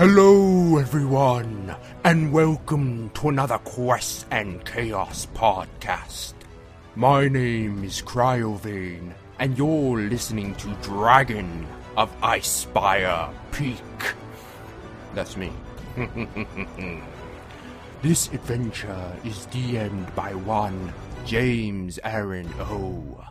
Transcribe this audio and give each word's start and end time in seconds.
Hello, 0.00 0.78
everyone, 0.78 1.76
and 2.04 2.32
welcome 2.32 3.10
to 3.10 3.28
another 3.28 3.58
Quest 3.58 4.24
and 4.30 4.64
Chaos 4.64 5.26
podcast. 5.34 6.32
My 6.96 7.28
name 7.28 7.84
is 7.84 8.00
Cryovain, 8.00 9.12
and 9.38 9.58
you're 9.58 9.98
listening 9.98 10.54
to 10.54 10.68
Dragon 10.80 11.66
of 11.98 12.10
Icespire 12.22 13.30
Peak. 13.52 13.76
That's 15.14 15.36
me. 15.36 15.52
this 18.00 18.28
adventure 18.28 19.12
is 19.22 19.46
DM'd 19.48 20.14
by 20.14 20.32
one 20.32 20.94
James 21.26 21.98
Aaron 22.04 22.48
O. 22.58 23.22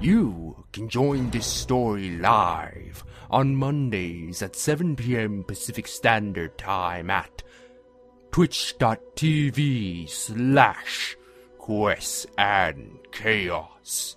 You 0.00 0.64
can 0.72 0.88
join 0.88 1.28
this 1.28 1.46
story 1.46 2.16
live 2.16 3.04
on 3.30 3.54
Mondays 3.54 4.42
at 4.42 4.56
7 4.56 4.96
p.m. 4.96 5.44
Pacific 5.44 5.86
Standard 5.86 6.58
Time 6.58 7.10
at 7.10 7.42
twitch.tv 8.32 10.08
slash 10.08 11.16
quests 11.58 12.26
and 12.36 12.98
chaos. 13.12 14.16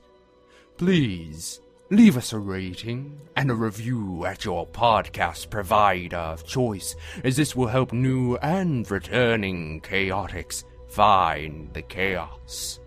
Please 0.78 1.62
leave 1.90 2.18
us 2.18 2.34
a 2.34 2.40
rating 2.40 3.20
and 3.36 3.52
a 3.52 3.56
review 3.56 4.26
at 4.26 4.46
your 4.46 4.66
podcast 4.68 5.50
provider 5.50 6.18
of 6.18 6.46
choice, 6.46 6.96
as 7.24 7.36
this 7.36 7.56
will 7.56 7.68
help 7.68 7.94
new 7.94 8.36
and 8.38 8.90
returning 8.90 9.80
chaotics 9.82 10.64
find 10.88 11.72
the 11.74 11.82
chaos. 11.82 12.80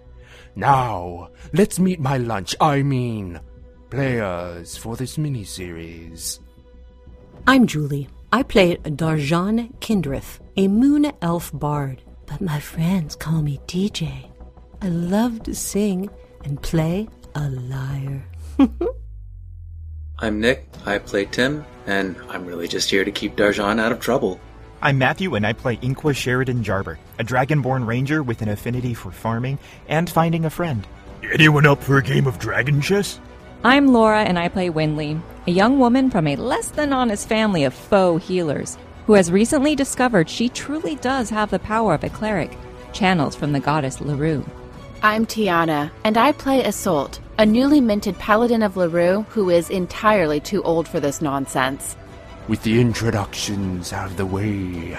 Now, 0.56 1.30
let's 1.52 1.78
meet 1.78 2.00
my 2.00 2.16
lunch, 2.16 2.56
I 2.60 2.82
mean, 2.82 3.40
players 3.90 4.76
for 4.76 4.96
this 4.96 5.16
miniseries. 5.16 6.40
I'm 7.46 7.66
Julie. 7.66 8.08
I 8.32 8.42
play 8.42 8.76
Darjan 8.76 9.72
Kindrith, 9.78 10.40
a 10.56 10.68
moon 10.68 11.12
elf 11.22 11.50
bard, 11.54 12.02
but 12.26 12.40
my 12.40 12.58
friends 12.60 13.14
call 13.14 13.42
me 13.42 13.60
DJ. 13.66 14.30
I 14.82 14.88
love 14.88 15.44
to 15.44 15.54
sing 15.54 16.10
and 16.44 16.60
play 16.60 17.08
a 17.34 17.48
lyre. 17.48 18.26
I'm 20.18 20.40
Nick. 20.40 20.66
I 20.84 20.98
play 20.98 21.26
Tim, 21.26 21.64
and 21.86 22.16
I'm 22.28 22.46
really 22.46 22.68
just 22.68 22.90
here 22.90 23.04
to 23.04 23.12
keep 23.12 23.36
Darjan 23.36 23.78
out 23.78 23.92
of 23.92 24.00
trouble. 24.00 24.40
I'm 24.82 24.98
Matthew, 24.98 25.34
and 25.34 25.46
I 25.46 25.52
play 25.52 25.76
Inqua 25.76 26.14
Sheridan 26.14 26.62
Jarber, 26.62 26.98
a 27.18 27.24
dragonborn 27.24 27.86
ranger 27.86 28.22
with 28.22 28.42
an 28.42 28.48
affinity 28.48 28.94
for 28.94 29.10
farming 29.10 29.58
and 29.88 30.08
finding 30.08 30.44
a 30.44 30.50
friend. 30.50 30.86
Anyone 31.32 31.66
up 31.66 31.82
for 31.82 31.98
a 31.98 32.02
game 32.02 32.26
of 32.26 32.38
dragon 32.38 32.80
chess? 32.80 33.20
I'm 33.66 33.88
Laura, 33.88 34.22
and 34.22 34.38
I 34.38 34.46
play 34.46 34.70
Winley, 34.70 35.20
a 35.48 35.50
young 35.50 35.80
woman 35.80 36.08
from 36.08 36.28
a 36.28 36.36
less 36.36 36.68
than 36.68 36.92
honest 36.92 37.28
family 37.28 37.64
of 37.64 37.74
faux 37.74 38.24
healers 38.24 38.78
who 39.06 39.14
has 39.14 39.32
recently 39.32 39.74
discovered 39.74 40.30
she 40.30 40.48
truly 40.48 40.94
does 40.94 41.30
have 41.30 41.50
the 41.50 41.58
power 41.58 41.92
of 41.92 42.04
a 42.04 42.08
cleric, 42.08 42.56
channeled 42.92 43.34
from 43.34 43.50
the 43.50 43.58
goddess 43.58 44.00
Larue. 44.00 44.48
I'm 45.02 45.26
Tiana, 45.26 45.90
and 46.04 46.16
I 46.16 46.30
play 46.30 46.62
Assault, 46.62 47.18
a 47.38 47.44
newly 47.44 47.80
minted 47.80 48.16
paladin 48.20 48.62
of 48.62 48.76
Larue 48.76 49.22
who 49.30 49.50
is 49.50 49.68
entirely 49.68 50.38
too 50.38 50.62
old 50.62 50.86
for 50.86 51.00
this 51.00 51.20
nonsense. 51.20 51.96
With 52.46 52.62
the 52.62 52.80
introductions 52.80 53.92
out 53.92 54.12
of 54.12 54.16
the 54.16 54.26
way, 54.26 54.96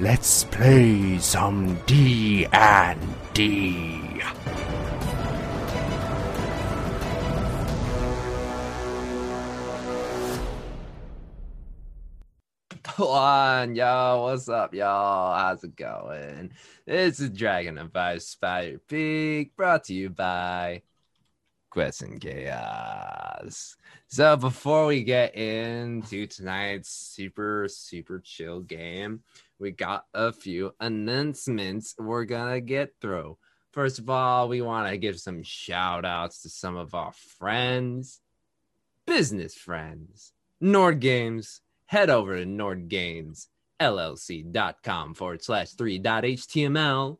let's 0.00 0.42
play 0.42 1.18
some 1.18 1.76
D 1.86 2.44
and 2.52 3.00
D 3.34 4.20
on, 12.98 13.74
yo. 13.74 14.22
What's 14.22 14.48
up, 14.48 14.74
y'all? 14.74 15.36
How's 15.36 15.64
it 15.64 15.74
going? 15.74 16.52
This 16.86 17.18
is 17.18 17.30
Dragon 17.30 17.78
of 17.78 17.92
Icespire 17.92 18.78
Peak, 18.86 19.56
brought 19.56 19.84
to 19.84 19.94
you 19.94 20.10
by 20.10 20.82
Quest 21.70 22.02
and 22.02 22.20
Chaos. 22.20 23.76
So 24.06 24.36
before 24.36 24.86
we 24.86 25.02
get 25.02 25.34
into 25.34 26.26
tonight's 26.26 26.90
super, 26.90 27.66
super 27.68 28.20
chill 28.20 28.60
game, 28.60 29.22
we 29.58 29.72
got 29.72 30.04
a 30.14 30.32
few 30.32 30.72
announcements 30.78 31.94
we're 31.98 32.26
gonna 32.26 32.60
get 32.60 32.92
through. 33.00 33.38
First 33.72 33.98
of 33.98 34.08
all, 34.08 34.48
we 34.48 34.62
want 34.62 34.88
to 34.88 34.98
give 34.98 35.18
some 35.18 35.42
shout 35.42 36.04
outs 36.04 36.42
to 36.42 36.48
some 36.48 36.76
of 36.76 36.94
our 36.94 37.12
friends, 37.12 38.20
business 39.04 39.54
friends, 39.54 40.32
Nord 40.60 41.00
Games, 41.00 41.60
head 41.94 42.10
over 42.10 42.36
to 42.36 42.44
nordgamesllc.com 42.44 45.14
forward 45.14 45.42
slash 45.44 45.76
3.html. 45.76 47.18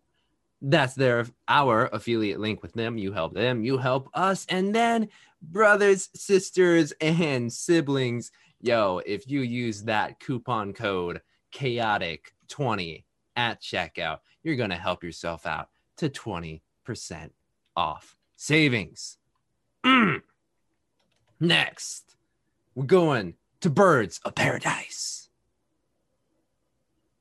That's 0.60 0.94
their 0.94 1.26
our 1.46 1.88
affiliate 1.92 2.40
link 2.40 2.60
with 2.60 2.72
them. 2.72 2.98
You 2.98 3.12
help 3.12 3.34
them, 3.34 3.64
you 3.64 3.78
help 3.78 4.08
us, 4.14 4.44
and 4.48 4.74
then 4.74 5.10
brothers, 5.40 6.10
sisters, 6.16 6.92
and 7.00 7.52
siblings. 7.52 8.32
Yo, 8.60 9.00
if 9.06 9.30
you 9.30 9.42
use 9.42 9.84
that 9.84 10.18
coupon 10.18 10.72
code 10.72 11.20
chaotic20 11.52 13.04
at 13.36 13.62
checkout, 13.62 14.18
you're 14.42 14.56
gonna 14.56 14.76
help 14.76 15.04
yourself 15.04 15.46
out 15.46 15.68
to 15.98 16.08
20% 16.08 16.60
off 17.76 18.16
savings. 18.34 19.18
Mm. 19.86 20.22
Next, 21.38 22.16
we're 22.74 22.86
going 22.86 23.34
to 23.64 23.70
Birds 23.70 24.20
of 24.26 24.34
Paradise. 24.34 25.30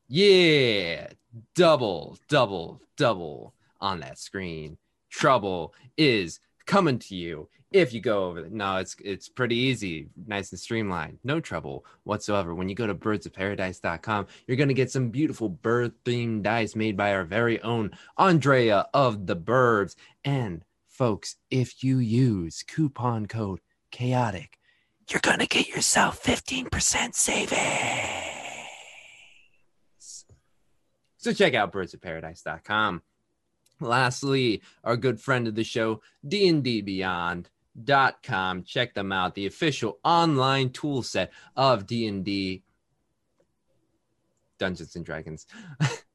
Yeah, 0.09 1.08
double, 1.56 2.18
double, 2.28 2.81
double 2.98 3.54
on 3.80 4.02
that 4.02 4.20
screen. 4.20 4.78
Trouble 5.09 5.74
is 5.96 6.42
coming 6.66 7.00
to 7.00 7.16
you 7.16 7.48
if 7.72 7.94
you 7.94 8.02
go 8.02 8.26
over. 8.26 8.50
No, 8.50 8.76
it's 8.76 8.98
it's 9.02 9.30
pretty 9.30 9.56
easy, 9.56 10.09
nice 10.28 10.52
and 10.52 10.59
streamlined. 10.59 11.20
No 11.24 11.40
trouble 11.40 11.86
whatsoever. 12.03 12.53
When 12.53 12.68
you 12.68 12.76
go 12.76 12.88
to 12.88 12.94
birdsofparadise.com, 12.94 14.28
you're 14.46 14.58
going 14.58 14.68
to 14.68 14.74
get 14.74 14.92
some 14.92 15.12
beautiful 15.12 15.48
bird 15.48 15.94
themed 16.03 16.44
dice 16.44 16.76
made 16.76 16.98
by 16.98 17.14
our 17.14 17.24
very 17.24 17.62
own 17.62 17.92
Andrea 18.18 18.88
of 18.94 19.28
the 19.28 19.38
Birds. 19.38 19.96
And 20.26 20.66
folks, 20.90 21.38
if 21.50 21.86
you 21.86 22.00
use 22.00 22.64
coupon 22.64 23.28
code 23.28 23.62
chaotic 23.92 24.59
you're 25.09 25.22
going 25.22 25.40
to 25.40 25.47
get 25.47 25.69
yourself 25.69 26.22
15% 26.24 27.16
savings. 27.16 27.59
So 31.18 31.34
check 31.34 31.53
out 31.53 31.72
birdsofparadise.com. 31.72 33.02
Lastly, 33.80 34.61
our 34.84 34.97
good 34.97 35.20
friend 35.20 35.47
of 35.47 35.55
the 35.55 35.64
show, 35.64 36.02
D&D 36.28 36.82
Beyond.com. 36.82 38.64
Check 38.64 38.94
them 38.94 39.11
out, 39.11 39.35
the 39.35 39.46
official 39.46 40.00
online 40.03 40.70
tool 40.70 41.03
set 41.03 41.32
of 41.55 41.85
D&D 41.85 42.64
Dungeons 44.59 44.96
and 44.96 45.05
Dragons. 45.05 45.46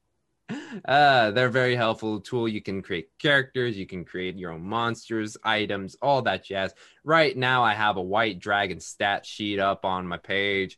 uh, 0.85 1.31
they're 1.31 1.47
a 1.47 1.51
very 1.51 1.75
helpful 1.75 2.19
tool. 2.19 2.47
You 2.47 2.61
can 2.61 2.81
create 2.81 3.09
characters, 3.19 3.77
you 3.77 3.85
can 3.85 4.05
create 4.05 4.37
your 4.37 4.51
own 4.51 4.63
monsters, 4.63 5.37
items, 5.43 5.95
all 6.01 6.21
that 6.23 6.43
jazz. 6.43 6.73
Right 7.03 7.35
now, 7.35 7.63
I 7.63 7.73
have 7.73 7.97
a 7.97 8.01
white 8.01 8.39
dragon 8.39 8.79
stat 8.79 9.25
sheet 9.25 9.59
up 9.59 9.85
on 9.85 10.07
my 10.07 10.17
page. 10.17 10.77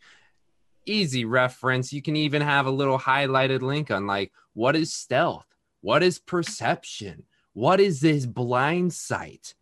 Easy 0.86 1.26
reference. 1.26 1.94
You 1.94 2.02
can 2.02 2.16
even 2.16 2.42
have 2.42 2.66
a 2.66 2.72
little 2.72 3.00
highlighted 3.00 3.62
link 3.62 3.92
on 3.92 4.08
like 4.08 4.32
what 4.54 4.76
is 4.76 4.94
stealth, 4.94 5.46
what 5.82 6.04
is 6.04 6.20
perception, 6.20 7.24
what 7.54 7.80
is 7.80 8.02
this 8.02 8.26
blind 8.26 8.94
sight 8.94 9.54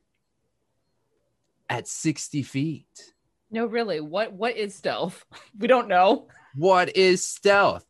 at 1.70 1.88
60 1.88 2.44
feet. 2.44 3.14
No, 3.52 3.66
really. 3.66 4.00
What 4.02 4.34
what 4.34 4.58
is 4.58 4.76
stealth? 4.76 5.26
We 5.58 5.68
don't 5.68 5.88
know. 5.88 6.28
What 6.56 6.96
is 6.96 7.26
stealth? 7.26 7.86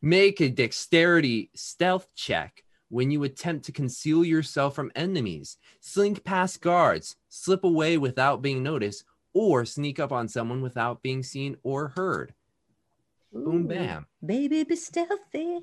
Make 0.00 0.40
a 0.40 0.48
dexterity 0.48 1.50
stealth 1.54 2.08
check 2.14 2.64
when 2.88 3.10
you 3.10 3.24
attempt 3.24 3.64
to 3.66 3.72
conceal 3.72 4.24
yourself 4.24 4.74
from 4.74 4.90
enemies, 4.94 5.58
slink 5.80 6.24
past 6.24 6.60
guards, 6.60 7.16
slip 7.28 7.64
away 7.64 7.98
without 7.98 8.40
being 8.42 8.62
noticed, 8.62 9.04
or 9.34 9.64
sneak 9.64 10.00
up 10.00 10.10
on 10.10 10.28
someone 10.28 10.62
without 10.62 11.02
being 11.02 11.22
seen 11.22 11.56
or 11.62 11.88
heard. 11.88 12.32
Boom, 13.32 13.66
bam. 13.66 14.06
Baby, 14.24 14.64
be 14.64 14.74
stealthy. 14.76 15.60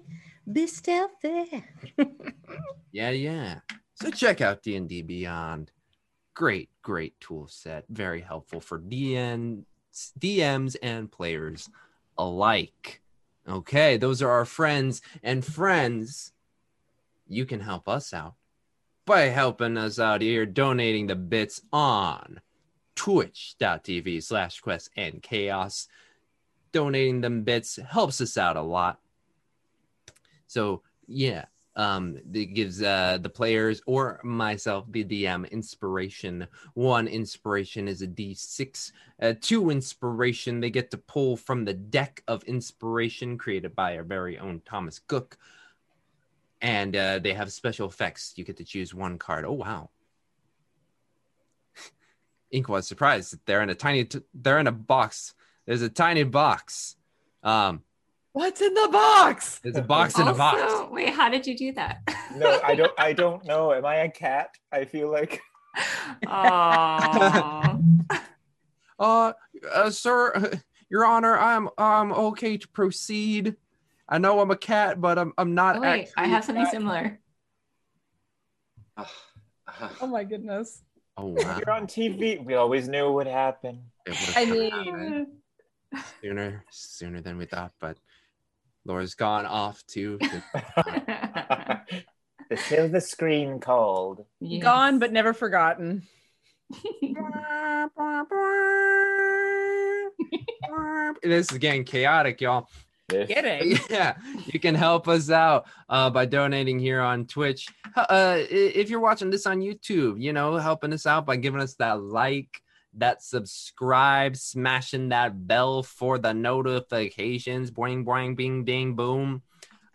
Be 0.51 0.67
stealthy. 0.67 1.63
Yeah, 2.91 3.09
yeah. 3.09 3.59
So 3.95 4.09
check 4.09 4.39
out 4.39 4.63
D&D 4.63 5.01
Beyond. 5.01 5.69
Great, 6.33 6.69
great 6.81 7.19
tool 7.19 7.49
set. 7.49 7.83
Very 7.89 8.21
helpful 8.21 8.61
for 8.61 8.79
DN, 8.79 9.63
DMs 10.17 10.77
and 10.81 11.11
players 11.11 11.69
alike. 12.17 13.01
Okay, 13.47 13.97
those 13.97 14.21
are 14.21 14.29
our 14.29 14.45
friends 14.45 15.01
and 15.21 15.45
friends. 15.45 16.31
You 17.27 17.45
can 17.45 17.59
help 17.59 17.87
us 17.87 18.13
out 18.13 18.35
by 19.05 19.21
helping 19.21 19.77
us 19.77 19.99
out 19.99 20.21
here, 20.21 20.45
donating 20.45 21.07
the 21.07 21.15
bits 21.15 21.61
on 21.71 22.41
twitch.tv 22.95 24.23
slash 24.23 24.59
quest 24.61 24.89
and 24.97 25.21
chaos. 25.21 25.87
Donating 26.71 27.21
them 27.21 27.43
bits 27.43 27.77
helps 27.87 28.19
us 28.19 28.37
out 28.37 28.57
a 28.57 28.61
lot. 28.61 28.99
So 30.47 30.81
yeah, 31.07 31.45
um, 31.75 32.17
it 32.33 32.53
gives 32.53 32.81
uh, 32.81 33.17
the 33.21 33.29
players 33.29 33.81
or 33.85 34.21
myself, 34.23 34.85
the 34.91 35.03
DM, 35.03 35.49
inspiration. 35.51 36.47
One 36.73 37.07
inspiration 37.07 37.87
is 37.87 38.01
a 38.01 38.07
D6. 38.07 38.91
Uh, 39.21 39.33
two 39.41 39.69
inspiration, 39.69 40.61
they 40.61 40.69
get 40.69 40.89
to 40.91 40.97
pull 40.97 41.35
from 41.35 41.65
the 41.65 41.73
deck 41.73 42.23
of 42.27 42.43
inspiration 42.43 43.37
created 43.37 43.75
by 43.75 43.97
our 43.97 44.03
very 44.03 44.39
own 44.39 44.61
Thomas 44.65 44.99
Cook. 44.99 45.37
And 46.61 46.95
uh, 46.95 47.19
they 47.19 47.33
have 47.33 47.51
special 47.51 47.89
effects. 47.89 48.33
You 48.37 48.45
get 48.45 48.57
to 48.57 48.63
choose 48.63 48.93
one 48.93 49.19
card. 49.19 49.43
Oh, 49.45 49.51
wow. 49.51 49.89
Ink 52.51 52.69
was 52.69 52.87
surprised. 52.87 53.33
that 53.33 53.45
They're 53.45 53.61
in 53.61 53.69
a 53.69 53.75
tiny, 53.75 54.05
t- 54.05 54.21
they're 54.33 54.59
in 54.59 54.67
a 54.67 54.71
box. 54.71 55.33
There's 55.65 55.81
a 55.81 55.89
tiny 55.89 56.23
box. 56.23 56.95
Um, 57.43 57.83
What's 58.35 58.59
in 58.59 58.73
the 58.73 58.89
box? 58.91 59.59
there's 59.59 59.77
a 59.77 59.81
box 59.81 60.19
in 60.19 60.27
a 60.27 60.33
box. 60.33 60.61
Also, 60.61 60.89
wait, 60.91 61.13
how 61.13 61.29
did 61.29 61.47
you 61.47 61.55
do 61.55 61.71
that? 61.71 62.01
No, 62.35 62.59
I 62.61 62.75
don't. 62.75 62.91
I 62.97 63.13
don't 63.13 63.45
know. 63.45 63.71
Am 63.71 63.85
I 63.85 63.95
a 63.95 64.11
cat? 64.11 64.49
I 64.73 64.83
feel 64.83 65.09
like. 65.09 65.39
Aw. 66.27 67.77
Uh, 68.97 69.33
uh, 69.73 69.89
sir, 69.89 70.53
your 70.89 71.05
honor, 71.05 71.37
I'm 71.37 71.67
I'm 71.77 72.13
okay 72.13 72.55
to 72.55 72.67
proceed. 72.69 73.57
I 74.07 74.19
know 74.19 74.39
I'm 74.39 74.51
a 74.51 74.55
cat, 74.55 75.01
but 75.01 75.19
I'm 75.19 75.33
I'm 75.37 75.53
not. 75.53 75.75
Oh, 75.77 75.81
wait, 75.81 76.13
I 76.15 76.27
have 76.27 76.45
something 76.45 76.65
similar. 76.67 77.19
Oh 79.99 80.07
my 80.07 80.23
goodness. 80.23 80.83
Oh 81.17 81.25
wow! 81.25 81.57
You're 81.57 81.75
on 81.75 81.87
TV. 81.87 82.41
We 82.41 82.53
always 82.53 82.87
knew. 82.87 83.07
It 83.07 83.11
would've 83.11 83.33
I 83.33 83.33
happened 83.33 83.81
mean, 84.07 85.27
sooner 86.21 86.63
sooner 86.71 87.19
than 87.19 87.37
we 87.37 87.45
thought, 87.45 87.73
but 87.81 87.97
Laura's 88.85 89.15
gone 89.15 89.45
off 89.45 89.83
too. 89.87 90.17
the 90.19 91.81
silver 92.67 92.99
screen 92.99 93.59
called. 93.59 94.25
Yes. 94.39 94.63
gone 94.63 94.99
but 94.99 95.11
never 95.11 95.33
forgotten. 95.33 96.03
this 101.23 101.51
is 101.51 101.57
getting 101.57 101.83
chaotic, 101.83 102.41
y'all. 102.41 102.67
This- 103.07 103.27
Kidding. 103.27 103.77
yeah 103.87 104.15
you 104.47 104.59
can 104.59 104.73
help 104.73 105.07
us 105.07 105.29
out 105.29 105.67
uh, 105.89 106.09
by 106.09 106.25
donating 106.25 106.79
here 106.79 107.01
on 107.01 107.27
twitch 107.27 107.67
uh, 107.95 108.37
if 108.39 108.89
you're 108.89 108.99
watching 108.99 109.29
this 109.29 109.45
on 109.45 109.59
youtube 109.59 110.19
you 110.19 110.33
know 110.33 110.55
helping 110.55 110.91
us 110.91 111.05
out 111.05 111.23
by 111.23 111.35
giving 111.35 111.61
us 111.61 111.75
that 111.75 112.01
like 112.01 112.59
that 112.97 113.21
subscribe 113.21 114.35
smashing 114.35 115.09
that 115.09 115.47
bell 115.47 115.83
for 115.83 116.17
the 116.17 116.33
notifications 116.33 117.71
boing 117.71 118.05
boing 118.05 118.35
bing 118.35 118.63
ding 118.63 118.95
boom. 118.95 119.41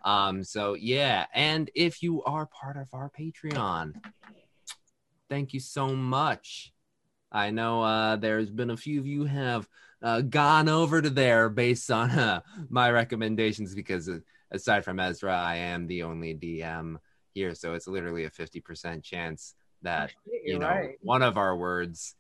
Um 0.05 0.45
so 0.45 0.75
yeah 0.75 1.27
and 1.35 1.71
if 1.75 2.03
you 2.03 2.23
are 2.25 2.47
part 2.47 2.77
of 2.77 2.89
our 2.93 3.11
patreon 3.11 3.95
thank 5.29 5.53
you 5.53 5.61
so 5.61 5.89
much. 5.89 6.73
I 7.33 7.51
know 7.51 7.83
uh 7.83 8.17
there's 8.17 8.51
been 8.51 8.71
a 8.71 8.77
few 8.77 9.01
of 9.01 9.07
you 9.07 9.25
have 9.25 9.69
uh, 10.03 10.21
gone 10.23 10.69
over 10.69 11.03
to 11.03 11.11
there 11.11 11.49
based 11.49 11.91
on 11.91 12.11
uh, 12.11 12.41
my 12.69 12.91
recommendations 12.91 13.75
because 13.75 14.09
uh, 14.09 14.19
aside 14.51 14.85
from 14.85 14.99
Ezra, 14.99 15.37
I 15.37 15.57
am 15.57 15.87
the 15.87 16.03
only 16.03 16.35
DM 16.35 16.97
here, 17.35 17.55
so 17.55 17.75
it's 17.75 17.87
literally 17.87 18.25
a 18.25 18.31
fifty 18.31 18.61
percent 18.61 19.05
chance 19.05 19.55
that 19.83 20.13
you 20.45 20.59
know 20.59 20.69
right. 20.69 20.97
one 21.01 21.23
of 21.23 21.37
our 21.37 21.57
words 21.57 22.15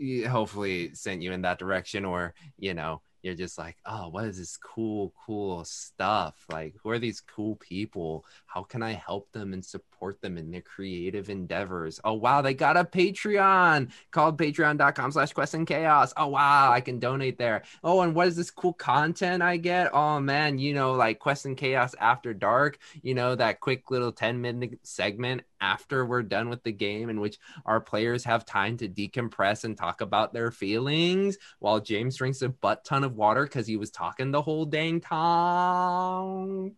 hopefully 0.00 0.94
sent 0.94 1.22
you 1.22 1.32
in 1.32 1.42
that 1.42 1.58
direction, 1.58 2.04
or 2.04 2.34
you 2.58 2.74
know 2.74 3.02
you're 3.22 3.34
just 3.34 3.58
like, 3.58 3.76
oh, 3.84 4.08
what 4.08 4.24
is 4.24 4.38
this 4.38 4.56
cool, 4.56 5.12
cool 5.26 5.64
stuff? 5.64 6.44
Like, 6.50 6.74
who 6.82 6.90
are 6.90 6.98
these 6.98 7.20
cool 7.20 7.56
people? 7.56 8.24
How 8.46 8.62
can 8.62 8.82
I 8.82 8.92
help 8.92 9.30
them 9.32 9.52
and 9.52 9.64
support 9.64 9.87
them 10.20 10.38
in 10.38 10.50
their 10.50 10.60
creative 10.60 11.30
endeavors? 11.30 12.00
Oh 12.04 12.14
wow, 12.14 12.42
they 12.42 12.54
got 12.54 12.76
a 12.76 12.84
Patreon 12.84 13.90
called 14.10 14.38
patreon.com 14.38 15.12
slash 15.12 15.32
quest 15.32 15.54
and 15.54 15.66
chaos. 15.66 16.12
Oh 16.16 16.28
wow, 16.28 16.72
I 16.72 16.80
can 16.80 16.98
donate 16.98 17.38
there. 17.38 17.62
Oh, 17.82 18.00
and 18.00 18.14
what 18.14 18.28
is 18.28 18.36
this 18.36 18.50
cool 18.50 18.72
content 18.72 19.42
I 19.42 19.56
get? 19.56 19.94
Oh 19.94 20.20
man, 20.20 20.58
you 20.58 20.74
know, 20.74 20.92
like 20.92 21.18
Quest 21.18 21.46
and 21.46 21.56
Chaos 21.56 21.94
After 22.00 22.34
Dark, 22.34 22.78
you 23.02 23.14
know, 23.14 23.34
that 23.34 23.60
quick 23.60 23.90
little 23.90 24.12
10 24.12 24.40
minute 24.40 24.78
segment 24.82 25.42
after 25.60 26.04
we're 26.04 26.22
done 26.22 26.48
with 26.48 26.62
the 26.62 26.72
game 26.72 27.10
in 27.10 27.20
which 27.20 27.38
our 27.66 27.80
players 27.80 28.24
have 28.24 28.44
time 28.44 28.76
to 28.76 28.88
decompress 28.88 29.64
and 29.64 29.76
talk 29.76 30.00
about 30.00 30.32
their 30.32 30.50
feelings 30.50 31.36
while 31.58 31.80
James 31.80 32.16
drinks 32.16 32.42
a 32.42 32.48
butt 32.48 32.84
ton 32.84 33.04
of 33.04 33.16
water 33.16 33.44
because 33.44 33.66
he 33.66 33.76
was 33.76 33.90
talking 33.90 34.30
the 34.30 34.42
whole 34.42 34.64
dang 34.64 35.00
time. 35.00 36.74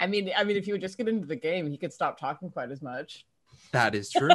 I 0.00 0.06
mean, 0.06 0.30
I 0.36 0.44
mean, 0.44 0.56
if 0.56 0.66
you 0.66 0.74
would 0.74 0.80
just 0.80 0.96
get 0.96 1.08
into 1.08 1.26
the 1.26 1.36
game, 1.36 1.70
he 1.70 1.76
could 1.76 1.92
stop 1.92 2.18
talking 2.18 2.50
quite 2.50 2.70
as 2.70 2.80
much. 2.80 3.26
That 3.72 3.94
is 3.94 4.10
true. 4.10 4.30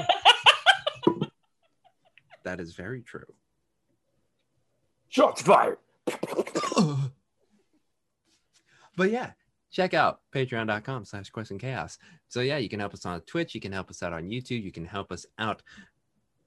that 2.44 2.60
is 2.60 2.76
very 2.76 3.02
true. 3.02 3.26
Shots 5.10 5.42
fired. 5.42 5.78
but 8.96 9.10
yeah 9.10 9.32
check 9.72 9.94
out 9.94 10.22
patreon.com 10.34 11.04
slash 11.04 11.30
quest 11.30 11.52
and 11.52 11.60
chaos 11.60 11.98
so 12.28 12.42
yeah 12.42 12.58
you 12.58 12.70
can 12.70 12.80
help 12.80 12.94
us 12.94 13.06
on 13.06 13.20
twitch 13.22 13.56
you 13.56 13.62
can 13.62 13.72
help 13.72 13.90
us 13.90 14.04
out 14.04 14.14
on 14.14 14.30
youtube 14.30 14.64
you 14.64 14.72
can 14.72 14.86
help 14.86 15.12
us 15.12 15.26
out 15.40 15.64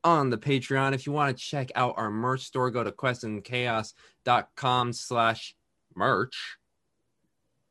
on 0.04 0.30
the 0.30 0.38
patreon 0.38 0.94
if 0.94 1.06
you 1.06 1.12
want 1.12 1.36
to 1.36 1.42
check 1.42 1.70
out 1.74 1.94
our 1.96 2.10
merch 2.10 2.42
store 2.42 2.70
go 2.70 2.84
to 2.84 2.92
questandchaos.com 2.92 4.92
slash 4.92 5.56
merch 5.94 6.57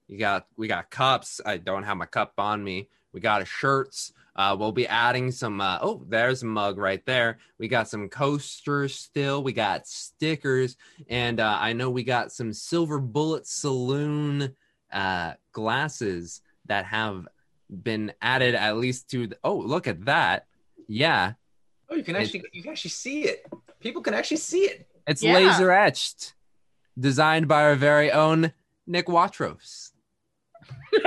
you 0.08 0.18
got 0.18 0.48
we 0.56 0.68
got 0.68 0.90
cups. 0.90 1.42
I 1.46 1.58
don't 1.58 1.84
have 1.84 1.98
my 1.98 2.06
cup 2.06 2.34
on 2.38 2.64
me. 2.64 2.90
We 3.14 3.20
got 3.20 3.42
a 3.42 3.46
shirts. 3.46 4.14
Uh, 4.36 4.56
we'll 4.58 4.72
be 4.72 4.88
adding 4.88 5.32
some 5.32 5.60
uh, 5.60 5.80
oh 5.82 6.04
there's 6.08 6.44
a 6.44 6.46
mug 6.46 6.78
right 6.78 7.06
there. 7.06 7.40
We 7.58 7.68
got 7.68 7.90
some 7.90 8.08
coasters 8.08 8.96
still. 8.96 9.44
We 9.44 9.54
got 9.54 9.88
stickers. 9.88 10.78
And 11.10 11.40
uh, 11.40 11.58
i 11.60 11.74
know 11.74 11.90
we 11.90 12.04
got 12.04 12.32
some 12.32 12.54
silver 12.54 13.00
bullet 13.00 13.48
saloon 13.48 14.56
uh, 14.92 15.34
glasses 15.52 16.42
that 16.68 16.86
have 16.86 17.28
been 17.70 18.14
added 18.22 18.56
at 18.56 18.78
least 18.78 19.10
to 19.12 19.28
the, 19.28 19.38
oh 19.44 19.58
look 19.58 19.88
at 19.88 20.06
that. 20.06 20.46
Yeah. 20.88 21.34
Oh, 21.90 21.96
you 21.96 22.04
can 22.04 22.16
actually 22.16 22.44
you 22.54 22.62
can 22.64 22.72
actually 22.72 22.92
see 22.92 23.24
it. 23.24 23.46
People 23.80 24.02
can 24.02 24.14
actually 24.14 24.38
see 24.38 24.62
it. 24.62 24.88
it's 25.06 25.24
Yeah. 25.24 25.34
laser 25.34 25.72
etched 25.72 26.34
designed 26.98 27.48
by 27.48 27.64
our 27.64 27.76
very 27.76 28.12
own 28.12 28.54
nick 28.86 29.08
watros 29.08 29.87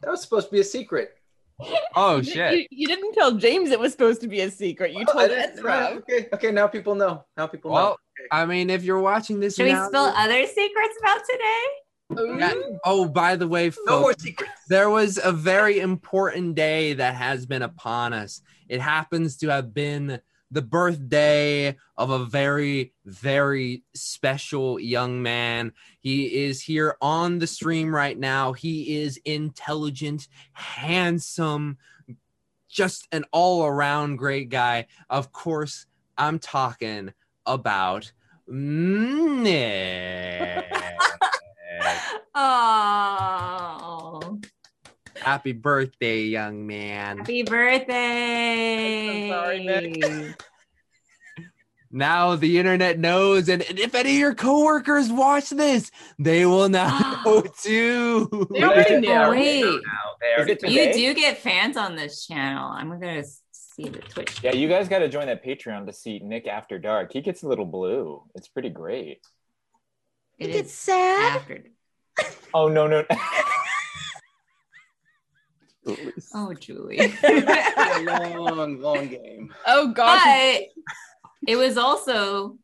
That 0.00 0.10
was 0.12 0.22
supposed 0.22 0.46
to 0.48 0.52
be 0.52 0.60
a 0.60 0.64
secret. 0.64 1.10
oh 1.96 2.16
You- 2.18 2.22
shit 2.22 2.52
You, 2.54 2.66
you 2.70 2.86
didn't 2.86 3.14
tell 3.14 3.32
James 3.32 3.70
it 3.70 3.80
was 3.80 3.90
supposed 3.92 4.20
to 4.20 4.28
be 4.28 4.40
a 4.42 4.50
secret. 4.50 4.92
You 4.92 5.04
Oh, 5.08 5.18
I 5.18 5.26
told 5.26 5.30
didn't- 5.30 5.52
Ezra. 5.58 5.88
Okay, 5.98 6.28
okay, 6.32 6.52
now 6.52 6.66
people 6.68 6.94
know. 6.94 7.24
Now 7.36 7.46
people 7.48 7.70
know. 7.72 7.74
well 7.74 7.96
i 8.32 8.44
mean 8.44 8.68
if 8.68 8.82
you're 8.84 8.98
watching 9.00 9.38
this 9.40 9.54
Should 9.56 9.66
we 9.66 9.72
now- 9.72 9.88
spill 9.88 10.04
other 10.16 10.46
secrets 10.46 10.94
about 11.00 11.20
today? 11.30 12.38
Yeah. 12.38 12.54
Oh, 12.86 13.06
by 13.06 13.36
the 13.36 13.46
way, 13.46 13.68
know. 13.68 13.74
No 13.86 14.00
more 14.00 14.12
folks, 14.12 14.22
secrets. 14.22 14.52
there 14.68 14.88
was 14.88 15.18
a 15.22 15.30
very 15.30 15.80
important 15.80 16.54
day 16.54 16.94
that 16.94 17.14
has 17.14 17.44
been 17.44 17.60
upon 17.62 18.14
us. 18.14 18.40
It 18.68 18.80
happens 18.80 19.36
to 19.38 19.48
have 19.48 19.74
been 19.74 20.18
the 20.50 20.62
birthday 20.62 21.76
of 21.96 22.10
a 22.10 22.24
very, 22.24 22.92
very 23.04 23.82
special 23.94 24.80
young 24.80 25.22
man. 25.22 25.72
He 26.00 26.44
is 26.44 26.62
here 26.62 26.96
on 27.00 27.38
the 27.38 27.46
stream 27.46 27.94
right 27.94 28.18
now. 28.18 28.52
He 28.52 28.96
is 29.02 29.20
intelligent, 29.24 30.28
handsome, 30.52 31.78
just 32.68 33.08
an 33.12 33.24
all 33.32 33.66
around 33.66 34.16
great 34.16 34.48
guy. 34.48 34.86
Of 35.10 35.32
course, 35.32 35.86
I'm 36.16 36.38
talking 36.38 37.12
about 37.46 38.12
Nick. 38.46 39.54
Oh. 42.40 44.38
Happy 45.28 45.52
birthday, 45.52 46.22
young 46.22 46.66
man. 46.66 47.18
Happy 47.18 47.42
birthday. 47.42 49.28
sorry, 49.28 49.62
Nick. 49.62 50.34
Now 51.90 52.34
the 52.36 52.58
internet 52.58 52.98
knows, 52.98 53.48
and 53.50 53.60
and 53.62 53.78
if 53.78 53.94
any 53.94 54.10
of 54.12 54.16
your 54.18 54.34
coworkers 54.34 55.10
watch 55.10 55.48
this, 55.50 55.90
they 56.18 56.44
will 56.46 56.68
now 56.70 57.22
know 57.24 57.42
too. 57.62 58.46
They 58.52 58.62
already 58.62 58.94
Oh, 58.96 59.00
knew. 59.00 59.30
wait. 59.30 59.64
Is 59.64 60.48
it 60.62 60.70
You 60.70 60.92
do 60.92 61.14
get 61.14 61.38
fans 61.38 61.76
on 61.78 61.94
this 61.96 62.26
channel. 62.26 62.70
I'm 62.70 62.88
gonna 63.00 63.22
see 63.52 63.88
the 63.88 64.00
Twitch. 64.00 64.42
Yeah, 64.42 64.54
you 64.54 64.66
guys 64.68 64.86
got 64.88 64.98
to 65.00 65.08
join 65.08 65.26
that 65.26 65.42
Patreon 65.44 65.86
to 65.86 65.92
see 65.94 66.18
Nick 66.20 66.46
After 66.46 66.78
Dark. 66.78 67.12
He 67.12 67.20
gets 67.22 67.42
a 67.42 67.48
little 67.48 67.64
blue. 67.66 68.22
It's 68.34 68.48
pretty 68.48 68.68
great. 68.70 69.20
It 70.38 70.50
It's 70.50 70.68
is 70.68 70.74
sad. 70.74 71.36
after. 71.36 71.64
Oh 72.54 72.68
no 72.68 72.86
no. 72.86 73.04
Oh, 76.34 76.54
Julie. 76.54 76.98
a 77.22 78.34
long, 78.36 78.80
long 78.80 79.08
game. 79.08 79.54
Oh 79.66 79.88
God. 79.88 80.20
but 80.24 80.62
it 81.46 81.56
was 81.56 81.76
also 81.76 82.58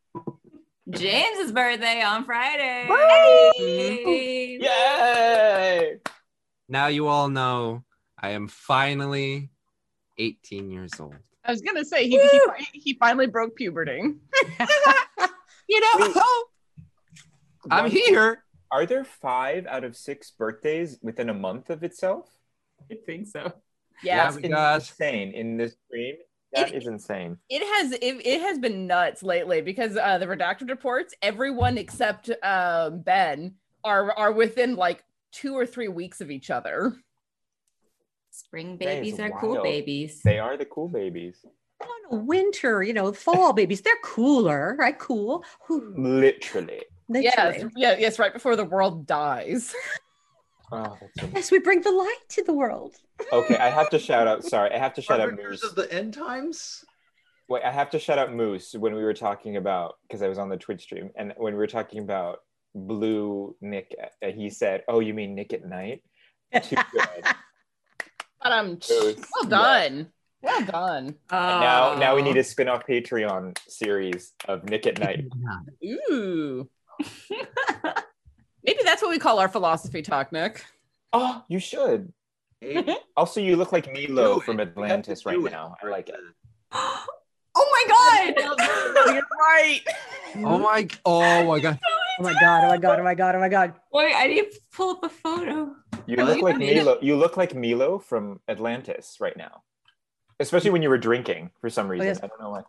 James's 0.90 1.52
birthday 1.52 2.02
on 2.02 2.25
Friday. 2.25 2.87
Yay! 4.61 5.97
Now 6.69 6.87
you 6.88 7.07
all 7.09 7.28
know 7.28 7.85
I 8.21 8.31
am 8.31 8.49
finally 8.49 9.50
18 10.19 10.71
years 10.71 10.93
old. 10.99 11.14
I 11.45 11.50
was 11.50 11.61
gonna 11.61 11.85
say 11.85 12.09
he, 12.09 12.19
he, 12.19 12.40
he 12.73 12.95
finally 12.95 13.26
broke 13.26 13.57
puberty. 13.57 14.02
You 15.69 15.81
know, 15.81 16.12
oh! 16.16 16.47
I'm 17.71 17.90
here. 17.90 18.45
Are 18.71 18.87
there 18.87 19.04
five 19.04 19.66
out 19.66 19.85
of 19.85 19.97
six 19.97 20.31
birthdays 20.31 20.99
within 21.02 21.31
a 21.31 21.35
month 21.35 21.71
of 21.71 21.83
itself? 21.83 22.28
I 22.91 22.97
think 23.07 23.26
so. 23.26 23.53
Yeah, 24.03 24.25
That's 24.25 24.37
we 24.37 24.49
got- 24.49 24.76
insane 24.76 25.33
in 25.33 25.57
this 25.57 25.76
stream. 25.87 26.17
That 26.53 26.73
is 26.73 26.87
insane. 26.87 27.38
it 27.49 27.62
has 27.62 27.93
it, 27.93 28.25
it 28.25 28.41
has 28.41 28.61
been 28.61 28.87
nuts 28.87 29.25
lately 29.25 29.61
because 29.61 29.97
uh, 29.97 30.19
the 30.19 30.26
redacted 30.26 30.71
reports, 30.71 31.12
everyone 31.21 31.79
except 31.79 32.31
um, 32.45 33.00
Ben 33.00 33.55
are 33.83 34.12
are 34.12 34.31
within 34.31 34.76
like 34.76 35.03
two 35.33 35.55
or 35.55 35.67
three 35.67 35.88
weeks 35.88 36.21
of 36.21 36.31
each 36.31 36.50
other. 36.50 36.95
Spring 38.31 38.79
That 38.79 38.88
is 38.88 38.95
babies 38.95 39.21
are 39.21 39.31
cool 39.41 39.62
babies. 39.62 40.21
They 40.25 40.38
are 40.38 40.57
the 40.57 40.64
cool 40.64 40.88
babies. 40.88 41.45
No, 41.83 41.88
no, 42.11 42.25
winter, 42.25 42.83
you 42.83 42.93
know, 42.93 43.12
fall 43.12 43.53
babies. 43.53 43.81
They're 43.81 43.95
cooler, 44.03 44.76
right? 44.79 44.99
Cool. 44.99 45.45
Whew, 45.67 45.95
Literally. 45.97 46.83
Yes, 47.09 47.64
yeah, 47.76 47.97
yes, 47.99 48.19
right 48.19 48.33
before 48.33 48.57
the 48.57 48.64
world 48.64 49.07
dies. 49.07 49.75
Oh, 50.75 50.99
Yes, 51.35 51.50
we 51.50 51.59
bring 51.61 51.81
the 51.83 51.90
light 51.93 52.19
to 52.31 52.43
the 52.43 52.52
world. 52.52 52.97
okay, 53.33 53.57
I 53.57 53.71
have 53.71 53.90
to 53.90 53.99
shout 53.99 54.26
out. 54.26 54.45
Sorry, 54.45 54.71
I 54.73 54.78
have 54.78 54.95
to 54.95 55.02
shout 55.02 55.21
out 55.21 55.35
Moose. 55.35 55.62
of 55.62 55.75
the 55.75 55.93
end 55.93 56.14
times. 56.14 56.85
Wait, 57.49 57.62
I 57.62 57.71
have 57.71 57.90
to 57.90 57.99
shout 57.99 58.19
out 58.19 58.33
Moose 58.33 58.73
when 58.75 58.95
we 58.95 59.02
were 59.04 59.12
talking 59.14 59.57
about 59.57 59.97
because 60.02 60.23
I 60.23 60.28
was 60.28 60.38
on 60.38 60.49
the 60.49 60.57
Twitch 60.57 60.83
stream 60.83 61.11
and 61.16 61.33
when 61.37 61.52
we 61.52 61.59
were 61.59 61.66
talking 61.66 62.00
about 62.02 62.38
Blue 62.75 63.54
Nick, 63.61 63.95
uh, 64.23 64.28
he 64.28 64.50
said, 64.50 64.83
"Oh, 64.88 65.00
you 65.00 65.14
mean 65.14 65.35
Nick 65.35 65.52
at 65.52 65.64
night?" 65.64 66.02
Too 66.62 66.76
good. 66.93 67.25
But 68.43 68.52
um, 68.52 68.69
Moose. 68.90 68.90
well 69.35 69.49
done, 69.49 70.09
well 70.43 70.64
done. 70.64 71.07
And 71.31 71.61
now, 71.61 71.95
now 71.97 72.16
we 72.16 72.23
need 72.23 72.37
a 72.37 72.43
spin-off 72.45 72.85
Patreon 72.87 73.57
series 73.69 74.33
of 74.49 74.64
Nick 74.64 74.87
at 74.87 74.99
night. 74.99 75.25
Ooh. 76.11 76.69
Maybe 78.64 78.80
that's 78.85 79.02
what 79.02 79.11
we 79.11 79.18
call 79.18 79.38
our 79.38 79.49
philosophy 79.49 80.02
talk, 80.02 80.33
Nick. 80.33 80.64
Oh, 81.12 81.44
you 81.49 81.59
should. 81.59 82.12
Also, 83.16 83.40
you 83.40 83.56
look 83.56 83.73
like 83.73 83.92
Milo 83.92 84.40
from 84.40 84.59
it. 84.59 84.73
You 84.76 84.83
have 84.83 85.02
to 85.02 85.11
Atlantis 85.12 85.26
right 85.26 85.38
it. 85.38 85.52
now. 85.52 85.76
I 85.83 85.88
like 85.88 86.09
it. 86.09 86.21
Oh 87.56 87.71
my 87.71 88.35
god! 88.35 89.14
You're 89.14 89.23
right. 89.38 89.80
Oh 90.38 90.59
my, 90.59 90.88
oh, 91.04 91.23
oh 91.23 91.44
my 91.44 91.59
oh 91.59 91.61
god. 91.61 91.78
Oh 92.18 92.23
my 92.25 92.33
god, 92.33 92.64
oh 92.64 92.68
my 92.68 92.76
god, 92.76 92.99
oh 92.99 93.04
my 93.04 93.14
god, 93.14 93.35
oh 93.37 93.38
my 93.38 93.49
god. 93.49 93.75
Wait, 93.92 94.12
I 94.12 94.26
need 94.26 94.50
to 94.50 94.61
pull 94.73 94.90
up 94.90 95.04
a 95.04 95.09
photo. 95.09 95.76
You 96.06 96.16
oh, 96.18 96.25
look 96.25 96.42
like 96.42 96.59
Milo. 96.59 96.99
You 97.00 97.14
look 97.14 97.37
like 97.37 97.54
Milo 97.54 98.00
from 98.00 98.40
Atlantis 98.49 99.18
right 99.21 99.37
now, 99.37 99.62
especially 100.40 100.71
when 100.71 100.83
you 100.83 100.88
were 100.88 100.99
drinking 100.99 101.52
for 101.61 101.71
some 101.71 101.87
reason. 101.87 102.09
yes. 102.09 102.21
I 102.21 102.26
don't 102.26 102.40
know 102.40 102.50
why. 102.50 102.62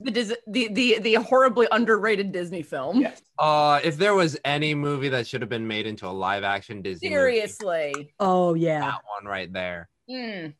The, 0.00 0.10
Dis- 0.10 0.36
the 0.46 0.68
the 0.68 0.98
the 1.00 1.14
horribly 1.14 1.66
underrated 1.72 2.32
Disney 2.32 2.62
film. 2.62 3.00
Yes. 3.00 3.22
Uh, 3.38 3.80
if 3.82 3.96
there 3.96 4.14
was 4.14 4.38
any 4.44 4.74
movie 4.74 5.08
that 5.10 5.26
should 5.26 5.40
have 5.42 5.50
been 5.50 5.66
made 5.66 5.86
into 5.86 6.06
a 6.06 6.10
live 6.10 6.44
action 6.44 6.82
Disney 6.82 7.08
movie, 7.08 7.14
Seriously. 7.16 8.14
Oh 8.20 8.54
yeah. 8.54 8.80
that 8.80 9.00
one 9.18 9.30
right 9.30 9.52
there. 9.52 9.88
Mm. 10.08 10.54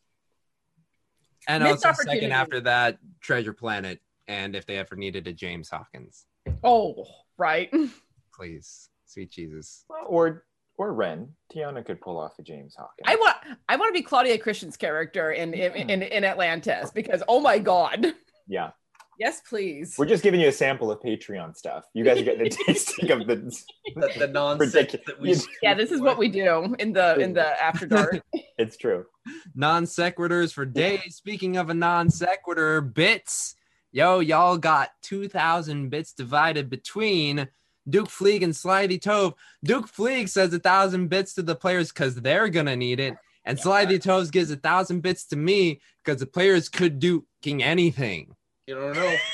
And 1.47 1.63
Missed 1.65 1.85
also 1.85 2.03
second 2.05 2.33
after 2.33 2.61
that, 2.63 2.99
Treasure 3.21 3.53
Planet, 3.53 4.01
and 4.29 4.57
if 4.57 4.67
they 4.67 4.79
ever 4.79 4.97
needed 4.97 5.27
a 5.27 5.33
James 5.33 5.69
Hawkins, 5.69 6.25
Oh, 6.63 7.05
right. 7.37 7.71
please, 8.35 8.89
sweet 9.07 9.31
Jesus. 9.31 9.85
Or 10.07 10.45
or 10.77 10.93
Ren. 10.93 11.29
Tiana 11.55 11.85
could 11.87 12.01
pull 12.01 12.19
off 12.19 12.39
a 12.39 12.43
James 12.43 12.75
Hawkins. 12.77 13.05
I 13.07 13.15
want 13.17 13.37
I 13.69 13.77
want 13.77 13.95
to 13.95 13.99
be 13.99 14.03
Claudia 14.03 14.39
Christian's 14.39 14.77
character 14.77 15.31
in 15.31 15.55
in, 15.55 15.89
in 15.91 16.03
in 16.03 16.25
Atlantis 16.25 16.91
because 16.91 17.23
oh 17.29 17.41
my 17.41 17.59
god. 17.59 18.07
Yeah. 18.49 18.71
Yes, 19.19 19.41
please. 19.49 19.95
We're 19.97 20.07
just 20.07 20.23
giving 20.23 20.41
you 20.41 20.49
a 20.49 20.53
sample 20.53 20.91
of 20.91 21.01
Patreon 21.01 21.57
stuff. 21.57 21.85
You 21.95 22.05
guys 22.05 22.21
are 22.21 22.25
getting 22.25 22.47
a 22.47 22.51
tasting 22.67 23.11
of 23.11 23.27
the 23.27 23.37
the, 23.95 24.11
the 24.19 24.29
nonsense 24.29 24.75
ridiculous. 24.75 25.07
that 25.07 25.21
we. 25.21 25.37
Yeah, 25.63 25.75
this 25.75 25.91
is 25.91 26.01
what 26.01 26.19
we 26.19 26.29
do 26.29 26.75
in 26.79 26.93
the 26.93 27.17
in 27.19 27.33
the 27.33 27.63
after 27.63 27.87
dark. 27.87 28.23
It's 28.59 28.77
true. 28.77 29.07
Non 29.55 29.85
sequiturs 29.85 30.53
for 30.53 30.65
days. 30.65 31.17
Speaking 31.17 31.57
of 31.57 31.71
a 31.71 31.75
non 31.75 32.11
sequitur, 32.11 32.81
bits. 32.81 33.55
Yo, 33.93 34.19
y'all 34.19 34.59
got 34.59 34.91
2,000 35.03 35.89
bits 35.89 36.13
divided 36.13 36.69
between 36.69 37.47
Duke 37.89 38.09
Fleeg 38.09 38.43
and 38.43 38.55
Slithy 38.55 38.99
Tove. 38.99 39.35
Duke 39.63 39.87
Fleeg 39.89 40.29
says 40.29 40.53
a 40.53 40.59
thousand 40.59 41.09
bits 41.09 41.35
to 41.35 41.43
the 41.43 41.55
players 41.55 41.93
because 41.93 42.17
they're 42.17 42.49
gonna 42.49 42.75
need 42.75 42.99
it, 42.99 43.15
and 43.45 43.59
Slithy 43.59 44.01
Tove 44.01 44.33
gives 44.33 44.51
a 44.51 44.57
thousand 44.57 45.01
bits 45.03 45.27
to 45.27 45.37
me 45.37 45.81
because 46.03 46.19
the 46.19 46.27
players 46.27 46.69
could 46.69 46.99
do 46.99 47.25
king 47.41 47.63
anything. 47.63 48.35
You 48.67 48.75
don't 48.75 48.95
know. 48.95 49.17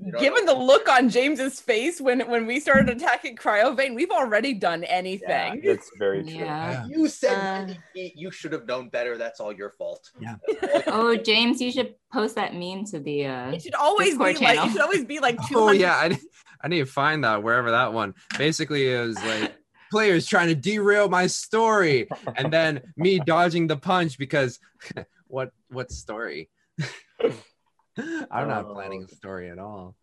You 0.00 0.12
don't 0.12 0.20
Given 0.20 0.44
know. 0.46 0.54
the 0.54 0.60
look 0.60 0.88
on 0.88 1.08
James's 1.08 1.60
face 1.60 2.00
when 2.00 2.20
when 2.30 2.46
we 2.46 2.60
started 2.60 2.88
attacking 2.88 3.34
Cryovain, 3.34 3.96
we've 3.96 4.12
already 4.12 4.54
done 4.54 4.82
Yeah, 4.82 4.88
anything. 4.90 5.60
that's 5.64 5.90
very 5.98 6.22
true. 6.22 6.34
Yeah. 6.34 6.86
You 6.86 7.08
said 7.08 7.70
Uh, 7.70 7.74
you 8.14 8.30
should 8.30 8.52
have 8.52 8.64
known 8.64 8.90
better. 8.90 9.18
That's 9.18 9.40
all 9.40 9.52
your 9.52 9.70
fault. 9.76 10.08
Yeah. 10.20 10.36
Oh, 10.86 11.16
James, 11.16 11.60
you 11.60 11.72
should 11.72 11.96
post 12.12 12.36
that 12.36 12.54
meme 12.54 12.84
to 12.92 13.00
the. 13.00 13.26
uh 13.26 13.50
It 13.50 13.62
should 13.62 13.74
always 13.74 14.10
Discord 14.10 14.36
be 14.36 14.44
like 14.44 14.54
channel. 14.54 14.68
it 14.68 14.72
should 14.72 14.82
always 14.82 15.04
be 15.04 15.18
like 15.18 15.36
200 15.48 15.58
Oh 15.68 15.72
yeah, 15.72 15.94
I, 15.96 16.16
I 16.62 16.68
need 16.68 16.78
to 16.78 16.86
find 16.86 17.24
that 17.24 17.42
wherever 17.42 17.72
that 17.72 17.92
one. 17.92 18.14
Basically, 18.38 18.86
it 18.94 19.00
was 19.04 19.16
like 19.24 19.56
players 19.90 20.28
trying 20.28 20.46
to 20.46 20.54
derail 20.54 21.08
my 21.08 21.26
story, 21.26 22.06
and 22.36 22.52
then 22.52 22.82
me 22.96 23.18
dodging 23.18 23.66
the 23.66 23.76
punch 23.76 24.16
because 24.16 24.60
what 25.26 25.50
what 25.70 25.90
story? 25.90 26.50
I'm 28.30 28.48
not 28.48 28.72
planning 28.72 29.04
a 29.10 29.14
story 29.14 29.50
at 29.50 29.58
all. 29.58 29.96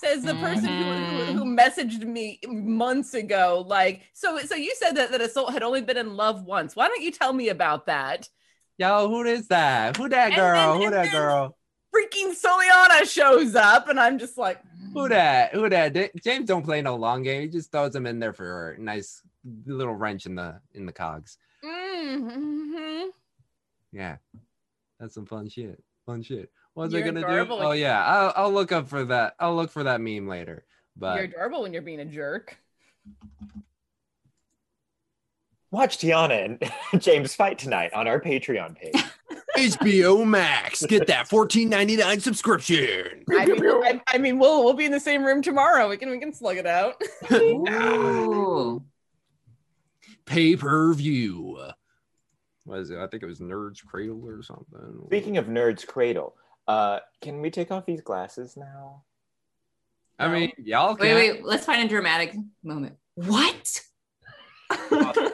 says 0.00 0.22
the 0.22 0.34
person 0.34 0.68
who, 0.68 0.84
who, 0.84 1.32
who 1.38 1.44
messaged 1.56 2.04
me 2.04 2.38
months 2.46 3.14
ago 3.14 3.64
like 3.66 4.02
so 4.12 4.38
so 4.38 4.54
you 4.54 4.72
said 4.76 4.92
that 4.96 5.10
that 5.10 5.20
assault 5.20 5.52
had 5.52 5.62
only 5.64 5.82
been 5.82 5.96
in 5.96 6.14
love 6.16 6.44
once 6.44 6.76
why 6.76 6.86
don't 6.86 7.02
you 7.02 7.10
tell 7.10 7.32
me 7.32 7.48
about 7.48 7.86
that 7.86 8.28
Yo, 8.78 9.08
who 9.08 9.22
is 9.24 9.48
that? 9.48 9.96
Who 9.98 10.08
that 10.08 10.28
And 10.28 10.34
girl? 10.36 10.54
then- 10.72 10.76
who 10.78 10.84
and 10.86 10.92
that 10.94 11.02
then- 11.04 11.12
girl? 11.12 11.56
freaking 11.94 12.32
Soliana 12.34 13.04
shows 13.08 13.54
up 13.54 13.88
and 13.88 14.00
i'm 14.00 14.18
just 14.18 14.38
like 14.38 14.58
Who 14.94 15.08
that? 15.10 15.52
Who 15.54 15.68
that? 15.68 15.92
J- 15.94 16.10
James 16.24 16.46
don't 16.46 16.62
play 16.64 16.80
no 16.82 16.96
long 16.96 17.22
game. 17.22 17.42
He 17.42 17.48
just 17.48 17.70
throws 17.72 17.92
them 17.92 18.06
in 18.06 18.18
there 18.18 18.32
for 18.32 18.72
a 18.72 18.78
nice 18.80 19.20
little 19.66 19.94
wrench 19.94 20.26
in 20.26 20.34
the 20.36 20.60
in 20.74 20.86
the 20.86 20.92
cogs. 20.92 21.36
mm-hmm. 21.64 23.08
Yeah, 23.92 24.16
that's 24.98 25.14
some 25.14 25.26
fun 25.26 25.48
shit. 25.48 25.82
Fun 26.06 26.22
shit. 26.22 26.50
What's 26.74 26.92
You're 26.92 27.02
I 27.02 27.06
gonna 27.06 27.20
do? 27.20 27.52
Oh 27.52 27.72
yeah, 27.72 28.04
I'll, 28.04 28.32
I'll 28.36 28.52
look 28.52 28.72
up 28.72 28.88
for 28.88 29.04
that. 29.04 29.34
I'll 29.38 29.54
look 29.54 29.70
for 29.70 29.84
that 29.84 30.00
meme 30.00 30.26
later. 30.26 30.64
But 30.96 31.16
you're 31.16 31.24
adorable 31.24 31.62
when 31.62 31.72
you're 31.72 31.82
being 31.82 32.00
a 32.00 32.04
jerk 32.04 32.58
Watch 35.72 35.96
Tiana 35.98 36.44
and 36.92 37.02
James 37.02 37.34
fight 37.34 37.58
tonight 37.58 37.92
on 37.94 38.06
our 38.06 38.20
Patreon 38.20 38.76
page. 38.76 38.94
HBO 39.56 40.26
Max, 40.26 40.84
get 40.86 41.06
that 41.06 41.28
fourteen 41.28 41.68
ninety 41.68 41.96
nine 41.96 42.20
subscription. 42.20 43.24
I 43.30 43.46
mean, 43.46 43.64
I, 43.64 44.00
I 44.06 44.18
mean 44.18 44.38
we'll 44.38 44.64
we'll 44.64 44.74
be 44.74 44.84
in 44.84 44.92
the 44.92 45.00
same 45.00 45.24
room 45.24 45.42
tomorrow 45.42 45.88
we 45.88 45.96
can 45.96 46.10
we 46.10 46.18
can 46.18 46.32
slug 46.32 46.56
it 46.56 46.66
out 46.66 47.02
Ooh. 47.32 48.82
Pay 50.24 50.56
per 50.56 50.92
view. 50.94 51.58
What 52.64 52.78
is 52.78 52.90
it? 52.90 52.98
I 52.98 53.06
think 53.08 53.22
it 53.22 53.26
was 53.26 53.40
Nerds 53.40 53.84
Cradle 53.84 54.22
or 54.24 54.42
something. 54.42 55.02
Speaking 55.06 55.36
of 55.36 55.46
Nerds 55.46 55.86
Cradle, 55.86 56.34
uh, 56.68 57.00
can 57.20 57.40
we 57.40 57.50
take 57.50 57.70
off 57.70 57.86
these 57.86 58.00
glasses 58.00 58.56
now? 58.56 59.04
I 60.18 60.28
mean, 60.28 60.52
y'all 60.58 60.94
can. 60.94 61.14
Wait, 61.14 61.32
wait. 61.32 61.44
Let's 61.44 61.64
find 61.64 61.84
a 61.84 61.88
dramatic 61.88 62.34
moment. 62.62 62.96
What? 63.14 63.80
top 64.72 65.32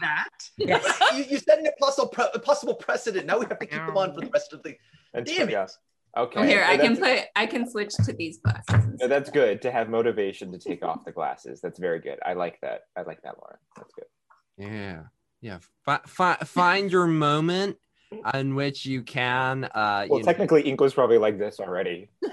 that. 0.00 0.28
you, 0.56 1.24
you 1.28 1.38
set 1.38 1.58
an 1.58 1.66
impossible, 1.66 2.08
pre- 2.08 2.26
impossible 2.34 2.74
precedent. 2.74 3.26
Now 3.26 3.38
we 3.38 3.46
have 3.46 3.58
to 3.58 3.66
keep 3.66 3.84
them 3.84 3.96
on 3.96 4.14
for 4.14 4.20
the 4.20 4.30
rest 4.30 4.52
of 4.52 4.62
the. 4.62 4.74
Damn 5.14 5.48
it. 5.48 5.52
Yes. 5.52 5.78
Okay. 6.16 6.40
Oh, 6.40 6.42
here, 6.42 6.64
so 6.64 6.72
I 6.72 6.76
can 6.78 6.96
put 6.96 7.20
I 7.36 7.46
can 7.46 7.70
switch 7.70 7.94
to 8.04 8.12
these 8.12 8.38
glasses. 8.38 8.98
No, 9.00 9.08
that's 9.08 9.30
good 9.30 9.62
to 9.62 9.70
have 9.70 9.88
motivation 9.88 10.50
to 10.52 10.58
take 10.58 10.82
off 10.82 11.04
the 11.04 11.12
glasses. 11.12 11.60
That's 11.60 11.78
very 11.78 12.00
good. 12.00 12.18
I 12.24 12.32
like 12.32 12.58
that. 12.62 12.82
I 12.96 13.02
like 13.02 13.22
that, 13.22 13.36
Laura. 13.38 13.58
That's 13.76 13.92
good. 13.94 14.06
Yeah, 14.56 15.02
yeah. 15.40 15.58
Fi- 15.84 16.00
fi- 16.06 16.44
find 16.44 16.90
your 16.90 17.06
moment 17.06 17.76
in 18.34 18.54
which 18.54 18.86
you 18.86 19.02
can. 19.02 19.64
Uh, 19.64 20.06
Well, 20.08 20.20
you 20.20 20.24
technically, 20.24 20.62
Ink 20.62 20.80
was 20.80 20.94
probably 20.94 21.18
like 21.18 21.38
this 21.38 21.60
already. 21.60 22.08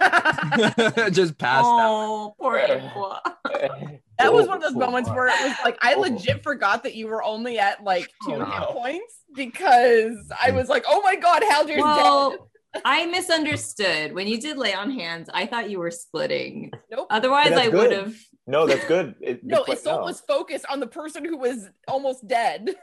just 1.12 1.38
pass 1.38 1.64
Oh, 1.66 2.36
poor 2.40 2.58
Aqua. 2.60 3.22
That 4.18 4.32
was 4.34 4.48
one 4.48 4.58
of 4.58 4.64
those 4.64 4.76
moments 4.76 5.10
where 5.10 5.28
it 5.28 5.34
was 5.44 5.58
like 5.66 5.78
I 5.82 5.96
legit 5.96 6.42
forgot 6.42 6.84
that 6.84 6.96
you 6.96 7.08
were 7.08 7.22
only 7.22 7.60
at 7.60 7.84
like 7.84 8.08
two 8.26 8.36
Oh, 8.36 8.46
hit 8.46 8.70
points 8.70 9.20
because 9.36 10.16
I 10.42 10.52
was 10.52 10.70
like, 10.70 10.86
oh 10.88 11.02
my 11.02 11.18
god, 11.18 11.42
Haldir's 11.44 11.68
dead. 11.76 11.80
Well, 11.82 12.50
I 12.86 13.06
misunderstood 13.08 14.14
when 14.14 14.28
you 14.28 14.40
did 14.40 14.58
lay 14.58 14.74
on 14.74 14.90
hands. 14.92 15.30
I 15.34 15.46
thought 15.46 15.70
you 15.70 15.80
were 15.80 15.92
splitting. 15.92 16.72
Nope. 16.90 17.08
Otherwise, 17.10 17.52
I 17.52 17.68
would 17.68 17.92
have. 17.92 18.16
No, 18.48 18.66
that's 18.66 18.86
good. 18.86 19.16
It, 19.20 19.44
No, 19.44 19.64
but 19.68 19.78
Isolde 19.80 20.04
was 20.04 20.22
focused 20.22 20.66
on 20.70 20.80
the 20.80 20.88
person 20.88 21.26
who 21.26 21.36
was 21.38 21.70
almost 21.88 22.26
dead, 22.28 22.76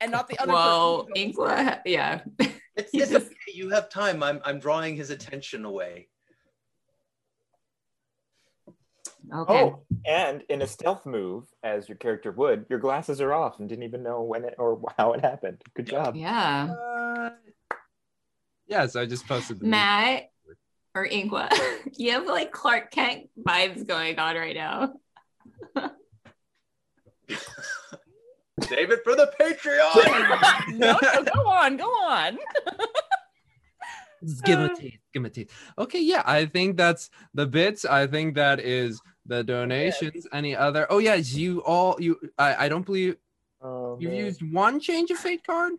and 0.00 0.12
not 0.12 0.28
the 0.28 0.38
other 0.40 0.52
Well, 0.52 1.04
person. 1.04 1.32
Inkwa, 1.32 1.80
yeah. 1.86 2.20
It's, 2.38 2.58
it's 2.92 3.12
okay. 3.12 3.26
You 3.52 3.70
have 3.70 3.88
time. 3.88 4.22
I'm, 4.22 4.40
I'm 4.44 4.58
drawing 4.58 4.96
his 4.96 5.10
attention 5.10 5.64
away. 5.64 6.08
Okay. 9.34 9.62
Oh, 9.62 9.82
and 10.06 10.42
in 10.48 10.62
a 10.62 10.66
stealth 10.66 11.04
move, 11.04 11.44
as 11.62 11.88
your 11.88 11.98
character 11.98 12.32
would, 12.32 12.64
your 12.70 12.78
glasses 12.78 13.20
are 13.20 13.34
off 13.34 13.58
and 13.58 13.68
didn't 13.68 13.84
even 13.84 14.02
know 14.02 14.22
when 14.22 14.44
it 14.44 14.54
or 14.58 14.80
how 14.96 15.12
it 15.12 15.20
happened. 15.20 15.60
Good 15.74 15.86
job. 15.86 16.16
Yeah. 16.16 16.72
Uh, 16.72 17.30
yeah, 18.66 18.86
so 18.86 19.02
I 19.02 19.06
just 19.06 19.26
posted 19.26 19.60
the 19.60 19.66
Matt 19.66 20.30
or 20.94 21.06
Inkwa, 21.06 21.48
you 21.96 22.12
have 22.12 22.26
like 22.26 22.52
Clark 22.52 22.90
Kent 22.90 23.28
vibes 23.38 23.86
going 23.86 24.18
on 24.18 24.36
right 24.36 24.56
now. 24.56 24.94
David 28.60 29.00
for 29.04 29.14
the 29.14 29.30
Patreon. 29.40 30.68
no, 30.78 30.98
no, 31.02 31.22
go 31.24 31.46
on, 31.48 31.76
go 31.76 31.84
on. 31.86 32.38
Just 34.24 34.44
give 34.44 34.58
him 34.58 34.70
a 34.70 34.74
taste. 34.74 34.98
Give 35.12 35.20
him 35.20 35.26
a 35.26 35.30
taste. 35.30 35.50
Okay, 35.78 36.00
yeah, 36.02 36.22
I 36.26 36.46
think 36.46 36.76
that's 36.76 37.08
the 37.34 37.46
bits. 37.46 37.84
I 37.84 38.06
think 38.08 38.34
that 38.34 38.58
is 38.58 39.00
the 39.26 39.44
donations. 39.44 40.26
Any 40.32 40.56
other? 40.56 40.86
Oh 40.90 40.98
yeah, 40.98 41.14
you 41.14 41.60
all 41.60 41.96
you. 42.00 42.18
I, 42.36 42.64
I 42.66 42.68
don't 42.68 42.84
believe 42.84 43.16
Oh, 43.60 43.96
you've 44.00 44.12
man. 44.12 44.24
used 44.24 44.52
one 44.52 44.78
change 44.80 45.10
of 45.10 45.18
fate 45.18 45.44
card. 45.44 45.72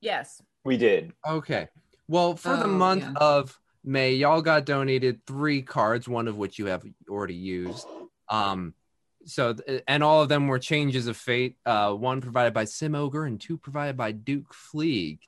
Yes. 0.00 0.40
We 0.64 0.76
did. 0.76 1.12
Okay. 1.26 1.68
Well, 2.06 2.36
for 2.36 2.56
the 2.56 2.64
Oh, 2.64 2.68
month 2.68 3.02
yeah. 3.04 3.12
of 3.20 3.58
May, 3.84 4.14
y'all 4.14 4.40
got 4.42 4.64
donated 4.64 5.20
three 5.26 5.60
cards, 5.62 6.08
one 6.08 6.28
of 6.28 6.36
which 6.36 6.58
you 6.58 6.66
have 6.66 6.84
already 7.10 7.34
used. 7.34 7.86
Um, 8.28 8.74
so 9.24 9.54
and 9.86 10.02
all 10.02 10.22
of 10.22 10.28
them 10.28 10.48
were 10.48 10.58
changes 10.58 11.06
of 11.06 11.16
fate. 11.16 11.56
Uh, 11.66 11.92
one 11.92 12.20
provided 12.20 12.54
by 12.54 12.64
Sim 12.64 12.94
Ogre 12.94 13.24
and 13.24 13.40
two 13.40 13.58
provided 13.58 13.96
by 13.96 14.12
Duke 14.12 14.54
Fleeg. 14.54 15.18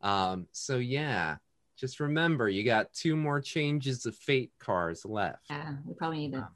Um, 0.00 0.46
so 0.52 0.76
yeah, 0.76 1.36
just 1.76 2.00
remember 2.00 2.48
you 2.48 2.64
got 2.64 2.92
two 2.92 3.16
more 3.16 3.40
changes 3.40 4.06
of 4.06 4.16
fate 4.16 4.52
cards 4.58 5.04
left. 5.04 5.46
Yeah, 5.50 5.74
we 5.84 5.94
probably 5.94 6.18
need 6.18 6.32
to. 6.32 6.48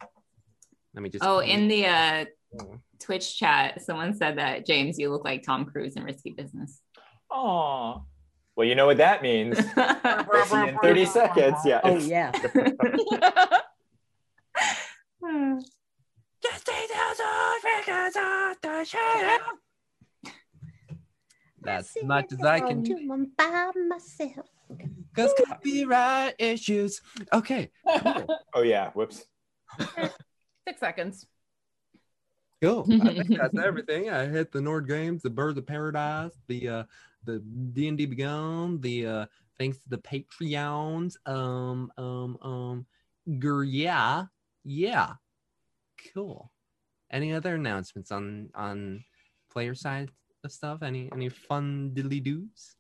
Let 0.95 1.03
me 1.03 1.09
just. 1.09 1.25
Oh, 1.25 1.39
in 1.39 1.69
the 1.69 1.87
uh, 1.87 2.25
Twitch 2.99 3.39
chat, 3.39 3.83
someone 3.83 4.15
said 4.15 4.39
that 4.39 4.67
James, 4.67 4.99
you 4.99 5.11
look 5.11 5.25
like 5.25 5.43
Tom 5.43 5.65
Cruise 5.65 5.95
in 5.97 6.05
Risky 6.05 6.31
Business. 6.31 6.81
oh 7.31 8.05
Well, 8.57 8.67
you 8.67 8.75
know 8.75 8.87
what 8.87 8.99
that 8.99 9.23
means. 9.23 9.59
We'll 10.33 10.45
see 10.47 10.68
in 10.68 10.79
30 10.83 11.05
seconds. 11.07 11.57
Yeah. 11.64 11.81
Oh 11.85 11.97
yeah. 11.97 12.33
That's 21.62 21.96
as 21.96 22.02
much 22.05 22.33
as 22.33 22.42
I 22.44 22.61
can 22.61 22.83
do. 22.83 23.26
by 23.38 23.70
myself. 23.88 24.46
Cause 25.14 25.33
copyright 25.46 26.35
issues. 26.38 27.00
Okay. 27.33 27.70
Cool. 27.87 28.26
Oh, 28.55 28.62
yeah. 28.62 28.90
Whoops. 28.90 29.24
Six 29.78 30.81
seconds. 30.81 31.26
Cool. 32.61 32.87
I 32.88 33.14
think 33.14 33.28
that's 33.40 33.59
everything. 33.59 34.11
I 34.11 34.26
hit 34.26 34.52
the 34.52 34.61
Nord 34.61 34.88
Games, 34.88 35.22
the 35.22 35.31
Birds 35.31 35.59
of 35.59 35.66
Paradise, 35.66 36.33
the 36.48 36.68
uh 36.68 36.85
the 37.24 37.38
D 37.72 37.88
and 37.88 37.96
D 37.98 38.07
Beyond, 38.07 38.83
the 38.83 39.07
uh 39.07 39.26
thanks 39.59 39.78
to 39.78 39.88
the 39.88 39.98
Patreons. 39.98 41.16
Um 41.26 41.90
um 41.96 42.38
um 42.42 42.87
gr- 43.38 43.64
yeah. 43.64 44.26
Yeah. 44.64 45.14
Cool. 46.15 46.51
Any 47.11 47.33
other 47.33 47.55
announcements 47.55 48.11
on 48.11 48.51
on 48.55 49.05
player 49.51 49.75
side 49.75 50.11
of 50.45 50.53
stuff? 50.53 50.83
Any 50.83 51.11
any 51.12 51.29
fun 51.29 51.93
diddly 51.95 52.23
doos? 52.23 52.75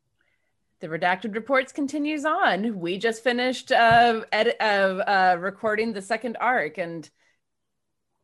The 0.80 0.88
redacted 0.88 1.34
reports 1.34 1.70
continues 1.72 2.24
on. 2.24 2.80
We 2.80 2.98
just 2.98 3.22
finished 3.22 3.70
uh, 3.70 4.22
edit, 4.32 4.56
uh, 4.60 4.64
uh, 5.06 5.36
recording 5.38 5.92
the 5.92 6.02
second 6.02 6.36
arc, 6.40 6.78
and 6.78 7.08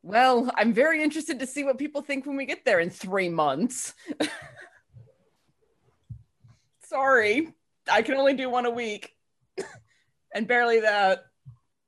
well, 0.02 0.50
I'm 0.56 0.72
very 0.72 1.02
interested 1.02 1.38
to 1.38 1.46
see 1.46 1.62
what 1.62 1.78
people 1.78 2.02
think 2.02 2.26
when 2.26 2.36
we 2.36 2.46
get 2.46 2.64
there 2.64 2.80
in 2.80 2.90
three 2.90 3.28
months. 3.28 3.94
Sorry, 6.84 7.54
I 7.90 8.02
can 8.02 8.14
only 8.14 8.34
do 8.34 8.50
one 8.50 8.66
a 8.66 8.70
week, 8.70 9.14
and 10.34 10.48
barely 10.48 10.80
that. 10.80 11.26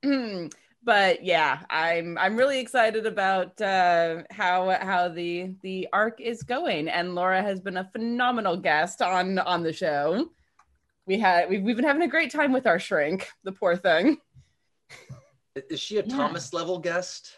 but 0.82 1.24
yeah, 1.24 1.60
I'm 1.70 2.16
I'm 2.18 2.36
really 2.36 2.58
excited 2.60 3.06
about 3.06 3.60
uh, 3.60 4.22
how 4.30 4.76
how 4.80 5.08
the 5.08 5.54
the 5.62 5.88
arc 5.92 6.20
is 6.20 6.42
going, 6.42 6.88
and 6.88 7.14
Laura 7.14 7.42
has 7.42 7.60
been 7.60 7.76
a 7.76 7.88
phenomenal 7.92 8.56
guest 8.56 9.02
on 9.02 9.38
on 9.38 9.62
the 9.62 9.72
show. 9.72 10.30
We 11.06 11.18
had 11.18 11.48
we've, 11.50 11.62
we've 11.62 11.76
been 11.76 11.84
having 11.84 12.02
a 12.02 12.08
great 12.08 12.30
time 12.30 12.52
with 12.52 12.66
our 12.66 12.78
shrink, 12.78 13.28
the 13.44 13.52
poor 13.52 13.76
thing. 13.76 14.18
Is 15.68 15.80
she 15.80 15.98
a 15.98 16.02
Thomas 16.02 16.52
level 16.52 16.78
guest? 16.78 17.32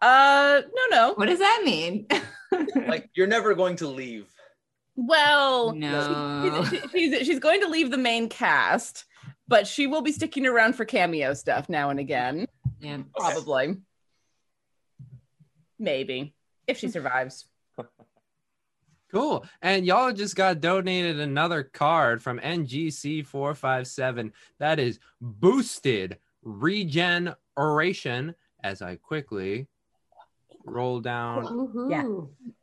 Uh, 0.00 0.62
no, 0.74 0.96
no. 0.96 1.14
What 1.14 1.26
does 1.26 1.40
that 1.40 1.62
mean? 1.64 2.06
Like 2.88 3.08
you're 3.14 3.28
never 3.28 3.54
going 3.54 3.76
to 3.76 3.86
leave. 3.86 4.26
Well, 4.96 5.72
No. 5.72 6.64
she's, 6.68 6.80
she's 6.90 7.26
she's 7.26 7.38
going 7.38 7.60
to 7.60 7.68
leave 7.68 7.90
the 7.92 7.96
main 7.98 8.28
cast, 8.28 9.04
but 9.50 9.66
she 9.66 9.86
will 9.88 10.00
be 10.00 10.12
sticking 10.12 10.46
around 10.46 10.74
for 10.76 10.84
cameo 10.86 11.34
stuff 11.34 11.68
now 11.68 11.90
and 11.90 11.98
again. 11.98 12.46
Yeah. 12.80 12.98
Probably. 13.16 13.76
Maybe 15.78 16.34
if 16.66 16.78
she 16.78 16.88
survives. 16.88 17.44
Cool. 19.12 19.44
And 19.60 19.84
y'all 19.84 20.12
just 20.12 20.36
got 20.36 20.60
donated 20.60 21.18
another 21.18 21.64
card 21.64 22.22
from 22.22 22.38
NGC457. 22.38 24.30
That 24.60 24.78
is 24.78 25.00
boosted 25.20 26.18
regeneration. 26.44 28.36
As 28.62 28.82
I 28.82 28.94
quickly 28.94 29.66
roll 30.64 31.00
down. 31.00 31.88
Yeah. 31.90 32.08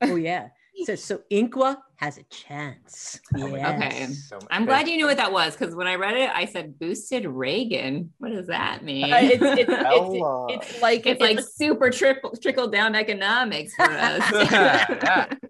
Oh 0.09 0.15
yeah. 0.15 0.47
So 0.85 0.95
so 0.95 1.21
Inqua 1.31 1.77
has 1.95 2.17
a 2.17 2.23
chance. 2.23 3.19
Okay. 3.35 3.57
Yes. 3.57 4.31
I'm 4.51 4.65
glad 4.65 4.87
you 4.87 4.97
knew 4.97 5.07
what 5.07 5.17
that 5.17 5.31
was 5.31 5.55
because 5.55 5.75
when 5.75 5.87
I 5.87 5.95
read 5.95 6.15
it, 6.15 6.29
I 6.33 6.45
said 6.45 6.77
boosted 6.77 7.25
Reagan. 7.25 8.13
What 8.19 8.31
does 8.31 8.47
that 8.47 8.83
mean? 8.83 9.11
Uh, 9.11 9.17
it's, 9.21 9.41
it's, 9.41 9.69
it's, 9.69 10.69
it's 10.69 10.81
like 10.81 11.05
it's 11.07 11.19
like 11.19 11.39
super 11.39 11.89
trickle 11.89 12.35
trickle 12.41 12.67
down 12.67 12.95
economics 12.95 13.73
for 13.75 13.83
us. 13.83 15.27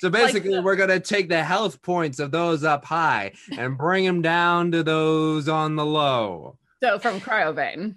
So 0.00 0.10
basically, 0.10 0.58
we're 0.58 0.76
going 0.76 0.88
to 0.88 0.98
take 0.98 1.28
the 1.28 1.44
health 1.44 1.80
points 1.82 2.18
of 2.18 2.32
those 2.32 2.64
up 2.64 2.84
high 2.84 3.32
and 3.56 3.78
bring 3.78 4.04
them 4.04 4.20
down 4.20 4.72
to 4.72 4.82
those 4.82 5.48
on 5.48 5.76
the 5.76 5.86
low. 5.86 6.58
so 6.82 6.98
from 6.98 7.20
Cryovain. 7.20 7.94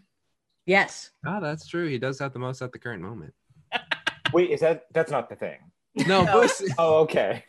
Yes. 0.65 1.09
Oh, 1.25 1.41
that's 1.41 1.67
true. 1.67 1.87
He 1.87 1.97
does 1.97 2.19
have 2.19 2.31
the 2.33 2.39
most 2.39 2.61
at 2.61 2.71
the 2.71 2.79
current 2.79 3.01
moment. 3.01 3.33
Wait, 4.33 4.51
is 4.51 4.59
that 4.61 4.85
that's 4.93 5.11
not 5.11 5.29
the 5.29 5.35
thing? 5.35 5.57
No, 6.07 6.25
boosted, 6.25 6.71
Oh, 6.77 7.01
okay. 7.01 7.43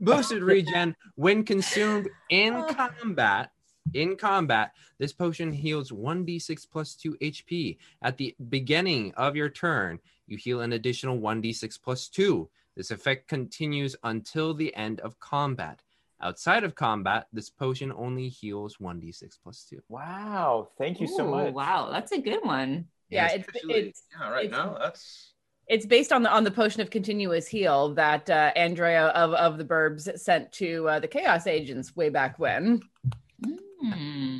boosted 0.00 0.42
regen 0.42 0.96
when 1.16 1.44
consumed 1.44 2.08
in 2.30 2.54
oh. 2.54 2.66
combat. 2.74 3.50
In 3.94 4.16
combat, 4.16 4.72
this 4.98 5.12
potion 5.14 5.50
heals 5.50 5.90
1d6 5.90 6.66
plus 6.70 6.94
2 6.94 7.16
HP. 7.22 7.78
At 8.02 8.16
the 8.18 8.34
beginning 8.48 9.14
of 9.16 9.34
your 9.34 9.48
turn, 9.48 9.98
you 10.26 10.36
heal 10.36 10.60
an 10.60 10.72
additional 10.74 11.18
1d6 11.18 11.80
plus 11.82 12.08
2. 12.08 12.48
This 12.76 12.90
effect 12.90 13.28
continues 13.28 13.96
until 14.04 14.54
the 14.54 14.74
end 14.76 15.00
of 15.00 15.18
combat. 15.20 15.82
Outside 16.20 16.64
of 16.64 16.74
combat, 16.74 17.28
this 17.32 17.48
potion 17.48 17.92
only 17.96 18.28
heals 18.28 18.76
1d6 18.76 19.38
plus 19.42 19.64
2. 19.70 19.82
Wow. 19.88 20.68
Thank 20.76 21.00
you 21.00 21.06
so 21.06 21.26
much. 21.26 21.54
Wow, 21.54 21.90
that's 21.90 22.12
a 22.12 22.20
good 22.20 22.44
one. 22.44 22.86
Yeah, 23.08 23.24
Yes. 23.24 23.34
it's 23.36 23.48
Actually, 23.48 23.74
it's 23.74 24.02
yeah, 24.18 24.30
right 24.30 24.44
it's- 24.46 24.58
now 24.58 24.76
that's 24.78 25.32
It's 25.68 25.84
based 25.84 26.12
on 26.12 26.22
the 26.22 26.30
on 26.30 26.44
the 26.44 26.50
potion 26.50 26.80
of 26.80 26.90
continuous 26.90 27.46
heal 27.46 27.92
that 27.94 28.28
uh, 28.30 28.52
Andrea 28.56 29.08
of 29.08 29.34
of 29.34 29.58
the 29.58 29.64
Burbs 29.64 30.18
sent 30.18 30.50
to 30.52 30.88
uh, 30.88 30.98
the 30.98 31.08
Chaos 31.08 31.46
Agents 31.46 31.94
way 31.94 32.08
back 32.08 32.38
when. 32.38 32.82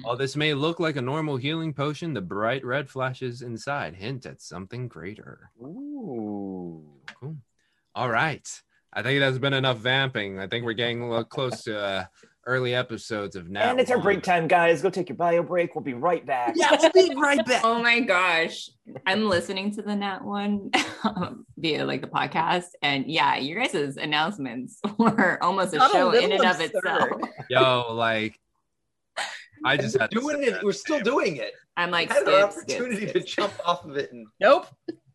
While 0.02 0.16
this 0.16 0.36
may 0.36 0.54
look 0.54 0.80
like 0.80 0.96
a 0.96 1.02
normal 1.02 1.36
healing 1.36 1.72
potion, 1.72 2.12
the 2.12 2.20
bright 2.20 2.64
red 2.64 2.88
flashes 2.88 3.42
inside 3.42 3.94
hint 3.94 4.26
at 4.26 4.40
something 4.40 4.88
greater. 4.88 5.50
Ooh. 5.62 6.82
Cool. 7.20 7.36
All 7.94 8.10
right. 8.10 8.48
I 8.92 9.02
think 9.02 9.20
that's 9.20 9.38
been 9.38 9.52
enough 9.52 9.78
vamping. 9.78 10.40
I 10.40 10.46
think 10.48 10.64
we're 10.64 10.72
getting 10.72 11.02
a 11.02 11.08
little 11.08 11.24
close 11.24 11.62
to 11.64 11.78
uh, 11.78 12.04
early 12.48 12.74
episodes 12.74 13.36
of 13.36 13.50
now. 13.50 13.70
and 13.70 13.78
it's 13.78 13.90
our 13.90 14.00
break 14.00 14.22
time, 14.22 14.48
guys. 14.48 14.80
Go 14.80 14.88
take 14.88 15.10
your 15.10 15.16
bio 15.16 15.42
break. 15.42 15.74
We'll 15.74 15.84
be 15.84 15.92
right 15.92 16.24
back. 16.24 16.54
Yeah, 16.56 16.76
we'll 16.80 17.08
be 17.08 17.14
right 17.14 17.44
back. 17.44 17.60
Oh 17.62 17.80
my 17.80 18.00
gosh. 18.00 18.70
I'm 19.06 19.28
listening 19.28 19.70
to 19.74 19.82
the 19.82 19.94
Nat 19.94 20.24
one 20.24 20.70
via 21.58 21.84
like 21.84 22.00
the 22.00 22.08
podcast. 22.08 22.68
And 22.82 23.06
yeah, 23.06 23.36
your 23.36 23.62
guys' 23.62 23.98
announcements 23.98 24.80
were 24.98 25.38
almost 25.44 25.74
a 25.74 25.76
Not 25.76 25.90
a 25.90 25.92
show 25.92 26.10
in 26.12 26.30
little 26.30 26.46
and 26.46 26.54
of 26.54 26.60
itself. 26.60 27.20
Yo, 27.50 27.92
like, 27.92 28.40
I 29.64 29.76
just 29.76 29.98
had 29.98 30.10
to 30.10 30.18
doing 30.18 30.42
it. 30.42 30.64
We're 30.64 30.72
still 30.72 31.00
doing 31.00 31.36
it. 31.36 31.52
I'm 31.76 31.90
like, 31.90 32.10
I 32.10 32.14
had 32.14 32.28
an 32.28 32.50
skip, 32.50 32.62
skip, 32.62 32.80
opportunity 32.80 33.12
to 33.12 33.20
jump 33.20 33.52
off 33.64 33.84
of 33.84 33.96
it 33.96 34.10
and 34.10 34.26
nope. 34.40 34.66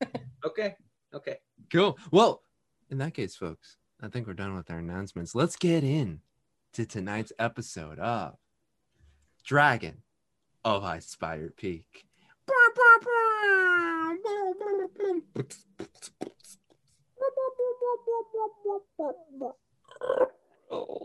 okay, 0.45 0.75
okay. 1.13 1.37
Cool. 1.71 1.97
Well, 2.11 2.43
in 2.91 2.99
that 2.99 3.15
case, 3.15 3.35
folks, 3.35 3.77
I 4.01 4.07
think 4.07 4.27
we're 4.27 4.33
done 4.33 4.55
with 4.55 4.69
our 4.69 4.77
announcements. 4.77 5.33
Let's 5.33 5.55
get 5.55 5.83
in 5.83 6.21
to 6.73 6.85
tonight's 6.85 7.31
episode 7.37 7.99
of 7.99 8.35
Dragon 9.45 10.01
of 10.65 11.03
Spire 11.03 11.53
Peak. 11.55 12.05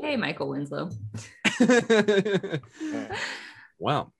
Hey, 0.00 0.16
Michael 0.16 0.48
Winslow. 0.48 0.90
well, 3.78 4.14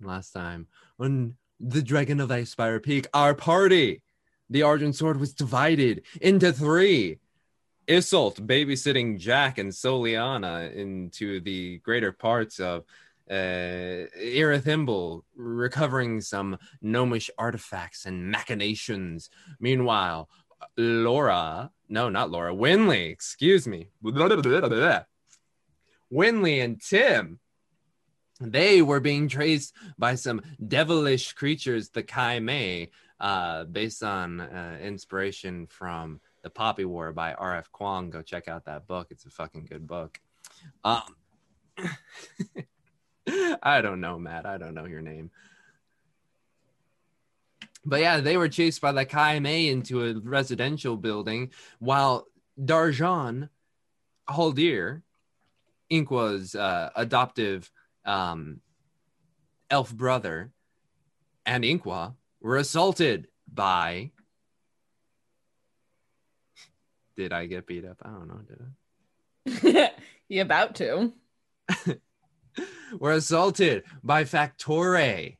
last 0.00 0.30
time 0.30 0.68
on 1.00 1.34
the 1.58 1.82
Dragon 1.82 2.20
of 2.20 2.30
Ice 2.30 2.50
Spire 2.50 2.78
Peak, 2.78 3.08
our 3.12 3.34
party, 3.34 4.02
the 4.48 4.62
Argent 4.62 4.94
Sword 4.94 5.18
was 5.18 5.34
divided 5.34 6.02
into 6.20 6.52
three. 6.52 7.18
Isolt 7.88 8.40
babysitting 8.46 9.18
Jack 9.18 9.58
and 9.58 9.72
Soliana 9.72 10.72
into 10.74 11.40
the 11.40 11.78
greater 11.78 12.12
parts 12.12 12.60
of 12.60 12.84
uh, 13.30 13.34
Irithimble, 14.20 15.22
recovering 15.34 16.20
some 16.20 16.58
gnomish 16.80 17.30
artifacts 17.38 18.04
and 18.04 18.30
machinations. 18.30 19.30
Meanwhile, 19.58 20.28
Laura, 20.76 21.70
no, 21.88 22.08
not 22.08 22.30
Laura, 22.30 22.54
Winley, 22.54 23.10
excuse 23.10 23.66
me. 23.66 23.88
Winley 26.12 26.62
and 26.62 26.80
Tim, 26.80 27.40
they 28.40 28.82
were 28.82 29.00
being 29.00 29.28
traced 29.28 29.74
by 29.98 30.14
some 30.14 30.42
devilish 30.66 31.32
creatures, 31.32 31.88
the 31.88 32.02
Kaime, 32.02 32.90
uh, 33.18 33.64
based 33.64 34.02
on 34.02 34.40
uh, 34.40 34.78
inspiration 34.82 35.66
from 35.66 36.20
The 36.42 36.50
Poppy 36.50 36.84
War 36.84 37.12
by 37.12 37.34
R.F. 37.34 37.70
Kuang. 37.72 38.10
Go 38.10 38.22
check 38.22 38.48
out 38.48 38.64
that 38.64 38.86
book. 38.86 39.08
It's 39.10 39.24
a 39.24 39.30
fucking 39.30 39.66
good 39.66 39.86
book. 39.86 40.20
Um, 40.84 41.16
I 43.62 43.80
don't 43.80 44.00
know, 44.00 44.18
Matt. 44.18 44.46
I 44.46 44.58
don't 44.58 44.74
know 44.74 44.86
your 44.86 45.02
name. 45.02 45.30
But 47.84 48.00
yeah, 48.00 48.20
they 48.20 48.36
were 48.36 48.48
chased 48.48 48.80
by 48.80 48.92
the 48.92 49.04
Kaime 49.04 49.70
into 49.70 50.04
a 50.04 50.20
residential 50.20 50.96
building 50.96 51.50
while 51.78 52.26
Darjan 52.60 53.48
Haldir, 54.28 55.02
Inkwa's 55.90 56.54
uh, 56.54 56.90
adoptive 56.94 57.70
um, 58.04 58.60
elf 59.70 59.92
brother, 59.92 60.52
and 61.44 61.64
Inkwa 61.64 62.14
were 62.40 62.56
assaulted 62.56 63.28
by. 63.52 64.10
Did 67.16 67.32
I 67.32 67.46
get 67.46 67.66
beat 67.66 67.84
up? 67.84 67.98
I 68.02 68.08
don't 68.08 68.28
know. 68.28 68.40
Did 68.48 69.66
I? 69.66 69.90
you 70.28 70.42
about 70.42 70.74
to. 70.76 71.12
were 72.98 73.12
assaulted 73.12 73.84
by 74.02 74.24
Factore, 74.24 75.36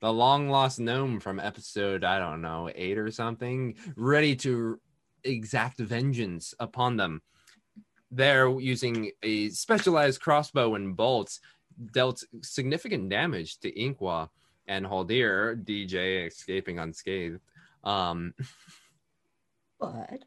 the 0.00 0.12
long 0.12 0.48
lost 0.48 0.80
gnome 0.80 1.20
from 1.20 1.40
episode, 1.40 2.04
I 2.04 2.18
don't 2.18 2.42
know, 2.42 2.70
eight 2.74 2.98
or 2.98 3.10
something, 3.10 3.76
ready 3.96 4.36
to 4.36 4.80
exact 5.24 5.78
vengeance 5.78 6.54
upon 6.60 6.96
them. 6.96 7.22
They're 8.10 8.48
using 8.58 9.10
a 9.22 9.50
specialized 9.50 10.20
crossbow 10.20 10.74
and 10.74 10.96
bolts, 10.96 11.40
dealt 11.92 12.22
significant 12.42 13.08
damage 13.08 13.58
to 13.60 13.72
Inkwa 13.72 14.28
and 14.66 14.86
Haldir, 14.86 15.62
DJ 15.64 16.26
escaping 16.26 16.78
unscathed. 16.78 17.40
Um, 17.84 18.34
But 19.80 20.24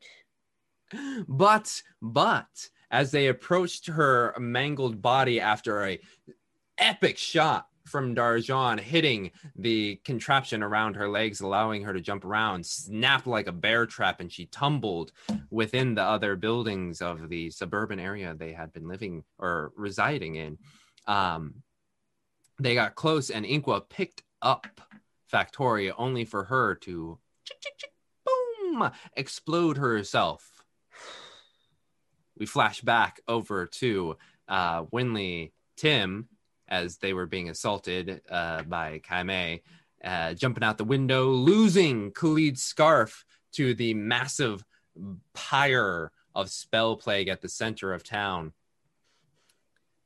but 1.27 1.82
but 2.01 2.69
as 2.89 3.12
they 3.12 3.27
approached 3.27 3.88
her 3.88 4.36
mangled 4.39 5.01
body 5.01 5.39
after 5.39 5.86
a 5.86 5.99
epic 6.77 7.17
shot 7.17 7.67
from 7.86 8.15
Darjan 8.15 8.80
hitting 8.80 9.32
the 9.56 9.99
contraption 10.04 10.62
around 10.62 10.95
her 10.95 11.10
legs, 11.10 11.41
allowing 11.41 11.84
her 11.84 11.93
to 11.93 12.01
jump 12.01 12.23
around, 12.25 12.65
snapped 12.65 13.27
like 13.27 13.47
a 13.47 13.51
bear 13.51 13.86
trap, 13.86 14.19
and 14.19 14.32
she 14.32 14.45
tumbled 14.45 15.12
within 15.49 15.95
the 15.95 16.04
other 16.04 16.36
buildings 16.36 17.01
of 17.01 17.30
the 17.30 17.49
suburban 17.49 17.99
area 17.99 18.34
they 18.34 18.54
had 18.54 18.71
been 18.71 18.88
living 18.88 19.23
or 19.39 19.71
residing 19.75 20.36
in. 20.36 20.58
Um, 21.08 21.56
they 22.60 22.75
got 22.75 22.95
close, 22.95 23.30
and 23.30 23.45
Inqua 23.45 23.88
picked 23.89 24.23
up 24.41 24.67
Factoria 25.32 25.93
only 25.97 26.25
for 26.25 26.43
her 26.45 26.75
to 26.75 27.17
boom 28.25 28.91
explode 29.15 29.77
herself 29.77 30.50
we 32.41 32.47
flash 32.47 32.82
back 32.82 33.21
over 33.27 33.67
to 33.67 34.17
uh, 34.47 34.84
Winley 34.86 35.51
Tim 35.77 36.27
as 36.67 36.97
they 36.97 37.13
were 37.13 37.27
being 37.27 37.51
assaulted 37.51 38.21
uh, 38.32 38.63
by 38.63 38.99
Kaime, 39.08 39.62
uh, 40.04 40.34
jumping 40.34 40.63
out 40.63 40.80
the 40.80 40.84
window, 40.84 41.30
losing 41.30 42.12
Khalid's 42.12 42.63
scarf 42.63 43.25
to 43.51 43.75
the 43.75 43.93
massive 43.93 44.65
pyre 45.36 46.12
of 46.34 46.49
spell 46.49 46.95
plague 46.95 47.27
at 47.27 47.41
the 47.41 47.47
center 47.47 47.93
of 47.93 48.04
town. 48.04 48.54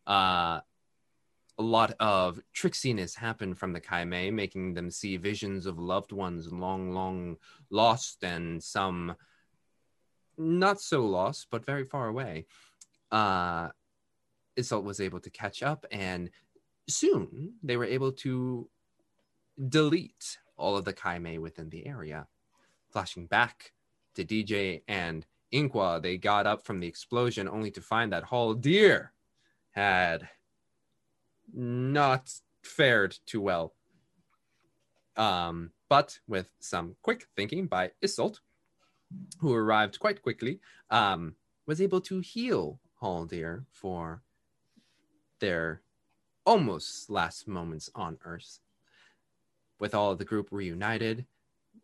Uh, 0.05 0.59
a 1.57 1.63
lot 1.63 1.93
of 2.01 2.41
tricksiness 2.53 3.15
happened 3.15 3.57
from 3.57 3.71
the 3.71 3.79
Kaime, 3.79 4.33
making 4.33 4.73
them 4.73 4.91
see 4.91 5.15
visions 5.15 5.65
of 5.65 5.79
loved 5.79 6.11
ones 6.11 6.51
long, 6.51 6.91
long 6.91 7.37
lost, 7.69 8.25
and 8.25 8.61
some 8.61 9.15
not 10.37 10.81
so 10.81 11.05
lost, 11.05 11.47
but 11.51 11.65
very 11.65 11.85
far 11.85 12.07
away. 12.07 12.45
Uh, 13.11 13.69
Isolt 14.57 14.83
was 14.83 14.99
able 14.99 15.19
to 15.19 15.29
catch 15.29 15.63
up, 15.63 15.85
and 15.91 16.29
soon 16.87 17.53
they 17.63 17.77
were 17.77 17.85
able 17.85 18.11
to 18.11 18.69
delete 19.69 20.37
all 20.57 20.77
of 20.77 20.85
the 20.85 20.93
Kaime 20.93 21.39
within 21.39 21.69
the 21.69 21.85
area. 21.85 22.27
Flashing 22.91 23.25
back 23.25 23.71
to 24.15 24.23
DJ 24.23 24.83
and 24.87 25.25
Inqua, 25.53 26.01
they 26.01 26.17
got 26.17 26.47
up 26.47 26.65
from 26.65 26.79
the 26.79 26.87
explosion 26.87 27.47
only 27.47 27.71
to 27.71 27.81
find 27.81 28.11
that 28.13 28.25
Haldir 28.25 29.09
had 29.71 30.27
not 31.53 32.31
fared 32.63 33.17
too 33.25 33.41
well. 33.41 33.73
Um, 35.15 35.71
but 35.89 36.19
with 36.27 36.49
some 36.59 36.95
quick 37.01 37.27
thinking 37.35 37.67
by 37.67 37.91
Isolt, 38.03 38.39
who 39.39 39.53
arrived 39.53 39.99
quite 39.99 40.21
quickly, 40.21 40.59
um, 40.89 41.35
was 41.65 41.81
able 41.81 42.01
to 42.01 42.19
heal 42.19 42.79
Haldir 43.01 43.65
for 43.71 44.21
their 45.39 45.81
almost 46.45 47.09
last 47.09 47.47
moments 47.47 47.89
on 47.95 48.17
Earth. 48.23 48.59
With 49.79 49.93
all 49.93 50.11
of 50.11 50.19
the 50.19 50.25
group 50.25 50.47
reunited, 50.51 51.25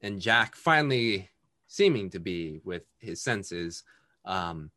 and 0.02 0.22
Jack 0.22 0.56
finally 0.56 1.30
seeming 1.68 2.10
to 2.10 2.20
be 2.20 2.62
with 2.64 2.84
his 3.00 3.22
senses, 3.22 3.84
um, 4.26 4.72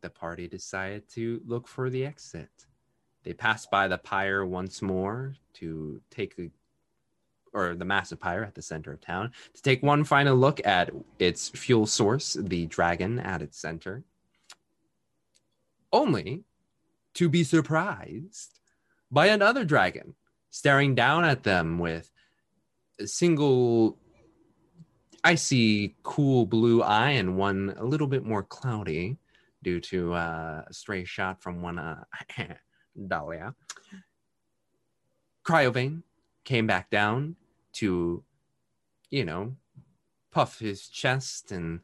the 0.00 0.10
party 0.10 0.48
decided 0.48 1.08
to 1.10 1.40
look 1.46 1.68
for 1.68 1.90
the 1.90 2.04
exit. 2.04 2.50
They 3.22 3.32
passed 3.32 3.70
by 3.70 3.88
the 3.88 3.98
pyre 3.98 4.44
once 4.44 4.82
more 4.82 5.34
to 5.54 6.00
take 6.10 6.36
the 6.36 6.50
or 7.54 7.74
the 7.74 7.84
massive 7.84 8.20
pyre 8.20 8.42
at 8.42 8.54
the 8.54 8.62
center 8.62 8.92
of 8.92 9.00
town 9.00 9.30
to 9.54 9.62
take 9.62 9.82
one 9.82 10.04
final 10.04 10.36
look 10.36 10.60
at 10.66 10.90
its 11.18 11.48
fuel 11.50 11.86
source, 11.86 12.36
the 12.38 12.66
dragon 12.66 13.20
at 13.20 13.40
its 13.40 13.58
center. 13.58 14.02
Only 15.92 16.42
to 17.14 17.28
be 17.28 17.44
surprised 17.44 18.58
by 19.10 19.28
another 19.28 19.64
dragon 19.64 20.14
staring 20.50 20.94
down 20.94 21.24
at 21.24 21.44
them 21.44 21.78
with 21.78 22.10
a 23.00 23.06
single 23.06 23.98
icy, 25.22 25.96
cool 26.02 26.46
blue 26.46 26.82
eye 26.82 27.10
and 27.10 27.36
one 27.36 27.74
a 27.78 27.84
little 27.84 28.06
bit 28.06 28.24
more 28.24 28.42
cloudy 28.42 29.16
due 29.62 29.80
to 29.80 30.12
uh, 30.12 30.62
a 30.66 30.72
stray 30.72 31.04
shot 31.04 31.42
from 31.42 31.62
one 31.62 31.78
uh, 31.78 32.04
Dahlia. 33.08 33.54
Cryovain 35.44 36.02
came 36.44 36.66
back 36.66 36.90
down 36.90 37.36
to, 37.74 38.22
you 39.10 39.24
know, 39.24 39.54
puff 40.30 40.58
his 40.58 40.88
chest 40.88 41.52
and 41.52 41.80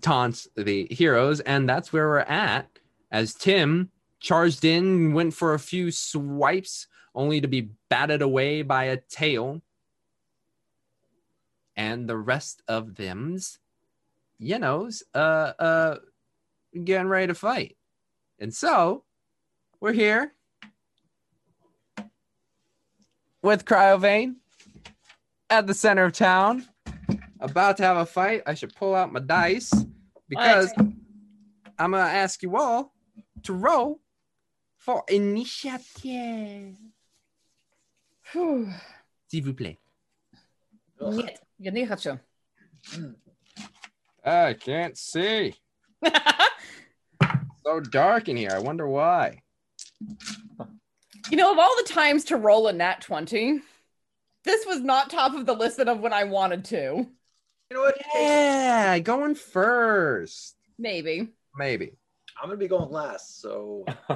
taunt 0.00 0.46
the 0.56 0.86
heroes, 0.90 1.40
and 1.40 1.68
that's 1.68 1.92
where 1.92 2.08
we're 2.08 2.18
at. 2.20 2.68
As 3.10 3.34
Tim 3.34 3.90
charged 4.20 4.64
in, 4.64 5.12
went 5.14 5.34
for 5.34 5.54
a 5.54 5.58
few 5.58 5.90
swipes, 5.90 6.86
only 7.14 7.40
to 7.40 7.48
be 7.48 7.70
batted 7.88 8.22
away 8.22 8.62
by 8.62 8.84
a 8.84 8.96
tail. 8.96 9.62
And 11.76 12.08
the 12.08 12.16
rest 12.16 12.62
of 12.68 12.94
them's, 12.94 13.58
you 14.38 14.58
know's, 14.58 15.02
uh, 15.14 15.52
uh, 15.58 15.98
getting 16.84 17.08
ready 17.08 17.28
to 17.28 17.34
fight. 17.34 17.76
And 18.38 18.54
so 18.54 19.04
we're 19.80 19.92
here 19.92 20.34
with 23.42 23.64
Cryovain 23.64 24.36
at 25.49 25.67
the 25.67 25.73
center 25.73 26.05
of 26.05 26.13
town, 26.13 26.65
about 27.39 27.77
to 27.77 27.83
have 27.83 27.97
a 27.97 28.05
fight. 28.05 28.43
I 28.45 28.53
should 28.53 28.75
pull 28.75 28.95
out 28.95 29.11
my 29.11 29.19
dice 29.19 29.71
because 30.27 30.73
I'm 30.77 31.91
gonna 31.91 32.03
ask 32.03 32.41
you 32.41 32.55
all 32.57 32.93
to 33.43 33.53
roll 33.53 33.99
for 34.77 35.03
initiative. 35.07 36.75
S'il 38.33 39.43
vous 39.43 39.53
plaît. 39.53 39.77
Нет, 41.01 41.39
я 41.59 41.71
не 41.71 41.85
хочу. 41.85 42.19
I 44.23 44.53
can't 44.53 44.97
see. 44.97 45.53
so 47.63 47.79
dark 47.79 48.27
in 48.29 48.37
here. 48.37 48.51
I 48.51 48.59
wonder 48.59 48.87
why. 48.87 49.41
You 51.29 51.37
know, 51.37 51.51
of 51.51 51.59
all 51.59 51.75
the 51.77 51.89
times 51.91 52.25
to 52.25 52.37
roll 52.37 52.67
a 52.67 52.73
nat 52.73 53.01
20, 53.01 53.61
this 54.44 54.66
was 54.66 54.80
not 54.80 55.10
top 55.10 55.34
of 55.34 55.46
the 55.46 55.54
list 55.54 55.78
of 55.80 56.00
when 56.00 56.12
I 56.12 56.24
wanted 56.24 56.64
to. 56.66 56.76
You 57.70 57.76
know 57.76 57.80
what? 57.82 57.96
Yeah, 58.14 58.98
going 58.98 59.34
first. 59.34 60.56
Maybe. 60.78 61.28
Maybe. 61.56 61.92
I'm 62.40 62.48
gonna 62.48 62.58
be 62.58 62.68
going 62.68 62.90
last, 62.90 63.40
so 63.40 63.84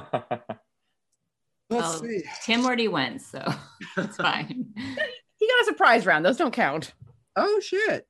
Let's 1.69 1.97
Oh, 1.97 2.01
see. 2.01 2.23
Tim 2.43 2.65
already 2.65 2.87
went, 2.87 3.21
so 3.21 3.43
it's 3.97 4.17
fine. 4.17 4.73
He 5.37 5.47
got 5.47 5.61
a 5.63 5.65
surprise 5.65 6.05
round. 6.05 6.25
Those 6.25 6.37
don't 6.37 6.53
count. 6.53 6.93
Oh 7.35 7.59
shit. 7.59 8.07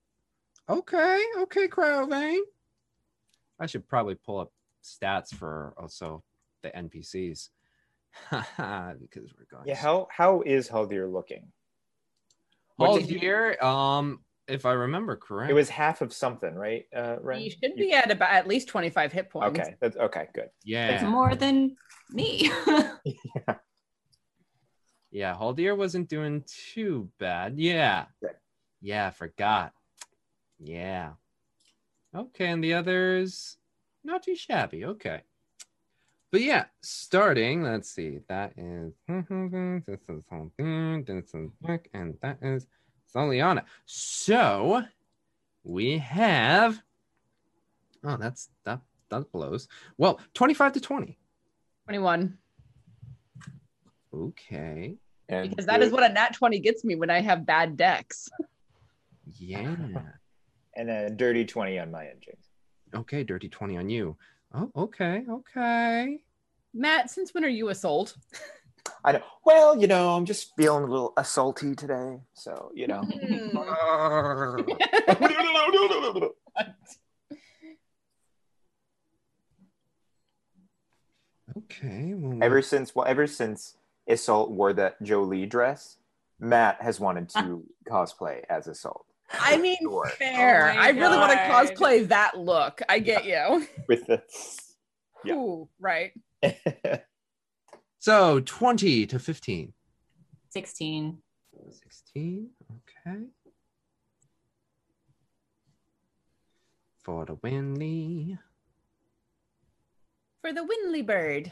Okay, 0.70 1.24
okay, 1.40 1.68
Cryovain. 1.68 2.38
I 3.60 3.66
should 3.66 3.88
probably 3.90 4.14
pull 4.14 4.38
up 4.40 4.52
stats 4.84 5.34
for 5.34 5.74
also 5.76 6.24
the 6.62 6.70
NPCs. 6.70 7.50
because 8.30 9.34
we're 9.38 9.48
going. 9.52 9.64
Yeah, 9.66 9.76
how 9.76 10.08
how 10.12 10.44
is 10.44 10.70
Haldir 10.70 11.12
looking? 11.12 11.52
What 12.78 12.90
Oh, 12.92 13.00
did 13.00 13.10
you- 13.10 13.20
here, 13.20 13.58
um, 13.62 14.24
if 14.48 14.66
I 14.66 14.74
remember 14.74 15.16
correct, 15.16 15.50
It 15.50 15.54
was 15.56 15.70
half 15.70 16.02
of 16.02 16.14
something, 16.14 16.54
right? 16.54 16.86
Uh, 16.96 17.18
Ren? 17.22 17.42
You 17.42 17.50
should 17.50 17.76
be 17.76 17.94
at 17.94 18.12
about 18.12 18.32
at 18.32 18.48
least 18.48 18.68
25 18.68 19.12
hit 19.12 19.30
points. 19.30 19.60
Okay, 19.60 19.76
that's 19.80 19.96
okay. 19.98 20.28
Good. 20.34 20.50
yeah, 20.64 20.90
It's 20.90 21.04
more 21.04 21.36
than 21.36 21.76
me. 22.12 22.52
yeah. 22.66 22.98
Yeah, 25.12 25.34
Haldir 25.34 25.78
wasn't 25.78 26.10
doing 26.10 26.44
too 26.74 27.10
bad. 27.20 27.58
Yeah, 27.58 28.08
Good. 28.22 28.36
yeah. 28.82 29.12
Forgot. 29.12 29.72
Yeah. 30.60 31.14
Okay, 32.14 32.48
and 32.48 32.62
the 32.62 32.74
others 32.74 33.56
not 34.04 34.24
too 34.24 34.36
shabby. 34.36 34.84
Okay. 34.84 35.22
But 36.36 36.42
yeah, 36.42 36.66
starting, 36.82 37.64
let's 37.64 37.90
see, 37.90 38.20
that 38.28 38.52
is 38.58 38.92
this 39.88 40.02
is 40.10 40.22
something, 40.30 41.06
this 41.06 41.34
is 41.34 41.50
Nick, 41.62 41.90
and 41.94 42.18
that 42.22 42.40
is 42.42 42.68
Soliana. 43.16 43.64
So 43.86 44.84
we 45.64 45.98
have 46.00 46.82
oh, 48.04 48.18
that's 48.18 48.50
that 48.66 48.82
that 49.08 49.32
blows. 49.32 49.70
Well, 49.98 50.20
25 50.34 50.74
to 50.74 50.82
20. 50.82 51.18
21. 51.86 52.38
Okay. 54.14 54.98
And 55.30 55.50
Because 55.50 55.66
that 55.68 55.82
is 55.82 55.92
the- 55.92 55.96
what 55.96 56.04
a 56.04 56.14
nat 56.14 56.34
20 56.34 56.60
gets 56.60 56.84
me 56.84 56.96
when 56.96 57.10
I 57.10 57.22
have 57.22 57.46
bad 57.46 57.78
decks. 57.78 58.28
Yeah. 59.40 59.74
and 60.76 60.90
a 60.90 61.10
dirty 61.12 61.46
twenty 61.46 61.80
on 61.80 61.92
my 61.92 62.08
end, 62.08 62.20
James. 62.20 62.50
Okay, 62.94 63.24
dirty 63.24 63.48
20 63.48 63.78
on 63.78 63.90
you. 63.90 64.18
Oh, 64.54 64.70
okay, 64.76 65.24
okay. 65.30 66.20
Matt, 66.76 67.10
since 67.10 67.34
when 67.34 67.46
are 67.46 67.50
you 67.50 67.70
a 67.70 67.76
sold? 67.76 68.16
I 69.04 69.14
know. 69.14 69.22
Well, 69.46 69.80
you 69.80 69.88
know, 69.88 70.16
I'm 70.16 70.26
just 70.26 70.56
feeling 70.58 70.84
a 70.84 70.88
little 70.88 71.14
assaulty 71.18 71.76
today, 71.76 72.20
so 72.34 72.72
you 72.76 72.88
know. 72.88 73.02
Okay. 81.58 82.14
Well, 82.16 82.40
ever 82.42 82.62
since 82.62 82.96
well, 82.96 83.06
ever 83.06 83.28
since 83.28 83.78
Assault 84.08 84.52
wore 84.52 84.74
that 84.74 85.02
Jolie 85.02 85.46
dress, 85.46 85.98
Matt 86.40 86.82
has 86.82 87.00
wanted 87.00 87.30
to 87.30 87.64
cosplay 87.90 88.42
as 88.50 88.68
Assault 88.68 89.06
I 89.40 89.58
mean, 89.58 89.78
Sure. 89.82 90.06
fair. 90.18 90.72
Oh 90.72 90.76
my 90.76 90.82
I 90.82 90.90
really 90.90 91.18
want 91.18 91.32
to 91.32 91.38
cosplay 91.38 92.08
that 92.10 92.38
look. 92.38 92.82
I 92.90 93.00
get 93.00 93.26
you. 93.26 93.66
with 93.88 94.06
the. 94.08 94.22
Yeah. 95.24 95.36
Ooh, 95.36 95.68
right. 95.80 96.12
so 98.00 98.40
20 98.40 99.06
to 99.08 99.20
15. 99.20 99.74
16. 100.50 101.18
16. 101.70 102.50
Okay. 103.08 103.20
For 107.04 107.26
the 107.26 107.36
Winley. 107.36 108.38
For 110.42 110.54
the 110.54 110.62
Winley 110.62 111.06
bird. 111.06 111.52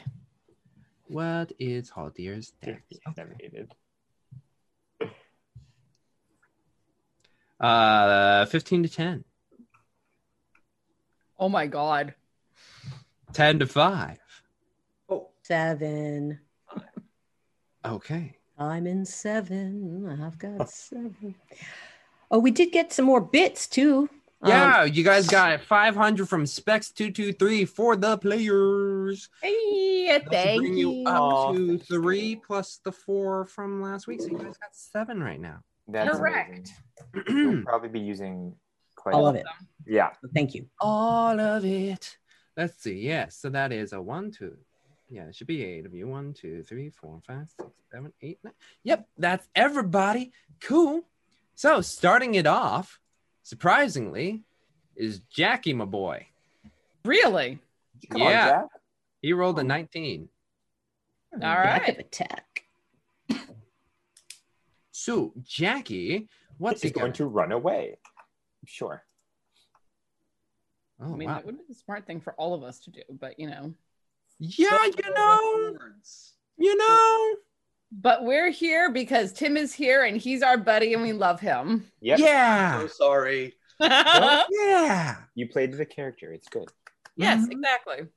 What 1.06 1.52
is 1.58 1.90
Haldir's 1.90 2.52
deck? 2.62 2.82
Never. 3.16 3.36
Uh, 7.60 8.46
15 8.46 8.82
to 8.82 8.88
10. 8.88 9.24
Oh 11.38 11.48
my 11.48 11.66
god. 11.66 12.14
10 13.32 13.60
to 13.60 13.66
5. 13.66 14.18
Seven. 15.44 16.40
Okay. 17.84 18.34
I'm 18.58 18.86
in 18.86 19.04
seven. 19.04 20.08
I've 20.22 20.38
got 20.38 20.70
seven. 20.70 21.34
Oh, 22.30 22.38
we 22.38 22.50
did 22.50 22.72
get 22.72 22.94
some 22.94 23.04
more 23.04 23.20
bits 23.20 23.66
too. 23.66 24.08
Um, 24.40 24.50
Yeah, 24.50 24.84
you 24.84 25.04
guys 25.04 25.26
got 25.28 25.60
500 25.60 26.26
from 26.26 26.44
Specs223 26.44 27.68
for 27.68 27.94
the 27.94 28.16
players. 28.16 29.28
Hey, 29.42 30.18
thank 30.30 30.62
bring 30.62 30.78
you. 30.78 30.90
you 30.90 31.04
up 31.06 31.54
to 31.54 31.78
three 31.78 32.36
plus 32.36 32.80
the 32.82 32.92
four 32.92 33.44
from 33.44 33.82
last 33.82 34.06
week. 34.06 34.22
So 34.22 34.28
you 34.28 34.38
guys 34.38 34.56
got 34.56 34.74
seven 34.74 35.22
right 35.22 35.40
now. 35.40 35.58
That's 35.88 36.16
Correct. 36.16 36.70
amazing. 37.12 37.54
We'll 37.56 37.62
probably 37.66 37.90
be 37.90 38.00
using 38.00 38.54
quite 38.96 39.14
All 39.14 39.26
a 39.26 39.30
of 39.30 39.36
it. 39.36 39.44
Yeah. 39.86 40.10
Thank 40.34 40.54
you. 40.54 40.68
All 40.80 41.38
of 41.38 41.66
it. 41.66 42.16
Let's 42.56 42.82
see. 42.82 43.00
Yeah, 43.00 43.28
so 43.28 43.50
that 43.50 43.72
is 43.72 43.92
a 43.92 44.00
one, 44.00 44.30
two. 44.30 44.56
Yeah, 45.08 45.24
it 45.24 45.34
should 45.34 45.46
be 45.46 45.64
eight 45.64 45.86
of 45.86 45.94
you. 45.94 46.08
One, 46.08 46.32
two, 46.32 46.62
three, 46.62 46.90
four, 46.90 47.20
five, 47.26 47.48
six, 47.48 47.70
seven, 47.92 48.12
eight, 48.22 48.38
nine. 48.42 48.54
Yep, 48.84 49.08
that's 49.18 49.46
everybody. 49.54 50.32
Cool. 50.60 51.02
So 51.54 51.80
starting 51.80 52.34
it 52.34 52.46
off, 52.46 52.98
surprisingly, 53.42 54.42
is 54.96 55.20
Jackie, 55.30 55.74
my 55.74 55.84
boy. 55.84 56.26
Really? 57.04 57.58
Come 58.10 58.22
on, 58.22 58.30
yeah, 58.30 58.50
Jack. 58.50 58.66
he 59.20 59.32
rolled 59.32 59.58
a 59.58 59.64
19. 59.64 60.28
All 61.34 61.38
Back 61.40 61.82
right. 61.82 61.88
of 61.90 61.98
attack. 61.98 62.54
So 65.04 65.34
Jackie, 65.42 66.30
what's 66.56 66.80
he 66.80 66.88
going 66.88 67.02
going 67.02 67.12
to 67.14 67.26
run 67.26 67.52
away. 67.52 67.98
Sure. 68.64 69.02
Oh 70.98 71.12
I 71.12 71.16
mean, 71.16 71.28
wow. 71.28 71.34
that 71.34 71.44
would 71.44 71.58
be 71.58 71.64
the 71.68 71.74
smart 71.74 72.06
thing 72.06 72.22
for 72.22 72.32
all 72.34 72.54
of 72.54 72.62
us 72.62 72.78
to 72.80 72.90
do, 72.90 73.02
but 73.10 73.38
you 73.38 73.50
know. 73.50 73.74
Yeah, 74.40 74.84
you 74.84 75.14
know, 75.14 75.72
you 76.58 76.76
know. 76.76 77.34
But 77.92 78.24
we're 78.24 78.50
here 78.50 78.90
because 78.90 79.32
Tim 79.32 79.56
is 79.56 79.72
here 79.72 80.02
and 80.04 80.16
he's 80.16 80.42
our 80.42 80.56
buddy 80.58 80.94
and 80.94 81.02
we 81.02 81.12
love 81.12 81.38
him. 81.40 81.86
Yep. 82.00 82.18
Yeah, 82.18 82.80
so 82.80 82.86
sorry. 82.88 83.54
yeah. 83.80 85.16
You 85.34 85.48
played 85.48 85.72
the 85.72 85.86
character. 85.86 86.32
It's 86.32 86.48
good. 86.48 86.68
yes, 87.16 87.46
Mhm. 87.46 87.52
exactly. 87.52 88.08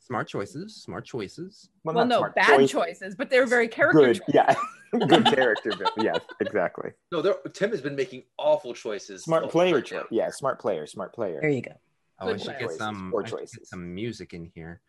Smart 0.00 0.28
choices. 0.28 0.76
Smart 0.76 1.04
choices. 1.04 1.70
Well, 1.84 1.94
not 1.94 2.08
no, 2.08 2.28
bad 2.34 2.46
choice. 2.60 2.70
choices, 2.70 3.14
but 3.14 3.30
they're 3.30 3.46
very 3.46 3.68
character 3.68 4.00
Good. 4.00 4.16
choices. 4.18 4.34
Yeah. 4.34 4.54
Good 5.06 5.26
character 5.26 5.70
build. 5.76 5.90
Yes, 5.98 6.18
exactly. 6.40 6.92
No, 7.12 7.20
there, 7.20 7.34
Tim 7.52 7.70
has 7.72 7.82
been 7.82 7.94
making 7.94 8.22
awful 8.38 8.72
choices. 8.72 9.22
Smart 9.22 9.44
Oh, 9.44 9.48
player 9.48 9.82
choice. 9.82 10.04
Yeah, 10.10 10.30
smart 10.30 10.58
player. 10.60 10.86
Smart 10.86 11.14
player. 11.14 11.40
There 11.42 11.50
you 11.50 11.60
go. 11.60 11.72
Oh, 12.20 12.28
I 12.28 12.32
Good 12.32 12.40
should 12.42 12.58
get 12.58 12.70
some. 12.72 13.10
poor 13.10 13.22
I 13.22 13.26
should 13.28 13.38
get 13.38 13.40
choices. 13.50 13.68
some 13.68 13.94
music 13.94 14.32
in 14.32 14.50
here. 14.54 14.80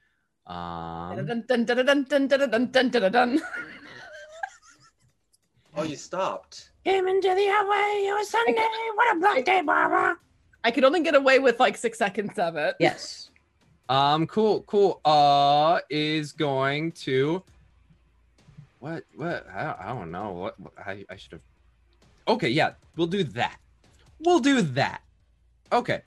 Um, 0.49 1.29
oh, 5.75 5.83
you 5.83 5.95
stopped. 5.95 6.71
Came 6.83 7.07
into 7.07 7.27
the 7.27 7.45
highway. 7.47 8.07
It 8.07 8.13
was 8.17 8.29
Sunday. 8.31 8.65
What 8.95 9.15
a 9.15 9.19
black 9.19 9.45
day, 9.45 9.61
Barbara. 9.61 10.17
I 10.63 10.71
could 10.71 10.83
only 10.83 11.03
get 11.03 11.13
away 11.13 11.37
with 11.37 11.59
like 11.59 11.77
six 11.77 11.99
seconds 11.99 12.39
of 12.39 12.55
it. 12.55 12.75
Yes. 12.79 13.29
Um. 13.89 14.25
Cool. 14.25 14.61
Cool. 14.63 14.99
Uh, 15.05 15.81
is 15.91 16.31
going 16.31 16.93
to. 16.93 17.43
What? 18.79 19.03
What? 19.15 19.45
I, 19.53 19.75
I 19.79 19.87
don't 19.89 20.09
know. 20.09 20.31
What? 20.31 20.59
what 20.59 20.73
I, 20.83 21.05
I 21.11 21.15
should 21.15 21.33
have. 21.33 21.41
Okay. 22.27 22.49
Yeah. 22.49 22.71
We'll 22.95 23.05
do 23.05 23.23
that. 23.23 23.59
We'll 24.19 24.39
do 24.39 24.63
that. 24.63 25.01
Okay. 25.71 26.01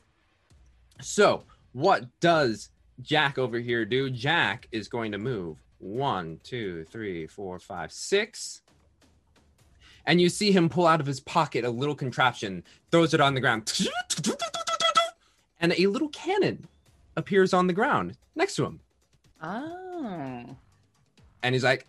So, 1.01 1.45
what 1.73 2.07
does 2.19 2.71
Jack 3.01 3.39
over 3.39 3.59
here 3.59 3.85
do? 3.85 4.11
Jack 4.11 4.69
is 4.73 4.89
going 4.89 5.13
to 5.13 5.19
move 5.19 5.59
one, 5.79 6.41
two, 6.45 6.85
three, 6.85 7.27
four, 7.27 7.59
five, 7.59 7.93
six. 7.93 8.63
And 10.07 10.21
you 10.21 10.29
see 10.29 10.53
him 10.53 10.69
pull 10.69 10.87
out 10.87 11.01
of 11.01 11.07
his 11.07 11.21
pocket 11.21 11.65
a 11.65 11.71
little 11.71 11.95
contraption, 11.95 12.65
throws 12.91 13.15
it 13.15 13.21
on 13.21 13.35
the 13.35 13.41
ground, 13.41 13.89
and 15.61 15.73
a 15.73 15.87
little 15.87 16.09
cannon 16.09 16.67
appears 17.17 17.53
on 17.53 17.67
the 17.67 17.73
ground 17.73 18.17
next 18.35 18.57
to 18.57 18.65
him. 18.65 18.81
Oh. 19.41 20.45
And 21.43 21.55
he's 21.55 21.65
like, 21.65 21.87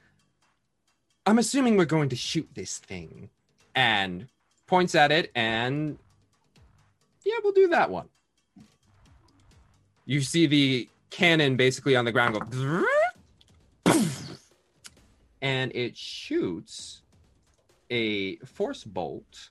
I'm 1.26 1.40
assuming 1.40 1.78
we're 1.78 1.86
going 1.86 2.10
to 2.10 2.16
shoot 2.16 2.48
this 2.54 2.78
thing. 2.78 3.30
And 3.76 4.28
points 4.68 4.96
at 4.96 5.12
it, 5.12 5.32
and 5.36 5.98
yeah, 7.26 7.36
we'll 7.44 7.54
do 7.54 7.68
that 7.70 7.90
one. 7.90 8.08
You 10.06 10.22
see 10.22 10.46
the 10.48 10.90
cannon 11.14 11.56
basically 11.56 11.96
on 11.96 12.06
the 12.06 12.12
ground 12.12 12.34
go, 12.40 12.84
and 15.42 15.72
it 15.76 15.96
shoots 15.96 17.04
a 17.90 18.38
force 18.38 18.84
bolt 18.84 19.50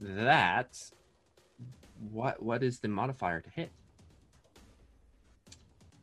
that 0.00 0.78
what 2.10 2.42
what 2.42 2.62
is 2.62 2.80
the 2.80 2.88
modifier 2.88 3.40
to 3.40 3.50
hit? 3.50 3.70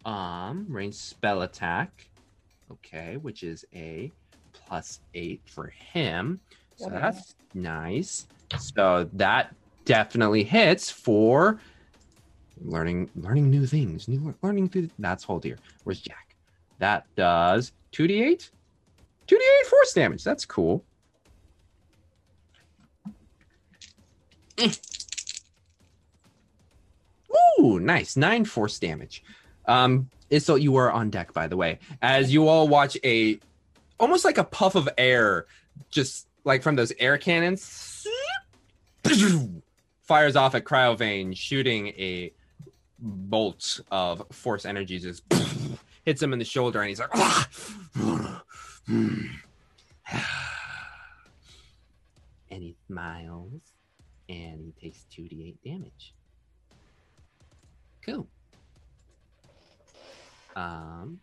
Um, 0.06 0.68
range 0.70 0.96
spell 0.96 1.42
attack. 1.42 2.08
Okay, 2.72 3.18
which 3.18 3.42
is 3.44 3.66
a 3.74 4.12
plus 4.54 5.00
eight 5.16 5.42
for 5.46 5.68
him. 5.68 6.40
So 6.76 6.86
Okay. 6.88 7.00
that's 7.00 7.36
nice. 7.56 8.28
So 8.60 9.10
that 9.14 9.56
definitely 9.86 10.44
hits 10.44 10.92
for 10.92 11.60
learning 12.62 13.10
learning 13.16 13.50
new 13.50 13.66
things. 13.66 14.08
New 14.08 14.34
learning 14.42 14.70
through 14.70 14.90
that's 15.00 15.24
whole 15.24 15.40
here. 15.40 15.58
Where's 15.84 16.02
Jack? 16.02 16.36
That 16.80 17.06
does 17.16 17.72
2d8? 17.94 18.50
2d8 19.28 19.66
force 19.66 19.94
damage. 19.94 20.24
That's 20.24 20.46
cool. 20.46 20.84
Eh. 24.58 24.72
Ooh, 27.60 27.80
nice. 27.80 28.18
Nine 28.18 28.46
force 28.46 28.80
damage. 28.80 29.24
Um, 29.66 30.10
so 30.40 30.56
you 30.56 30.76
are 30.78 30.92
on 30.92 31.10
deck, 31.10 31.34
by 31.34 31.48
the 31.48 31.58
way, 31.58 31.80
as 32.02 32.34
you 32.34 32.48
all 32.48 32.68
watch 32.68 32.98
a 33.04 33.40
almost 34.00 34.26
like 34.26 34.38
a 34.38 34.44
puff 34.44 34.76
of 34.76 34.88
air, 34.98 35.46
just 35.90 36.28
like 36.44 36.64
from 36.64 36.76
those 36.76 36.94
air 37.00 37.18
cannons, 37.18 38.08
fires 40.02 40.36
off 40.36 40.56
at 40.56 40.64
Cryovain, 40.64 41.36
shooting 41.36 41.88
a 41.90 42.32
bolt 43.02 43.80
of 43.92 44.24
force 44.32 44.66
energy, 44.66 45.00
just 45.00 45.24
hits 46.06 46.22
him 46.22 46.34
in 46.34 46.40
the 46.40 46.46
shoulder, 46.46 46.82
and 46.82 46.90
he's 46.90 47.00
like, 47.00 47.16
and 48.88 49.30
he 52.50 52.76
smiles, 52.88 53.62
and 54.28 54.74
he 54.78 54.90
takes 54.90 55.06
2d8 55.16 55.56
damage. 55.64 56.14
Cool. 58.06 58.28
Um, 60.56 61.20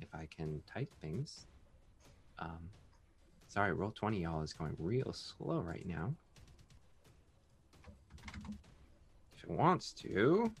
if 0.00 0.08
I 0.14 0.26
can 0.34 0.62
type 0.72 0.92
things. 1.00 1.46
Um, 2.38 2.70
sorry, 3.48 3.72
roll 3.72 3.90
20 3.90 4.22
y'all 4.22 4.42
is 4.42 4.52
going 4.52 4.74
real 4.78 5.12
slow 5.12 5.60
right 5.60 5.86
now. 5.86 6.14
If 9.36 9.44
it 9.44 9.50
wants 9.50 9.92
to. 9.94 10.52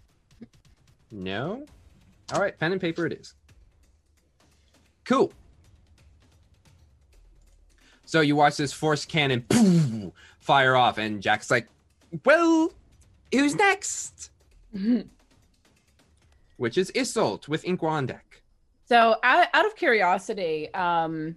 No. 1.10 1.66
All 2.32 2.40
right, 2.40 2.58
pen 2.58 2.72
and 2.72 2.80
paper 2.80 3.06
it 3.06 3.12
is. 3.12 3.34
Cool. 5.04 5.32
So 8.04 8.20
you 8.20 8.36
watch 8.36 8.56
this 8.56 8.72
force 8.72 9.04
cannon 9.04 10.12
fire 10.40 10.76
off, 10.76 10.98
and 10.98 11.22
Jack's 11.22 11.50
like, 11.50 11.68
"Well, 12.24 12.72
who's 13.32 13.54
next?" 13.54 14.30
Which 16.56 16.76
is 16.76 16.90
Isolt 16.92 17.48
with 17.48 17.64
deck. 18.06 18.42
So, 18.86 19.16
out, 19.22 19.46
out 19.52 19.66
of 19.66 19.76
curiosity, 19.76 20.72
um, 20.74 21.36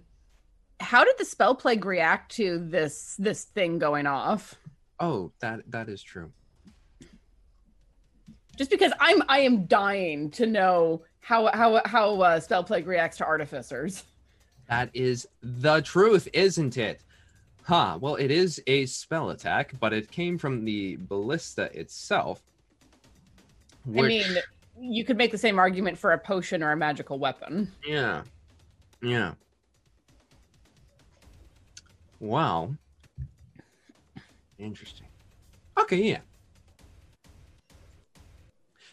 how 0.80 1.04
did 1.04 1.16
the 1.18 1.24
spell 1.24 1.54
plague 1.54 1.84
react 1.84 2.32
to 2.36 2.58
this 2.58 3.16
this 3.18 3.44
thing 3.44 3.78
going 3.78 4.06
off? 4.06 4.54
Oh, 4.98 5.32
that 5.40 5.70
that 5.70 5.88
is 5.88 6.02
true. 6.02 6.32
Just 8.62 8.70
because 8.70 8.92
I'm 9.00 9.24
I 9.28 9.40
am 9.40 9.66
dying 9.66 10.30
to 10.30 10.46
know 10.46 11.02
how 11.18 11.46
how 11.52 11.82
how 11.84 12.20
uh, 12.20 12.38
spell 12.38 12.62
plague 12.62 12.86
reacts 12.86 13.16
to 13.16 13.24
artificers. 13.24 14.04
That 14.68 14.88
is 14.94 15.26
the 15.42 15.80
truth, 15.80 16.28
isn't 16.32 16.76
it? 16.78 17.00
Huh. 17.64 17.98
Well, 18.00 18.14
it 18.14 18.30
is 18.30 18.62
a 18.68 18.86
spell 18.86 19.30
attack, 19.30 19.72
but 19.80 19.92
it 19.92 20.12
came 20.12 20.38
from 20.38 20.64
the 20.64 20.94
ballista 21.08 21.76
itself. 21.76 22.40
I 23.84 24.02
mean, 24.02 24.36
you 24.78 25.04
could 25.04 25.16
make 25.16 25.32
the 25.32 25.38
same 25.38 25.58
argument 25.58 25.98
for 25.98 26.12
a 26.12 26.18
potion 26.18 26.62
or 26.62 26.70
a 26.70 26.76
magical 26.76 27.18
weapon. 27.18 27.68
Yeah. 27.84 28.22
Yeah. 29.02 29.32
Wow. 32.20 32.76
Interesting. 34.56 35.08
Okay, 35.80 36.00
yeah. 36.00 36.20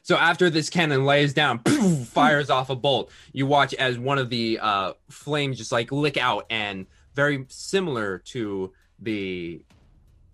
So 0.09 0.17
after 0.17 0.49
this 0.49 0.71
cannon 0.71 1.05
lays 1.05 1.35
down, 1.35 1.59
poof, 1.63 2.07
fires 2.07 2.49
off 2.49 2.71
a 2.71 2.75
bolt, 2.75 3.11
you 3.31 3.45
watch 3.45 3.75
as 3.75 3.99
one 3.99 4.17
of 4.17 4.31
the 4.31 4.57
uh, 4.59 4.93
flames 5.07 5.55
just 5.55 5.71
like 5.71 5.91
lick 5.91 6.17
out, 6.17 6.47
and 6.49 6.87
very 7.13 7.45
similar 7.47 8.17
to 8.17 8.73
the 8.97 9.63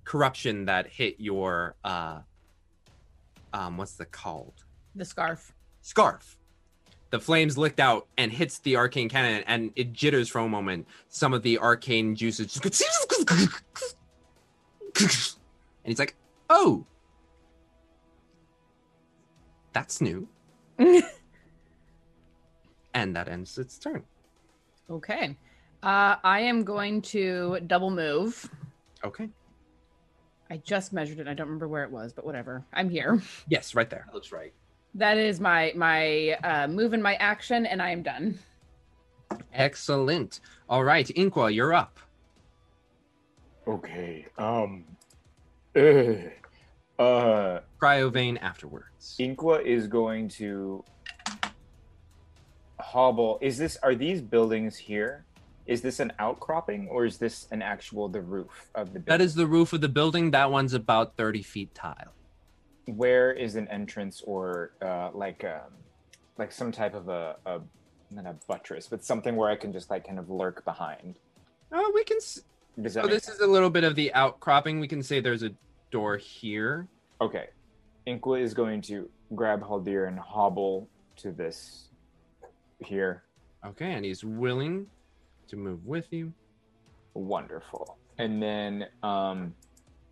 corruption 0.05 0.63
that 0.67 0.87
hit 0.87 1.19
your 1.19 1.75
uh, 1.83 2.19
um, 3.51 3.75
what's 3.75 3.97
the 3.97 4.05
called? 4.05 4.63
The 4.95 5.03
scarf. 5.03 5.53
scarf. 5.81 6.37
The 7.09 7.19
flames 7.19 7.57
licked 7.57 7.81
out 7.81 8.07
and 8.17 8.31
hits 8.31 8.59
the 8.59 8.77
arcane 8.77 9.09
cannon, 9.09 9.43
and 9.45 9.73
it 9.75 9.91
jitters 9.91 10.29
for 10.29 10.39
a 10.39 10.47
moment. 10.47 10.87
Some 11.09 11.33
of 11.33 11.43
the 11.43 11.59
arcane 11.59 12.15
juices 12.15 12.53
just 12.53 12.63
go, 12.63 12.69
and 15.01 15.09
he's 15.83 15.99
like, 15.99 16.15
"Oh, 16.49 16.85
that's 19.75 20.01
new." 20.01 20.27
and 22.95 23.15
that 23.15 23.27
ends 23.27 23.59
its 23.59 23.77
turn. 23.77 24.03
Okay. 24.89 25.37
Uh, 25.83 26.15
I 26.23 26.39
am 26.39 26.63
going 26.63 27.01
to 27.03 27.59
double 27.67 27.91
move. 27.91 28.49
Okay. 29.03 29.29
I 30.49 30.57
just 30.57 30.93
measured 30.93 31.19
it. 31.19 31.27
I 31.27 31.33
don't 31.33 31.47
remember 31.47 31.67
where 31.67 31.83
it 31.83 31.91
was, 31.91 32.13
but 32.13 32.25
whatever. 32.25 32.63
I'm 32.73 32.89
here. 32.89 33.21
Yes, 33.49 33.75
right 33.75 33.89
there. 33.89 34.05
That 34.07 34.15
looks 34.15 34.31
right. 34.31 34.53
That 34.95 35.17
is 35.17 35.39
my 35.39 35.73
my 35.75 36.37
uh, 36.43 36.67
move 36.67 36.93
and 36.93 37.03
my 37.03 37.15
action, 37.15 37.65
and 37.65 37.81
I 37.81 37.89
am 37.91 38.01
done. 38.01 38.39
Excellent. 39.53 40.39
All 40.69 40.83
right, 40.83 41.07
Inqua, 41.07 41.53
you're 41.53 41.73
up. 41.73 41.99
Okay. 43.67 44.25
Um. 44.37 44.85
Uh. 45.75 46.13
Uh 46.97 47.59
Cryovain 47.81 48.37
afterwards. 48.41 49.15
Inqua 49.19 49.61
is 49.63 49.87
going 49.87 50.29
to 50.29 50.83
hobble. 52.79 53.37
Is 53.41 53.57
this? 53.57 53.77
Are 53.83 53.95
these 53.95 54.21
buildings 54.21 54.77
here? 54.77 55.25
Is 55.65 55.81
this 55.81 55.99
an 55.99 56.13
outcropping 56.19 56.87
or 56.89 57.05
is 57.05 57.17
this 57.17 57.47
an 57.51 57.61
actual 57.61 58.07
the 58.07 58.21
roof 58.21 58.67
of 58.75 58.93
the? 58.93 58.99
That 58.99 59.21
is 59.21 59.35
the 59.35 59.47
roof 59.47 59.73
of 59.73 59.81
the 59.81 59.89
building. 59.89 60.31
That 60.31 60.51
one's 60.51 60.73
about 60.73 61.17
30 61.17 61.41
feet 61.41 61.73
tile. 61.73 62.13
Where 62.85 63.31
is 63.31 63.55
an 63.55 63.67
entrance 63.69 64.21
or 64.25 64.71
uh, 64.81 65.09
like 65.13 65.43
um, 65.43 65.71
like 66.37 66.51
some 66.51 66.71
type 66.71 66.93
of 66.93 67.09
a, 67.09 67.35
a 67.45 67.59
not 68.11 68.27
a 68.27 68.35
buttress, 68.47 68.87
but 68.87 69.03
something 69.03 69.35
where 69.35 69.49
I 69.49 69.55
can 69.55 69.73
just 69.73 69.89
like 69.89 70.05
kind 70.05 70.19
of 70.19 70.29
lurk 70.29 70.63
behind. 70.65 71.15
Oh, 71.71 71.91
we 71.95 72.03
can. 72.03 72.17
s- 72.17 72.41
So 72.87 73.07
this 73.07 73.27
is 73.27 73.39
a 73.39 73.47
little 73.47 73.71
bit 73.71 73.83
of 73.83 73.95
the 73.95 74.13
outcropping. 74.13 74.79
We 74.79 74.87
can 74.87 75.01
say 75.01 75.19
there's 75.19 75.41
a 75.43 75.49
door 75.95 76.17
here. 76.17 76.89
Okay. 77.21 77.47
Inqua 78.05 78.41
is 78.41 78.53
going 78.53 78.81
to 78.81 79.09
grab 79.33 79.61
Haldir 79.61 80.09
and 80.09 80.19
hobble 80.19 80.89
to 81.15 81.31
this 81.31 81.87
here. 82.79 83.23
Okay, 83.65 83.93
and 83.93 84.03
he's 84.03 84.21
willing 84.25 84.87
to 85.47 85.55
move 85.55 85.85
with 85.85 86.11
you. 86.11 86.33
Wonderful. 87.13 87.97
And 88.17 88.43
then, 88.43 88.87
um, 89.03 89.55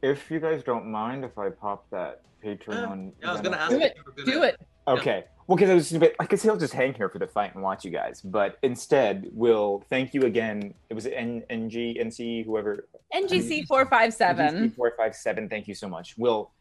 if 0.02 0.32
you 0.32 0.40
guys 0.40 0.64
don't 0.64 0.86
mind, 0.90 1.26
if 1.26 1.38
I 1.38 1.50
pop 1.50 1.86
that 1.92 2.22
Patreon. 2.42 3.12
yeah, 3.22 3.30
I 3.30 3.34
was 3.34 3.42
gonna 3.42 3.58
ask 3.58 3.72
Do 3.72 3.76
if 3.82 3.84
it. 3.84 3.98
you 3.98 4.04
were 4.06 4.12
gonna- 4.14 4.32
Do 4.32 4.44
it. 4.44 4.62
Okay. 4.88 5.26
Well, 5.48 5.58
because 5.58 5.70
I 5.70 5.74
was 5.74 5.84
just 5.89 5.96
a 5.96 6.00
bit, 6.00 6.16
I 6.20 6.26
could 6.26 6.39
still 6.39 6.56
just 6.58 6.74
hang 6.74 6.94
here 6.94 7.10
for 7.10 7.20
the 7.20 7.28
fight 7.28 7.54
and 7.54 7.62
watch 7.64 7.84
you 7.84 7.91
guys, 7.91 8.22
but 8.22 8.58
instead, 8.64 9.28
we'll 9.34 9.84
thank 9.89 10.14
you 10.14 10.22
again. 10.24 10.74
It 10.89 10.94
was 10.94 11.06
N- 11.06 11.44
NG, 11.50 11.96
NC, 12.00 12.46
whoever. 12.46 12.88
NGC 13.14 13.68
four 13.68 13.86
five 13.86 14.14
seven. 14.14 14.72
Four 14.72 14.94
five 14.98 15.16
seven. 15.16 15.50
Thank 15.50 15.68
you 15.68 15.76
so 15.76 15.89
much. 15.89 16.16
We'll 16.18 16.52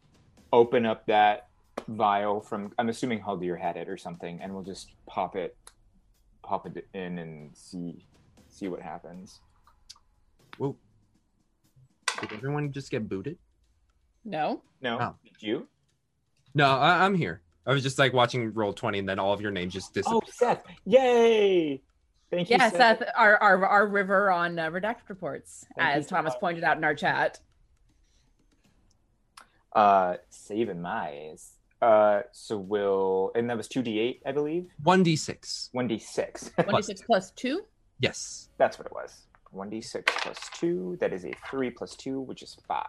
open 0.51 0.85
up 0.85 1.05
that 1.07 1.47
vial 1.87 2.41
from. 2.41 2.73
I'm 2.77 2.89
assuming 2.89 3.21
Haldir 3.21 3.57
had 3.59 3.77
it 3.77 3.87
or 3.87 3.95
something, 3.97 4.39
and 4.41 4.53
we'll 4.53 4.63
just 4.63 4.89
pop 5.07 5.35
it, 5.37 5.55
pop 6.43 6.67
it 6.67 6.85
in 6.93 7.19
and 7.19 7.55
see, 7.55 8.05
see 8.49 8.67
what 8.67 8.81
happens. 8.81 9.39
Whoa. 10.57 10.75
Did 12.19 12.33
everyone 12.33 12.71
just 12.73 12.91
get 12.91 13.07
booted? 13.07 13.37
No. 14.25 14.61
No, 14.81 14.97
Oh. 14.99 15.15
did 15.23 15.41
you? 15.41 15.67
No, 16.53 16.67
I, 16.67 17.05
I'm 17.05 17.15
here. 17.15 17.41
I 17.65 17.73
was 17.73 17.83
just 17.83 17.97
like 17.97 18.13
watching 18.13 18.53
roll 18.53 18.73
20 18.73 18.99
and 18.99 19.09
then 19.09 19.19
all 19.19 19.33
of 19.33 19.41
your 19.41 19.51
names 19.51 19.73
just 19.73 19.93
disappeared. 19.93 20.23
Oh, 20.23 20.25
disappeared. 20.25 20.61
Seth! 20.65 20.75
Yay! 20.85 21.81
Thank 22.29 22.49
you. 22.49 22.57
Yeah, 22.59 22.69
Seth, 22.69 23.03
our, 23.15 23.37
our 23.37 23.65
our 23.65 23.87
river 23.87 24.31
on 24.31 24.57
uh, 24.57 24.69
redacted 24.71 25.07
reports, 25.07 25.65
Thank 25.77 25.97
as 25.97 26.07
Thomas 26.07 26.33
much. 26.33 26.39
pointed 26.39 26.63
out 26.63 26.77
in 26.77 26.83
our 26.83 26.95
chat. 26.95 27.39
Uh, 29.71 30.15
saving 30.29 30.81
my 30.81 31.29
ass. 31.31 31.53
Uh, 31.81 32.21
so 32.31 32.57
we'll, 32.57 33.31
and 33.35 33.49
that 33.49 33.57
was 33.57 33.67
two 33.67 33.81
d 33.83 33.99
eight, 33.99 34.21
I 34.25 34.31
believe. 34.31 34.67
1d6. 34.83 35.69
One 35.73 35.87
d 35.87 35.99
six. 35.99 36.49
Twenty 36.59 36.81
six 36.81 37.01
plus 37.01 37.31
two. 37.31 37.65
Yes. 37.99 38.49
That's 38.57 38.79
what 38.79 38.87
it 38.87 38.93
was. 38.93 39.27
One 39.51 39.69
d 39.69 39.81
six 39.81 40.11
plus 40.17 40.39
two. 40.55 40.97
That 41.01 41.13
is 41.13 41.25
a 41.25 41.33
three 41.49 41.69
plus 41.69 41.95
two, 41.95 42.21
which 42.21 42.41
is 42.41 42.57
five. 42.67 42.87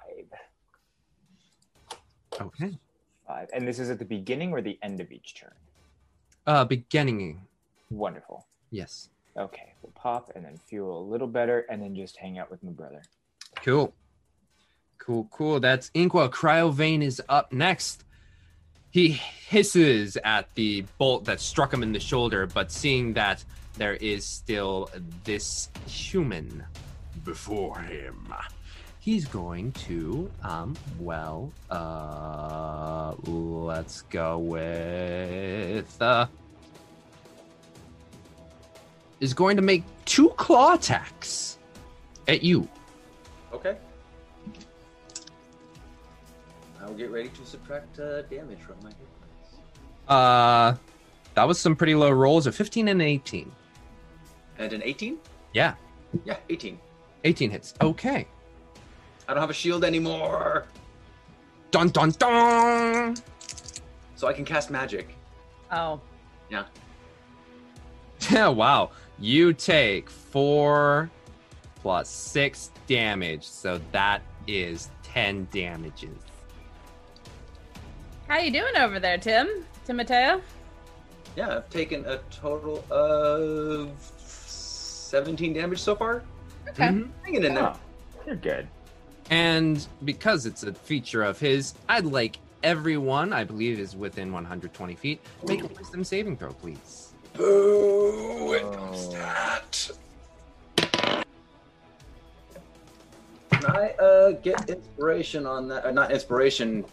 Okay. 2.40 2.78
Five. 3.26 3.48
And 3.52 3.66
this 3.66 3.78
is 3.78 3.90
at 3.90 3.98
the 3.98 4.04
beginning 4.04 4.52
or 4.52 4.60
the 4.60 4.78
end 4.82 5.00
of 5.00 5.10
each 5.10 5.34
turn. 5.34 5.54
Uh, 6.46 6.64
beginning. 6.64 7.40
Wonderful. 7.90 8.46
Yes. 8.70 9.08
Okay, 9.36 9.72
we'll 9.82 9.92
pop 9.92 10.32
and 10.36 10.44
then 10.44 10.56
feel 10.56 10.96
a 10.96 11.00
little 11.00 11.26
better, 11.26 11.66
and 11.68 11.82
then 11.82 11.94
just 11.94 12.16
hang 12.16 12.38
out 12.38 12.50
with 12.50 12.62
my 12.62 12.70
brother. 12.70 13.02
Cool. 13.56 13.92
Cool, 14.98 15.28
cool. 15.30 15.60
That's 15.60 15.90
Inqua. 15.90 16.30
Cryovain 16.30 17.02
is 17.02 17.20
up 17.28 17.52
next. 17.52 18.04
He 18.90 19.08
hisses 19.48 20.16
at 20.22 20.54
the 20.54 20.84
bolt 20.98 21.24
that 21.24 21.40
struck 21.40 21.74
him 21.74 21.82
in 21.82 21.92
the 21.92 22.00
shoulder, 22.00 22.46
but 22.46 22.70
seeing 22.70 23.12
that 23.14 23.44
there 23.76 23.94
is 23.94 24.24
still 24.24 24.88
this 25.24 25.68
human 25.86 26.64
before 27.24 27.80
him, 27.80 28.32
he's 29.05 29.26
going 29.26 29.70
to, 29.72 30.30
um, 30.42 30.74
well, 30.98 31.52
uh, 31.70 33.12
let's 33.26 34.00
go 34.02 34.38
with, 34.38 36.00
uh, 36.00 36.26
is 39.20 39.34
going 39.34 39.57
to 39.57 39.62
make 39.62 39.84
two 40.07 40.30
claw 40.30 40.72
attacks 40.72 41.59
at 42.28 42.42
you. 42.42 42.66
Okay. 43.52 43.76
I'll 46.80 46.94
get 46.94 47.11
ready 47.11 47.28
to 47.28 47.44
subtract 47.44 47.98
uh, 47.98 48.22
damage 48.22 48.61
from 48.61 48.76
my 48.82 48.88
hit 48.88 48.96
points. 49.20 49.59
Uh, 50.09 50.74
that 51.34 51.46
was 51.46 51.61
some 51.61 51.76
pretty 51.76 51.94
low 51.94 52.11
rolls, 52.11 52.46
a 52.46 52.52
15 52.52 52.88
and 52.88 53.02
an 53.02 53.07
18. 53.07 53.52
And 54.59 54.72
an 54.72 54.82
18? 54.82 55.18
Yeah, 55.52 55.74
Yeah, 56.24 56.36
18. 56.48 56.78
18 57.24 57.50
hits. 57.50 57.74
Okay. 57.82 58.26
I 59.28 59.32
don't 59.32 59.40
have 59.40 59.50
a 59.50 59.54
shield 59.54 59.84
anymore, 59.84 60.66
Dun 61.70 61.88
dun 61.88 62.10
dun. 62.10 63.16
so 64.14 64.28
I 64.28 64.32
can 64.32 64.44
cast 64.44 64.70
magic. 64.70 65.14
Oh, 65.72 66.00
Yeah. 66.50 66.64
Yeah, 68.30 68.48
wow. 68.48 68.90
You 69.18 69.52
take 69.52 70.08
four 70.08 71.10
plus 71.82 72.08
six 72.08 72.70
damage, 72.86 73.44
so 73.44 73.80
that 73.92 74.22
is 74.46 74.88
10 75.02 75.48
damages. 75.52 76.16
how 78.28 78.38
you 78.38 78.50
doing 78.50 78.76
over 78.76 78.98
there, 78.98 79.18
Tim? 79.18 79.64
Timoteo? 79.84 80.40
Yeah, 81.36 81.56
I've 81.56 81.68
taken 81.70 82.04
a 82.06 82.18
total 82.30 82.84
of 82.90 83.90
17 84.18 85.52
damage 85.52 85.80
so 85.80 85.94
far. 85.94 86.22
Okay. 86.68 86.84
Mhm. 86.88 87.10
Hanging 87.24 87.44
in 87.44 87.54
there. 87.54 87.64
Oh, 87.68 87.76
you're 88.26 88.36
good. 88.36 88.66
And 89.30 89.86
because 90.04 90.46
it's 90.46 90.62
a 90.62 90.72
feature 90.72 91.22
of 91.22 91.38
his, 91.38 91.74
I'd 91.88 92.04
like 92.04 92.38
everyone, 92.62 93.32
I 93.32 93.44
believe 93.44 93.78
is 93.78 93.96
within 93.96 94.32
120 94.32 94.94
feet, 94.94 95.20
make 95.46 95.62
a 95.62 95.66
wisdom 95.66 96.04
saving 96.04 96.36
throw, 96.36 96.52
please. 96.52 97.12
Boo! 97.34 98.52
It 98.52 98.72
comes 98.72 99.08
that. 99.10 99.90
Can 103.50 103.66
I 103.66 103.90
uh, 103.92 104.32
get 104.32 104.68
inspiration 104.68 105.46
on 105.46 105.68
that? 105.68 105.86
Uh, 105.86 105.90
not 105.90 106.12
inspiration, 106.12 106.84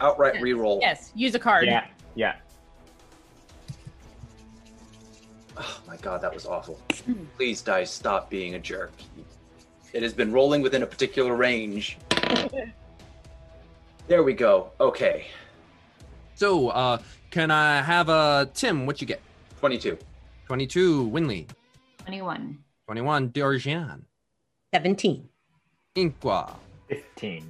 outright 0.00 0.34
reroll. 0.34 0.80
Yes, 0.80 1.12
use 1.14 1.34
a 1.34 1.38
card. 1.38 1.66
Yeah, 1.66 1.86
yeah. 2.14 2.36
Oh 5.56 5.80
my 5.88 5.96
god, 5.96 6.20
that 6.20 6.32
was 6.32 6.46
awful. 6.46 6.80
Please, 7.36 7.62
dice, 7.62 7.90
stop 7.90 8.30
being 8.30 8.54
a 8.54 8.58
jerk. 8.58 8.92
It 9.92 10.02
has 10.02 10.12
been 10.12 10.32
rolling 10.32 10.62
within 10.62 10.82
a 10.82 10.86
particular 10.86 11.34
range. 11.34 11.98
there 14.06 14.22
we 14.22 14.32
go. 14.34 14.70
Okay, 14.80 15.26
So, 16.34 16.68
uh, 16.68 16.98
can 17.30 17.50
I 17.50 17.82
have 17.82 18.08
a 18.08 18.50
Tim? 18.54 18.86
What 18.86 19.00
you 19.00 19.06
get? 19.06 19.20
22. 19.60 19.98
22, 20.46 21.10
Winley. 21.10 21.46
21. 22.04 22.58
21, 22.86 23.30
Darjan. 23.30 24.02
17. 24.72 25.28
Inqua. 25.96 26.54
Fifteen. 26.88 27.44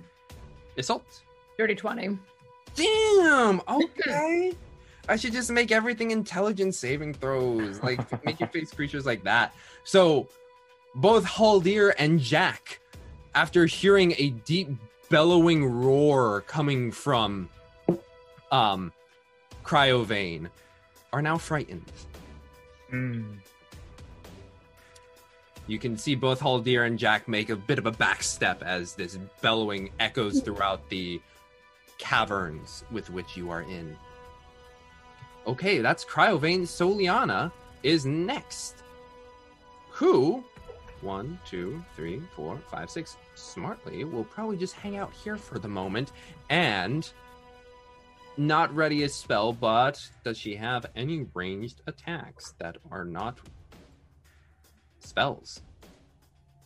Assault. 0.76 1.22
Dirty 1.59 1.74
20. 1.74 2.18
Damn. 2.74 3.61
Okay. 3.68 4.53
I 5.09 5.16
should 5.16 5.32
just 5.32 5.51
make 5.51 5.70
everything 5.72 6.11
intelligence 6.11 6.76
saving 6.78 7.14
throws, 7.14 7.82
like 7.82 8.24
make 8.24 8.41
you 8.41 8.47
face 8.49 8.72
creatures 8.72 9.07
like 9.07 9.22
that. 9.24 9.55
So, 9.84 10.28
both 10.95 11.24
Haldir 11.24 11.95
and 11.99 12.20
Jack, 12.20 12.80
after 13.34 13.66
hearing 13.66 14.14
a 14.18 14.30
deep 14.30 14.68
bellowing 15.11 15.64
roar 15.64 16.43
coming 16.43 16.91
from 16.93 17.49
um 18.51 18.93
Cryovain, 19.64 20.49
are 21.12 21.22
now 21.22 21.39
frightened. 21.39 21.93
Mm. 22.93 23.39
You 25.66 25.78
can 25.78 25.99
see 25.99 26.14
both 26.14 26.41
Haldir 26.41 26.86
and 26.86 26.99
Jack 26.99 27.28
make 27.28 27.51
a 27.51 27.57
bit 27.57 27.78
of 27.78 27.84
a 27.84 27.93
back 27.93 28.22
step 28.22 28.62
as 28.62 28.95
this 28.95 29.18
bellowing 29.43 29.91
echoes 30.01 30.41
throughout 30.41 30.89
the 30.89 31.20
caverns 31.99 32.84
with 32.91 33.11
which 33.11 33.36
you 33.36 33.51
are 33.51 33.62
in. 33.62 33.95
Okay, 35.47 35.78
that's 35.78 36.05
Cryovain. 36.05 36.62
Soliana 36.62 37.53
is 37.82 38.07
next. 38.07 38.76
Who, 39.91 40.43
one, 41.03 41.38
two, 41.46 41.82
three, 41.96 42.20
four, 42.34 42.59
five, 42.70 42.90
six, 42.90 43.16
smartly, 43.34 44.05
will 44.05 44.24
probably 44.24 44.57
just 44.57 44.74
hang 44.74 44.96
out 44.96 45.12
here 45.12 45.36
for 45.36 45.59
the 45.59 45.68
moment 45.68 46.12
and 46.51 47.11
not 48.36 48.74
ready 48.74 49.03
a 49.03 49.09
spell, 49.09 49.53
but 49.53 50.01
does 50.24 50.38
she 50.38 50.55
have 50.55 50.86
any 50.94 51.26
ranged 51.34 51.82
attacks 51.86 52.55
that 52.59 52.76
are 52.90 53.05
not 53.05 53.38
spells? 55.01 55.62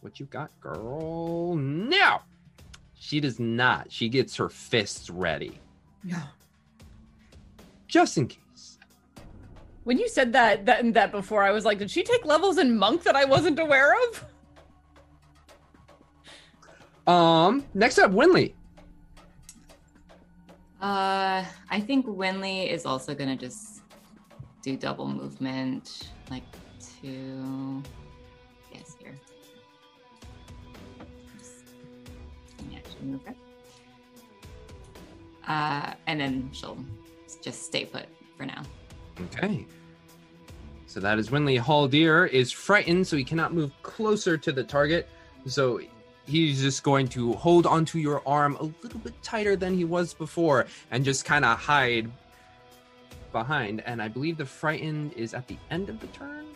What 0.00 0.20
you 0.20 0.26
got, 0.26 0.50
girl? 0.60 1.56
No! 1.56 2.20
She 2.94 3.20
does 3.20 3.40
not. 3.40 3.90
She 3.90 4.08
gets 4.08 4.36
her 4.36 4.48
fists 4.48 5.10
ready. 5.10 5.58
Yeah. 6.04 6.26
Just 7.88 8.18
in 8.18 8.28
case. 8.28 8.41
When 9.84 9.98
you 9.98 10.08
said 10.08 10.32
that, 10.32 10.66
that 10.66 10.80
and 10.84 10.94
that 10.94 11.10
before, 11.10 11.42
I 11.42 11.50
was 11.50 11.64
like, 11.64 11.78
did 11.78 11.90
she 11.90 12.02
take 12.02 12.24
levels 12.24 12.58
in 12.58 12.78
monk 12.78 13.02
that 13.02 13.16
I 13.16 13.24
wasn't 13.24 13.58
aware 13.58 13.94
of? 14.08 14.24
Um, 17.06 17.64
next 17.74 17.98
up, 17.98 18.12
Winley. 18.12 18.54
Uh, 20.80 21.44
I 21.70 21.80
think 21.80 22.06
Winley 22.06 22.70
is 22.70 22.86
also 22.86 23.14
gonna 23.14 23.36
just 23.36 23.82
do 24.62 24.76
double 24.76 25.08
movement, 25.08 26.10
like 26.30 26.44
two. 27.00 27.82
Yes, 28.72 28.96
here. 29.00 29.14
Okay. 33.14 33.34
Uh, 35.46 35.94
and 36.06 36.20
then 36.20 36.50
she'll 36.52 36.78
just 37.42 37.64
stay 37.64 37.84
put 37.84 38.06
for 38.36 38.46
now. 38.46 38.62
Okay. 39.20 39.66
So 40.86 41.00
that 41.00 41.18
is 41.18 41.30
when 41.30 41.44
Winley 41.44 41.58
Haldir 41.58 42.28
is 42.28 42.52
frightened, 42.52 43.06
so 43.06 43.16
he 43.16 43.24
cannot 43.24 43.54
move 43.54 43.72
closer 43.82 44.36
to 44.36 44.52
the 44.52 44.62
target. 44.62 45.08
So 45.46 45.80
he's 46.26 46.60
just 46.60 46.82
going 46.82 47.08
to 47.08 47.32
hold 47.32 47.66
onto 47.66 47.98
your 47.98 48.22
arm 48.26 48.56
a 48.60 48.64
little 48.82 49.00
bit 49.00 49.14
tighter 49.22 49.56
than 49.56 49.74
he 49.74 49.84
was 49.84 50.14
before 50.14 50.66
and 50.90 51.04
just 51.04 51.24
kind 51.24 51.44
of 51.44 51.58
hide 51.58 52.10
behind. 53.32 53.82
And 53.86 54.02
I 54.02 54.08
believe 54.08 54.36
the 54.36 54.46
frightened 54.46 55.14
is 55.14 55.34
at 55.34 55.48
the 55.48 55.56
end 55.70 55.88
of 55.88 55.98
the 56.00 56.06
turn. 56.08 56.46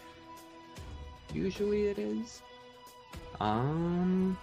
Usually 1.32 1.86
it 1.86 1.98
is. 1.98 2.42
Um 3.40 4.38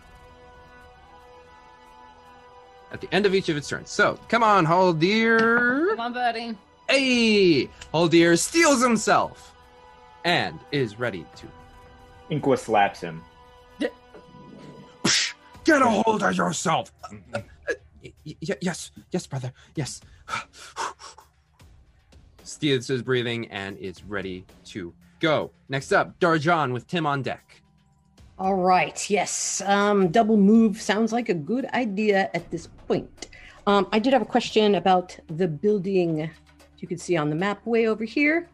at 2.91 3.01
the 3.01 3.11
end 3.11 3.26
of 3.26 3.34
each 3.34 3.49
of 3.49 3.57
its 3.57 3.68
turns. 3.68 3.89
So 3.89 4.20
come 4.28 4.43
on, 4.43 4.66
Haldir. 4.66 5.89
Come 5.91 5.99
on, 5.99 6.14
buddy. 6.14 6.55
Hey! 6.89 7.69
Haldir 7.93 8.38
steals 8.38 8.81
himself 8.81 9.55
and 10.25 10.59
is 10.71 10.99
ready 10.99 11.25
to. 11.36 11.47
Inqua 12.31 12.57
slaps 12.57 13.01
him. 13.01 13.21
Get 15.65 15.81
a 15.81 15.88
hold 15.88 16.23
of 16.23 16.36
yourself. 16.36 16.91
Y- 18.03 18.13
y- 18.25 18.36
yes, 18.61 18.91
yes, 19.11 19.27
brother, 19.27 19.53
yes. 19.75 20.01
Steals 22.43 22.88
his 22.88 23.01
breathing 23.01 23.47
and 23.49 23.77
is 23.77 24.03
ready 24.03 24.45
to 24.65 24.93
go. 25.21 25.51
Next 25.69 25.93
up, 25.93 26.19
Darjan 26.19 26.73
with 26.73 26.86
Tim 26.88 27.05
on 27.05 27.21
deck. 27.21 27.61
All 28.38 28.55
right. 28.55 29.09
Yes. 29.09 29.61
Um, 29.65 30.09
double 30.09 30.36
move 30.36 30.81
sounds 30.81 31.13
like 31.13 31.29
a 31.29 31.34
good 31.34 31.65
idea 31.67 32.29
at 32.34 32.49
this 32.51 32.67
point. 32.88 33.29
Um, 33.65 33.88
I 33.93 33.99
did 33.99 34.11
have 34.11 34.21
a 34.21 34.25
question 34.25 34.75
about 34.75 35.17
the 35.27 35.47
building. 35.47 36.29
You 36.84 36.88
can 36.89 36.97
see 36.97 37.15
on 37.15 37.29
the 37.29 37.36
map 37.36 37.65
way 37.65 37.88
over 37.88 38.03
here. 38.03 38.49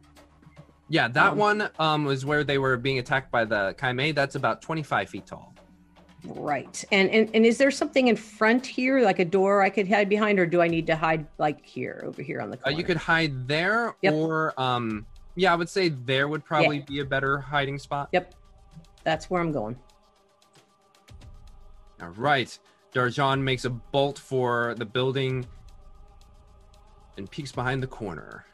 Yeah, 0.87 1.07
that 1.07 1.31
Um, 1.31 1.37
one 1.39 1.69
um, 1.79 2.05
was 2.05 2.27
where 2.27 2.43
they 2.43 2.59
were 2.59 2.77
being 2.77 2.99
attacked 2.99 3.31
by 3.31 3.43
the 3.43 3.73
Kaimei. 3.75 4.13
That's 4.13 4.35
about 4.35 4.61
25 4.61 5.09
feet 5.09 5.25
tall. 5.25 5.55
Right. 6.23 6.85
And, 6.91 7.09
and 7.09 7.31
and 7.33 7.43
is 7.43 7.57
there 7.57 7.71
something 7.71 8.07
in 8.07 8.15
front 8.15 8.67
here, 8.67 9.01
like 9.01 9.17
a 9.17 9.25
door 9.25 9.63
I 9.63 9.71
could 9.71 9.87
hide 9.87 10.09
behind, 10.09 10.37
or 10.37 10.45
do 10.45 10.61
I 10.61 10.67
need 10.67 10.85
to 10.87 10.95
hide 10.95 11.25
like 11.39 11.65
here, 11.65 12.03
over 12.05 12.21
here 12.21 12.39
on 12.39 12.51
the 12.51 12.59
Uh, 12.67 12.69
you 12.69 12.83
could 12.83 12.97
hide 12.97 13.47
there, 13.47 13.95
or 14.03 14.53
um, 14.61 15.07
yeah, 15.35 15.51
I 15.51 15.55
would 15.55 15.69
say 15.69 15.89
there 15.89 16.27
would 16.27 16.45
probably 16.45 16.81
be 16.81 16.99
a 16.99 17.05
better 17.05 17.39
hiding 17.39 17.79
spot. 17.79 18.09
Yep. 18.11 18.35
That's 19.03 19.27
where 19.31 19.41
I'm 19.41 19.51
going. 19.51 19.75
All 21.99 22.09
right. 22.09 22.59
Darjan 22.93 23.41
makes 23.41 23.65
a 23.65 23.71
bolt 23.71 24.19
for 24.19 24.75
the 24.77 24.85
building 24.85 25.47
and 27.19 27.29
peeks 27.29 27.51
behind 27.51 27.83
the 27.83 27.87
corner, 27.87 28.45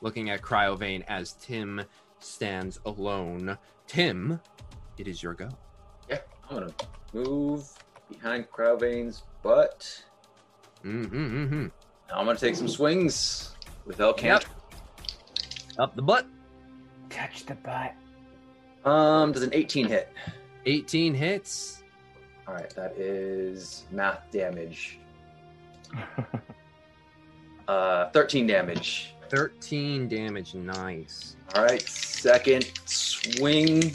looking 0.00 0.30
at 0.30 0.40
Cryovain 0.40 1.04
as 1.08 1.32
Tim 1.34 1.82
stands 2.20 2.78
alone. 2.86 3.58
Tim, 3.88 4.40
it 4.96 5.08
is 5.08 5.22
your 5.22 5.34
go. 5.34 5.48
Yeah, 6.08 6.20
I'm 6.48 6.56
gonna 6.56 6.72
move 7.12 7.68
behind 8.08 8.48
Cryovain's 8.48 9.24
butt. 9.42 10.04
Mm-hmm, 10.84 11.42
mm-hmm. 11.42 11.62
Now 12.08 12.14
I'm 12.14 12.24
gonna 12.24 12.38
take 12.38 12.54
some 12.54 12.68
swings 12.68 13.54
with 13.84 14.00
El 14.00 14.14
Camp. 14.14 14.44
Up 15.78 15.96
the 15.96 16.02
butt. 16.02 16.26
Touch 17.10 17.44
the 17.44 17.56
butt. 17.56 17.92
Um, 18.88 19.32
does 19.32 19.42
an 19.42 19.50
18 19.52 19.88
hit? 19.88 20.12
18 20.64 21.12
hits. 21.12 21.82
All 22.46 22.54
right, 22.54 22.70
that 22.76 22.96
is 22.96 23.84
math 23.90 24.30
damage. 24.30 25.00
uh, 27.68 28.10
13 28.10 28.46
damage. 28.46 29.14
13 29.30 30.08
damage. 30.08 30.54
Nice. 30.54 31.36
All 31.54 31.64
right, 31.64 31.82
second 31.82 32.70
swing. 32.84 33.94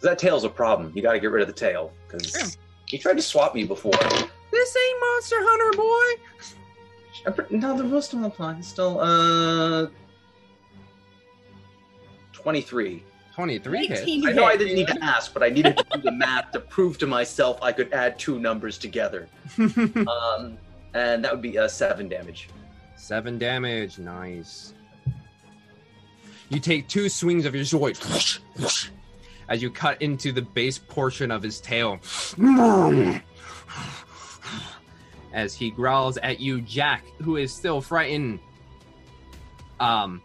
That 0.00 0.18
tail's 0.18 0.44
a 0.44 0.48
problem. 0.48 0.92
You 0.94 1.02
got 1.02 1.12
to 1.12 1.20
get 1.20 1.30
rid 1.30 1.42
of 1.42 1.48
the 1.48 1.54
tail 1.54 1.92
because 2.08 2.56
he 2.86 2.98
tried 2.98 3.16
to 3.16 3.22
swap 3.22 3.54
me 3.54 3.64
before. 3.64 3.92
This 4.50 4.76
ain't 4.76 5.00
Monster 5.00 5.36
Hunter, 5.40 5.76
boy. 5.76 6.22
I'm 7.26 7.34
pre- 7.34 7.58
No, 7.58 7.76
the 7.76 7.84
rule's 7.84 8.06
still 8.06 8.24
applying. 8.24 8.62
Still, 8.62 8.98
uh, 9.00 9.88
23. 12.32 13.04
23 13.34 13.86
hits. 13.86 14.02
I 14.26 14.32
know 14.32 14.44
I 14.44 14.56
didn't 14.56 14.74
need 14.74 14.88
to 14.88 15.04
ask, 15.04 15.32
but 15.32 15.42
I 15.42 15.48
needed 15.48 15.76
to 15.76 15.84
do 15.94 16.00
the 16.02 16.12
math 16.12 16.50
to 16.52 16.60
prove 16.60 16.98
to 16.98 17.06
myself 17.06 17.58
I 17.62 17.72
could 17.72 17.92
add 17.92 18.18
two 18.18 18.38
numbers 18.38 18.76
together. 18.76 19.28
um, 19.58 20.58
and 20.94 21.24
that 21.24 21.30
would 21.30 21.42
be 21.42 21.56
uh, 21.58 21.68
seven 21.68 22.08
damage. 22.08 22.48
Seven 23.00 23.38
damage. 23.38 23.98
Nice. 23.98 24.72
You 26.48 26.60
take 26.60 26.86
two 26.86 27.08
swings 27.08 27.44
of 27.44 27.54
your 27.54 27.64
sword 27.64 27.98
as 29.48 29.62
you 29.62 29.70
cut 29.70 30.00
into 30.00 30.32
the 30.32 30.42
base 30.42 30.78
portion 30.78 31.30
of 31.30 31.42
his 31.42 31.60
tail. 31.60 31.98
As 35.32 35.54
he 35.54 35.70
growls 35.70 36.18
at 36.18 36.40
you, 36.40 36.60
Jack, 36.60 37.04
who 37.22 37.36
is 37.36 37.52
still 37.52 37.80
frightened, 37.80 38.38
um, 39.80 40.22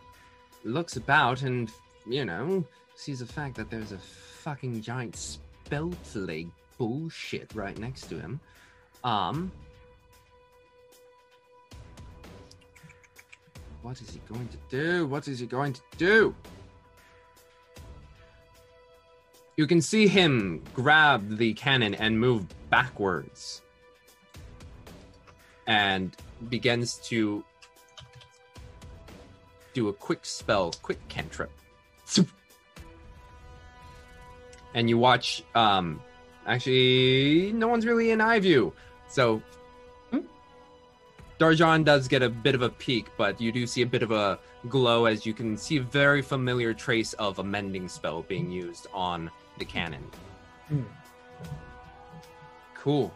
looks 0.64 0.96
about 0.96 1.44
and, 1.44 1.72
you 2.06 2.26
know, 2.26 2.64
sees 2.96 3.20
the 3.20 3.26
fact 3.26 3.56
that 3.56 3.70
there's 3.72 3.94
a 3.94 3.98
fucking 3.98 4.82
giant 4.82 5.16
spell 5.16 5.92
plague 6.12 6.50
bullshit 6.78 7.52
right 7.56 7.78
next 7.78 8.10
to 8.10 8.20
him. 8.20 8.40
Um, 9.04 9.52
What 13.86 14.02
is 14.02 14.10
he 14.10 14.20
going 14.28 14.48
to 14.48 14.58
do? 14.68 15.06
What 15.06 15.28
is 15.28 15.38
he 15.38 15.46
going 15.46 15.74
to 15.74 15.82
do? 16.00 16.34
You 19.58 19.68
can 19.68 19.80
see 19.80 20.08
him 20.08 20.64
grab 20.74 21.38
the 21.38 21.54
cannon 21.54 21.94
and 21.94 22.20
move 22.20 22.48
backwards 22.72 23.62
and 25.68 26.16
begins 26.50 26.96
to 27.10 27.44
do 29.76 29.90
a 29.90 29.94
quick 29.94 30.26
spell, 30.26 30.74
quick 30.82 31.08
cantrip. 31.08 31.52
And 34.74 34.90
you 34.90 34.98
watch 34.98 35.44
um 35.54 36.02
actually 36.48 37.52
no 37.54 37.68
one's 37.68 37.86
really 37.86 38.10
in 38.10 38.20
eye 38.20 38.40
view. 38.40 38.74
So 39.08 39.44
Darjan 41.46 41.86
does 41.86 42.08
get 42.08 42.24
a 42.24 42.30
bit 42.30 42.56
of 42.56 42.64
a 42.64 42.70
peek, 42.70 43.06
but 43.18 43.40
you 43.40 43.52
do 43.52 43.68
see 43.68 43.84
a 43.84 43.86
bit 43.86 44.02
of 44.02 44.10
a 44.10 44.40
glow 44.68 45.06
as 45.06 45.28
you 45.28 45.34
can 45.34 45.56
see 45.56 45.78
a 45.78 45.82
very 45.82 46.24
familiar 46.24 46.74
trace 46.74 47.14
of 47.14 47.38
a 47.38 47.44
mending 47.44 47.88
spell 47.88 48.24
being 48.24 48.50
used 48.50 48.88
on 48.92 49.30
the 49.60 49.66
cannon. 49.66 50.04
Hmm. 50.70 50.82
Cool. 52.74 53.14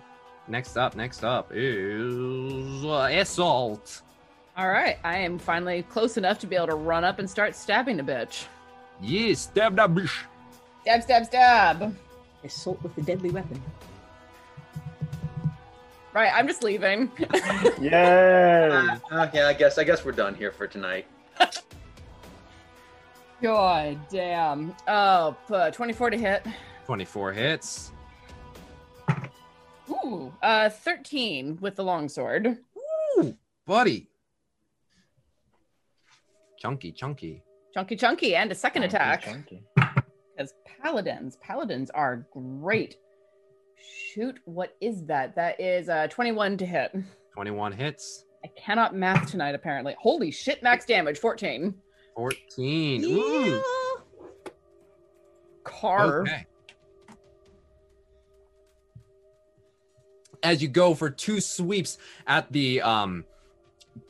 Next 0.47 0.77
up, 0.77 0.95
next 0.95 1.23
up 1.23 1.49
is 1.51 2.85
uh, 2.85 3.09
assault. 3.11 4.03
All 4.55 4.69
right, 4.69 4.99
I 5.03 5.17
am 5.17 5.39
finally 5.39 5.81
close 5.81 6.15
enough 6.17 6.37
to 6.39 6.47
be 6.47 6.55
able 6.55 6.67
to 6.67 6.75
run 6.75 7.03
up 7.03 7.17
and 7.17 7.27
start 7.27 7.55
stabbing 7.55 7.97
the 7.97 8.03
bitch. 8.03 8.45
Yes, 9.01 9.39
stab 9.39 9.75
that 9.77 9.89
bitch. 9.89 10.11
Stab, 10.81 11.01
stab, 11.01 11.25
stab. 11.25 11.95
Assault 12.43 12.79
with 12.83 12.95
a 12.95 13.01
deadly 13.01 13.31
weapon. 13.31 13.59
Right, 16.19 16.33
I'm 16.35 16.47
just 16.47 16.63
leaving. 16.65 17.09
Yay! 17.79 18.67
Uh, 19.09 19.29
yeah, 19.33 19.47
I 19.47 19.53
guess 19.53 19.77
I 19.77 19.85
guess 19.85 20.03
we're 20.03 20.11
done 20.11 20.35
here 20.35 20.51
for 20.51 20.67
tonight. 20.67 21.05
God 23.41 23.97
damn. 24.09 24.75
Oh, 24.85 25.37
uh, 25.49 25.71
24 25.71 26.09
to 26.09 26.17
hit. 26.17 26.45
24 26.87 27.31
hits. 27.31 27.93
Ooh, 29.89 30.33
uh, 30.43 30.67
13 30.67 31.57
with 31.61 31.77
the 31.77 31.85
longsword. 31.85 32.57
Ooh, 33.17 33.37
buddy. 33.65 34.09
Chunky, 36.59 36.91
chunky. 36.91 37.41
Chunky, 37.73 37.95
chunky, 37.95 38.35
and 38.35 38.51
a 38.51 38.55
second 38.55 38.81
Chunky, 38.81 38.95
attack. 38.97 39.23
chunky. 39.23 39.63
Because 40.35 40.53
paladins, 40.83 41.37
paladins 41.37 41.89
are 41.91 42.27
great. 42.33 42.97
Shoot, 43.81 44.39
what 44.45 44.75
is 44.81 45.05
that? 45.05 45.35
That 45.35 45.59
is 45.59 45.89
uh, 45.89 46.07
21 46.07 46.57
to 46.57 46.65
hit. 46.65 46.95
21 47.33 47.71
hits. 47.71 48.25
I 48.43 48.47
cannot 48.57 48.95
math 48.95 49.29
tonight, 49.29 49.55
apparently. 49.55 49.95
Holy 49.99 50.31
shit, 50.31 50.63
max 50.63 50.85
damage, 50.85 51.19
14. 51.19 51.73
14. 52.15 53.03
Ooh. 53.05 53.61
Carve. 55.63 56.27
Okay. 56.27 56.45
As 60.41 60.61
you 60.61 60.69
go 60.69 60.95
for 60.95 61.09
two 61.09 61.41
sweeps 61.41 61.97
at 62.25 62.51
the 62.51 62.81
um 62.81 63.25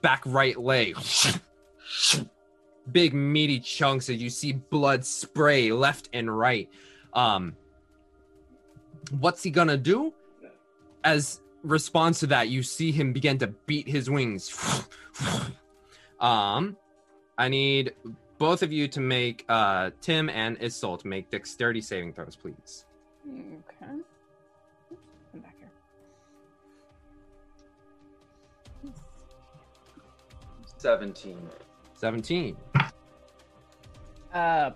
back 0.01 0.21
right 0.25 0.57
leg. 0.57 0.95
Big 2.91 3.13
meaty 3.13 3.59
chunks 3.59 4.09
as 4.09 4.21
you 4.21 4.29
see 4.29 4.53
blood 4.53 5.05
spray 5.05 5.71
left 5.71 6.09
and 6.13 6.35
right. 6.35 6.69
Um 7.13 7.55
what's 9.19 9.43
he 9.43 9.51
gonna 9.51 9.77
do? 9.77 10.13
As 11.03 11.41
response 11.63 12.19
to 12.21 12.27
that, 12.27 12.49
you 12.49 12.63
see 12.63 12.91
him 12.91 13.13
begin 13.13 13.37
to 13.39 13.47
beat 13.47 13.87
his 13.87 14.09
wings. 14.09 14.55
um, 16.19 16.77
I 17.37 17.49
need 17.49 17.93
both 18.37 18.63
of 18.63 18.71
you 18.71 18.87
to 18.89 18.99
make 18.99 19.45
uh 19.49 19.91
Tim 20.01 20.29
and 20.29 20.59
Isolt 20.59 21.05
make 21.05 21.29
dexterity 21.29 21.81
saving 21.81 22.13
throws, 22.13 22.35
please. 22.35 22.85
Okay. 23.27 24.01
Come 25.31 25.41
back 25.41 25.55
here. 25.59 25.71
Seventeen. 30.77 31.47
Seventeen. 31.93 32.57
Uh, 34.33 34.71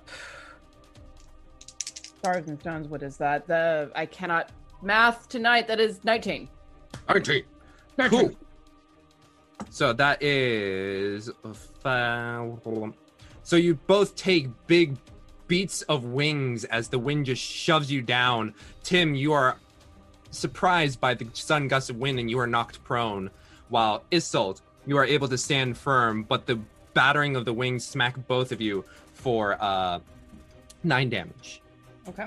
stars 2.23 2.47
and 2.47 2.57
stones. 2.61 2.87
What 2.87 3.03
is 3.03 3.17
that? 3.17 3.45
The 3.47 3.91
I 3.95 4.05
cannot 4.05 4.49
math 4.81 5.27
tonight. 5.27 5.67
That 5.67 5.81
is 5.81 6.01
nineteen. 6.05 6.47
Nineteen. 7.09 7.43
Cool. 7.99 8.31
So 9.69 9.91
that 9.91 10.23
is. 10.23 11.29
So 13.43 13.55
you 13.57 13.75
both 13.75 14.15
take 14.15 14.47
big 14.67 14.95
beats 15.47 15.81
of 15.83 16.05
wings 16.05 16.63
as 16.65 16.87
the 16.87 16.97
wind 16.97 17.25
just 17.25 17.41
shoves 17.41 17.91
you 17.91 18.01
down. 18.01 18.53
Tim, 18.83 19.15
you 19.15 19.33
are 19.33 19.57
surprised 20.31 21.01
by 21.01 21.13
the 21.15 21.27
sudden 21.33 21.67
gust 21.67 21.89
of 21.89 21.97
wind 21.97 22.19
and 22.19 22.29
you 22.29 22.39
are 22.39 22.47
knocked 22.47 22.81
prone, 22.85 23.29
while 23.67 24.05
Isolt, 24.11 24.61
you 24.85 24.95
are 24.97 25.05
able 25.05 25.27
to 25.27 25.37
stand 25.37 25.77
firm, 25.77 26.23
but 26.23 26.45
the 26.45 26.57
battering 26.93 27.35
of 27.35 27.43
the 27.43 27.53
wings 27.53 27.85
smack 27.85 28.15
both 28.27 28.53
of 28.53 28.61
you 28.61 28.85
for 29.13 29.57
uh, 29.61 29.99
nine 30.83 31.09
damage. 31.09 31.61
Okay. 32.09 32.25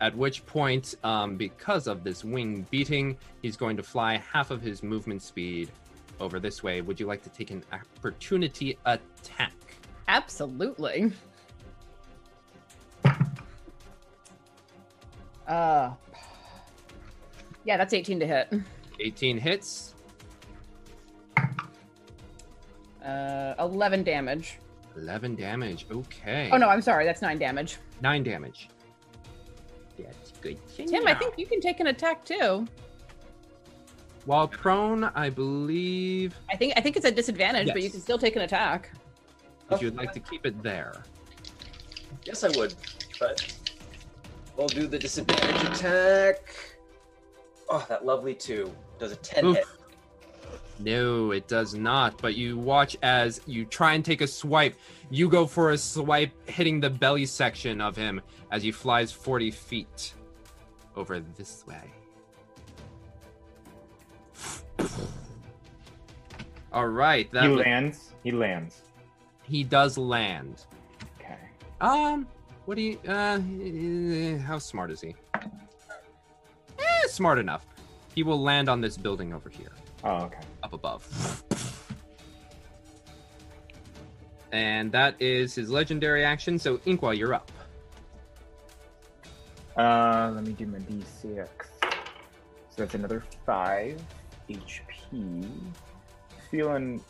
At 0.00 0.14
which 0.16 0.44
point, 0.46 0.94
um, 1.04 1.36
because 1.36 1.86
of 1.86 2.04
this 2.04 2.22
wing 2.24 2.66
beating, 2.70 3.16
he's 3.42 3.56
going 3.56 3.76
to 3.76 3.82
fly 3.82 4.22
half 4.32 4.50
of 4.50 4.60
his 4.60 4.82
movement 4.82 5.22
speed 5.22 5.70
over 6.20 6.38
this 6.38 6.62
way. 6.62 6.80
Would 6.80 7.00
you 7.00 7.06
like 7.06 7.22
to 7.22 7.30
take 7.30 7.50
an 7.50 7.64
opportunity 7.72 8.78
attack? 8.84 9.52
Absolutely. 10.08 11.12
Uh, 15.46 15.92
yeah, 17.64 17.76
that's 17.76 17.94
18 17.94 18.20
to 18.20 18.26
hit. 18.26 18.52
18 19.00 19.38
hits. 19.38 19.94
Uh, 23.04 23.54
11 23.58 24.02
damage. 24.02 24.58
11 24.96 25.36
damage. 25.36 25.86
Okay. 25.90 26.50
Oh 26.52 26.56
no, 26.56 26.68
I'm 26.68 26.82
sorry. 26.82 27.04
That's 27.04 27.22
nine 27.22 27.38
damage. 27.38 27.78
Nine 28.00 28.22
damage. 28.22 28.68
That's 29.98 30.32
good. 30.40 30.58
Tim, 30.76 31.06
I 31.06 31.14
think 31.14 31.34
you 31.38 31.46
can 31.46 31.60
take 31.60 31.80
an 31.80 31.88
attack 31.88 32.24
too. 32.24 32.66
While 34.24 34.48
prone, 34.48 35.04
I 35.04 35.30
believe. 35.30 36.34
I 36.50 36.56
think 36.56 36.74
I 36.76 36.80
think 36.80 36.96
it's 36.96 37.06
a 37.06 37.12
disadvantage, 37.12 37.68
but 37.68 37.82
you 37.82 37.90
can 37.90 38.00
still 38.00 38.18
take 38.18 38.36
an 38.36 38.42
attack. 38.42 38.90
If 39.70 39.82
you'd 39.82 39.96
like 39.96 40.12
to 40.12 40.20
keep 40.20 40.46
it 40.46 40.62
there. 40.62 41.02
Yes, 42.24 42.44
I 42.44 42.48
would, 42.56 42.74
but 43.18 43.54
we'll 44.56 44.68
do 44.68 44.86
the 44.86 44.98
disadvantage 44.98 45.78
attack. 45.78 46.40
Oh, 47.68 47.84
that 47.88 48.04
lovely 48.04 48.34
two. 48.34 48.72
Does 48.98 49.12
a 49.12 49.16
ten 49.16 49.46
Oof. 49.46 49.56
hit? 49.56 49.66
No, 50.78 51.30
it 51.32 51.48
does 51.48 51.74
not. 51.74 52.20
But 52.20 52.34
you 52.34 52.58
watch 52.58 52.96
as 53.02 53.40
you 53.46 53.64
try 53.64 53.94
and 53.94 54.04
take 54.04 54.20
a 54.20 54.26
swipe. 54.26 54.76
You 55.10 55.28
go 55.28 55.46
for 55.46 55.70
a 55.70 55.78
swipe, 55.78 56.32
hitting 56.48 56.80
the 56.80 56.90
belly 56.90 57.26
section 57.26 57.80
of 57.80 57.96
him 57.96 58.20
as 58.50 58.62
he 58.62 58.70
flies 58.72 59.10
40 59.12 59.50
feet 59.50 60.12
over 60.94 61.20
this 61.20 61.64
way. 61.66 61.90
All 66.72 66.88
right. 66.88 67.30
That 67.32 67.44
he 67.44 67.48
was- 67.48 67.60
lands. 67.64 68.12
He 68.22 68.32
lands. 68.32 68.82
He 69.44 69.62
does 69.64 69.96
land. 69.96 70.66
Okay. 71.20 71.38
Um, 71.80 72.26
what 72.64 72.74
do 72.76 72.82
you? 72.82 72.98
Uh, 73.06 73.38
how 74.44 74.58
smart 74.58 74.90
is 74.90 75.00
he? 75.00 75.14
Eh, 75.34 77.06
smart 77.08 77.38
enough. 77.38 77.64
He 78.14 78.22
will 78.24 78.40
land 78.42 78.68
on 78.68 78.80
this 78.80 78.96
building 78.96 79.32
over 79.32 79.48
here. 79.48 79.70
Oh, 80.02 80.24
okay. 80.24 80.38
Up 80.66 80.72
above. 80.72 81.44
And 84.50 84.90
that 84.90 85.14
is 85.22 85.54
his 85.54 85.70
legendary 85.70 86.24
action. 86.24 86.58
So 86.58 86.78
Inqua, 86.78 87.16
you're 87.16 87.34
up. 87.34 87.52
Uh, 89.76 90.32
let 90.34 90.42
me 90.42 90.54
do 90.54 90.66
my 90.66 90.78
d6. 90.78 91.46
So 91.80 91.86
that's 92.78 92.94
another 92.94 93.22
five 93.44 94.02
HP. 94.50 95.48
Feeling 96.50 97.00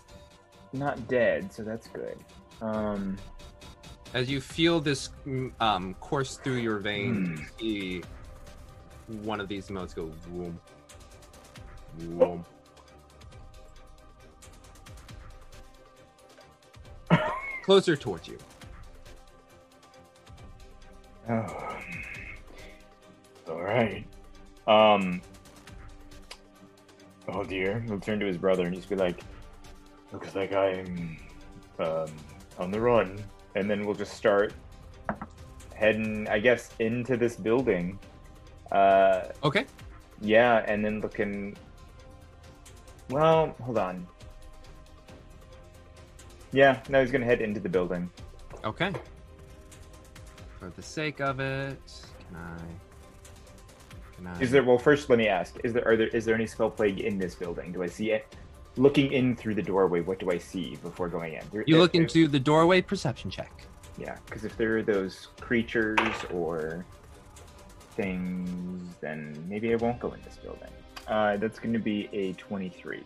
not 0.74 1.08
dead, 1.08 1.50
so 1.50 1.62
that's 1.62 1.88
good. 1.88 2.18
Um, 2.60 3.16
As 4.12 4.28
you 4.30 4.42
feel 4.42 4.80
this 4.80 5.08
um, 5.60 5.94
course 5.94 6.36
through 6.36 6.56
your 6.56 6.78
veins, 6.80 7.40
you 7.58 8.02
see 8.02 8.02
one 9.22 9.40
of 9.40 9.48
these 9.48 9.70
modes 9.70 9.94
go 9.94 10.12
boom, 10.28 10.60
boom. 11.98 12.44
Closer 17.66 17.96
towards 17.96 18.28
you. 18.28 18.38
oh. 21.28 21.76
All 23.48 23.60
right. 23.60 24.06
Um. 24.68 25.20
Oh 27.26 27.42
dear. 27.42 27.80
He'll 27.80 27.98
turn 27.98 28.20
to 28.20 28.26
his 28.26 28.38
brother 28.38 28.66
and 28.66 28.76
just 28.76 28.88
be 28.88 28.94
like, 28.94 29.18
"Looks 30.12 30.36
like 30.36 30.52
I'm 30.52 31.18
um, 31.80 32.06
on 32.56 32.70
the 32.70 32.80
run," 32.80 33.18
and 33.56 33.68
then 33.68 33.84
we'll 33.84 33.96
just 33.96 34.12
start 34.12 34.52
heading, 35.74 36.28
I 36.28 36.38
guess, 36.38 36.70
into 36.78 37.16
this 37.16 37.34
building. 37.34 37.98
Uh, 38.70 39.22
okay. 39.42 39.66
Yeah, 40.20 40.64
and 40.68 40.84
then 40.84 41.00
looking. 41.00 41.56
Well, 43.10 43.56
hold 43.60 43.78
on. 43.78 44.06
Yeah, 46.56 46.80
no, 46.88 47.02
he's 47.02 47.10
gonna 47.12 47.26
head 47.26 47.42
into 47.42 47.60
the 47.60 47.68
building. 47.68 48.08
Okay. 48.64 48.90
For 50.58 50.70
the 50.70 50.80
sake 50.82 51.20
of 51.20 51.38
it, 51.38 51.78
can 52.28 52.36
I? 52.36 52.56
Can 54.16 54.26
I? 54.26 54.40
Is 54.40 54.50
there? 54.50 54.64
Well, 54.64 54.78
first, 54.78 55.10
let 55.10 55.18
me 55.18 55.28
ask: 55.28 55.54
Is 55.64 55.74
there? 55.74 55.86
Are 55.86 55.98
there? 55.98 56.06
Is 56.08 56.24
there 56.24 56.34
any 56.34 56.46
spell 56.46 56.70
plague 56.70 57.00
in 57.00 57.18
this 57.18 57.34
building? 57.34 57.72
Do 57.72 57.82
I 57.82 57.86
see 57.88 58.10
it? 58.10 58.34
Looking 58.78 59.12
in 59.12 59.36
through 59.36 59.54
the 59.54 59.62
doorway, 59.62 60.00
what 60.00 60.18
do 60.18 60.30
I 60.30 60.38
see 60.38 60.76
before 60.76 61.08
going 61.10 61.34
in? 61.34 61.42
There- 61.52 61.64
You 61.66 61.76
look 61.76 61.92
there's- 61.92 62.14
into 62.14 62.26
the 62.26 62.40
doorway. 62.40 62.80
Perception 62.80 63.30
check. 63.30 63.52
Yeah, 63.98 64.16
because 64.24 64.46
if 64.46 64.56
there 64.56 64.78
are 64.78 64.82
those 64.82 65.28
creatures 65.40 65.98
or 66.32 66.86
things, 67.96 68.94
then 69.02 69.44
maybe 69.46 69.72
I 69.72 69.76
won't 69.76 70.00
go 70.00 70.12
in 70.12 70.22
this 70.22 70.36
building. 70.38 70.70
Uh, 71.06 71.36
that's 71.36 71.58
going 71.58 71.74
to 71.74 71.78
be 71.78 72.08
a 72.14 72.32
twenty-three. 72.34 73.04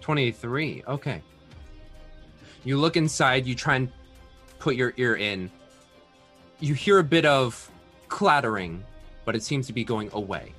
23. 0.00 0.82
Okay. 0.88 1.22
You 2.68 2.76
look 2.76 2.98
inside, 2.98 3.46
you 3.46 3.54
try 3.54 3.76
and 3.76 3.90
put 4.58 4.76
your 4.76 4.92
ear 4.98 5.16
in. 5.16 5.50
You 6.60 6.74
hear 6.74 6.98
a 6.98 7.02
bit 7.02 7.24
of 7.24 7.70
clattering, 8.08 8.84
but 9.24 9.34
it 9.34 9.42
seems 9.42 9.66
to 9.68 9.72
be 9.72 9.84
going 9.84 10.10
away. 10.12 10.52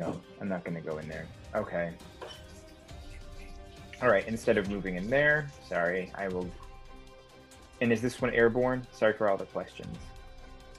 No, 0.00 0.20
I'm 0.40 0.48
not 0.48 0.64
going 0.64 0.74
to 0.74 0.80
go 0.80 0.98
in 0.98 1.06
there. 1.06 1.28
Okay. 1.54 1.92
All 4.02 4.08
right. 4.08 4.26
Instead 4.26 4.58
of 4.58 4.68
moving 4.68 4.96
in 4.96 5.08
there, 5.08 5.46
sorry, 5.68 6.10
I 6.16 6.26
will. 6.26 6.50
And 7.80 7.92
is 7.92 8.02
this 8.02 8.20
one 8.20 8.34
airborne? 8.34 8.84
Sorry 8.90 9.12
for 9.12 9.28
all 9.28 9.36
the 9.36 9.46
questions. 9.46 9.96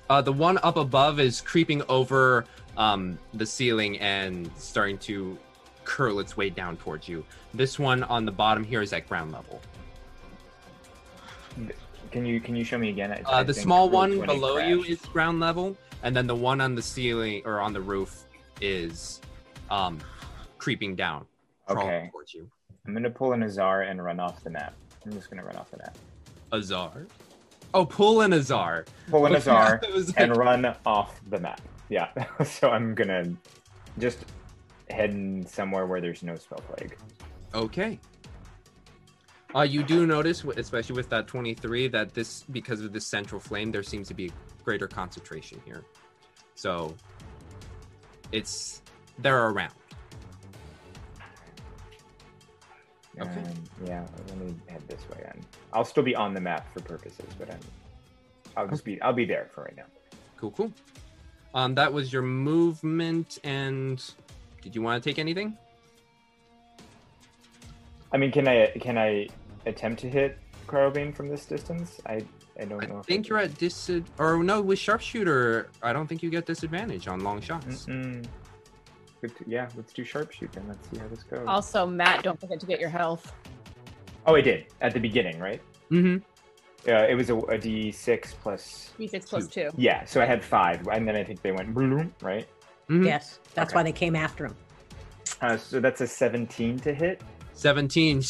Uh, 0.10 0.22
the 0.22 0.34
one 0.34 0.60
up 0.62 0.76
above 0.76 1.22
is 1.22 1.40
creeping 1.40 1.82
over 1.88 2.44
um, 2.76 3.18
the 3.34 3.46
ceiling 3.46 3.98
and 4.00 4.52
starting 4.58 4.98
to 4.98 5.38
curl 5.86 6.20
its 6.20 6.36
way 6.36 6.50
down 6.50 6.78
towards 6.78 7.08
you. 7.08 7.24
This 7.54 7.80
one 7.80 8.04
on 8.04 8.26
the 8.26 8.32
bottom 8.32 8.64
here 8.64 8.82
is 8.82 8.92
at 8.94 9.08
ground 9.08 9.32
level. 9.32 9.62
Can 12.12 12.26
you 12.26 12.40
can 12.40 12.56
you 12.56 12.64
show 12.64 12.78
me 12.78 12.90
again? 12.90 13.12
I- 13.12 13.22
Uh, 13.26 13.40
I 13.40 13.44
the 13.44 13.54
small 13.54 13.90
one 13.90 14.16
20 14.18 14.34
below 14.34 14.58
you 14.58 14.84
is 14.84 15.00
ground 15.02 15.40
level, 15.40 15.76
and 16.04 16.16
then 16.16 16.28
the 16.28 16.36
one 16.36 16.62
on 16.62 16.76
the 16.76 16.82
ceiling 16.82 17.42
or 17.46 17.60
on 17.60 17.74
the 17.74 17.82
roof 17.82 18.26
is 18.62 19.22
um, 19.70 20.00
creeping 20.58 20.96
down, 20.96 21.26
Okay. 21.70 22.10
towards 22.12 22.34
you. 22.34 22.50
I'm 22.86 22.94
gonna 22.94 23.10
pull 23.10 23.34
an 23.34 23.42
Azar 23.44 23.82
and 23.84 24.04
run 24.04 24.20
off 24.20 24.44
the 24.44 24.50
map. 24.50 24.74
I'm 25.06 25.12
just 25.14 25.30
gonna 25.30 25.44
run 25.44 25.56
off 25.56 25.72
the 25.72 25.78
map. 25.78 25.98
Azar. 26.54 27.08
Oh, 27.74 27.86
pull 27.86 28.22
an 28.22 28.32
Azar. 28.34 28.86
Pull 29.10 29.26
an 29.26 29.36
Azar 29.42 29.82
like- 29.84 30.14
and 30.18 30.38
run 30.38 30.74
off 30.86 31.20
the 31.30 31.40
map. 31.40 31.60
Yeah. 31.90 32.10
so 32.46 32.70
I'm 32.70 32.94
gonna 32.96 33.26
just 33.98 34.20
head 34.90 35.48
somewhere 35.50 35.86
where 35.86 36.02
there's 36.02 36.24
no 36.24 36.36
spell 36.36 36.60
plague. 36.60 36.98
Okay. 37.54 38.00
Uh, 39.56 39.62
you 39.62 39.84
do 39.84 40.06
notice, 40.06 40.44
especially 40.44 40.96
with 40.96 41.10
that 41.10 41.28
23, 41.28 41.88
that 41.88 42.14
this, 42.14 42.44
because 42.52 42.82
of 42.82 42.92
this 42.92 43.06
central 43.06 43.40
flame, 43.40 43.72
there 43.72 43.84
seems 43.84 44.08
to 44.10 44.14
be 44.14 44.28
a 44.28 44.64
greater 44.64 44.88
concentration 44.88 45.62
here. 45.66 45.84
So, 46.56 46.96
it's 48.32 48.82
they're 49.20 49.48
around. 49.48 49.74
Okay. 53.20 53.40
Um, 53.40 53.64
yeah, 53.86 54.06
let 54.28 54.38
me 54.38 54.54
head 54.68 54.82
this 54.90 55.00
way. 55.10 55.22
Then 55.24 55.42
I'll 55.72 55.86
still 55.86 56.04
be 56.04 56.16
on 56.16 56.34
the 56.34 56.42
map 56.42 56.72
for 56.74 56.82
purposes, 56.82 57.26
but 57.40 57.50
I'm, 57.50 57.60
I'll 58.58 58.68
just 58.68 58.84
be 58.84 59.02
I'll 59.02 59.14
be 59.14 59.26
there 59.26 59.48
for 59.54 59.64
right 59.64 59.78
now. 59.78 59.86
Cool, 60.36 60.52
cool. 60.52 60.72
Um, 61.54 61.76
that 61.76 61.94
was 61.94 62.12
your 62.12 62.24
movement, 62.24 63.40
and 63.46 64.04
did 64.66 64.74
you 64.74 64.82
want 64.82 65.02
to 65.02 65.08
take 65.10 65.20
anything? 65.20 65.56
I 68.12 68.18
mean, 68.18 68.32
can 68.32 68.48
I 68.48 68.72
can 68.82 68.98
I 68.98 69.28
attempt 69.68 70.02
to 70.02 70.10
hit 70.10 70.40
Cryovain 70.68 71.16
from 71.16 71.30
this 71.30 71.46
distance? 71.46 72.02
I 72.08 72.24
I 72.60 72.66
don't 72.66 72.90
know. 72.90 72.98
I 72.98 73.02
think 73.04 73.28
you're 73.28 73.38
at 73.38 73.56
disadvantage. 73.60 74.12
Or 74.18 74.42
no, 74.44 74.62
with 74.62 74.80
sharpshooter, 74.80 75.70
I 75.84 75.94
don't 75.94 76.08
think 76.08 76.24
you 76.24 76.32
get 76.32 76.48
disadvantage 76.48 77.08
on 77.08 77.20
long 77.20 77.42
shots. 77.42 77.86
Mm-mm. 77.86 78.26
Good 79.22 79.38
to- 79.38 79.44
yeah, 79.46 79.70
let's 79.76 79.94
do 79.94 80.04
sharpshoot 80.04 80.52
then. 80.52 80.66
Let's 80.68 80.90
see 80.90 80.98
how 80.98 81.08
this 81.10 81.22
goes. 81.22 81.46
Also, 81.48 81.86
Matt, 81.86 82.24
don't 82.24 82.40
forget 82.40 82.60
to 82.60 82.66
get 82.66 82.80
your 82.80 82.90
health. 82.90 83.34
Oh, 84.26 84.34
I 84.36 84.42
did 84.42 84.66
at 84.82 84.96
the 84.96 85.00
beginning, 85.00 85.40
right? 85.40 85.62
Mm-hmm. 85.92 86.24
Uh, 86.90 87.06
it 87.08 87.14
was 87.16 87.30
a, 87.30 87.36
a 87.36 87.58
d6 87.60 88.34
plus. 88.42 88.94
D6 89.00 89.28
plus 89.30 89.48
two. 89.48 89.70
Yeah, 89.78 90.06
so 90.06 90.22
I 90.22 90.26
had 90.26 90.44
five, 90.44 90.88
and 90.88 91.08
then 91.08 91.16
I 91.16 91.24
think 91.24 91.44
they 91.44 91.52
went 91.52 91.72
bloom, 91.74 92.14
right? 92.22 92.48
Yes, 92.90 93.40
that's 93.54 93.72
Okay. 93.72 93.80
why 93.80 93.84
they 93.84 93.92
came 93.92 94.16
after 94.16 94.46
him. 94.46 94.56
Uh, 95.42 95.58
so 95.58 95.80
that's 95.80 96.02
a 96.02 96.08
17 96.08 96.80
to 96.80 96.94
hit. 96.94 97.22
17 97.54 98.22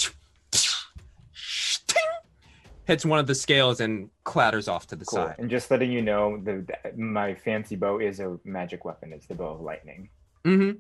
hits 2.86 3.04
one 3.06 3.18
of 3.20 3.26
the 3.28 3.34
scales 3.36 3.80
and 3.82 4.10
clatters 4.24 4.68
off 4.68 4.88
to 4.88 4.96
the 4.96 5.06
Cool. 5.06 5.18
side. 5.26 5.36
And 5.40 5.50
just 5.50 5.72
letting 5.72 5.92
you 5.92 6.02
know, 6.02 6.38
the, 6.38 6.66
the- 6.84 6.98
my 7.02 7.34
fancy 7.34 7.76
bow 7.76 8.00
is 8.00 8.20
a 8.20 8.38
magic 8.44 8.86
weapon. 8.86 9.12
It's 9.12 9.26
the 9.26 9.34
bow 9.36 9.48
of 9.56 9.62
lightning. 9.62 10.10
Mm-hmm. 10.46 10.78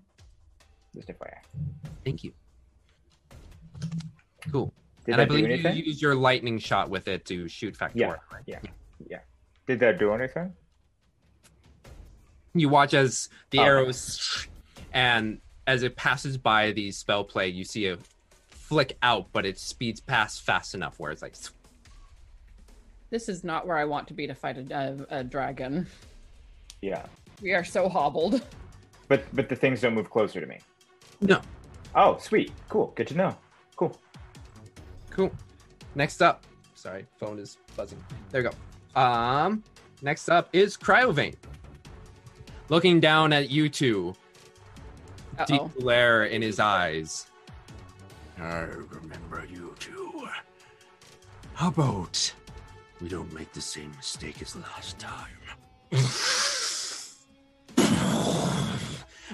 Just 0.93 1.07
FYI. 1.09 1.37
Thank 2.03 2.23
you. 2.23 2.31
Cool. 4.51 4.71
Did 5.05 5.13
and 5.13 5.21
I 5.21 5.25
that 5.25 5.29
do 5.29 5.35
believe 5.41 5.47
you 5.47 5.53
anything? 5.69 5.85
use 5.85 6.01
your 6.01 6.15
lightning 6.15 6.59
shot 6.59 6.89
with 6.89 7.07
it 7.07 7.25
to 7.25 7.47
shoot 7.47 7.75
Factora. 7.77 7.91
Yeah, 7.95 8.07
right? 8.31 8.43
yeah, 8.45 8.59
yeah. 9.09 9.19
Did 9.67 9.79
that 9.79 9.97
do 9.99 10.13
anything? 10.13 10.53
You 12.55 12.69
watch 12.69 12.93
as 12.93 13.29
the 13.51 13.59
Oh. 13.59 13.63
arrows 13.63 14.47
and 14.93 15.39
as 15.67 15.83
it 15.83 15.95
passes 15.95 16.37
by 16.37 16.71
the 16.71 16.91
spell 16.91 17.23
plague, 17.23 17.53
you 17.53 17.63
see 17.65 17.87
a 17.87 17.97
flick 18.49 18.97
out, 19.03 19.27
but 19.33 19.45
it 19.45 19.59
speeds 19.59 19.99
past 19.99 20.41
fast 20.43 20.73
enough 20.73 20.99
where 20.99 21.11
it's 21.11 21.21
like 21.21 21.35
This 23.09 23.29
is 23.29 23.43
not 23.43 23.67
where 23.67 23.77
I 23.77 23.85
want 23.85 24.07
to 24.07 24.13
be 24.13 24.25
to 24.27 24.33
fight 24.33 24.57
a, 24.57 25.05
a, 25.11 25.19
a 25.19 25.23
dragon. 25.23 25.85
Yeah. 26.81 27.05
We 27.41 27.53
are 27.53 27.63
so 27.63 27.89
hobbled. 27.89 28.41
But 29.07 29.23
but 29.33 29.49
the 29.49 29.55
things 29.55 29.81
don't 29.81 29.93
move 29.93 30.09
closer 30.09 30.39
to 30.41 30.47
me. 30.47 30.59
No. 31.21 31.41
Oh, 31.93 32.17
sweet. 32.17 32.51
Cool. 32.69 32.91
Good 32.95 33.07
to 33.07 33.15
know. 33.15 33.37
Cool. 33.75 33.95
Cool. 35.09 35.31
Next 35.93 36.21
up, 36.21 36.43
sorry, 36.73 37.05
phone 37.17 37.39
is 37.39 37.57
buzzing. 37.77 38.03
There 38.31 38.41
we 38.43 38.49
go. 38.49 38.99
Um, 38.99 39.63
next 40.01 40.27
up 40.29 40.49
is 40.53 40.75
Cryovain. 40.75 41.35
Looking 42.69 42.99
down 42.99 43.31
at 43.31 43.49
you 43.51 43.69
two, 43.69 44.15
deep 45.45 45.61
Uh-oh. 45.61 45.71
glare 45.79 46.25
in 46.25 46.41
his 46.41 46.59
eyes. 46.59 47.27
I 48.39 48.61
remember 48.61 49.45
you 49.51 49.75
two. 49.79 50.27
How 51.53 51.67
about 51.69 52.33
we 52.99 53.07
don't 53.07 53.31
make 53.33 53.53
the 53.53 53.61
same 53.61 53.91
mistake 53.95 54.41
as 54.41 54.55
last 54.55 54.97
time? 54.99 55.29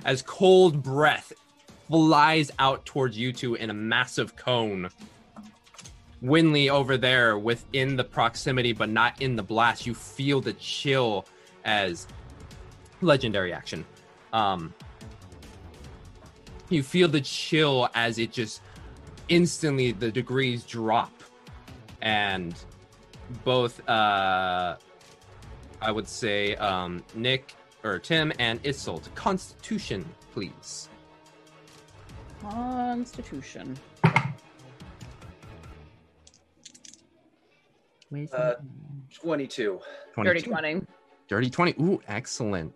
As 0.03 0.21
cold 0.21 0.83
breath 0.83 1.31
flies 1.87 2.51
out 2.59 2.85
towards 2.85 3.17
you 3.17 3.31
two 3.31 3.55
in 3.55 3.69
a 3.69 3.73
massive 3.73 4.35
cone. 4.35 4.89
Winley 6.23 6.69
over 6.69 6.97
there 6.97 7.37
within 7.39 7.95
the 7.95 8.03
proximity, 8.03 8.73
but 8.73 8.89
not 8.89 9.19
in 9.21 9.35
the 9.35 9.43
blast. 9.43 9.87
You 9.87 9.95
feel 9.95 10.41
the 10.41 10.53
chill 10.53 11.25
as 11.65 12.07
legendary 13.01 13.53
action. 13.53 13.85
Um, 14.33 14.73
you 16.69 16.83
feel 16.83 17.07
the 17.07 17.21
chill 17.21 17.89
as 17.93 18.17
it 18.17 18.31
just 18.31 18.61
instantly 19.29 19.91
the 19.91 20.11
degrees 20.11 20.63
drop, 20.63 21.11
and 22.01 22.55
both 23.43 23.87
uh, 23.89 24.77
I 25.81 25.91
would 25.91 26.07
say 26.07 26.55
um, 26.55 27.03
Nick 27.13 27.55
or 27.83 27.99
Tim 27.99 28.31
and 28.39 28.61
Isolt. 28.63 29.13
Constitution, 29.15 30.05
please. 30.31 30.87
Constitution. 32.41 33.77
Uh, 38.33 38.53
22. 39.13 39.79
Dirty 40.23 40.41
20. 40.41 40.81
Dirty 41.27 41.49
20. 41.49 41.75
Ooh, 41.81 42.01
excellent. 42.07 42.73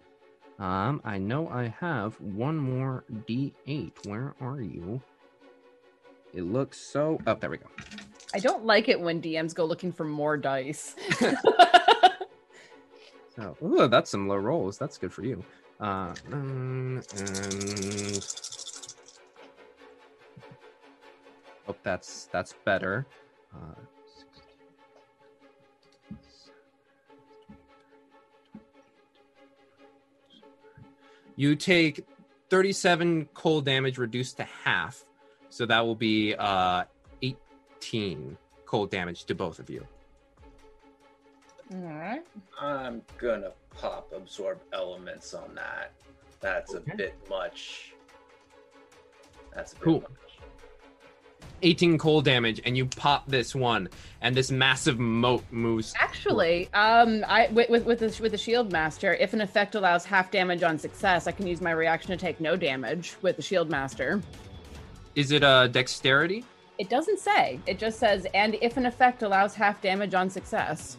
Um, 0.58 1.02
I 1.04 1.18
know 1.18 1.50
I 1.50 1.68
have 1.80 2.20
one 2.22 2.58
more 2.58 3.04
D8. 3.28 4.08
Where 4.08 4.34
are 4.40 4.62
you? 4.62 5.02
It 6.34 6.44
looks 6.44 6.80
so. 6.80 7.20
Oh, 7.28 7.36
there 7.36 7.50
we 7.50 7.58
go. 7.58 7.68
I 8.34 8.40
don't 8.40 8.66
like 8.66 8.90
it 8.90 9.00
when 9.00 9.22
DMs 9.22 9.54
go 9.54 9.66
looking 9.66 9.92
for 9.92 10.04
more 10.06 10.38
dice. 10.38 10.96
So, 13.36 13.58
ooh, 13.62 13.88
that's 13.88 14.10
some 14.10 14.28
low 14.28 14.38
rolls. 14.38 14.78
That's 14.78 14.98
good 14.98 15.12
for 15.12 15.24
you. 15.24 15.44
Uh, 15.80 16.14
um, 16.32 17.02
and 17.18 18.26
hope 21.66 21.78
that's 21.84 22.30
that's 22.32 22.54
better. 22.64 23.06
Uh, 23.54 23.76
you 31.36 31.56
take 31.56 32.06
37 32.50 33.30
cold 33.34 33.66
damage 33.66 33.98
reduced 33.98 34.38
to 34.38 34.44
half, 34.44 35.04
so 35.50 35.66
that 35.66 35.86
will 35.86 35.96
be 35.96 36.36
uh 36.36 36.84
18 37.22 38.38
cold 38.66 38.90
damage 38.92 39.26
to 39.26 39.36
both 39.36 39.60
of 39.60 39.70
you. 39.70 39.86
All 41.74 41.80
right. 41.82 42.22
I'm 42.60 43.02
gonna 43.18 43.52
pop 43.76 44.12
absorb 44.16 44.60
elements 44.74 45.34
on 45.34 45.56
that. 45.56 45.92
That's 46.40 46.74
a 46.76 46.80
bit 46.82 47.16
much. 47.30 47.94
That's 49.54 49.74
a 49.74 49.76
bit 49.76 49.84
Cool. 49.84 50.02
much. 50.02 50.25
18 51.62 51.98
cold 51.98 52.26
damage, 52.26 52.62
and 52.66 52.78
you 52.78 52.86
pop 52.86 53.28
this 53.28 53.56
one, 53.56 53.90
and 54.22 54.36
this 54.36 54.52
massive 54.52 55.00
moat 55.00 55.44
moves. 55.52 55.94
Actually, 56.00 56.70
um, 56.74 57.24
I 57.28 57.48
with 57.52 57.70
with 57.70 57.86
with 57.86 58.00
the, 58.00 58.22
with 58.22 58.32
the 58.32 58.38
shield 58.38 58.72
master, 58.72 59.14
if 59.16 59.34
an 59.34 59.42
effect 59.42 59.76
allows 59.76 60.06
half 60.06 60.32
damage 60.32 60.64
on 60.64 60.78
success, 60.78 61.28
I 61.28 61.32
can 61.32 61.48
use 61.48 61.62
my 61.62 61.72
reaction 61.72 62.10
to 62.12 62.18
take 62.18 62.40
no 62.40 62.56
damage 62.56 63.16
with 63.22 63.36
the 63.36 63.42
shield 63.42 63.70
master. 63.70 64.22
Is 65.16 65.32
it 65.32 65.44
a 65.44 65.70
dexterity? 65.72 66.44
It 66.78 66.90
doesn't 66.90 67.20
say. 67.20 67.60
It 67.68 67.80
just 67.80 68.00
says, 68.00 68.28
and 68.34 68.58
if 68.62 68.76
an 68.76 68.86
effect 68.86 69.24
allows 69.24 69.56
half 69.56 69.82
damage 69.82 70.14
on 70.14 70.30
success. 70.30 70.98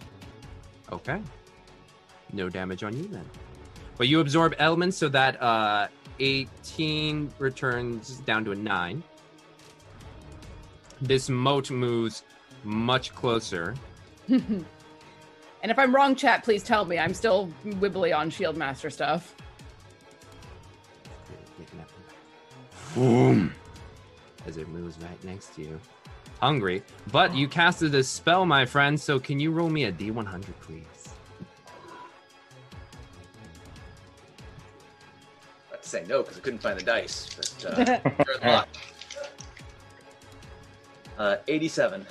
Okay. 0.90 1.20
No 2.32 2.48
damage 2.48 2.82
on 2.82 2.96
you 2.96 3.06
then. 3.08 3.28
But 3.98 4.08
you 4.08 4.20
absorb 4.20 4.54
elements, 4.58 4.96
so 4.96 5.08
that 5.10 5.40
uh, 5.42 5.88
18 6.18 7.32
returns 7.38 8.18
down 8.20 8.44
to 8.44 8.52
a 8.52 8.54
9. 8.54 9.02
This 11.00 11.28
moat 11.28 11.70
moves 11.70 12.24
much 12.64 13.14
closer. 13.14 13.74
and 14.28 14.64
if 15.62 15.78
I'm 15.78 15.94
wrong, 15.94 16.16
chat, 16.16 16.42
please 16.42 16.62
tell 16.62 16.84
me. 16.84 16.98
I'm 16.98 17.14
still 17.14 17.50
wibbly 17.64 18.16
on 18.16 18.30
shield 18.30 18.56
master 18.56 18.90
stuff. 18.90 19.34
Boom. 22.94 23.52
As 24.46 24.56
it 24.56 24.68
moves 24.68 24.96
right 25.00 25.22
next 25.24 25.54
to 25.56 25.62
you. 25.62 25.80
Hungry. 26.40 26.82
But 27.12 27.34
you 27.34 27.46
casted 27.46 27.94
a 27.94 28.02
spell, 28.02 28.46
my 28.46 28.64
friend, 28.64 28.98
so 28.98 29.18
can 29.18 29.38
you 29.38 29.50
roll 29.50 29.68
me 29.68 29.84
a 29.84 29.92
d100, 29.92 30.44
please? 30.62 30.84
I'd 35.72 35.84
say 35.84 36.04
no 36.08 36.22
because 36.22 36.38
I 36.38 36.40
couldn't 36.40 36.60
find 36.60 36.78
the 36.78 36.84
dice, 36.84 37.28
but 37.36 37.78
uh, 37.78 37.98
good 38.24 38.42
luck. 38.42 38.68
Uh, 41.18 41.36
87. 41.48 42.06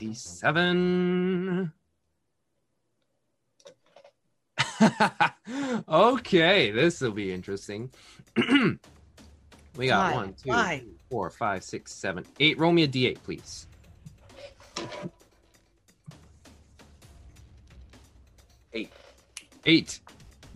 D7. 0.00 1.72
okay, 5.88 6.70
this 6.70 7.00
will 7.00 7.10
be 7.10 7.32
interesting. 7.32 7.90
we 9.76 9.86
got 9.86 10.12
Why? 10.12 10.14
one, 10.14 10.34
two, 10.34 10.50
Why? 10.50 10.78
three, 10.78 10.98
four, 11.10 11.30
five, 11.30 11.64
six, 11.64 11.92
seven, 11.92 12.24
eight. 12.38 12.58
Roll 12.58 12.72
me 12.72 12.84
a 12.84 12.88
d8, 12.88 13.22
please. 13.22 13.66
Eight. 18.72 18.92
Eight. 19.64 20.00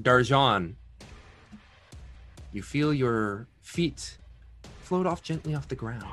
Darjan. 0.01 0.75
you 2.53 2.63
feel 2.63 2.93
your 2.93 3.47
feet 3.63 4.19
float 4.81 5.07
off 5.07 5.23
gently 5.23 5.55
off 5.55 5.69
the 5.69 5.75
ground. 5.75 6.05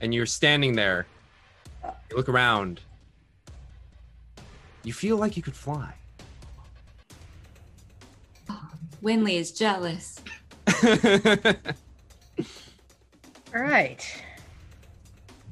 And 0.00 0.14
you're 0.14 0.26
standing 0.26 0.74
there. 0.74 1.06
You 2.10 2.16
look 2.16 2.28
around. 2.28 2.80
You 4.84 4.92
feel 4.92 5.16
like 5.16 5.36
you 5.36 5.42
could 5.42 5.56
fly. 5.56 5.94
Winley 9.02 9.34
is 9.34 9.52
jealous. 9.52 10.20
All 13.54 13.62
right. 13.62 14.22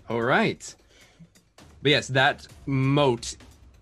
All 0.08 0.22
right. 0.22 0.74
But 1.82 1.90
yes, 1.90 2.08
that 2.08 2.46
moat, 2.66 3.36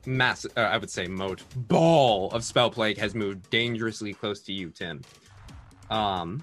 mass, 0.07 0.45
uh, 0.57 0.61
I 0.61 0.77
would 0.77 0.91
say 0.91 1.07
moat, 1.07 1.43
ball 1.69 2.31
of 2.33 2.45
spell 2.45 2.71
plague 2.71 2.99
has 2.99 3.15
moved 3.15 3.49
dangerously 3.51 4.13
close 4.13 4.41
to 4.43 4.53
you, 4.53 4.71
Tim. 4.71 5.01
Um, 5.91 6.43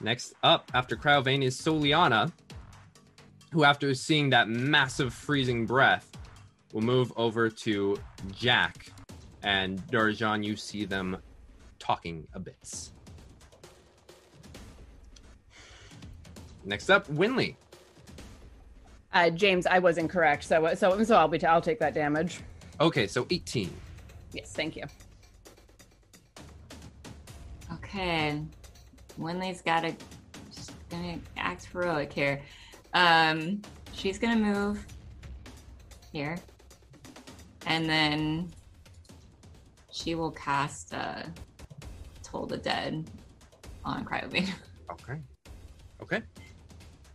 next 0.00 0.34
up, 0.42 0.70
after 0.74 0.96
Cryovain, 0.96 1.42
is 1.42 1.58
Soliana, 1.58 2.30
who, 3.52 3.64
after 3.64 3.94
seeing 3.94 4.30
that 4.30 4.48
massive 4.48 5.12
freezing 5.12 5.66
breath, 5.66 6.10
will 6.72 6.82
move 6.82 7.12
over 7.16 7.48
to 7.48 7.98
Jack. 8.32 8.92
And 9.42 9.78
Darjan, 9.88 10.44
you 10.44 10.56
see 10.56 10.84
them 10.84 11.16
talking 11.78 12.26
a 12.34 12.40
bit. 12.40 12.90
Next 16.64 16.90
up, 16.90 17.08
Winley. 17.08 17.54
Uh, 19.12 19.30
James, 19.30 19.66
I 19.66 19.78
was 19.78 19.96
incorrect, 19.96 20.44
so 20.44 20.74
so 20.74 21.02
so 21.02 21.16
I'll 21.16 21.28
be 21.28 21.42
I'll 21.44 21.62
take 21.62 21.78
that 21.78 21.94
damage. 21.94 22.40
Okay, 22.78 23.06
so 23.06 23.26
18. 23.30 23.74
Yes, 24.32 24.52
thank 24.52 24.76
you. 24.76 24.84
Okay. 27.72 28.42
Winley's 29.18 29.62
gotta 29.62 29.94
just 30.54 30.72
gonna 30.90 31.18
act 31.36 31.66
heroic 31.72 32.12
here. 32.12 32.42
Um 32.94 33.62
she's 33.92 34.18
gonna 34.18 34.36
move 34.36 34.84
here. 36.12 36.38
And 37.66 37.88
then 37.88 38.52
she 39.90 40.14
will 40.14 40.30
cast 40.32 40.94
uh 40.94 41.22
Toll 42.22 42.46
the 42.46 42.56
Dead 42.58 43.10
on 43.84 44.04
Cryovain. 44.04 44.48
Okay. 44.90 45.20
Okay. 46.02 46.22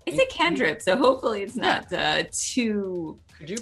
It's 0.06 0.20
a 0.20 0.28
cantrip, 0.28 0.80
so 0.80 0.96
hopefully 0.96 1.42
it's 1.42 1.56
not 1.56 1.92
uh 1.92 2.24
too 2.32 3.20
Could 3.36 3.50
you 3.50 3.58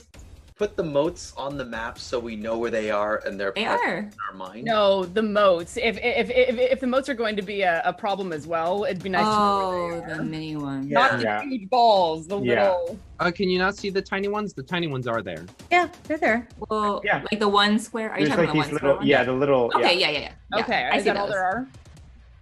put 0.61 0.77
the 0.77 0.83
moats 0.83 1.33
on 1.37 1.57
the 1.57 1.65
map 1.65 1.97
so 1.97 2.19
we 2.19 2.35
know 2.35 2.55
where 2.55 2.69
they 2.69 2.91
are 2.91 3.23
and 3.25 3.39
they're 3.39 3.51
They 3.55 3.65
are. 3.65 3.97
in 3.97 4.13
our 4.29 4.35
mind? 4.37 4.63
No, 4.65 5.03
the 5.05 5.23
moats. 5.23 5.75
If 5.75 5.97
if 5.97 6.29
if, 6.29 6.55
if 6.73 6.79
the 6.79 6.85
moats 6.85 7.09
are 7.09 7.15
going 7.15 7.35
to 7.35 7.41
be 7.41 7.63
a, 7.63 7.81
a 7.83 7.91
problem 7.91 8.31
as 8.31 8.45
well, 8.45 8.83
it'd 8.83 9.01
be 9.01 9.09
nice 9.09 9.25
to 9.25 9.31
know 9.31 10.03
Oh, 10.05 10.15
the 10.17 10.23
mini 10.23 10.55
one. 10.55 10.87
Not 10.87 11.17
the 11.17 11.23
Yeah. 11.23 11.41
huge 11.41 11.67
balls, 11.71 12.27
the 12.27 12.39
Yeah. 12.39 12.53
little. 12.73 12.99
Uh, 13.19 13.31
can 13.31 13.49
you 13.49 13.57
not 13.57 13.75
see 13.75 13.89
the 13.89 14.03
tiny 14.03 14.27
ones? 14.27 14.53
The 14.53 14.61
tiny 14.61 14.85
ones 14.85 15.07
are 15.07 15.23
there. 15.23 15.43
Yeah, 15.71 15.87
they're 16.03 16.19
there. 16.19 16.47
Well, 16.69 17.01
Yeah. 17.03 17.23
like 17.31 17.39
the 17.39 17.49
one 17.49 17.79
square. 17.79 18.11
Are 18.11 18.19
you 18.19 18.27
There's 18.27 18.35
talking 18.37 18.45
like 18.45 18.53
about 18.55 18.63
these 18.65 18.73
one 18.73 18.81
little, 18.83 18.95
square 18.97 19.07
yeah, 19.13 19.23
the 19.23 19.33
little. 19.33 19.71
Okay, 19.77 19.97
yeah, 19.99 20.09
yeah, 20.11 20.19
yeah. 20.19 20.31
yeah. 20.53 20.59
Okay, 20.63 20.81
I 20.93 20.97
is 20.97 21.03
see 21.03 21.09
that 21.09 21.17
all 21.17 21.27
there 21.27 21.43
are? 21.43 21.67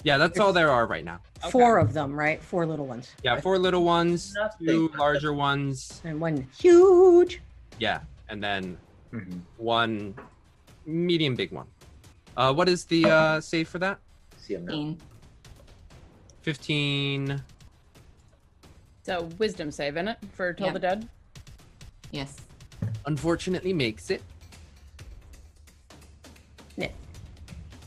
Yeah, 0.03 0.17
that's 0.17 0.39
all 0.41 0.51
there 0.51 0.71
are 0.71 0.85
right 0.85 1.05
now. 1.05 1.19
Four 1.51 1.77
of 1.77 1.93
them, 1.93 2.11
right? 2.19 2.41
Four 2.41 2.65
little 2.65 2.85
ones. 2.85 3.11
Yeah, 3.23 3.39
four 3.39 3.57
little 3.57 3.85
ones, 3.85 4.35
two 4.61 4.91
larger 4.97 5.33
ones. 5.33 6.01
And 6.03 6.19
one 6.19 6.47
huge. 6.59 7.39
Yeah, 7.79 7.99
and 8.29 8.43
then 8.43 8.77
Mm-hmm. 9.11 9.39
one 9.57 10.13
medium 10.85 11.33
big 11.35 11.51
one. 11.51 11.65
Uh, 12.37 12.53
what 12.53 12.69
is 12.69 12.85
the 12.85 13.05
uh, 13.09 13.41
save 13.41 13.67
for 13.67 13.79
that? 13.79 13.97
See 14.37 14.53
him 14.53 14.65
now. 14.65 14.95
Fifteen. 16.43 17.27
15. 17.27 17.43
So 19.01 19.27
wisdom 19.39 19.71
save 19.71 19.97
in 19.97 20.07
it 20.09 20.19
for 20.33 20.53
Toll 20.53 20.67
Yeah. 20.67 20.73
the 20.73 20.79
Dead. 20.79 21.09
Yes. 22.11 22.37
Unfortunately, 23.07 23.73
makes 23.73 24.11
it. 24.11 24.21
Yeah. 26.77 26.89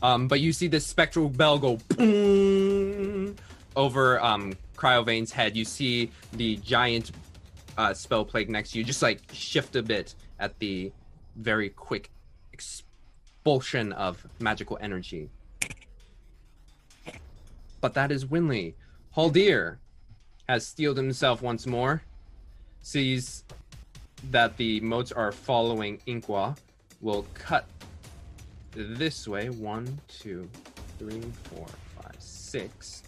Um, 0.01 0.27
but 0.27 0.41
you 0.41 0.51
see 0.51 0.67
this 0.67 0.85
spectral 0.85 1.29
bell 1.29 1.57
go 1.57 1.77
boom 1.95 3.37
over 3.77 4.21
um, 4.21 4.57
Cryovain's 4.75 5.31
head. 5.31 5.55
You 5.55 5.63
see 5.63 6.11
the 6.33 6.57
giant 6.57 7.11
uh, 7.77 7.93
spell 7.93 8.25
plague 8.25 8.49
next 8.49 8.71
to 8.71 8.77
you 8.79 8.83
just 8.83 9.01
like 9.01 9.21
shift 9.31 9.77
a 9.77 9.81
bit 9.81 10.15
at 10.43 10.59
the 10.59 10.91
very 11.37 11.69
quick 11.69 12.11
expulsion 12.51 13.93
of 13.93 14.27
magical 14.39 14.77
energy. 14.81 15.29
But 17.79 17.93
that 17.93 18.11
is 18.11 18.25
Winley. 18.25 18.73
Haldir 19.15 19.77
has 20.49 20.67
steeled 20.67 20.97
himself 20.97 21.41
once 21.41 21.65
more, 21.65 22.03
sees 22.81 23.45
that 24.31 24.57
the 24.57 24.81
moats 24.81 25.13
are 25.13 25.31
following 25.31 25.99
Inqua, 26.07 26.57
will 26.99 27.25
cut 27.33 27.65
this 28.71 29.25
way. 29.27 29.49
One, 29.49 29.97
two, 30.09 30.49
three, 30.99 31.21
four, 31.43 31.67
five, 32.01 32.15
six. 32.19 33.03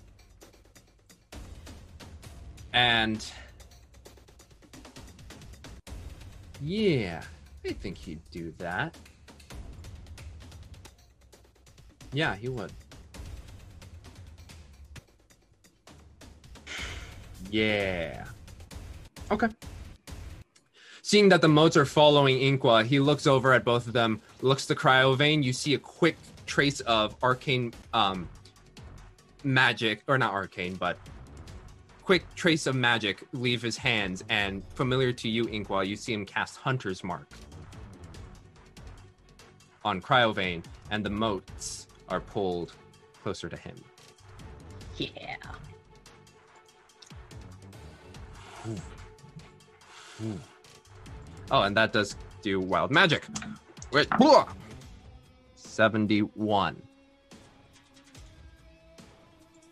And 2.72 3.26
yeah, 6.62 7.24
I 7.66 7.74
think 7.74 7.98
he'd 7.98 8.22
do 8.32 8.54
that. 8.58 8.96
Yeah, 12.14 12.36
he 12.36 12.50
would. 12.50 12.72
Yeah. 17.52 18.26
Okay. 19.32 19.48
Seeing 21.02 21.30
that 21.30 21.42
the 21.42 21.48
moats 21.48 21.78
are 21.78 21.86
following 21.86 22.40
Inqua, 22.40 22.84
he 22.86 23.00
looks 23.00 23.28
over 23.28 23.54
at 23.54 23.64
both 23.64 23.86
of 23.86 23.94
them, 23.94 24.22
looks 24.42 24.66
to 24.68 24.76
Cryovain. 24.76 25.44
You 25.44 25.54
see 25.54 25.76
a 25.76 25.78
quick 25.78 26.18
trace 26.46 26.80
of 26.82 27.16
arcane 27.22 27.74
um, 27.94 28.28
magic, 29.44 30.02
or 30.08 30.18
not 30.18 30.34
arcane, 30.34 30.76
but 30.76 30.98
quick 32.06 32.24
trace 32.36 32.68
of 32.68 32.76
magic 32.76 33.24
leave 33.34 33.62
his 33.62 33.76
hands. 33.78 34.24
And 34.30 34.64
familiar 34.76 35.12
to 35.12 35.28
you, 35.28 35.46
Inqua, 35.46 35.86
you 35.86 35.96
see 35.96 36.14
him 36.14 36.26
cast 36.26 36.58
Hunter's 36.58 37.04
Mark 37.04 37.28
on 39.84 40.02
Cryovain, 40.02 40.64
and 40.92 41.04
the 41.04 41.10
moats 41.10 41.88
are 42.10 42.22
pulled 42.22 42.74
closer 43.24 43.50
to 43.50 43.58
him. 43.58 43.76
Yeah. 44.98 45.36
Oh, 51.52 51.62
and 51.62 51.76
that 51.76 51.92
does 51.92 52.16
do 52.42 52.60
wild 52.60 52.92
magic. 52.92 53.26
Wait, 53.92 54.10
blah! 54.18 54.48
71. 55.56 56.82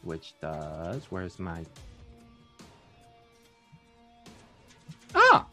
Which 0.04 0.34
does. 0.42 1.06
Where's 1.10 1.40
my. 1.40 1.64
Ah! 5.16 5.45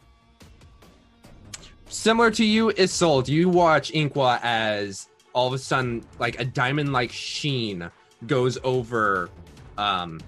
Similar 1.87 2.31
to 2.31 2.45
you, 2.45 2.71
Isolde, 2.71 3.27
you 3.27 3.49
watch 3.49 3.91
Inqua 3.91 4.39
as 4.41 5.07
all 5.33 5.47
of 5.47 5.53
a 5.53 5.57
sudden, 5.57 6.03
like 6.19 6.39
a 6.39 6.45
diamond 6.45 6.93
like 6.93 7.11
sheen 7.11 7.89
goes 8.27 8.57
over 8.63 9.29
um, 9.77 10.19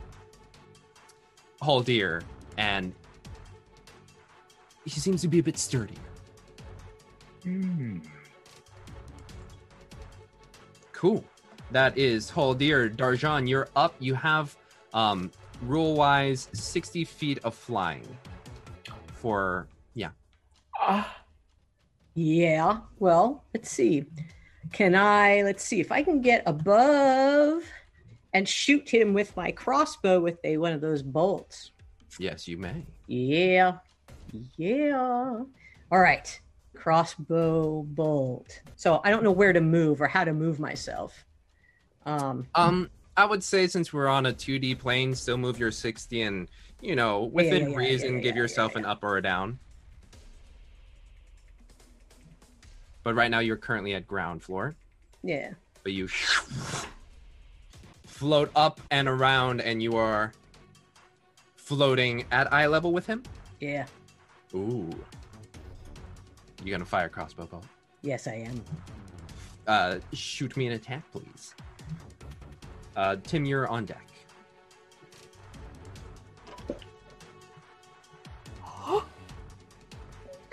Haldir, 1.61 2.21
and 2.57 2.93
he 4.85 4.99
seems 4.99 5.21
to 5.21 5.27
be 5.27 5.39
a 5.39 5.43
bit 5.43 5.57
sturdier. 5.57 5.97
Hmm. 7.43 7.99
Cool. 10.91 11.23
That 11.71 11.97
is 11.97 12.29
Haldir. 12.29 12.95
Darjan, 12.95 13.47
you're 13.47 13.69
up. 13.75 13.95
You 13.99 14.13
have 14.15 14.55
um 14.93 15.31
rule 15.61 15.95
wise 15.95 16.49
60 16.53 17.03
feet 17.05 17.39
of 17.43 17.55
flying 17.55 18.05
for 19.23 19.69
yeah. 19.93 20.09
Yeah. 22.13 22.79
Well, 22.99 23.45
let's 23.53 23.71
see. 23.71 24.05
Can 24.73 24.95
I, 24.95 25.41
let's 25.43 25.63
see 25.63 25.79
if 25.79 25.91
I 25.91 26.03
can 26.03 26.21
get 26.21 26.43
above 26.45 27.63
and 28.33 28.47
shoot 28.47 28.87
him 28.89 29.13
with 29.13 29.35
my 29.37 29.51
crossbow 29.51 30.19
with 30.19 30.37
a 30.43 30.57
one 30.57 30.73
of 30.73 30.81
those 30.81 31.01
bolts. 31.01 31.71
Yes, 32.19 32.47
you 32.47 32.57
may. 32.57 32.85
Yeah. 33.07 33.77
Yeah. 34.57 35.43
All 35.91 35.99
right. 35.99 36.39
Crossbow 36.75 37.83
bolt. 37.83 38.61
So 38.75 38.99
I 39.05 39.09
don't 39.09 39.23
know 39.23 39.31
where 39.31 39.53
to 39.53 39.61
move 39.61 40.01
or 40.01 40.07
how 40.07 40.25
to 40.25 40.33
move 40.33 40.59
myself. 40.59 41.25
Um, 42.05 42.45
Um 42.55 42.89
I 43.15 43.25
would 43.25 43.43
say 43.43 43.67
since 43.67 43.93
we're 43.93 44.07
on 44.07 44.25
a 44.25 44.33
2D 44.33 44.79
plane, 44.79 45.15
still 45.15 45.37
move 45.37 45.59
your 45.59 45.71
60 45.71 46.23
and 46.23 46.49
you 46.83 46.95
know, 46.95 47.21
Yeah, 47.21 47.25
yeah, 47.27 47.33
within 47.33 47.71
yeah, 47.71 47.77
reason 47.77 48.21
give 48.21 48.35
yourself 48.35 48.75
an 48.75 48.85
up 48.85 49.03
or 49.03 49.17
a 49.17 49.21
down. 49.21 49.57
But 53.03 53.15
right 53.15 53.31
now 53.31 53.39
you're 53.39 53.57
currently 53.57 53.93
at 53.95 54.07
ground 54.07 54.43
floor. 54.43 54.75
yeah. 55.23 55.53
But 55.83 55.91
you 55.91 56.07
float 58.05 58.49
up 58.55 58.79
and 58.89 59.09
around, 59.09 59.59
and 59.59 59.83
you 59.83 59.97
are 59.97 60.31
floating 61.57 62.23
at 62.31 62.53
eye 62.53 62.67
level 62.67 62.93
with 62.93 63.05
him. 63.05 63.21
Yeah. 63.59 63.85
Ooh. 64.55 64.89
You 66.63 66.71
gonna 66.71 66.85
fire 66.85 67.09
crossbow 67.09 67.47
bolt? 67.47 67.65
Yes, 68.01 68.27
I 68.27 68.35
am. 68.35 68.63
Uh, 69.67 69.99
shoot 70.13 70.55
me 70.55 70.67
an 70.67 70.73
attack, 70.73 71.03
please. 71.11 71.53
Uh, 72.95 73.17
Tim, 73.23 73.43
you're 73.43 73.67
on 73.67 73.83
deck. 73.83 74.07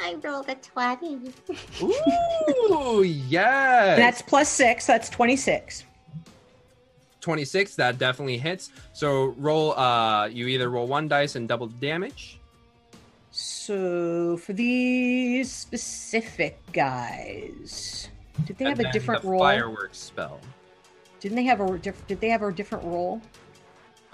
I 0.02 0.14
rolled 0.22 0.48
a 0.48 0.54
20. 0.54 1.32
Ooh, 1.82 3.02
yes. 3.02 3.96
That's 3.98 4.22
plus 4.22 4.48
six. 4.48 4.86
That's 4.86 5.08
26. 5.10 5.84
26 7.20 7.74
that 7.76 7.98
definitely 7.98 8.38
hits 8.38 8.70
so 8.94 9.34
roll 9.36 9.72
uh 9.78 10.26
you 10.28 10.46
either 10.46 10.70
roll 10.70 10.86
one 10.86 11.06
dice 11.06 11.36
and 11.36 11.46
double 11.46 11.66
damage 11.66 12.40
So 13.30 14.38
for 14.38 14.54
these 14.54 15.52
specific 15.52 16.58
guys, 16.72 18.08
did 18.46 18.56
they 18.56 18.64
and 18.64 18.78
have 18.78 18.88
a 18.88 18.90
different 18.90 19.20
the 19.20 19.28
role? 19.28 19.40
fireworks 19.40 19.98
spell 19.98 20.40
Didn't 21.20 21.36
they 21.36 21.44
have 21.44 21.60
a 21.60 21.76
different? 21.76 22.08
Did 22.08 22.20
they 22.22 22.30
have 22.30 22.40
a 22.42 22.50
different 22.50 22.84
role? 22.84 23.20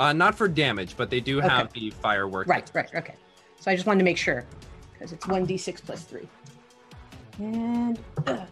uh 0.01 0.13
not 0.13 0.35
for 0.35 0.49
damage 0.49 0.97
but 0.97 1.09
they 1.09 1.21
do 1.21 1.39
Okay. 1.39 1.47
have 1.49 1.73
the 1.75 1.91
firework 2.03 2.49
Right, 2.49 2.69
right, 2.75 2.93
okay. 2.93 3.15
So 3.61 3.71
I 3.71 3.77
just 3.77 3.87
wanted 3.87 4.01
to 4.01 4.05
make 4.05 4.19
sure 4.19 4.45
because 4.97 5.13
it's 5.13 5.27
one 5.27 5.45
d 5.45 5.57
six 5.57 5.81
plus 5.81 6.03
three. 6.05 6.29
And 7.39 7.99
uh, 8.27 8.47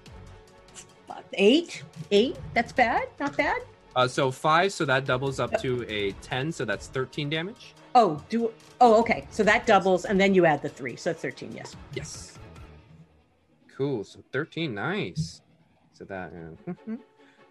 eight, 1.34 1.82
eight. 2.10 2.36
That's 2.54 2.72
bad. 2.72 3.08
Not 3.18 3.36
bad. 3.36 3.62
uh 3.96 4.08
so 4.08 4.30
five 4.30 4.72
so 4.72 4.84
that 4.84 5.04
doubles 5.06 5.38
up 5.40 5.56
to 5.62 5.84
a 5.88 6.12
10 6.20 6.50
so 6.52 6.64
that's 6.64 6.88
13 6.88 7.30
damage 7.30 7.74
Oh, 7.96 8.20
do 8.28 8.52
oh 8.80 8.98
okay. 9.00 9.24
So 9.30 9.44
that 9.44 9.66
doubles, 9.66 10.04
and 10.04 10.20
then 10.20 10.34
you 10.34 10.44
add 10.46 10.62
the 10.62 10.68
three, 10.68 10.96
so 10.96 11.10
that's 11.10 11.22
thirteen. 11.22 11.52
Yes. 11.54 11.76
yes 11.94 12.38
cool 13.76 14.02
so 14.04 14.20
13 14.32 14.72
nice 14.74 15.40
so 15.92 16.04
that 16.04 16.30
uh, 16.32 16.96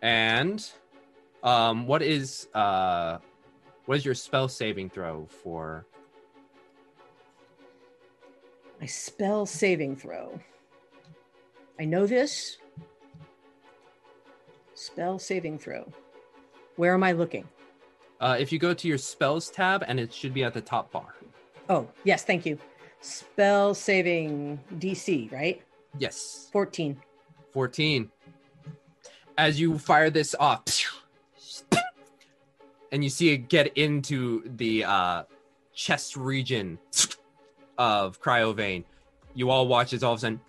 and 0.01 0.71
um 1.43 1.85
what 1.85 2.01
is 2.01 2.47
uh 2.53 3.17
what 3.85 3.97
is 3.97 4.05
your 4.05 4.15
spell 4.15 4.47
saving 4.47 4.89
throw 4.89 5.25
for 5.43 5.85
My 8.83 8.87
spell 8.87 9.45
saving 9.45 9.95
throw. 9.95 10.37
I 11.79 11.85
know 11.85 12.05
this. 12.05 12.57
Spell 14.73 15.17
saving 15.19 15.57
throw. 15.57 15.89
Where 16.75 16.93
am 16.93 17.01
I 17.01 17.13
looking? 17.13 17.47
Uh, 18.19 18.35
if 18.37 18.51
you 18.51 18.59
go 18.59 18.73
to 18.73 18.85
your 18.89 18.97
spells 18.97 19.49
tab, 19.49 19.85
and 19.87 20.01
it 20.01 20.13
should 20.13 20.33
be 20.33 20.43
at 20.43 20.53
the 20.53 20.59
top 20.59 20.91
bar. 20.91 21.15
Oh, 21.69 21.87
yes, 22.03 22.25
thank 22.25 22.45
you. 22.45 22.59
Spell 22.99 23.73
saving 23.73 24.59
DC, 24.79 25.31
right? 25.31 25.61
Yes. 25.97 26.49
14. 26.51 26.99
14. 27.53 28.11
As 29.37 29.61
you 29.61 29.79
fire 29.79 30.09
this 30.09 30.35
off, 30.37 30.65
and 32.91 33.01
you 33.01 33.09
see 33.09 33.29
it 33.29 33.47
get 33.47 33.77
into 33.77 34.43
the 34.57 34.83
uh, 34.83 35.23
chest 35.73 36.17
region 36.17 36.79
of 37.77 38.21
Cryovain, 38.21 38.83
you 39.33 39.49
all 39.49 39.67
watch 39.67 39.93
as 39.93 40.03
all 40.03 40.13
of 40.13 40.19
a 40.19 40.21
sudden, 40.21 40.41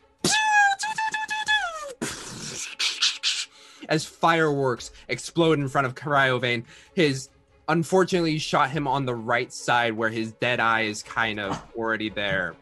as 3.88 4.04
fireworks 4.04 4.92
explode 5.08 5.58
in 5.58 5.68
front 5.68 5.86
of 5.86 5.94
Cryovain, 5.94 6.64
his 6.94 7.28
unfortunately 7.68 8.38
shot 8.38 8.70
him 8.70 8.86
on 8.86 9.06
the 9.06 9.14
right 9.14 9.52
side 9.52 9.94
where 9.94 10.10
his 10.10 10.32
dead 10.32 10.60
eye 10.60 10.82
is 10.82 11.02
kind 11.02 11.40
of 11.40 11.62
already 11.76 12.10
there. 12.10 12.54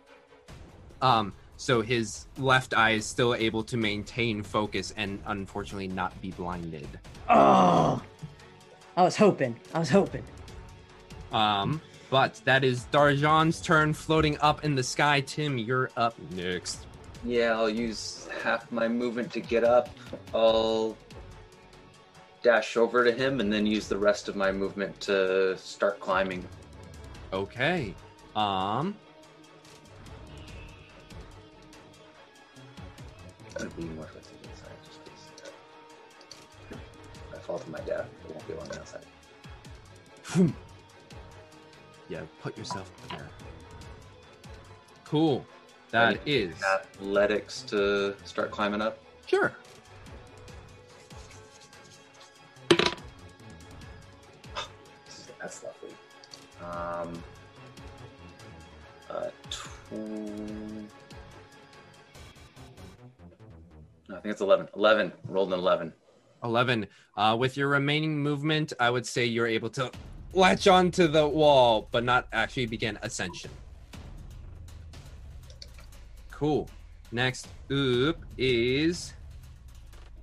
Um, 1.00 1.32
so 1.56 1.80
his 1.80 2.26
left 2.38 2.74
eye 2.74 2.92
is 2.92 3.06
still 3.06 3.34
able 3.34 3.62
to 3.64 3.76
maintain 3.76 4.42
focus 4.42 4.92
and 4.96 5.20
unfortunately 5.26 5.88
not 5.88 6.20
be 6.20 6.30
blinded. 6.32 6.88
Oh, 7.28 8.02
I 8.96 9.02
was 9.02 9.16
hoping. 9.16 9.56
I 9.74 9.78
was 9.78 9.90
hoping. 9.90 10.24
Um, 11.32 11.80
but 12.12 12.42
that 12.44 12.62
is 12.62 12.84
Darjan's 12.92 13.58
turn 13.58 13.94
floating 13.94 14.36
up 14.42 14.64
in 14.64 14.74
the 14.74 14.82
sky. 14.82 15.22
Tim, 15.22 15.56
you're 15.56 15.90
up 15.96 16.14
next. 16.32 16.84
Yeah, 17.24 17.54
I'll 17.54 17.70
use 17.70 18.28
half 18.42 18.70
my 18.70 18.86
movement 18.86 19.32
to 19.32 19.40
get 19.40 19.64
up. 19.64 19.88
I'll 20.34 20.94
dash 22.42 22.76
over 22.76 23.02
to 23.02 23.12
him 23.12 23.40
and 23.40 23.50
then 23.50 23.64
use 23.64 23.88
the 23.88 23.96
rest 23.96 24.28
of 24.28 24.36
my 24.36 24.52
movement 24.52 25.00
to 25.00 25.56
start 25.56 26.00
climbing. 26.00 26.46
Okay. 27.32 27.94
Um, 28.36 28.94
I'll 33.58 33.66
be 33.70 33.84
more 33.84 34.06
with 34.14 34.16
it 34.16 34.50
inside 34.50 34.68
just 34.84 35.02
because. 35.02 36.78
By 37.32 37.38
fault 37.38 37.62
of 37.62 37.70
my 37.70 37.80
death, 37.80 38.10
it 38.22 38.30
won't 38.34 38.46
be 38.46 38.52
long 38.52 38.68
outside. 38.78 39.06
Yeah, 42.12 42.20
put 42.42 42.58
yourself 42.58 42.92
there. 43.08 43.26
Cool. 45.06 45.46
That 45.92 46.12
And 46.12 46.18
is 46.26 46.62
athletics 46.62 47.62
to 47.68 48.14
start 48.24 48.50
climbing 48.50 48.82
up. 48.82 48.98
Sure. 49.26 49.52
That's 55.40 55.64
lovely. 55.64 55.94
Um, 56.60 57.22
uh, 59.10 59.30
tw- 59.50 59.92
no, 64.08 64.16
I 64.16 64.20
think 64.20 64.32
it's 64.32 64.42
11. 64.42 64.68
11. 64.76 65.12
Rolled 65.28 65.52
an 65.54 65.58
11. 65.58 65.94
11. 66.44 66.86
Uh, 67.16 67.36
with 67.38 67.56
your 67.56 67.68
remaining 67.68 68.18
movement, 68.18 68.74
I 68.78 68.90
would 68.90 69.06
say 69.06 69.24
you're 69.24 69.46
able 69.46 69.70
to 69.70 69.90
latch 70.33 70.66
onto 70.66 71.07
the 71.07 71.26
wall, 71.26 71.89
but 71.91 72.05
not 72.05 72.26
actually 72.33 72.66
begin 72.66 72.99
ascension. 73.03 73.51
Cool. 76.30 76.68
Next 77.12 77.47
up 77.70 78.16
is 78.39 79.12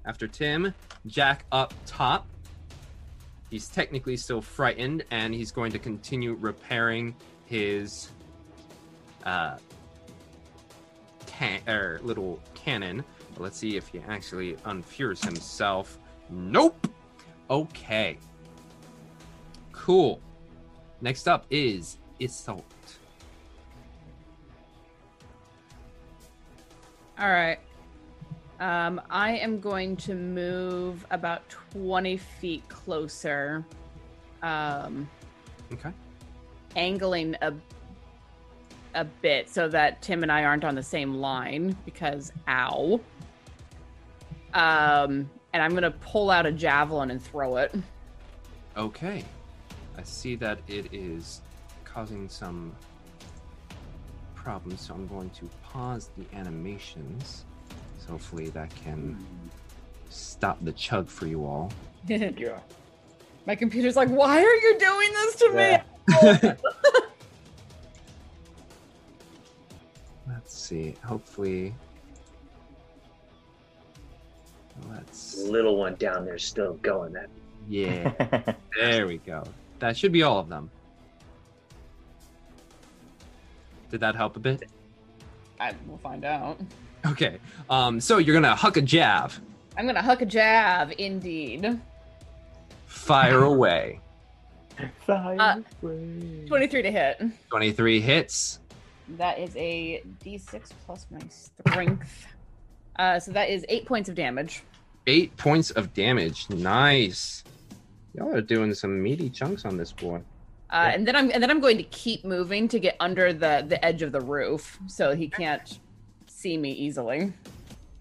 after 0.05 0.27
Tim, 0.27 0.73
Jack 1.07 1.45
up 1.51 1.73
top. 1.85 2.27
He's 3.49 3.67
technically 3.67 4.17
still 4.17 4.41
frightened, 4.41 5.03
and 5.11 5.33
he's 5.33 5.51
going 5.51 5.71
to 5.71 5.79
continue 5.79 6.33
repairing 6.33 7.15
his 7.45 8.09
uh, 9.25 9.57
can- 11.25 11.61
er, 11.67 11.99
little 12.03 12.39
cannon. 12.53 13.03
Let's 13.37 13.57
see 13.57 13.77
if 13.77 13.87
he 13.87 13.99
actually 14.07 14.53
unfures 14.65 15.23
himself. 15.23 15.97
Nope. 16.29 16.87
Okay. 17.49 18.17
Cool. 19.79 20.19
Next 20.99 21.27
up 21.27 21.45
is 21.49 21.97
Isolt. 22.19 22.63
All 27.17 27.29
right. 27.29 27.59
Um, 28.59 29.01
I 29.09 29.37
am 29.37 29.61
going 29.61 29.95
to 29.97 30.15
move 30.15 31.05
about 31.11 31.47
20 31.71 32.17
feet 32.17 32.67
closer. 32.67 33.65
Um, 34.43 35.09
Okay. 35.71 35.91
angling 36.75 37.35
a 37.41 37.53
a 38.95 39.05
bit 39.05 39.47
so 39.49 39.67
that 39.69 40.01
Tim 40.01 40.23
and 40.23 40.31
I 40.31 40.43
aren't 40.43 40.65
on 40.65 40.75
the 40.75 40.83
same 40.83 41.13
line 41.15 41.77
because 41.85 42.33
ow. 42.47 42.99
Um, 44.53 45.29
and 45.53 45.63
I'm 45.63 45.73
gonna 45.73 45.91
pull 45.91 46.31
out 46.31 46.45
a 46.45 46.51
javelin 46.51 47.11
and 47.11 47.21
throw 47.21 47.57
it. 47.57 47.73
Okay. 48.75 49.23
I 49.99 50.03
see 50.03 50.35
that 50.35 50.59
it 50.69 50.93
is 50.93 51.41
causing 51.83 52.29
some 52.29 52.73
problems, 54.33 54.79
so 54.87 54.93
I'm 54.93 55.07
going 55.07 55.29
to 55.31 55.49
pause 55.61 56.09
the 56.17 56.23
animations. 56.37 57.43
So 57.97 58.11
hopefully 58.11 58.47
that 58.51 58.73
can 58.75 59.21
stop 60.09 60.57
the 60.61 60.71
chug 60.71 61.09
for 61.09 61.27
you 61.27 61.43
all. 61.43 61.73
yeah. 62.07 62.59
My 63.45 63.55
computer's 63.55 63.97
like, 63.97 64.07
why 64.07 64.41
are 64.41 64.55
you 64.55 64.79
doing 64.79 65.09
this 65.11 65.35
to 65.35 65.51
me? 65.51 65.77
Let's 70.29 70.57
see. 70.57 70.95
Hopefully. 71.03 71.75
Let's. 74.89 75.39
Little 75.39 75.75
one 75.75 75.95
down 75.95 76.23
there 76.23 76.37
still 76.37 76.75
going. 76.75 77.11
That 77.11 77.27
Yeah. 77.67 78.53
there 78.79 79.05
we 79.05 79.17
go. 79.17 79.43
That 79.79 79.97
should 79.97 80.11
be 80.11 80.23
all 80.23 80.39
of 80.39 80.49
them. 80.49 80.69
Did 83.89 84.01
that 84.01 84.15
help 84.15 84.35
a 84.35 84.39
bit? 84.39 84.69
I 85.59 85.73
will 85.87 85.97
find 85.97 86.23
out. 86.23 86.59
Okay. 87.05 87.39
Um, 87.69 87.99
so 87.99 88.17
you're 88.17 88.35
gonna 88.35 88.55
huck 88.55 88.77
a 88.77 88.81
jab. 88.81 89.31
I'm 89.77 89.85
gonna 89.85 90.01
huck 90.01 90.21
a 90.21 90.25
jab, 90.25 90.93
indeed. 90.97 91.79
Fire 92.85 93.43
away. 93.43 94.01
Fire 95.05 95.37
uh, 95.39 95.61
23 95.81 96.81
to 96.83 96.91
hit. 96.91 97.21
23 97.49 97.99
hits. 97.99 98.59
That 99.17 99.39
is 99.39 99.55
a 99.55 100.03
d6 100.23 100.69
plus 100.85 101.07
my 101.09 101.19
strength. 101.29 102.27
Uh, 102.97 103.19
so 103.19 103.31
that 103.31 103.49
is 103.49 103.65
eight 103.69 103.85
points 103.85 104.09
of 104.09 104.15
damage. 104.15 104.61
Eight 105.07 105.35
points 105.37 105.71
of 105.71 105.93
damage. 105.93 106.49
Nice. 106.49 107.43
Y'all 108.13 108.33
are 108.33 108.41
doing 108.41 108.73
some 108.73 109.01
meaty 109.01 109.29
chunks 109.29 109.65
on 109.65 109.77
this 109.77 109.91
boy. 109.91 110.21
Uh, 110.71 110.91
and 110.93 111.07
then 111.07 111.15
I'm 111.15 111.31
and 111.31 111.41
then 111.41 111.49
I'm 111.49 111.59
going 111.59 111.77
to 111.77 111.83
keep 111.83 112.23
moving 112.23 112.67
to 112.67 112.79
get 112.79 112.95
under 112.99 113.33
the 113.33 113.65
the 113.67 113.83
edge 113.83 114.01
of 114.01 114.11
the 114.11 114.21
roof 114.21 114.79
so 114.87 115.15
he 115.15 115.27
can't 115.27 115.79
see 116.27 116.57
me 116.57 116.71
easily. 116.71 117.33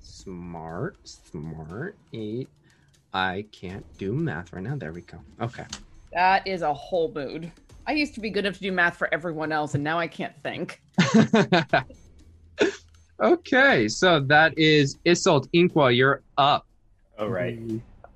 Smart, 0.00 0.96
smart. 1.04 1.96
Eight. 2.12 2.48
I 3.14 3.46
can't 3.52 3.84
do 3.96 4.12
math 4.12 4.52
right 4.52 4.62
now. 4.62 4.76
There 4.76 4.92
we 4.92 5.00
go. 5.00 5.18
Okay. 5.40 5.64
That 6.12 6.46
is 6.46 6.60
a 6.62 6.72
whole 6.74 7.10
mood. 7.12 7.50
I 7.86 7.92
used 7.92 8.14
to 8.14 8.20
be 8.20 8.28
good 8.28 8.44
enough 8.44 8.56
to 8.56 8.60
do 8.60 8.72
math 8.72 8.98
for 8.98 9.12
everyone 9.14 9.50
else, 9.50 9.74
and 9.74 9.82
now 9.82 9.98
I 9.98 10.08
can't 10.08 10.34
think. 10.42 10.82
Okay, 13.20 13.88
so 13.88 14.20
that 14.20 14.56
is 14.56 14.96
Isolt 15.04 15.48
Inqua. 15.52 15.94
You're 15.96 16.22
up. 16.36 16.66
All 17.18 17.28
right. 17.28 17.58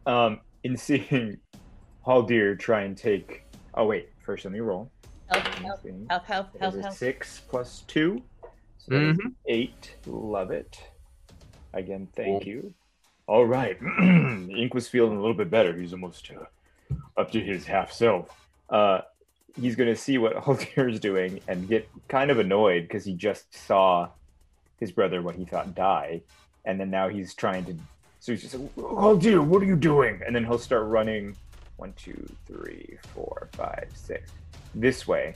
Um, 0.06 0.40
in 0.62 0.76
seeing 0.76 1.38
Haldir 2.06 2.58
try 2.58 2.82
and 2.82 2.96
take. 2.96 3.42
Oh 3.74 3.86
wait, 3.86 4.08
first 4.24 4.44
let 4.44 4.52
me 4.52 4.60
roll. 4.60 4.90
Health, 5.28 5.46
health, 5.46 5.82
health, 6.10 6.24
health, 6.26 6.46
That 6.54 6.60
health, 6.60 6.80
health. 6.82 6.96
six 6.96 7.40
plus 7.48 7.84
two. 7.86 8.22
So 8.78 8.90
that 8.94 9.02
is 9.02 9.16
Mhm. 9.18 9.32
eight. 9.46 9.94
Love 10.06 10.50
it. 10.50 10.78
Again, 11.72 12.08
thank 12.14 12.44
you. 12.44 12.74
All 13.26 13.46
right. 13.46 13.78
Ink 14.00 14.74
was 14.74 14.88
feeling 14.88 15.16
a 15.16 15.20
little 15.20 15.36
bit 15.36 15.48
better. 15.50 15.72
He's 15.74 15.92
almost 15.92 16.30
uh, 16.32 16.44
up 17.18 17.30
to 17.32 17.40
his 17.40 17.64
half 17.66 17.92
self. 17.92 18.28
Uh, 18.68 19.02
he's 19.58 19.76
going 19.76 19.88
to 19.88 19.96
see 19.96 20.18
what 20.18 20.34
Haldir 20.44 20.90
is 20.92 21.00
doing 21.00 21.40
and 21.48 21.68
get 21.68 21.88
kind 22.08 22.30
of 22.30 22.38
annoyed 22.38 22.82
because 22.82 23.04
he 23.04 23.14
just 23.14 23.54
saw 23.54 24.08
his 24.80 24.90
brother, 24.90 25.22
what 25.22 25.36
he 25.36 25.44
thought, 25.44 25.74
die. 25.74 26.22
And 26.64 26.78
then 26.80 26.90
now 26.90 27.08
he's 27.08 27.32
trying 27.34 27.64
to. 27.66 27.76
So 28.20 28.32
he's 28.32 28.42
just 28.42 28.54
like, 28.54 28.74
Haldir, 28.74 29.42
what 29.44 29.62
are 29.62 29.66
you 29.66 29.76
doing? 29.76 30.20
And 30.26 30.34
then 30.34 30.44
he'll 30.44 30.58
start 30.58 30.86
running 30.88 31.36
one, 31.76 31.92
two, 31.94 32.24
three, 32.46 32.98
four, 33.14 33.48
five, 33.52 33.88
six 33.94 34.30
this 34.74 35.06
way. 35.06 35.34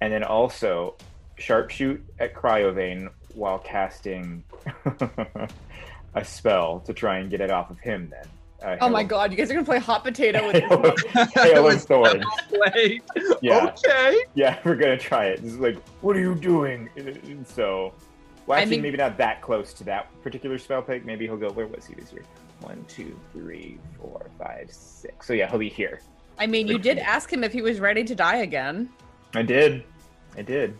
And 0.00 0.12
then 0.12 0.24
also 0.24 0.96
sharpshoot 1.38 2.00
at 2.18 2.34
Cryovain 2.34 3.08
while 3.34 3.58
casting 3.58 4.42
a 6.14 6.24
spell 6.24 6.80
to 6.80 6.92
try 6.92 7.18
and 7.18 7.30
get 7.30 7.40
it 7.40 7.50
off 7.50 7.70
of 7.70 7.78
him 7.78 8.10
then. 8.10 8.26
Uh, 8.60 8.76
Oh 8.80 8.88
my 8.88 9.04
god, 9.04 9.30
you 9.30 9.36
guys 9.36 9.50
are 9.50 9.54
gonna 9.54 9.64
play 9.64 9.78
hot 9.78 10.02
potato 10.02 10.44
with 10.46 10.56
Hail 11.34 11.68
of 11.68 11.82
Thorns. 11.82 12.24
Play. 12.48 13.00
Yeah. 13.40 13.66
Okay. 13.86 14.24
Yeah, 14.34 14.58
we're 14.64 14.74
gonna 14.74 14.98
try 14.98 15.26
it. 15.26 15.42
This 15.42 15.52
is 15.52 15.58
like, 15.60 15.78
what 16.00 16.16
are 16.16 16.20
you 16.20 16.34
doing? 16.34 16.88
And 16.96 17.46
So, 17.46 17.92
well, 18.46 18.58
I 18.58 18.62
actually, 18.62 18.76
mean- 18.78 18.82
maybe 18.82 18.96
not 18.96 19.16
that 19.18 19.42
close 19.42 19.72
to 19.74 19.84
that 19.84 20.10
particular 20.22 20.58
spell 20.58 20.82
pick. 20.82 21.04
Maybe 21.04 21.26
he'll 21.26 21.36
go. 21.36 21.50
Where 21.50 21.68
was 21.68 21.86
he 21.86 21.94
this 21.94 22.12
year? 22.12 22.24
One, 22.60 22.84
two, 22.88 23.18
three, 23.32 23.78
four, 24.00 24.30
five, 24.38 24.70
six. 24.70 25.26
So 25.26 25.32
yeah, 25.32 25.48
he'll 25.48 25.58
be 25.58 25.68
here. 25.68 26.00
I 26.38 26.46
mean, 26.46 26.68
you 26.68 26.78
did 26.78 26.98
ask 26.98 27.32
him 27.32 27.42
if 27.44 27.52
he 27.52 27.62
was 27.62 27.80
ready 27.80 28.04
to 28.04 28.14
die 28.14 28.38
again. 28.38 28.88
I 29.34 29.42
did. 29.42 29.84
I 30.36 30.42
did. 30.42 30.76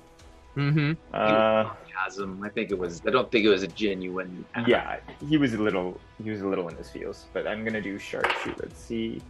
Mm-hmm. 0.56 0.92
Uh, 1.12 1.70
Chasm. 1.92 2.42
I 2.42 2.48
think 2.48 2.70
it 2.70 2.78
was. 2.78 3.02
I 3.06 3.10
don't 3.10 3.30
think 3.30 3.44
it 3.44 3.48
was 3.48 3.62
a 3.62 3.68
genuine. 3.68 4.44
yeah, 4.66 4.98
he 5.28 5.36
was 5.36 5.54
a 5.54 5.58
little. 5.58 6.00
He 6.22 6.30
was 6.30 6.40
a 6.40 6.46
little 6.46 6.68
in 6.68 6.76
his 6.76 6.90
feels. 6.90 7.26
But 7.32 7.46
I'm 7.46 7.64
gonna 7.64 7.80
do 7.80 7.98
sharpshoot. 7.98 8.58
Let's 8.60 8.80
see. 8.80 9.20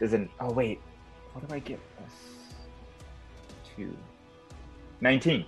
Doesn't. 0.00 0.30
Oh 0.40 0.52
wait. 0.52 0.80
What 1.32 1.48
do 1.48 1.54
I 1.54 1.58
get? 1.58 1.80
Plus 1.96 2.12
two. 3.76 3.96
Nineteen. 5.00 5.44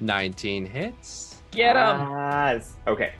19 0.00 0.64
hits. 0.64 1.42
Get 1.50 1.76
him. 1.76 2.10
Yes. 2.10 2.74
Okay. 2.86 3.12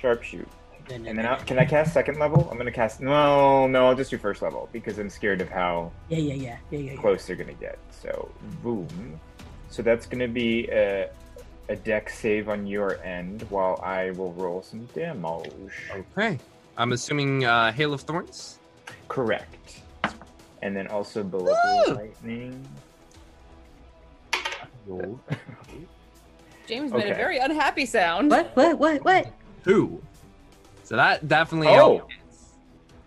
Sharpshoot. 0.00 0.46
And 0.90 1.04
then 1.04 1.26
I, 1.26 1.36
can 1.36 1.58
I 1.58 1.66
cast 1.66 1.92
second 1.92 2.18
level? 2.18 2.48
I'm 2.50 2.56
gonna 2.56 2.72
cast. 2.72 3.00
No, 3.00 3.66
no, 3.66 3.86
I'll 3.86 3.94
just 3.94 4.10
do 4.10 4.16
first 4.16 4.40
level 4.40 4.68
because 4.72 4.98
I'm 4.98 5.10
scared 5.10 5.40
of 5.42 5.50
how 5.50 5.92
Yeah, 6.08 6.18
yeah, 6.18 6.34
yeah, 6.34 6.56
yeah, 6.70 6.78
yeah. 6.78 6.92
yeah. 6.92 7.00
close 7.00 7.26
they're 7.26 7.36
gonna 7.36 7.52
get. 7.52 7.78
So 7.90 8.30
boom. 8.62 9.20
So 9.68 9.82
that's 9.82 10.06
gonna 10.06 10.28
be 10.28 10.66
a, 10.70 11.10
a 11.68 11.76
Dex 11.76 12.18
save 12.18 12.48
on 12.48 12.66
your 12.66 13.02
end 13.02 13.42
while 13.50 13.78
I 13.82 14.12
will 14.12 14.32
roll 14.32 14.62
some 14.62 14.86
damage. 14.94 15.52
Okay. 16.16 16.38
I'm 16.78 16.92
assuming 16.92 17.44
uh, 17.44 17.70
Hail 17.72 17.92
of 17.92 18.00
Thorns. 18.02 18.58
Correct. 19.08 19.80
And 20.62 20.74
then 20.74 20.86
also 20.88 21.22
below 21.22 21.54
lightning. 21.88 22.66
James 26.66 26.92
made 26.92 27.10
a 27.10 27.14
very 27.14 27.38
unhappy 27.38 27.84
sound. 27.84 28.30
What? 28.30 28.56
What? 28.56 28.78
What? 28.78 29.04
What? 29.04 29.32
Two. 29.68 30.02
So 30.82 30.96
that 30.96 31.28
definitely. 31.28 31.68
Oh. 31.68 32.08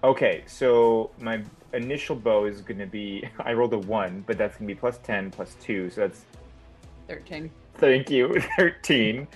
Okay, 0.04 0.44
so 0.46 1.12
my 1.20 1.44
initial 1.74 2.16
bow 2.16 2.46
is 2.46 2.62
gonna 2.62 2.86
be 2.86 3.28
I 3.40 3.54
rolled 3.54 3.74
a 3.74 3.80
one, 3.80 4.24
but 4.28 4.38
that's 4.38 4.58
gonna 4.58 4.68
be 4.68 4.76
plus 4.76 5.00
ten 5.00 5.32
plus 5.32 5.56
two, 5.60 5.90
so 5.90 6.02
that's 6.02 6.26
Thirteen. 7.08 7.50
Thank 7.76 8.10
you. 8.10 8.40
13 8.58 9.28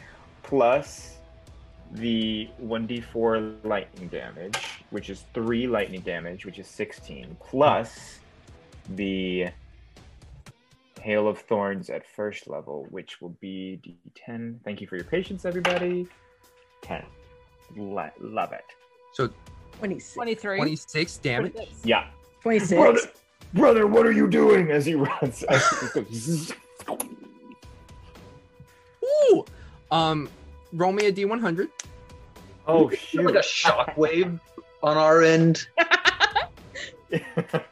plus 0.43 1.17
the 1.91 2.47
1d4 2.63 3.55
lightning 3.63 4.07
damage, 4.07 4.57
which 4.91 5.09
is 5.09 5.23
3 5.33 5.67
lightning 5.67 6.01
damage, 6.01 6.45
which 6.45 6.59
is 6.59 6.67
16, 6.67 7.35
plus 7.39 8.19
the 8.91 9.47
Hail 11.01 11.27
of 11.27 11.39
Thorns 11.39 11.89
at 11.89 12.05
first 12.05 12.47
level, 12.47 12.87
which 12.89 13.21
will 13.21 13.35
be 13.39 13.79
d10. 14.27 14.59
Thank 14.63 14.81
you 14.81 14.87
for 14.87 14.95
your 14.95 15.05
patience, 15.05 15.45
everybody. 15.45 16.07
10. 16.85 17.03
Le- 17.77 18.11
love 18.21 18.53
it. 18.53 18.63
So 19.13 19.29
26. 19.79 20.13
23. 20.13 20.57
26 20.57 21.17
damage. 21.17 21.53
Yeah. 21.83 22.07
26. 22.41 22.71
Brother, 22.79 22.99
brother, 23.53 23.87
what 23.87 24.05
are 24.05 24.11
you 24.11 24.27
doing? 24.29 24.71
As 24.71 24.85
he 24.85 24.93
runs. 24.95 25.43
Ooh. 29.31 29.45
Um, 29.91 30.29
roll 30.73 30.91
me 30.91 31.05
a 31.07 31.11
d100. 31.11 31.69
oh, 32.67 32.83
Like 32.83 32.99
shoot. 32.99 33.35
a 33.35 33.39
shockwave 33.39 34.39
on 34.83 34.97
our 34.97 35.21
end. 35.23 35.67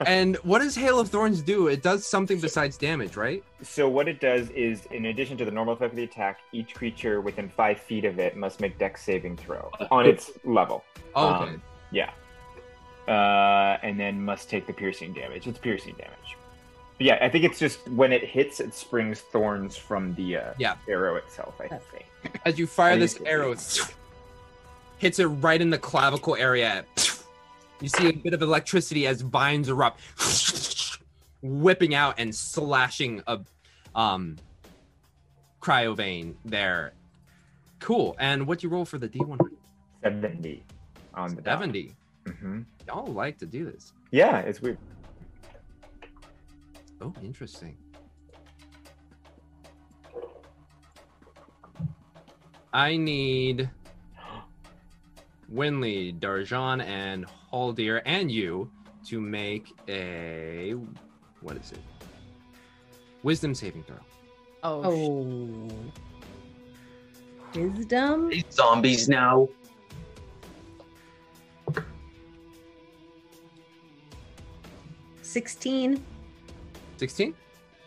And 0.06 0.36
what 0.38 0.60
does 0.60 0.76
Hail 0.76 1.00
of 1.00 1.10
Thorns 1.10 1.42
do? 1.42 1.68
It 1.68 1.82
does 1.82 2.06
something 2.06 2.40
besides 2.40 2.78
damage, 2.78 3.16
right? 3.16 3.44
So 3.62 3.90
what 3.90 4.08
it 4.08 4.20
does 4.20 4.50
is, 4.52 4.86
in 4.92 5.06
addition 5.06 5.38
to 5.38 5.46
the 5.46 5.52
normal 5.52 5.74
effect 5.74 5.92
of 5.94 5.98
the 5.98 6.04
attack, 6.04 6.40
each 6.52 6.74
creature 6.74 7.22
within 7.22 7.50
five 7.50 7.80
feet 7.80 8.06
of 8.06 8.20
it 8.20 8.38
must 8.38 8.60
make 8.60 8.78
Dex 8.78 9.04
saving 9.04 9.38
throw 9.38 9.72
on 9.92 10.06
its 10.06 10.32
level. 10.44 10.84
Oh, 11.16 11.36
okay. 11.36 11.52
Um, 11.52 11.62
yeah. 11.92 12.12
Uh, 13.08 13.78
and 13.84 14.00
then 14.00 14.24
must 14.24 14.50
take 14.50 14.66
the 14.68 14.74
piercing 14.74 15.14
damage. 15.14 15.48
It's 15.48 15.60
piercing 15.60 15.96
damage. 15.96 16.38
But 16.98 17.08
yeah, 17.08 17.18
I 17.22 17.28
think 17.28 17.44
it's 17.44 17.60
just 17.60 17.88
when 17.90 18.14
it 18.14 18.24
hits, 18.24 18.60
it 18.60 18.74
springs 18.74 19.20
thorns 19.22 19.76
from 19.76 20.14
the 20.16 20.38
uh, 20.38 20.54
Yeah. 20.58 20.76
arrow 20.88 21.16
itself. 21.16 21.56
I 21.60 21.68
think. 21.68 22.06
As 22.46 22.58
you 22.58 22.68
fire 22.68 22.98
this 22.98 23.20
arrow, 23.26 23.52
it 23.52 23.80
hits 25.00 25.20
it 25.20 25.26
right 25.26 25.60
in 25.60 25.70
the 25.70 25.78
clavicle 25.78 26.36
area. 26.36 26.86
You 27.84 27.90
see 27.90 28.08
a 28.08 28.14
bit 28.14 28.34
of 28.34 28.42
electricity 28.42 29.08
as 29.08 29.20
vines 29.20 29.68
erupt, 29.68 30.00
whipping 31.42 31.94
out 31.94 32.16
and 32.18 32.34
slashing 32.34 33.22
a 33.28 33.42
um, 33.94 34.38
Cryovain 35.62 36.36
there. 36.46 36.94
Cool. 37.80 38.16
And 38.20 38.48
what 38.48 38.60
do 38.60 38.68
you 38.68 38.72
roll 38.72 38.86
for 38.86 38.98
the 38.98 39.10
D100? 39.10 39.50
Seventy 40.02 40.64
on 41.14 41.36
the 41.36 41.42
dot. 41.42 41.60
70. 41.60 41.94
hmm 42.26 42.62
Y'all 42.88 43.06
like 43.08 43.38
to 43.40 43.46
do 43.46 43.66
this. 43.66 43.92
Yeah, 44.12 44.40
it's 44.40 44.62
weird. 44.62 44.78
Oh, 47.02 47.14
interesting. 47.22 47.76
I 52.72 52.96
need 52.96 53.70
Winley, 55.54 56.18
Darjan, 56.18 56.82
and 56.82 57.26
Haldir, 57.58 58.02
and 58.06 58.32
you 58.32 58.70
to 59.06 59.22
make 59.22 59.68
a 59.88 60.74
what 61.42 61.56
is 61.58 61.72
it? 61.72 61.80
Wisdom 63.22 63.54
saving 63.54 63.84
throw. 63.84 63.98
Oh. 64.64 64.82
Oh. 64.86 65.70
Wisdom. 67.56 68.30
These 68.30 68.46
zombies 68.52 69.08
now. 69.08 69.48
Sixteen. 75.22 76.04
16? 76.98 77.32
Do 77.32 77.36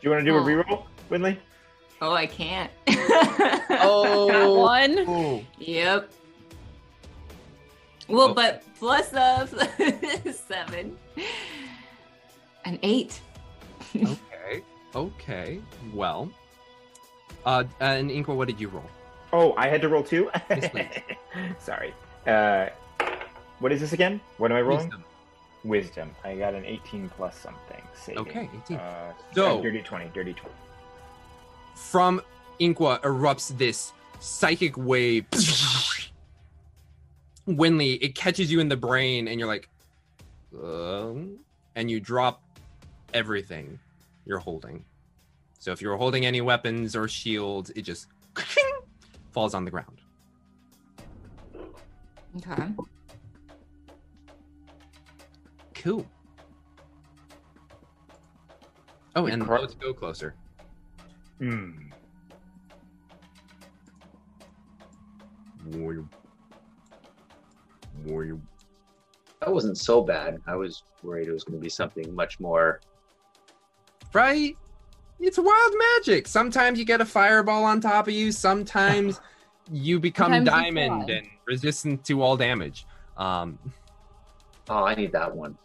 you 0.02 0.10
want 0.10 0.24
to 0.24 0.30
do 0.30 0.36
a 0.36 0.40
Oh. 0.40 0.44
reroll, 0.44 0.82
Winley? 1.10 1.38
Oh, 2.02 2.12
I 2.12 2.26
can't. 2.26 2.70
Got 2.86 3.64
Oh, 3.82 4.59
one. 4.60 5.05
oh. 5.09 5.43
Yep. 5.59 6.10
Well, 8.09 8.30
oh. 8.30 8.34
but 8.34 8.62
plus 8.78 9.12
of 9.14 9.50
seven, 10.48 10.96
an 12.64 12.78
eight. 12.82 13.20
Okay. 13.94 14.62
Okay. 14.94 15.60
Well. 15.92 16.30
Uh, 17.44 17.64
and 17.80 18.10
Inqua, 18.10 18.34
what 18.34 18.48
did 18.48 18.60
you 18.60 18.68
roll? 18.68 18.84
Oh, 19.32 19.54
I 19.56 19.68
had 19.68 19.80
to 19.82 19.88
roll 19.88 20.02
two. 20.02 20.30
Sorry. 21.58 21.94
Uh, 22.26 22.68
what 23.60 23.72
is 23.72 23.80
this 23.80 23.92
again? 23.92 24.20
What 24.38 24.50
am 24.50 24.56
I 24.56 24.60
rolling? 24.62 24.86
Wisdom. 24.86 25.04
Wisdom. 25.64 26.10
I 26.24 26.36
got 26.36 26.54
an 26.54 26.64
18 26.64 27.08
plus 27.10 27.36
something. 27.38 27.82
Saving. 27.94 28.18
Okay, 28.20 28.50
18. 28.64 28.76
Uh, 28.76 29.12
So- 29.34 29.62
dirty 29.62 29.82
20. 29.82 30.10
Dirty 30.14 30.32
20. 30.32 30.54
From 31.76 32.20
Inqua 32.60 33.00
erupts 33.02 33.56
this 33.56 33.92
psychic 34.20 34.76
wave. 34.76 35.26
Winley, 37.48 37.98
it 38.01 38.14
catches 38.14 38.51
you 38.51 38.60
in 38.60 38.68
the 38.68 38.77
brain, 38.77 39.28
and 39.28 39.39
you're 39.39 39.48
like, 39.48 39.68
um, 40.62 41.39
and 41.74 41.90
you 41.90 42.01
drop 42.01 42.43
everything 43.14 43.78
you're 44.24 44.39
holding. 44.39 44.85
So 45.59 45.73
if 45.73 45.81
you're 45.81 45.97
holding 45.97 46.27
any 46.27 46.40
weapons 46.40 46.97
or 46.97 47.09
shields, 47.09 47.70
it 47.70 47.82
just 47.82 48.09
falls 49.32 49.55
on 49.55 49.64
the 49.64 49.70
ground. 49.70 50.01
Okay. 52.36 52.68
Cool. 55.74 56.06
Oh, 59.14 59.27
and 59.27 59.43
cro- 59.43 59.60
let's 59.60 59.74
go 59.74 59.94
closer. 59.94 60.35
Hmm. 61.39 61.70
Warrior. 65.66 66.05
Warrior. 68.05 68.39
That 69.40 69.52
wasn't 69.52 69.78
so 69.78 70.02
bad. 70.02 70.40
I 70.47 70.56
was 70.56 70.82
worried 71.02 71.28
it 71.28 71.32
was 71.32 71.44
going 71.44 71.59
to 71.59 71.62
be 71.62 71.68
something 71.68 72.14
much 72.14 72.40
more. 72.40 72.81
Right? 74.12 74.56
It's 75.20 75.39
wild 75.39 75.74
magic. 75.97 76.27
Sometimes 76.27 76.78
you 76.78 76.85
get 76.85 77.01
a 77.01 77.05
fireball 77.06 77.64
on 77.64 77.81
top 77.81 78.09
of 78.09 78.14
you. 78.14 78.32
Sometimes 78.32 79.20
you 79.73 79.98
become 80.01 80.32
Sometimes 80.32 80.48
diamond 80.62 81.05
fly. 81.05 81.14
and 81.16 81.27
resistant 81.47 82.05
to 82.06 82.23
all 82.23 82.36
damage. 82.36 82.86
Um, 83.16 83.59
Oh, 84.68 84.85
I 84.85 84.94
need 84.97 85.12
that 85.12 85.35
one. 85.35 85.56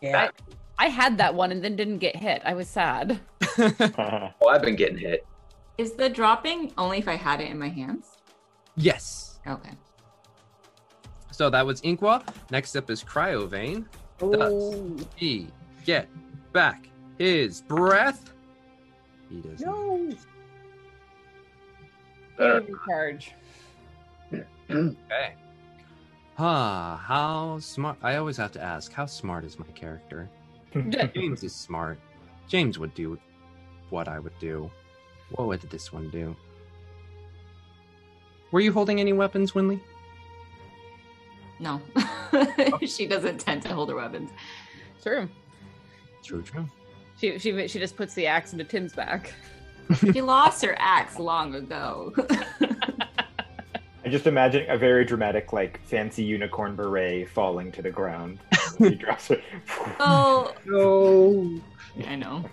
Yeah. 0.00 0.30
I 0.78 0.86
had 0.86 1.18
that 1.18 1.34
one 1.34 1.52
and 1.52 1.62
then 1.62 1.76
didn't 1.76 1.98
get 1.98 2.16
hit. 2.16 2.40
I 2.44 2.54
was 2.54 2.68
sad. 2.68 3.20
Oh, 3.58 4.48
I've 4.48 4.62
been 4.62 4.76
getting 4.76 4.96
hit. 4.96 5.26
Is 5.76 5.92
the 5.92 6.08
dropping 6.08 6.72
only 6.78 6.98
if 6.98 7.08
I 7.08 7.16
had 7.16 7.40
it 7.40 7.50
in 7.50 7.58
my 7.58 7.68
hands? 7.68 8.16
yes. 8.76 9.40
Okay. 9.46 9.70
So 11.40 11.48
that 11.48 11.64
was 11.64 11.80
Inqua. 11.80 12.22
Next 12.50 12.76
up 12.76 12.90
is 12.90 13.02
Cryovain. 13.02 13.86
Does 14.18 15.06
he 15.16 15.46
get 15.86 16.06
back 16.52 16.90
his 17.18 17.62
breath? 17.62 18.34
He 19.30 19.40
does. 19.40 19.62
No. 19.62 20.10
Better. 22.36 22.66
Charge. 22.86 23.32
Okay. 24.70 25.34
Ah, 26.38 27.02
how 27.02 27.58
smart. 27.58 27.96
I 28.02 28.16
always 28.16 28.36
have 28.36 28.52
to 28.52 28.62
ask, 28.62 28.92
how 28.92 29.06
smart 29.06 29.46
is 29.46 29.58
my 29.58 29.64
character? 29.68 30.28
James 31.14 31.42
is 31.42 31.54
smart. 31.54 31.98
James 32.48 32.78
would 32.78 32.92
do 32.92 33.18
what 33.88 34.08
I 34.08 34.18
would 34.18 34.38
do. 34.40 34.70
What 35.36 35.48
would 35.48 35.62
this 35.62 35.90
one 35.90 36.10
do? 36.10 36.36
Were 38.52 38.60
you 38.60 38.74
holding 38.74 39.00
any 39.00 39.14
weapons, 39.14 39.52
Winley? 39.52 39.80
No. 41.60 41.80
she 42.86 43.06
doesn't 43.06 43.38
tend 43.38 43.62
to 43.62 43.68
hold 43.74 43.90
her 43.90 43.96
weapons. 43.96 44.30
True. 45.02 45.28
True, 46.24 46.42
true. 46.42 46.66
She 47.18 47.38
she 47.38 47.68
she 47.68 47.78
just 47.78 47.96
puts 47.96 48.14
the 48.14 48.26
axe 48.26 48.52
into 48.52 48.64
Tim's 48.64 48.94
back. 48.94 49.34
She 49.98 50.22
lost 50.22 50.64
her 50.64 50.74
axe 50.78 51.18
long 51.18 51.54
ago. 51.54 52.14
I 54.04 54.08
just 54.08 54.26
imagine 54.26 54.64
a 54.70 54.78
very 54.78 55.04
dramatic, 55.04 55.52
like, 55.52 55.84
fancy 55.86 56.22
unicorn 56.22 56.74
beret 56.74 57.28
falling 57.28 57.70
to 57.72 57.82
the 57.82 57.90
ground. 57.90 58.38
he 58.78 58.94
drops 58.94 59.30
it. 59.30 59.42
oh, 59.98 60.54
No. 60.64 61.60
I 62.06 62.16
know. 62.16 62.44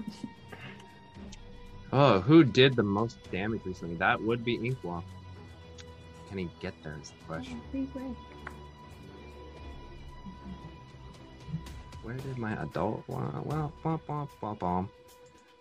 Oh, 1.94 2.20
who 2.20 2.44
did 2.44 2.76
the 2.76 2.84
most 2.84 3.18
damage 3.32 3.62
recently? 3.64 3.96
That 3.96 4.22
would 4.22 4.44
be 4.44 4.58
Inqua. 4.58 5.02
Can 6.28 6.38
he 6.38 6.50
get 6.60 6.74
there 6.84 6.98
is 7.02 7.12
the 7.12 7.26
question. 7.26 7.62
Where 12.08 12.16
did 12.16 12.38
my 12.38 12.54
adult 12.64 13.04
well, 13.08 13.44
well, 13.44 13.74
bum, 13.84 14.00
bum, 14.08 14.30
bum, 14.40 14.56
bum. 14.56 14.90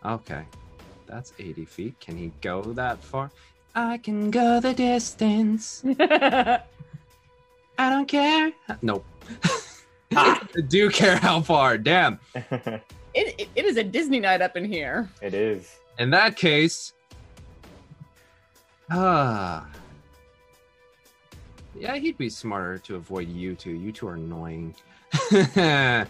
Okay. 0.05 0.44
That's 1.09 1.32
80 1.40 1.64
feet. 1.64 1.98
Can 1.98 2.16
he 2.16 2.31
go 2.40 2.62
that 2.62 3.02
far? 3.02 3.32
I 3.74 3.98
can 3.98 4.31
go 4.31 4.60
the 4.60 4.73
distance. 4.73 5.82
I 5.98 6.60
don't 7.77 8.06
care. 8.06 8.52
Nope. 8.81 9.05
I 10.16 10.40
do 10.68 10.89
care 10.89 11.16
how 11.16 11.40
far. 11.40 11.78
Damn. 11.78 12.20
It, 13.18 13.40
it, 13.40 13.48
it 13.56 13.64
is 13.64 13.78
a 13.78 13.82
Disney 13.82 14.20
night 14.20 14.43
up 14.43 14.59
in 14.59 14.64
here. 14.66 15.09
It 15.23 15.32
is. 15.32 15.78
In 15.98 16.10
that 16.10 16.36
case, 16.36 16.93
ah, 18.90 19.66
yeah, 21.74 21.97
he'd 21.97 22.18
be 22.18 22.28
smarter 22.28 22.77
to 22.77 22.97
avoid 22.97 23.31
you 23.31 23.55
two. 23.55 23.70
You 23.70 23.90
two 23.90 24.06
are 24.06 24.16
annoying. 24.16 24.74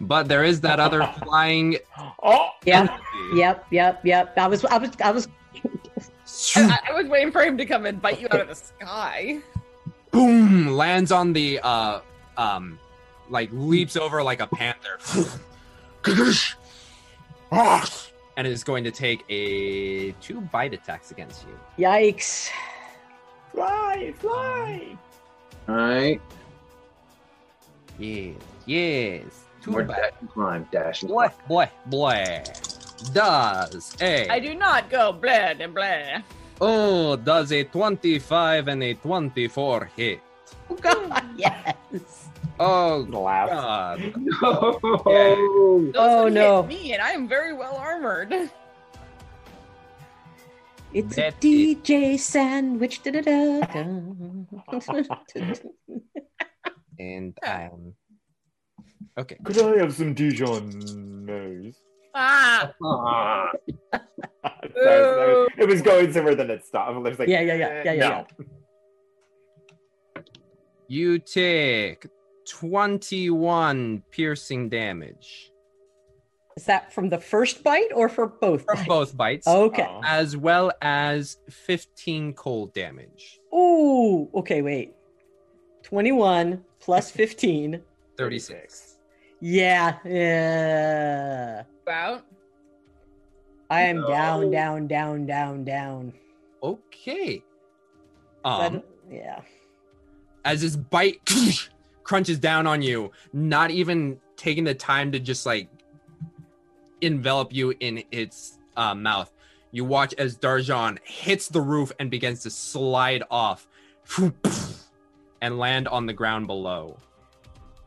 but 0.00 0.28
there 0.28 0.44
is 0.44 0.60
that 0.62 0.80
other 0.80 1.02
flying. 1.22 1.78
Oh, 2.22 2.50
Yep. 2.66 2.90
Yep. 3.34 3.66
Yep. 3.70 4.00
Yep. 4.04 4.38
I 4.38 4.46
was. 4.46 4.64
I 4.64 4.78
was. 4.78 4.90
I 5.02 5.10
was. 5.10 5.28
I, 6.56 6.78
I 6.90 6.92
was 6.92 7.06
waiting 7.06 7.30
for 7.30 7.42
him 7.42 7.56
to 7.58 7.64
come 7.66 7.86
and 7.86 8.00
bite 8.02 8.20
you 8.20 8.26
out 8.30 8.40
of 8.40 8.48
the 8.48 8.54
sky. 8.54 9.38
boom 10.10 10.68
lands 10.68 11.12
on 11.12 11.32
the 11.32 11.60
uh 11.62 12.00
um 12.36 12.78
like 13.30 13.48
leaps 13.52 13.96
over 13.96 14.22
like 14.22 14.40
a 14.40 14.46
panther 14.46 14.98
and 18.36 18.46
is 18.46 18.64
going 18.64 18.84
to 18.84 18.90
take 18.90 19.24
a 19.28 20.10
two 20.20 20.40
bite 20.40 20.74
attacks 20.74 21.10
against 21.10 21.44
you 21.46 21.84
Yikes. 21.84 22.50
Fly, 23.52 24.12
fly. 24.18 24.98
All 25.68 25.74
right. 25.76 26.20
Yes 27.98 28.34
yes 28.66 29.44
two 29.62 29.70
More 29.70 29.84
bite 29.84 29.96
dash 29.96 30.12
and 30.20 30.30
climb, 30.30 30.68
dash 30.72 31.02
and 31.02 31.10
boy 31.10 31.28
boy 31.48 31.70
boy 31.86 32.42
does 33.12 33.96
a 34.00 34.28
I 34.28 34.38
do 34.40 34.54
not 34.54 34.88
go 34.90 35.12
blah 35.12 35.54
and 35.58 35.74
blah. 35.74 36.22
oh 36.60 37.16
does 37.16 37.52
a 37.52 37.64
25 37.64 38.68
and 38.68 38.82
a 38.82 38.94
24 38.94 39.90
hit 39.96 40.20
Oh 40.70 40.76
God. 40.76 41.24
Yes. 41.36 42.28
oh 42.58 43.06
Laugh. 43.10 43.50
god 43.50 44.00
No. 44.16 44.78
Those 44.80 45.94
Oh, 45.96 46.24
would 46.24 46.32
no. 46.32 46.62
hit 46.62 46.68
me, 46.68 46.92
and 46.94 47.02
I 47.02 47.10
am 47.10 47.28
very 47.28 47.52
well 47.52 47.76
armored. 47.76 48.32
It's 50.94 51.16
That 51.16 51.34
a 51.34 51.36
DJ 51.40 52.18
sandwich. 52.18 53.02
Da-da-da-da. 53.02 53.84
and 56.98 57.36
um 57.46 57.92
okay 59.18 59.36
Could 59.44 59.58
I 59.60 59.78
have 59.78 59.92
some 59.94 60.14
Dijon 60.14 61.24
nose? 61.24 61.80
Ah, 62.14 62.72
Ah. 62.84 63.50
That 64.42 64.72
was- 64.74 65.48
it 65.58 65.68
was 65.68 65.82
going 65.82 66.12
somewhere, 66.12 66.34
then 66.34 66.50
it 66.50 66.64
stopped. 66.64 66.96
It 66.96 67.00
was 67.00 67.18
like, 67.18 67.28
Yeah, 67.28 67.40
yeah, 67.40 67.54
yeah, 67.54 67.82
yeah, 67.84 67.92
yeah, 67.92 68.24
no. 68.38 68.44
You 70.88 71.18
take 71.18 72.06
21 72.48 74.02
piercing 74.10 74.68
damage 74.68 75.50
Is 76.56 76.64
that 76.66 76.92
from 76.92 77.08
the 77.08 77.18
first 77.18 77.64
bite 77.64 77.90
or 77.94 78.08
for 78.08 78.26
both? 78.26 78.64
from 78.64 78.76
bites? 78.76 78.88
both 78.88 79.16
bites, 79.16 79.46
Okay. 79.48 79.86
Oh. 79.88 80.00
as 80.04 80.36
well 80.36 80.70
as 80.82 81.38
15 81.50 82.34
cold 82.34 82.74
damage. 82.74 83.40
Ooh. 83.54 84.28
Okay. 84.34 84.62
Wait. 84.62 84.94
Twenty-one 85.82 86.64
plus 86.84 87.10
fifteen. 87.10 87.80
36. 88.16 88.98
Yeah. 89.40 89.96
Yeah. 90.04 91.62
about. 91.82 92.24
I 93.70 93.80
am 93.82 94.02
No. 94.02 94.08
down, 94.08 94.50
down, 94.52 94.86
down, 94.86 95.26
down, 95.26 95.64
down. 95.64 96.12
Okay. 96.62 97.42
That- 98.44 98.72
Um, 98.74 98.82
yeah. 99.10 99.40
as 100.44 100.60
this 100.60 100.76
bite 100.76 101.20
crunches 102.04 102.38
down 102.38 102.66
on 102.68 102.82
you, 102.82 103.10
not 103.32 103.70
even 103.72 104.20
taking 104.36 104.62
the 104.64 104.74
time 104.74 105.10
to 105.12 105.18
just 105.18 105.44
like 105.46 105.68
envelop 107.00 107.52
you 107.52 107.74
in 107.80 108.04
its 108.12 108.58
uh, 108.76 108.94
mouth. 108.94 109.32
You 109.72 109.84
watch 109.84 110.14
as 110.18 110.36
Darjan 110.38 110.98
hits 111.02 111.48
the 111.48 111.60
roof 111.60 111.90
and 111.98 112.10
begins 112.10 112.42
to 112.44 112.50
slide 112.50 113.24
off. 113.30 113.66
And 115.44 115.58
land 115.58 115.86
on 115.88 116.06
the 116.06 116.12
ground 116.12 116.46
below. 116.46 116.96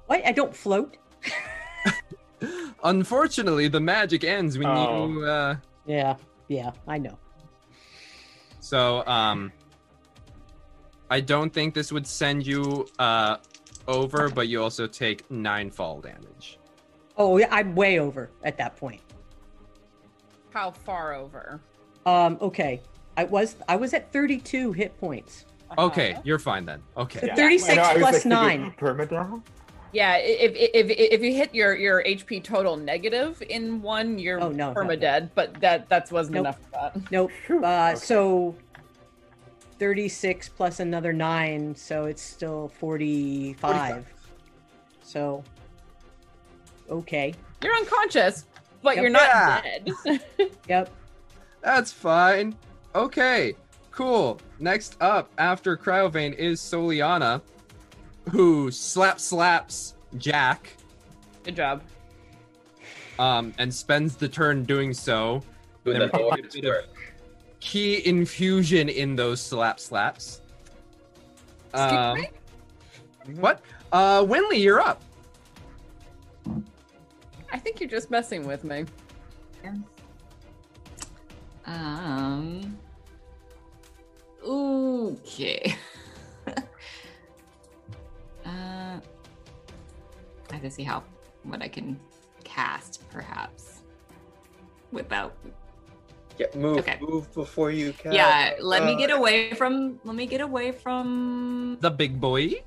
What? 0.06 0.24
I 0.24 0.32
don't 0.32 0.56
float. 0.56 0.96
Unfortunately, 2.84 3.68
the 3.68 3.80
magic 3.80 4.24
ends 4.24 4.60
when 4.60 4.68
Oh. 4.68 5.08
you. 5.08 5.26
Uh, 5.26 5.56
Yeah, 5.88 6.16
yeah, 6.50 6.72
I 6.88 6.98
know. 7.00 7.18
so, 8.60 9.06
um, 9.08 9.52
I 11.10 11.20
don't 11.22 11.52
think 11.52 11.74
this 11.74 11.92
would 11.92 12.06
send 12.06 12.46
you 12.46 12.86
uh, 13.00 13.38
over, 13.88 14.30
but 14.30 14.48
you 14.50 14.62
also 14.62 14.86
take 14.86 15.30
nine 15.32 15.72
fall 15.72 16.00
damage. 16.02 16.60
Oh, 17.18 17.38
yeah, 17.38 17.48
I'm 17.50 17.74
way 17.74 18.00
over 18.00 18.30
at 18.44 18.58
that 18.58 18.76
point. 18.76 19.02
How 20.54 20.70
far 20.72 21.14
over? 21.16 21.60
Um, 22.06 22.38
okay. 22.42 22.82
I 23.16 23.24
was 23.24 23.56
I 23.68 23.76
was 23.78 23.94
at 23.96 24.12
32 24.14 24.74
hit 24.74 24.96
points. 25.00 25.46
Okay, 25.77 26.18
you're 26.23 26.39
fine 26.39 26.65
then. 26.65 26.81
Okay. 26.95 27.19
So 27.27 27.35
36 27.35 27.77
plus 27.99 28.26
9. 28.26 28.73
Permadown? 28.80 29.41
Yeah, 29.94 30.11
i- 30.14 30.19
if, 30.19 30.52
if 30.56 30.89
if 30.89 31.22
you 31.22 31.34
hit 31.34 31.56
your 31.56 31.73
your 31.76 32.03
HP 32.03 32.44
total 32.44 32.76
negative 32.77 33.41
in 33.49 33.81
one, 33.81 34.19
you're 34.19 34.39
Oh, 34.41 34.49
no, 34.49 34.73
no, 34.73 34.80
perma 34.80 34.99
dead. 34.99 35.31
But 35.35 35.60
that 35.61 35.88
that 35.89 36.11
wasn't 36.11 36.35
Nope. 36.35 36.41
enough 36.45 36.60
for 36.60 36.72
that. 36.72 37.11
Nope. 37.11 37.31
Uh, 37.64 37.95
So 37.95 38.56
36 39.80 40.49
plus 40.49 40.80
another 40.80 41.14
9, 41.14 41.76
so 41.76 42.06
it's 42.06 42.22
still 42.22 42.68
45. 42.80 44.06
So, 45.03 45.44
okay. 46.89 47.34
You're 47.64 47.76
unconscious, 47.76 48.45
but 48.81 48.95
Yep. 48.95 49.02
you're 49.02 49.11
not 49.11 49.22
Yeah. 49.23 49.61
dead. 50.06 50.22
Yep. 50.68 50.89
That's 51.61 51.91
fine. 51.91 52.56
Okay, 52.95 53.53
cool. 53.98 54.40
Next 54.60 54.95
up 55.02 55.32
after 55.40 55.76
Cryovain 55.76 56.36
is 56.36 56.61
Soliana, 56.61 57.41
who 58.30 58.69
slap 58.69 59.19
slaps 59.19 59.95
Jack. 60.19 60.78
Good 61.44 61.56
job. 61.56 61.82
Um, 63.18 63.56
and 63.57 63.74
spends 63.74 64.15
the 64.15 64.30
turn 64.30 64.65
doing 64.65 64.94
so. 64.94 65.41
Doing 65.84 65.98
Then 65.99 66.10
that 66.11 66.22
a 66.22 66.61
bit 66.61 66.65
of 66.65 66.86
key 67.60 68.06
infusion 68.06 68.88
in 68.88 69.15
those 69.15 69.41
slap 69.41 69.80
slaps. 69.80 70.41
Um, 71.74 72.24
what? 73.38 73.61
Uh, 73.91 74.22
Winley, 74.22 74.61
you're 74.61 74.80
up. 74.80 75.02
I 77.52 77.57
think 77.57 77.80
you're 77.80 77.90
just 77.90 78.11
messing 78.11 78.45
with 78.45 78.64
me. 78.64 78.86
Um. 81.65 82.78
Okay. 84.48 85.76
uh, 86.48 86.56
I 88.48 89.02
have 90.52 90.61
to 90.61 90.72
see 90.72 90.84
how 90.84 91.03
what 91.44 91.61
I 91.61 91.68
can 91.68 91.99
cast, 92.45 93.03
perhaps, 93.11 93.82
without. 94.91 95.36
Yeah, 96.40 96.48
move, 96.56 96.78
Okay. 96.80 96.98
move 97.02 97.34
before 97.34 97.72
you 97.72 97.91
can. 97.94 98.14
Yeah, 98.14 98.53
let 98.61 98.86
me 98.86 98.95
get 98.95 99.11
Uh, 99.11 99.18
away 99.18 99.52
from. 99.53 99.99
Let 100.06 100.15
me 100.15 100.26
get 100.28 100.40
away 100.40 100.72
from. 100.72 101.78
The 101.82 101.91
big 101.91 102.22
boy. 102.22 102.64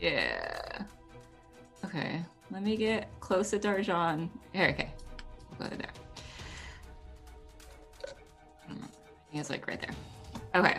Yeah. 0.00 0.84
Okay. 1.84 2.22
Let 2.50 2.62
me 2.62 2.76
get 2.76 3.08
close 3.20 3.50
to 3.50 3.58
Darjan. 3.58 4.30
Here, 4.52 4.68
okay. 4.72 4.90
We'll 5.58 5.68
go 5.68 5.76
there. 5.76 5.92
Think 9.30 9.40
it's 9.40 9.50
like 9.50 9.66
right 9.66 9.80
there. 9.80 9.94
Okay. 10.54 10.78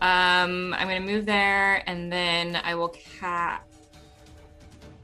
Um, 0.00 0.74
I'm 0.74 0.88
gonna 0.88 1.00
move 1.00 1.24
there, 1.24 1.88
and 1.88 2.12
then 2.12 2.56
I 2.56 2.74
will 2.74 2.94
ca- 3.20 3.60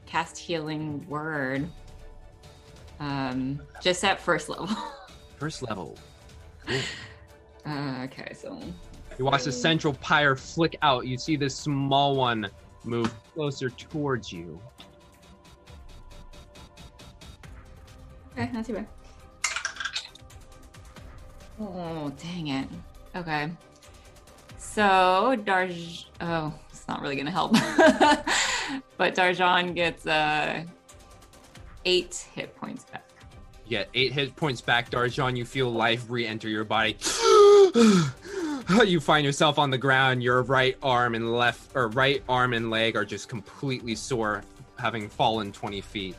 cast 0.05 0.37
Healing 0.37 1.05
Word. 1.07 1.67
Um, 2.99 3.61
just 3.81 4.03
at 4.03 4.19
first 4.19 4.49
level. 4.49 4.69
First 5.39 5.63
level. 5.67 5.97
Uh, 7.65 8.03
okay, 8.03 8.31
so 8.31 8.61
You 9.17 9.25
watch 9.25 9.45
the 9.45 9.51
central 9.51 9.95
pyre 9.95 10.35
flick 10.35 10.77
out. 10.83 11.07
You 11.07 11.17
see 11.17 11.35
this 11.35 11.55
small 11.55 12.15
one 12.15 12.47
move 12.83 13.11
closer 13.33 13.71
towards 13.71 14.31
you. 14.31 14.61
Okay, 18.33 18.51
not 18.51 18.65
too 18.65 18.73
bad. 18.73 18.87
Oh, 21.59 22.11
dang 22.21 22.47
it. 22.47 22.67
Okay. 23.15 23.51
So, 24.57 25.35
Darj. 25.43 26.05
Oh, 26.21 26.53
it's 26.69 26.87
not 26.87 27.01
really 27.01 27.15
going 27.15 27.25
to 27.25 27.31
help. 27.31 27.51
but 28.97 29.15
Darjan 29.15 29.75
gets 29.75 30.05
uh, 30.05 30.63
eight 31.85 32.27
hit 32.33 32.55
points 32.55 32.85
back. 32.85 33.03
You 33.65 33.77
get 33.77 33.89
eight 33.93 34.13
hit 34.13 34.35
points 34.35 34.61
back, 34.61 34.89
Darjan. 34.89 35.35
You 35.35 35.45
feel 35.45 35.71
life 35.71 36.05
re-enter 36.09 36.47
your 36.47 36.63
body. 36.63 36.97
you 38.85 38.99
find 38.99 39.25
yourself 39.25 39.59
on 39.59 39.69
the 39.69 39.77
ground. 39.77 40.23
Your 40.23 40.43
right 40.43 40.77
arm 40.81 41.15
and 41.15 41.33
left, 41.33 41.71
or 41.75 41.87
right 41.89 42.23
arm 42.29 42.53
and 42.53 42.69
leg, 42.69 42.95
are 42.95 43.05
just 43.05 43.29
completely 43.29 43.95
sore, 43.95 44.43
having 44.77 45.09
fallen 45.09 45.51
twenty 45.51 45.81
feet. 45.81 46.15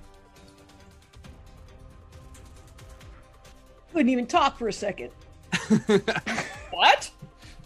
Couldn't 3.92 4.08
even 4.08 4.26
talk 4.26 4.58
for 4.58 4.68
a 4.68 4.72
second. 4.72 5.10
What? 6.70 7.10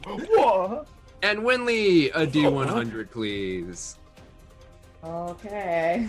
What? 0.04 0.88
And 1.22 1.40
Winley, 1.40 2.10
a 2.14 2.26
D100, 2.26 3.10
please. 3.10 3.96
Okay. 5.02 6.08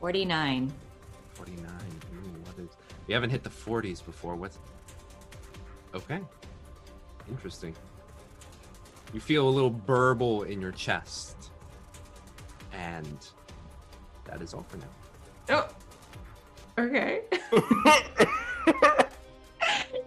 49. 0.00 0.72
49. 1.34 1.70
Ooh, 1.70 2.16
what 2.44 2.58
is? 2.58 2.70
We 3.06 3.14
haven't 3.14 3.30
hit 3.30 3.42
the 3.42 3.50
40s 3.50 4.04
before. 4.04 4.34
What's? 4.34 4.58
Okay. 5.94 6.20
Interesting. 7.28 7.74
You 9.12 9.20
feel 9.20 9.48
a 9.48 9.50
little 9.50 9.70
burble 9.70 10.42
in 10.42 10.60
your 10.60 10.72
chest, 10.72 11.50
and 12.72 13.26
that 14.24 14.42
is 14.42 14.52
all 14.54 14.66
for 14.68 14.76
now. 14.76 14.84
Oh. 15.50 15.68
Okay. 16.78 17.22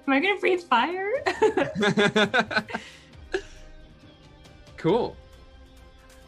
Am 0.07 0.13
I 0.13 0.19
gonna 0.19 0.39
breathe 0.39 0.63
fire? 0.63 1.23
Cool. 4.81 5.15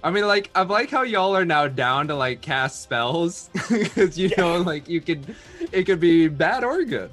I 0.03 0.11
mean, 0.11 0.28
like, 0.28 0.52
I 0.53 0.61
like 0.61 0.91
how 0.91 1.02
y'all 1.02 1.36
are 1.36 1.44
now 1.44 1.68
down 1.68 2.07
to 2.10 2.15
like 2.15 2.41
cast 2.41 2.84
spells 2.84 3.49
because 3.68 4.15
you 4.15 4.30
know, 4.38 4.57
like, 4.61 4.88
you 4.88 5.02
could, 5.02 5.36
it 5.72 5.86
could 5.86 5.99
be 5.99 6.28
bad 6.28 6.64
or 6.64 6.84
good. 6.84 7.10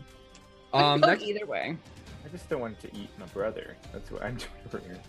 Um, 0.74 1.00
Go 1.00 1.06
next, 1.06 1.22
either 1.22 1.46
way. 1.46 1.78
I 2.26 2.28
just 2.28 2.46
don't 2.50 2.60
want 2.60 2.78
to 2.80 2.88
eat 2.94 3.08
my 3.18 3.24
brother. 3.26 3.74
That's 3.90 4.10
what 4.10 4.22
I'm 4.22 4.36
doing 4.36 4.50
over 4.66 4.82
here. 4.86 5.00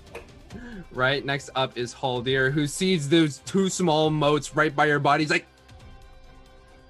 right 0.93 1.25
next 1.25 1.49
up 1.53 1.77
is 1.77 1.93
Haldir, 1.93 2.53
who 2.53 2.65
sees 2.65 3.09
those 3.09 3.39
two 3.39 3.67
small 3.67 4.09
moats 4.09 4.55
right 4.55 4.73
by 4.73 4.85
your 4.85 4.99
body. 4.99 5.23
He's 5.23 5.31
like, 5.31 5.47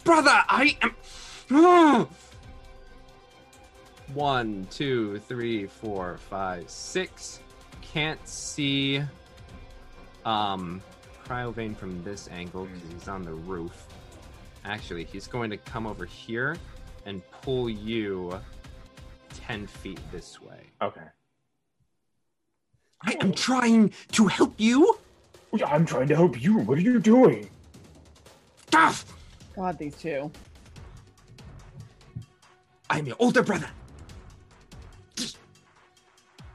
"Brother, 0.03 0.43
I 0.47 0.77
am." 0.83 0.93
Ah." 1.51 2.07
One, 4.13 4.67
two, 4.69 5.19
three, 5.19 5.67
four, 5.67 6.17
five, 6.17 6.69
six. 6.69 7.39
Can't 7.81 8.25
see 8.27 9.01
um 10.25 10.81
Cryovain 11.25 11.77
from 11.77 12.03
this 12.03 12.27
angle 12.29 12.65
because 12.65 12.91
he's 12.91 13.07
on 13.07 13.23
the 13.23 13.33
roof. 13.33 13.87
Actually, 14.65 15.05
he's 15.05 15.27
going 15.27 15.49
to 15.49 15.57
come 15.57 15.87
over 15.87 16.05
here 16.05 16.57
and 17.05 17.21
pull 17.41 17.69
you 17.69 18.37
ten 19.29 19.65
feet 19.65 19.99
this 20.11 20.41
way. 20.41 20.69
Okay. 20.81 21.07
I 23.03 23.15
am 23.21 23.31
trying 23.31 23.93
to 24.11 24.27
help 24.27 24.53
you. 24.57 24.97
I'm 25.65 25.85
trying 25.85 26.07
to 26.09 26.15
help 26.15 26.41
you. 26.41 26.59
What 26.59 26.77
are 26.77 26.81
you 26.81 26.99
doing? 26.99 27.49
Stop! 28.67 28.95
God, 29.55 29.77
these 29.77 29.95
two. 29.95 30.31
I'm 32.91 33.07
your 33.07 33.15
older 33.19 33.41
brother. 33.41 33.69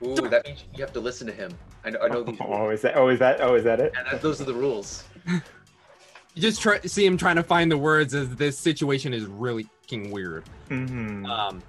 Ooh, 0.02 0.14
that 0.28 0.44
means 0.44 0.64
you 0.74 0.84
have 0.84 0.92
to 0.92 1.00
listen 1.00 1.26
to 1.26 1.32
him. 1.32 1.50
I 1.82 1.90
know. 1.90 2.00
I 2.00 2.08
know 2.08 2.22
these. 2.24 2.38
Oh, 2.40 2.68
is 2.68 2.82
that? 2.82 2.96
Oh, 2.96 3.08
is 3.08 3.18
that? 3.18 3.40
Oh, 3.40 3.54
is 3.54 3.64
that 3.64 3.80
it? 3.80 3.92
Yeah, 3.94 4.02
that, 4.12 4.20
those 4.20 4.40
are 4.40 4.44
the 4.44 4.54
rules. 4.54 5.04
You 5.26 6.42
just 6.42 6.60
try 6.60 6.78
see 6.80 7.06
him 7.06 7.16
trying 7.16 7.36
to 7.36 7.42
find 7.42 7.72
the 7.72 7.78
words 7.78 8.14
as 8.14 8.36
this 8.36 8.58
situation 8.58 9.14
is 9.14 9.24
really 9.24 9.66
fucking 9.80 10.10
weird. 10.10 10.44
Mm-hmm. 10.68 11.24
Um, 11.24 11.62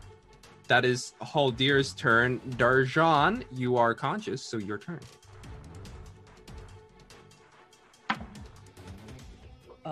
that 0.68 0.84
is 0.84 1.14
Haldir's 1.22 1.94
turn. 1.94 2.42
Darjan, 2.58 3.46
you 3.54 3.78
are 3.78 3.94
conscious, 3.94 4.42
so 4.42 4.58
your 4.58 4.78
turn. 4.78 5.00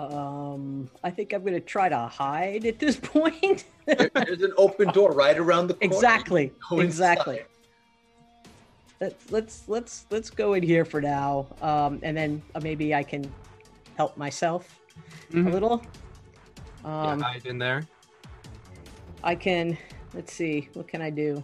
Um, 0.00 0.90
I 1.02 1.10
think 1.10 1.32
I'm 1.32 1.42
gonna 1.42 1.58
try 1.58 1.88
to 1.88 1.96
hide 1.96 2.66
at 2.66 2.78
this 2.78 2.96
point. 3.02 3.64
There- 3.86 4.10
There's 4.14 4.42
an 4.42 4.52
open 4.58 4.88
door 4.90 5.12
right 5.12 5.36
around 5.38 5.68
the 5.68 5.74
corner. 5.74 5.94
Exactly. 5.94 6.52
Exactly. 6.72 7.40
Let's 9.00 9.30
let's 9.30 9.68
let's 9.68 10.06
let's 10.10 10.30
go 10.30 10.52
in 10.54 10.62
here 10.62 10.84
for 10.84 11.00
now, 11.00 11.46
um, 11.62 11.98
and 12.02 12.16
then 12.16 12.42
uh, 12.54 12.60
maybe 12.62 12.94
I 12.94 13.02
can 13.02 13.30
help 13.96 14.16
myself 14.16 14.78
Mhm. 15.32 15.46
a 15.48 15.50
little. 15.50 15.82
Yeah, 16.84 17.10
Um, 17.12 17.20
hide 17.20 17.44
in 17.46 17.58
there. 17.58 17.86
I 19.24 19.34
can. 19.34 19.76
Let's 20.14 20.32
see. 20.32 20.68
What 20.74 20.88
can 20.88 21.00
I 21.02 21.10
do? 21.10 21.42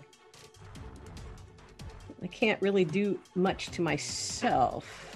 I 2.22 2.26
can't 2.28 2.60
really 2.62 2.84
do 2.84 3.18
much 3.34 3.70
to 3.72 3.82
myself. 3.82 5.11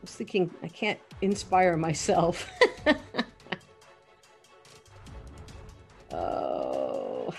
Was 0.00 0.10
thinking 0.14 0.50
I 0.62 0.68
can't 0.68 0.98
inspire 1.20 1.76
myself. 1.76 2.48
oh. 6.12 7.32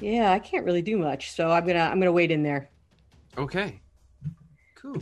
Yeah, 0.00 0.30
I 0.32 0.38
can't 0.38 0.64
really 0.64 0.82
do 0.82 0.96
much, 0.96 1.32
so 1.32 1.50
I'm 1.50 1.66
gonna 1.66 1.80
I'm 1.80 1.98
gonna 1.98 2.12
wait 2.12 2.30
in 2.30 2.42
there. 2.42 2.70
Okay. 3.36 3.80
Cool. 4.76 5.00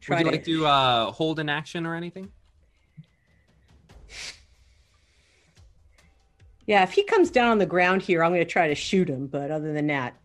try 0.00 0.18
Would 0.18 0.18
you 0.18 0.24
to- 0.24 0.30
like 0.30 0.44
to 0.44 0.66
uh, 0.66 1.10
hold 1.12 1.38
an 1.38 1.48
action 1.48 1.86
or 1.86 1.94
anything? 1.94 2.30
Yeah, 6.66 6.82
if 6.82 6.92
he 6.92 7.02
comes 7.02 7.30
down 7.30 7.48
on 7.48 7.56
the 7.58 7.64
ground 7.66 8.02
here, 8.02 8.22
I'm 8.22 8.30
gonna 8.32 8.44
try 8.44 8.68
to 8.68 8.74
shoot 8.74 9.08
him. 9.08 9.26
But 9.26 9.50
other 9.50 9.72
than 9.72 9.86
that, 9.86 10.16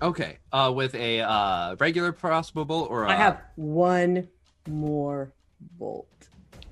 Okay. 0.00 0.38
Uh, 0.52 0.72
with 0.74 0.94
a 0.94 1.20
uh, 1.20 1.76
regular 1.78 2.12
crossbow 2.12 2.64
bolt 2.64 2.90
or 2.90 3.06
I 3.06 3.14
uh, 3.14 3.16
have 3.16 3.42
one 3.56 4.28
more 4.68 5.32
bolt. 5.78 6.28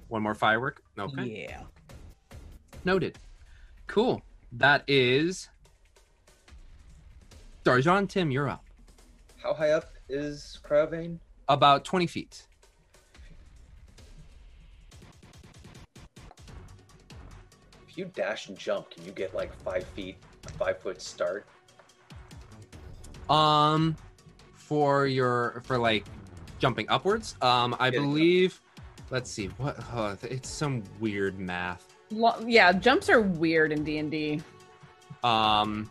one 0.09 0.23
more 0.23 0.35
firework. 0.35 0.83
Okay. 0.99 1.47
Yeah. 1.49 1.63
Noted. 2.85 3.19
Cool. 3.87 4.23
That 4.53 4.85
is 4.87 5.49
Darjan. 7.65 8.09
Tim, 8.09 8.31
you're 8.31 8.49
up. 8.49 8.65
How 9.43 9.53
high 9.55 9.71
up 9.71 9.91
is 10.09 10.61
Cryovain? 10.65 11.19
About 11.49 11.85
twenty 11.85 12.07
feet. 12.07 12.47
If 17.89 17.99
you 17.99 18.05
dash 18.15 18.49
and 18.49 18.59
jump, 18.59 18.91
can 18.91 19.05
you 19.05 19.13
get 19.13 19.35
like 19.35 19.53
five 19.63 19.85
feet, 19.85 20.17
a 20.47 20.49
five 20.51 20.79
foot 20.79 21.03
start? 21.03 21.47
Um, 23.29 23.97
for 24.55 25.07
your 25.07 25.63
for 25.65 25.79
like 25.79 26.05
jumping 26.59 26.87
upwards. 26.89 27.37
Um, 27.41 27.77
I 27.79 27.91
believe. 27.91 28.61
Let's 29.11 29.31
see. 29.31 29.47
What? 29.59 29.79
Uh, 29.93 30.17
it's 30.23 30.49
some 30.49 30.83
weird 30.99 31.39
math. 31.39 31.95
Lo- 32.11 32.43
yeah, 32.45 32.73
jumps 32.73 33.09
are 33.09 33.21
weird 33.21 33.73
in 33.73 33.85
D 33.85 33.99
and 33.99 34.11
D. 34.11 34.43
Um, 35.23 35.89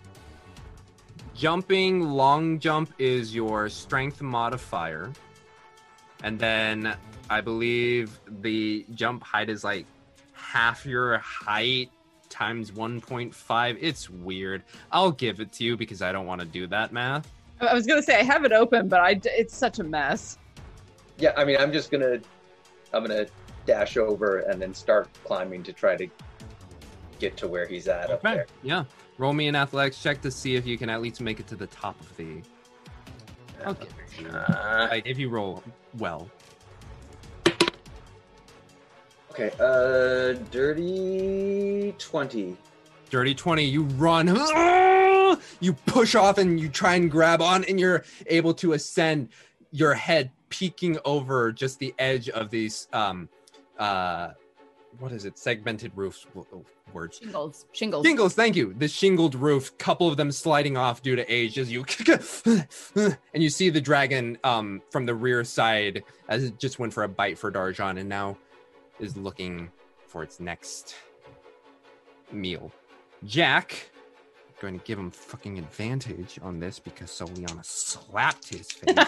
jumping 1.33 2.01
long 2.01 2.59
jump 2.59 2.93
is 2.99 3.33
your 3.33 3.69
strength 3.69 4.21
modifier, 4.21 5.11
and 6.23 6.37
then 6.37 6.95
I 7.29 7.41
believe 7.41 8.19
the 8.41 8.85
jump 8.93 9.23
height 9.23 9.49
is 9.49 9.63
like 9.63 9.85
half 10.33 10.85
your 10.85 11.17
height 11.19 11.89
times 12.35 12.71
1.5. 12.71 13.77
It's 13.79 14.09
weird. 14.09 14.63
I'll 14.91 15.11
give 15.11 15.39
it 15.39 15.51
to 15.53 15.63
you 15.63 15.77
because 15.77 16.01
I 16.01 16.11
don't 16.11 16.25
want 16.25 16.41
to 16.41 16.47
do 16.47 16.67
that 16.67 16.91
math. 16.91 17.31
I 17.61 17.73
was 17.73 17.87
gonna 17.87 18.03
say 18.03 18.19
I 18.19 18.23
have 18.23 18.43
it 18.43 18.51
open, 18.51 18.89
but 18.89 18.99
I 18.99 19.19
it's 19.23 19.55
such 19.55 19.79
a 19.79 19.83
mess. 19.83 20.37
Yeah, 21.17 21.31
I 21.37 21.45
mean, 21.45 21.55
I'm 21.57 21.71
just 21.71 21.89
gonna, 21.89 22.19
I'm 22.93 23.05
gonna 23.05 23.27
dash 23.65 23.95
over 23.95 24.39
and 24.39 24.61
then 24.61 24.73
start 24.73 25.07
climbing 25.23 25.63
to 25.63 25.71
try 25.71 25.95
to 25.95 26.07
get 27.19 27.37
to 27.37 27.47
where 27.47 27.65
he's 27.65 27.87
at 27.87 28.11
up 28.11 28.25
Okay. 28.25 28.35
there. 28.35 28.47
Yeah. 28.61 28.83
Roll 29.17 29.31
me 29.31 29.47
an 29.47 29.55
athletics 29.55 30.03
check 30.03 30.21
to 30.23 30.29
see 30.29 30.57
if 30.57 30.67
you 30.67 30.77
can 30.77 30.89
at 30.89 31.01
least 31.01 31.21
make 31.21 31.39
it 31.39 31.47
to 31.47 31.55
the 31.55 31.67
top 31.67 31.97
of 32.01 32.17
the. 32.17 32.41
Uh, 33.65 33.69
okay. 33.69 33.87
Uh, 34.29 34.87
like, 34.89 35.07
if 35.07 35.17
you 35.17 35.29
roll 35.29 35.63
well. 35.97 36.29
Okay, 39.37 39.51
uh, 39.59 40.31
dirty 40.49 41.93
twenty. 41.99 42.55
Dirty 43.09 43.35
20, 43.35 43.63
you 43.65 43.83
run. 43.83 44.27
You 45.59 45.73
push 45.73 46.15
off 46.15 46.37
and 46.37 46.57
you 46.59 46.69
try 46.69 46.95
and 46.95 47.11
grab 47.11 47.41
on, 47.41 47.65
and 47.65 47.77
you're 47.77 48.05
able 48.27 48.53
to 48.55 48.71
ascend, 48.73 49.29
your 49.71 49.93
head 49.93 50.31
peeking 50.49 50.97
over 51.03 51.51
just 51.51 51.77
the 51.79 51.93
edge 51.99 52.29
of 52.29 52.49
these, 52.49 52.87
um, 52.93 53.27
uh, 53.77 54.29
what 54.99 55.11
is 55.11 55.25
it? 55.25 55.37
Segmented 55.37 55.91
roofs. 55.95 56.23
w- 56.33 56.45
w- 56.45 56.65
Words. 56.93 57.19
Shingles, 57.21 57.65
shingles, 57.73 58.05
Shingles, 58.05 58.33
thank 58.35 58.55
you. 58.55 58.73
The 58.77 58.87
shingled 58.87 59.35
roof, 59.35 59.77
couple 59.77 60.07
of 60.07 60.15
them 60.15 60.31
sliding 60.31 60.77
off 60.77 61.01
due 61.01 61.17
to 61.17 61.25
age 61.33 61.59
as 61.59 61.69
you 61.69 61.83
and 63.33 63.43
you 63.43 63.49
see 63.49 63.69
the 63.69 63.81
dragon 63.81 64.37
um 64.45 64.81
from 64.91 65.05
the 65.05 65.13
rear 65.13 65.43
side 65.43 66.03
as 66.29 66.45
it 66.45 66.57
just 66.57 66.79
went 66.79 66.93
for 66.93 67.03
a 67.03 67.09
bite 67.09 67.37
for 67.37 67.51
Darjan 67.51 67.99
and 67.99 68.07
now 68.07 68.37
is 68.99 69.17
looking 69.17 69.69
for 70.07 70.23
its 70.23 70.39
next 70.39 70.95
meal. 72.31 72.71
Jack 73.25 73.89
going 74.61 74.79
to 74.79 74.85
give 74.85 74.97
him 74.97 75.11
fucking 75.11 75.59
advantage 75.59 76.39
on 76.41 76.59
this 76.59 76.79
because 76.79 77.09
Soliana 77.09 77.63
slapped 77.63 78.49
his 78.49 78.71
face. 78.71 78.95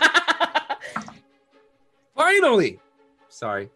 Finally! 2.16 2.80
Sorry. 3.30 3.70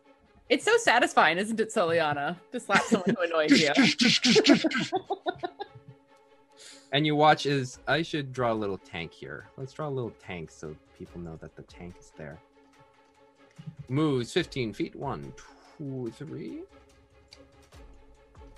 It's 0.50 0.66
so 0.66 0.76
satisfying, 0.78 1.38
isn't 1.38 1.60
it, 1.60 1.74
Soliana? 1.74 2.36
To 2.52 2.60
slap 2.60 2.84
someone 2.84 3.16
who 3.18 3.24
annoys 3.24 3.60
you. 3.60 3.70
And 6.94 7.06
you 7.06 7.16
watch 7.16 7.46
as 7.46 7.80
I 7.88 8.02
should 8.02 8.34
draw 8.34 8.52
a 8.52 8.54
little 8.54 8.78
tank 8.78 9.14
here. 9.14 9.48
Let's 9.58 9.72
draw 9.72 9.88
a 9.88 9.90
little 9.90 10.12
tank 10.22 10.52
so 10.52 10.76
people 10.98 11.22
know 11.22 11.38
that 11.38 11.56
the 11.56 11.64
tank 11.64 11.96
is 11.98 12.12
there. 12.18 12.38
Moves 13.88 14.34
15 14.34 14.74
feet. 14.74 14.96
One, 14.96 15.34
two, 15.38 15.44
three. 16.12 16.62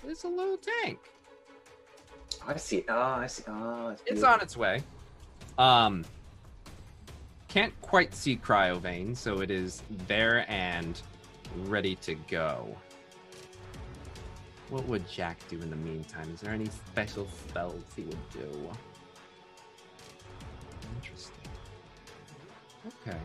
It's 0.06 0.24
a 0.24 0.28
little 0.28 0.58
tank. 0.58 0.98
I 2.46 2.56
see. 2.56 2.84
Ah, 2.88 3.20
I 3.20 3.26
see. 3.26 3.44
Ah, 3.48 3.90
it's, 3.90 4.02
It's 4.06 4.22
on 4.22 4.40
its 4.40 4.56
way. 4.56 4.82
Um, 5.56 6.04
can't 7.48 7.72
quite 7.80 8.14
see 8.14 8.36
Cryovain, 8.36 9.16
so 9.16 9.40
it 9.40 9.50
is 9.50 9.82
there 10.06 10.44
and 10.50 11.00
ready 11.64 11.94
to 11.96 12.14
go. 12.28 12.76
What 14.70 14.86
would 14.86 15.08
Jack 15.08 15.38
do 15.48 15.60
in 15.60 15.70
the 15.70 15.76
meantime? 15.76 16.30
Is 16.34 16.40
there 16.40 16.52
any 16.52 16.66
special 16.66 17.28
spells 17.48 17.82
he 17.94 18.02
would 18.02 18.30
do? 18.30 18.70
Interesting. 20.96 21.34
Okay. 23.06 23.18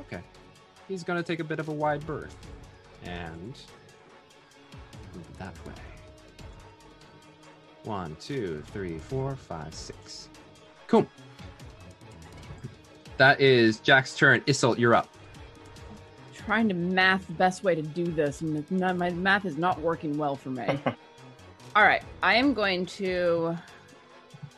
Okay. 0.00 0.22
He's 0.88 1.04
gonna 1.04 1.22
take 1.22 1.40
a 1.40 1.44
bit 1.44 1.60
of 1.60 1.68
a 1.68 1.72
wide 1.72 2.04
berth 2.06 2.34
and 3.04 3.54
move 5.14 5.24
it 5.28 5.38
that 5.38 5.54
way. 5.66 5.74
One, 7.84 8.16
two, 8.20 8.62
three, 8.72 8.98
four, 8.98 9.36
five, 9.36 9.74
six. 9.74 10.28
Cool. 10.86 11.06
That 13.18 13.40
is 13.40 13.80
Jack's 13.80 14.16
turn. 14.16 14.40
Isolt, 14.42 14.78
you're 14.78 14.94
up. 14.94 15.08
Trying 16.34 16.68
to 16.68 16.74
math 16.74 17.26
the 17.26 17.32
best 17.34 17.64
way 17.64 17.74
to 17.74 17.82
do 17.82 18.06
this, 18.06 18.40
and 18.40 18.70
not, 18.70 18.96
my 18.96 19.10
math 19.10 19.44
is 19.44 19.58
not 19.58 19.80
working 19.80 20.16
well 20.16 20.36
for 20.36 20.50
me. 20.50 20.66
All 21.76 21.82
right, 21.82 22.02
I 22.22 22.34
am 22.34 22.54
going 22.54 22.86
to 22.86 23.56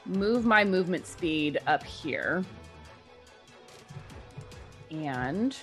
move 0.07 0.45
my 0.45 0.65
movement 0.65 1.07
speed 1.07 1.59
up 1.67 1.83
here. 1.83 2.45
And 4.91 5.57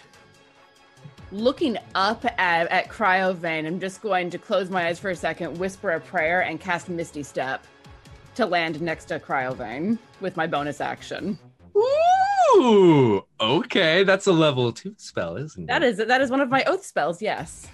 looking 1.32 1.78
up 1.96 2.24
at, 2.40 2.68
at 2.68 2.88
Cryovain, 2.90 3.66
I'm 3.68 3.80
just 3.80 4.02
going 4.02 4.30
to 4.30 4.38
close 4.38 4.70
my 4.70 4.88
eyes 4.88 5.00
for 5.00 5.10
a 5.10 5.16
second, 5.16 5.58
whisper 5.58 5.92
a 5.92 6.00
prayer, 6.00 6.42
and 6.42 6.60
cast 6.60 6.90
Misty 6.90 7.24
Step 7.24 7.66
to 8.36 8.46
land 8.46 8.80
next 8.82 9.06
to 9.06 9.20
Cryovain 9.20 9.98
with 10.22 10.38
my 10.38 10.48
bonus 10.48 10.80
action. 10.82 11.38
Ooh, 12.56 13.24
okay. 13.42 14.04
That's 14.04 14.28
a 14.28 14.32
level 14.32 14.72
two 14.72 14.94
spell, 14.98 15.36
isn't 15.38 15.66
That 15.68 15.84
it? 15.84 16.00
is 16.00 16.08
that 16.08 16.22
is 16.22 16.30
one 16.32 16.40
of 16.42 16.50
my 16.50 16.64
oath 16.64 16.86
spells, 16.86 17.22
yes. 17.22 17.68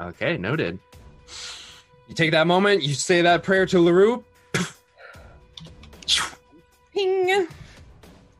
Okay, 0.00 0.36
noted. 0.36 0.78
You 2.08 2.14
take 2.14 2.30
that 2.32 2.46
moment, 2.46 2.82
you 2.82 2.94
say 2.94 3.22
that 3.22 3.42
prayer 3.42 3.66
to 3.66 3.80
LaRue, 3.80 4.24
Ping. 6.92 7.46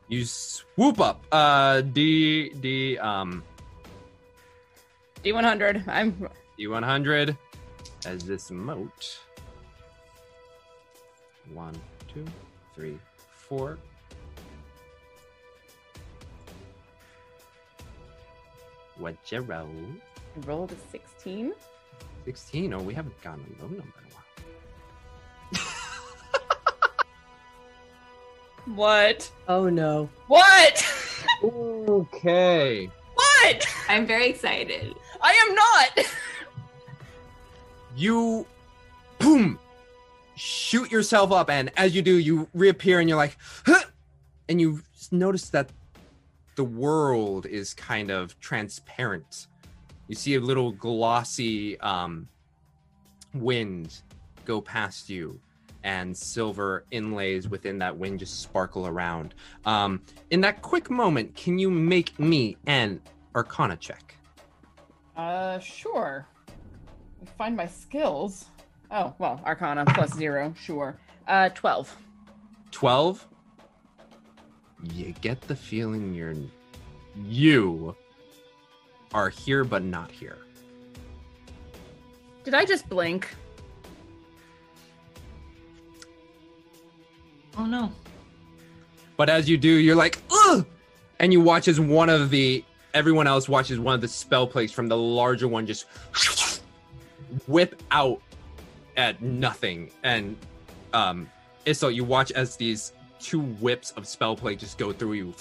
you 0.09 0.25
swoop 0.25 1.01
up. 1.01 1.23
Uh 1.31 1.83
D 1.83 2.51
D 2.51 2.99
um 2.99 3.43
D100. 5.25 5.87
I'm 5.89 6.29
D100 6.59 7.37
as 8.07 8.25
this 8.25 8.51
moat. 8.51 9.19
One, 11.53 11.75
two, 12.13 12.25
three, 12.75 12.99
four. 13.33 13.79
What 18.99 19.17
you 19.31 19.41
roll? 19.41 19.69
I 20.37 20.47
rolled 20.47 20.73
a 20.73 20.77
16. 20.91 21.53
16. 22.25 22.75
Oh, 22.75 22.81
we 22.81 22.95
haven't 22.95 23.21
gotten 23.23 23.45
a 23.59 23.63
low 23.63 23.69
number 23.69 23.85
in 23.85 24.13
a 24.13 24.15
while. 24.15 24.25
What? 28.75 29.31
Oh 29.49 29.69
no. 29.71 30.11
What? 30.27 30.85
Okay. 31.43 32.91
what? 33.15 33.67
I'm 33.89 34.07
very 34.07 34.29
excited. 34.29 34.95
I 35.21 35.33
am 35.49 35.55
not. 35.55 36.07
You, 37.97 38.47
boom, 39.19 39.59
shoot 40.37 40.91
yourself 40.93 41.33
up, 41.33 41.51
and 41.51 41.71
as 41.77 41.95
you 41.97 42.03
do, 42.03 42.17
you 42.17 42.49
reappear, 42.55 43.01
and 43.01 43.09
you're 43.09 43.19
like, 43.19 43.37
huh! 43.67 43.83
and 44.49 44.61
you 44.61 44.83
notice 45.11 45.51
that 45.51 45.71
the 46.55 46.65
world 46.65 47.47
is 47.47 47.75
kind 47.75 48.11
of 48.11 48.39
transparent. 48.41 49.49
You 50.07 50.15
see 50.15 50.37
a 50.37 50.41
little 50.41 50.73
glossy 50.73 51.79
um, 51.81 52.29
wind 53.35 54.01
go 54.45 54.61
past 54.61 55.11
you, 55.11 55.41
and 55.85 56.17
silver 56.17 56.85
inlays 56.91 57.49
within 57.49 57.79
that 57.79 57.97
wind 57.97 58.19
just 58.19 58.41
sparkle 58.41 58.87
around. 58.87 59.35
Um, 59.65 60.03
in 60.31 60.41
that 60.43 60.63
quick 60.63 60.91
moment, 60.91 61.35
can 61.35 61.59
you 61.59 61.71
make 61.71 62.19
me 62.19 62.57
an 62.67 63.01
Arcana 63.35 63.77
check? 63.77 64.18
Uh, 65.19 65.59
sure. 65.59 66.27
Let 67.21 67.37
Find 67.37 67.57
my 67.57 67.67
skills. 67.67 68.47
Oh, 68.91 69.13
well, 69.19 69.41
Arcana 69.45 69.85
plus 69.85 70.15
zero, 70.15 70.55
sure. 70.59 70.97
Uh, 71.27 71.51
12. 71.51 71.95
12 72.71 73.27
you 74.95 75.13
get 75.21 75.41
the 75.43 75.57
feeling 75.57 76.15
you're 76.15 76.35
you 77.27 77.97
are 79.13 79.29
here 79.29 79.65
but 79.65 79.83
not 79.83 80.11
here 80.11 80.39
Did 82.45 82.55
I 82.55 82.65
just 82.65 82.89
blink? 82.89 83.29
Oh 87.57 87.67
no. 87.67 87.91
but 89.17 89.29
as 89.29 89.49
you 89.49 89.57
do 89.57 89.69
you're 89.69 89.97
like 89.97 90.19
Ugh! 90.31 90.65
and 91.19 91.33
you 91.33 91.41
watch 91.41 91.67
as 91.67 91.81
one 91.81 92.09
of 92.09 92.31
the 92.31 92.63
everyone 92.95 93.27
else 93.27 93.49
watches 93.49 93.79
one 93.79 93.95
of 93.95 94.01
the 94.01 94.09
spell 94.09 94.47
plagues 94.47 94.73
from 94.73 94.89
the 94.89 94.97
larger 94.97 95.49
one 95.49 95.67
just 95.67 95.87
whip 97.47 97.81
out 97.91 98.21
at 98.97 99.21
nothing 99.23 99.91
and 100.03 100.37
um 100.95 101.29
so 101.73 101.89
you 101.89 102.03
watch 102.03 102.33
as 102.33 102.57
these 102.57 102.93
two 103.21 103.41
whips 103.41 103.91
of 103.93 104.07
spell 104.07 104.35
plague 104.35 104.59
just 104.59 104.79
go 104.79 104.93
through 104.93 105.13
you 105.13 105.35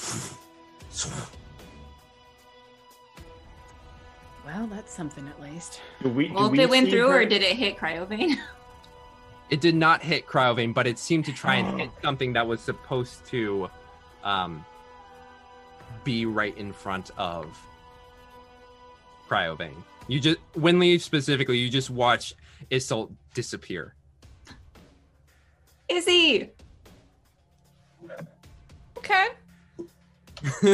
Well, 4.47 4.65
that's 4.67 4.93
something 4.93 5.27
at 5.27 5.41
least. 5.41 5.81
Do 6.01 6.07
we, 6.07 6.31
Well, 6.31 6.53
if 6.53 6.57
it 6.57 6.69
went 6.69 6.89
through, 6.89 7.07
or 7.07 7.25
did 7.25 7.41
it 7.41 7.57
hit 7.57 7.77
Cryovain? 7.77 8.35
It 9.49 9.61
did 9.61 9.75
not 9.75 10.01
hit 10.01 10.27
Cryovain, 10.27 10.73
but 10.73 10.87
it 10.87 10.99
seemed 10.99 11.23
to 11.23 11.31
try 11.31 11.55
and 11.55 11.79
hit 11.79 11.89
something 12.01 12.33
that 12.33 12.45
was 12.45 12.59
supposed 12.59 13.25
to 13.27 13.69
um, 14.21 14.65
be 16.03 16.25
right 16.25 16.57
in 16.57 16.73
front 16.73 17.11
of 17.17 17.45
Cryovain. 19.29 19.75
You 20.07 20.19
just 20.19 20.39
Winley 20.57 20.99
specifically, 21.01 21.57
you 21.57 21.69
just 21.69 21.89
watch 21.89 22.33
Isolt 22.71 23.11
disappear. 23.33 23.93
Izzy! 25.89 26.51
Okay. 28.97 29.27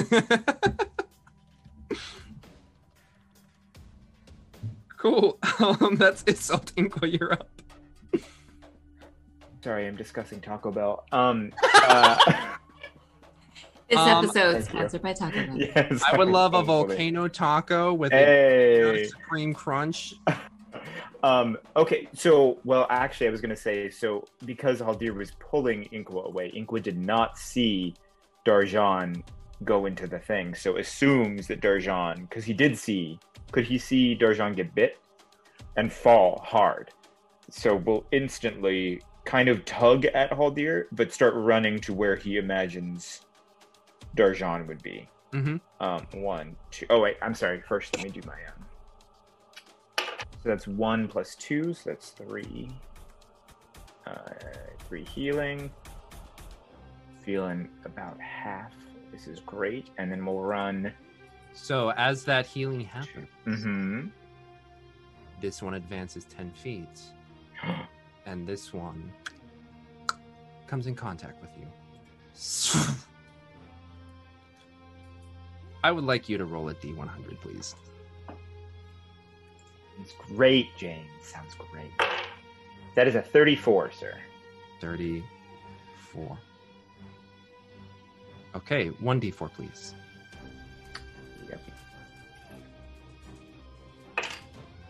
cool. 4.97 5.37
Um, 5.59 5.95
that's 5.97 6.23
Isolt 6.23 6.73
Inqua, 6.73 7.11
you're 7.11 7.33
up. 7.33 7.49
Sorry, 9.63 9.87
I'm 9.87 9.95
discussing 9.95 10.41
Taco 10.41 10.71
Bell. 10.71 11.05
Um, 11.11 11.53
uh, 11.73 12.17
This 13.93 13.99
Um, 13.99 14.25
episode 14.25 14.55
is 14.57 14.67
thank 14.67 14.77
sponsored 14.89 15.01
by 15.03 15.13
Taco 15.13 15.45
Bell. 15.45 15.57
yes, 15.57 16.03
I 16.11 16.17
would 16.17 16.27
love 16.29 16.53
a 16.55 16.57
totally. 16.63 16.87
volcano 16.87 17.27
taco 17.27 17.93
with 17.93 18.11
Hey. 18.11 19.03
a 19.03 19.07
supreme 19.07 19.53
crunch. 19.53 20.15
Um, 21.23 21.57
okay, 21.77 22.09
so 22.13 22.59
well, 22.65 22.85
actually, 22.89 23.27
I 23.27 23.29
was 23.29 23.39
gonna 23.39 23.55
say 23.55 23.89
so 23.89 24.25
because 24.43 24.81
Haldir 24.81 25.15
was 25.15 25.31
pulling 25.39 25.85
Inqua 25.93 26.25
away. 26.25 26.51
Inqua 26.51 26.83
did 26.83 26.97
not 26.97 27.37
see 27.37 27.93
Darjan 28.45 29.23
go 29.63 29.85
into 29.85 30.05
the 30.05 30.19
thing, 30.19 30.53
so 30.53 30.75
assumes 30.75 31.47
that 31.47 31.61
Darjan, 31.61 32.27
because 32.27 32.43
he 32.43 32.51
did 32.53 32.77
see, 32.77 33.17
could 33.53 33.63
he 33.63 33.77
see 33.77 34.17
Darjan 34.17 34.53
get 34.53 34.75
bit 34.75 34.97
and 35.77 35.93
fall 35.93 36.41
hard? 36.45 36.91
So 37.49 37.77
will 37.77 38.03
instantly 38.11 39.01
kind 39.23 39.47
of 39.47 39.63
tug 39.63 40.03
at 40.07 40.29
Haldir, 40.31 40.87
but 40.91 41.13
start 41.13 41.35
running 41.35 41.79
to 41.81 41.93
where 41.93 42.17
he 42.17 42.35
imagines 42.35 43.21
Darjan 44.15 44.67
would 44.67 44.81
be. 44.83 45.07
Mm-hmm. 45.31 45.57
Um, 45.83 46.05
one, 46.21 46.55
two. 46.71 46.85
Oh 46.89 46.99
wait, 46.99 47.17
I'm 47.21 47.33
sorry. 47.33 47.61
First, 47.61 47.95
let 47.95 48.03
me 48.03 48.09
do 48.11 48.21
my 48.27 48.33
um. 48.47 48.65
So 50.43 50.49
that's 50.49 50.67
one 50.67 51.07
plus 51.07 51.35
two, 51.35 51.73
so 51.73 51.89
that's 51.89 52.09
three. 52.11 52.69
Uh, 54.05 54.19
three 54.87 55.05
healing. 55.05 55.71
Feeling 57.25 57.69
about 57.85 58.19
half. 58.19 58.73
This 59.11 59.27
is 59.27 59.39
great, 59.39 59.89
and 59.97 60.11
then 60.11 60.25
we'll 60.25 60.39
run. 60.41 60.91
So 61.53 61.91
as 61.91 62.23
that 62.25 62.45
healing 62.45 62.81
happens, 62.81 63.29
Mm-hmm. 63.47 64.07
this 65.39 65.61
one 65.61 65.75
advances 65.75 66.25
10 66.25 66.51
feet. 66.51 66.99
and 68.25 68.45
this 68.47 68.73
one 68.73 69.11
comes 70.67 70.87
in 70.87 70.95
contact 70.95 71.39
with 71.41 71.51
you. 71.57 71.67
I 75.83 75.91
would 75.91 76.05
like 76.05 76.29
you 76.29 76.37
to 76.37 76.45
roll 76.45 76.69
a 76.69 76.75
d100, 76.75 77.39
please. 77.41 77.75
It's 80.01 80.13
great, 80.29 80.69
James. 80.77 81.09
Sounds 81.21 81.55
great. 81.55 81.91
That 82.95 83.07
is 83.07 83.15
a 83.15 83.21
34, 83.21 83.91
sir. 83.91 84.13
34. 84.79 86.37
Okay, 88.55 88.89
1d4, 88.89 89.53
please. 89.53 89.93
Yep. 91.49 91.61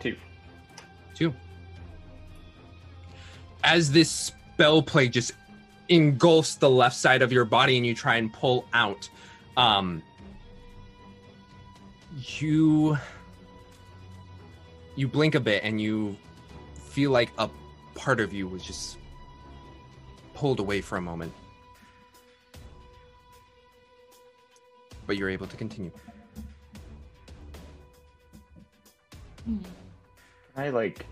Two. 0.00 0.16
Two. 1.14 1.34
As 3.64 3.90
this 3.90 4.10
spell 4.10 4.82
plague 4.82 5.12
just 5.12 5.32
engulfs 5.88 6.56
the 6.56 6.70
left 6.70 6.96
side 6.96 7.22
of 7.22 7.32
your 7.32 7.44
body 7.44 7.76
and 7.76 7.86
you 7.86 7.94
try 7.94 8.16
and 8.16 8.32
pull 8.32 8.66
out, 8.72 9.08
um, 9.56 10.02
you 12.16 12.96
you 14.96 15.08
blink 15.08 15.34
a 15.34 15.40
bit 15.40 15.62
and 15.64 15.80
you 15.80 16.16
feel 16.74 17.10
like 17.10 17.30
a 17.38 17.48
part 17.94 18.20
of 18.20 18.32
you 18.32 18.46
was 18.46 18.62
just 18.62 18.98
pulled 20.34 20.60
away 20.60 20.80
for 20.80 20.96
a 20.96 21.00
moment. 21.00 21.32
But 25.06 25.16
you're 25.16 25.30
able 25.30 25.46
to 25.46 25.56
continue. 25.56 25.90
Can 29.44 29.64
I 30.56 30.70
like 30.70 31.04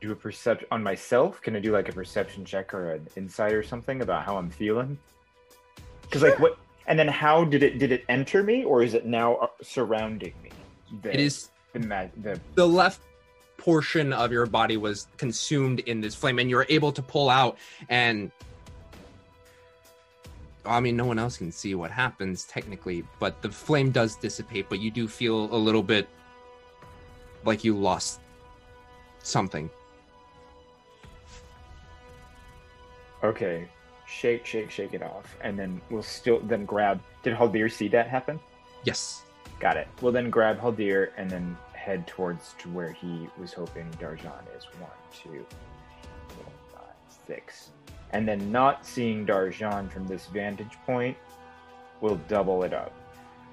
do 0.00 0.12
a 0.12 0.16
perception 0.16 0.68
on 0.70 0.82
myself? 0.82 1.42
Can 1.42 1.56
I 1.56 1.60
do 1.60 1.72
like 1.72 1.88
a 1.88 1.92
perception 1.92 2.44
check 2.44 2.72
or 2.72 2.92
an 2.92 3.08
insight 3.16 3.52
or 3.52 3.62
something 3.62 4.00
about 4.02 4.24
how 4.24 4.36
I'm 4.36 4.50
feeling? 4.50 4.98
Because 6.02 6.22
like 6.22 6.38
what? 6.38 6.58
And 6.86 6.98
then 6.98 7.08
how 7.08 7.44
did 7.44 7.62
it 7.62 7.78
did 7.78 7.92
it 7.92 8.04
enter 8.08 8.42
me 8.42 8.64
or 8.64 8.82
is 8.82 8.94
it 8.94 9.06
now 9.06 9.36
uh, 9.36 9.46
surrounding 9.62 10.34
me? 10.42 10.50
The, 11.02 11.14
It 11.14 11.20
is 11.20 11.50
the 11.72 12.10
the 12.22 12.40
the 12.54 12.66
left 12.66 13.02
portion 13.56 14.12
of 14.12 14.30
your 14.30 14.46
body 14.46 14.76
was 14.76 15.08
consumed 15.16 15.80
in 15.80 16.00
this 16.00 16.14
flame 16.14 16.38
and 16.38 16.48
you're 16.48 16.66
able 16.68 16.92
to 16.92 17.02
pull 17.02 17.28
out 17.28 17.58
and 17.88 18.30
I 20.64 20.78
mean 20.80 20.96
no 20.96 21.06
one 21.06 21.18
else 21.18 21.38
can 21.38 21.50
see 21.50 21.74
what 21.74 21.90
happens 21.90 22.44
technically 22.44 23.02
but 23.18 23.40
the 23.42 23.50
flame 23.50 23.90
does 23.90 24.14
dissipate 24.16 24.68
but 24.68 24.78
you 24.78 24.90
do 24.90 25.08
feel 25.08 25.52
a 25.54 25.56
little 25.56 25.82
bit 25.82 26.08
like 27.44 27.64
you 27.64 27.76
lost 27.76 28.20
something 29.22 29.70
okay. 33.24 33.68
Shake, 34.08 34.46
shake, 34.46 34.70
shake 34.70 34.94
it 34.94 35.02
off, 35.02 35.36
and 35.40 35.58
then 35.58 35.80
we'll 35.90 36.02
still 36.02 36.40
then 36.40 36.64
grab. 36.64 37.00
Did 37.22 37.34
Haldir 37.36 37.70
see 37.70 37.88
that 37.88 38.08
happen? 38.08 38.38
yes 38.84 39.22
Got 39.58 39.76
it. 39.76 39.88
We'll 40.02 40.12
then 40.12 40.30
grab 40.30 40.60
Haldir 40.60 41.10
and 41.16 41.30
then 41.30 41.56
head 41.72 42.06
towards 42.06 42.54
to 42.58 42.68
where 42.70 42.92
he 42.92 43.28
was 43.38 43.52
hoping 43.52 43.90
Darjan 43.92 44.42
is. 44.56 44.64
One, 44.78 44.90
two, 45.12 45.46
four, 46.28 46.52
five, 46.72 46.94
six. 47.26 47.70
And 48.10 48.28
then 48.28 48.52
not 48.52 48.84
seeing 48.84 49.26
Darjan 49.26 49.90
from 49.90 50.06
this 50.06 50.26
vantage 50.26 50.76
point, 50.84 51.16
we'll 52.00 52.20
double 52.28 52.64
it 52.64 52.74
up. 52.74 52.92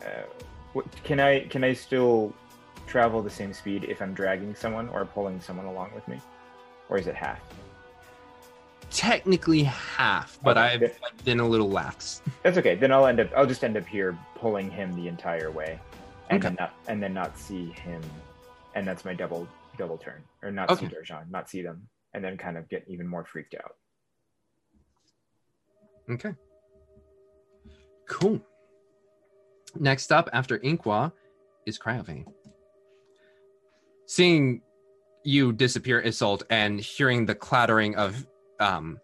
Uh, 0.05 0.81
can 1.03 1.19
I 1.19 1.41
can 1.41 1.63
I 1.63 1.73
still 1.73 2.33
travel 2.85 3.21
the 3.21 3.29
same 3.29 3.53
speed 3.53 3.85
if 3.85 4.01
I'm 4.01 4.13
dragging 4.13 4.53
someone 4.55 4.89
or 4.89 5.05
pulling 5.05 5.39
someone 5.39 5.67
along 5.67 5.91
with 5.95 6.05
me, 6.07 6.19
or 6.89 6.97
is 6.97 7.07
it 7.07 7.15
half? 7.15 7.39
Technically 8.93 9.63
half, 9.63 10.39
but 10.43 10.55
Okay, 10.57 10.85
I've 10.85 11.25
been 11.25 11.39
a 11.39 11.47
little 11.47 11.69
lax. 11.69 12.21
That's 12.43 12.57
okay. 12.59 12.75
Then 12.75 12.91
I'll 12.91 13.07
end 13.07 13.19
up. 13.19 13.29
I'll 13.35 13.47
just 13.47 13.63
end 13.63 13.75
up 13.75 13.87
here 13.87 14.15
pulling 14.35 14.69
him 14.69 14.95
the 14.95 15.07
entire 15.07 15.49
way, 15.49 15.79
and 16.29 16.37
Okay. 16.39 16.49
then 16.49 16.57
not 16.59 16.73
and 16.87 17.01
then 17.01 17.13
not 17.13 17.37
see 17.37 17.71
him, 17.71 18.01
and 18.75 18.87
that's 18.87 19.03
my 19.03 19.15
double 19.15 19.47
double 19.77 19.97
turn, 19.97 20.21
or 20.43 20.51
not 20.51 20.69
Okay. 20.69 20.87
see 20.87 20.93
Darjan, 20.93 21.29
not 21.31 21.49
see 21.49 21.63
them, 21.63 21.87
and 22.13 22.23
then 22.23 22.37
kind 22.37 22.55
of 22.55 22.69
get 22.69 22.85
even 22.87 23.07
more 23.07 23.25
freaked 23.25 23.55
out. 23.55 23.71
Okay. 26.11 26.35
Cool. 28.07 28.39
Next 29.79 30.11
up 30.11 30.29
after 30.33 30.59
Inqua 30.59 31.11
is 31.65 31.79
Cryovain. 31.79 32.25
Seeing 34.05 34.61
you 35.23 35.51
disappear, 35.51 36.03
Isolt, 36.03 36.43
and 36.51 36.79
hearing 36.79 37.25
the 37.25 37.33
clattering 37.33 37.95
of 37.95 38.27
um 38.63 38.99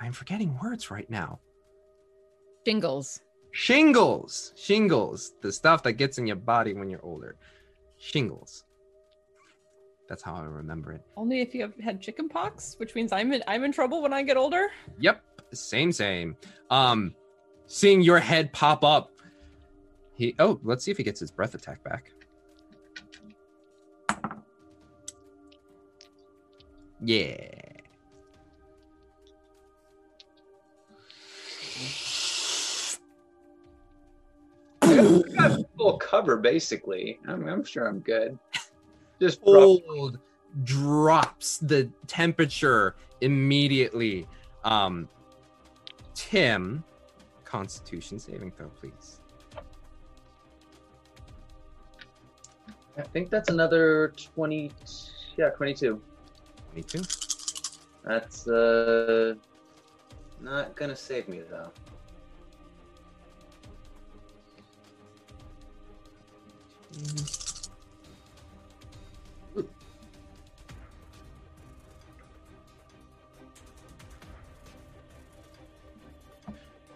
I'm 0.00 0.12
forgetting 0.12 0.58
words 0.62 0.90
right 0.90 1.08
now. 1.08 1.40
Shingles. 2.66 3.20
Shingles. 3.52 4.52
Shingles. 4.56 5.32
The 5.42 5.52
stuff 5.52 5.82
that 5.84 5.94
gets 5.94 6.18
in 6.18 6.26
your 6.26 6.36
body 6.36 6.74
when 6.74 6.90
you're 6.90 7.04
older. 7.04 7.36
Shingles. 7.98 8.64
That's 10.08 10.22
how 10.22 10.34
I 10.34 10.42
remember 10.42 10.92
it. 10.92 11.02
Only 11.16 11.40
if 11.40 11.54
you 11.54 11.62
have 11.62 11.76
had 11.78 12.00
chicken 12.00 12.28
pox, 12.28 12.74
which 12.78 12.94
means 12.94 13.12
I'm 13.12 13.32
in 13.32 13.42
I'm 13.46 13.64
in 13.64 13.72
trouble 13.72 14.02
when 14.02 14.12
I 14.12 14.22
get 14.22 14.36
older. 14.36 14.68
Yep, 14.98 15.22
same, 15.54 15.92
same. 15.92 16.36
Um, 16.70 17.14
seeing 17.66 18.02
your 18.02 18.18
head 18.18 18.52
pop 18.52 18.84
up, 18.84 19.10
he. 20.14 20.34
Oh, 20.38 20.60
let's 20.64 20.84
see 20.84 20.90
if 20.90 20.98
he 20.98 21.04
gets 21.04 21.20
his 21.20 21.30
breath 21.30 21.54
attack 21.54 21.82
back. 21.82 22.12
Yeah. 27.00 27.61
Full 35.82 35.98
cover 35.98 36.36
basically. 36.36 37.18
I'm, 37.26 37.46
I'm 37.48 37.64
sure 37.64 37.88
I'm 37.88 38.00
good. 38.00 38.38
Just 39.20 39.40
rough. 39.46 39.80
Cold 39.86 40.18
drops 40.64 41.58
the 41.58 41.90
temperature 42.06 42.94
immediately. 43.20 44.26
Um, 44.64 45.08
Tim, 46.14 46.84
Constitution 47.44 48.18
saving 48.18 48.52
throw, 48.52 48.68
please. 48.68 49.20
I 52.96 53.02
think 53.02 53.30
that's 53.30 53.48
another 53.48 54.12
twenty. 54.34 54.70
Yeah, 55.36 55.48
twenty-two. 55.50 56.00
Twenty-two. 56.72 57.02
That's 58.04 58.46
uh, 58.46 59.34
not 60.40 60.76
gonna 60.76 60.96
save 60.96 61.28
me 61.28 61.40
though. 61.48 61.70
Mm-hmm. 66.92 67.38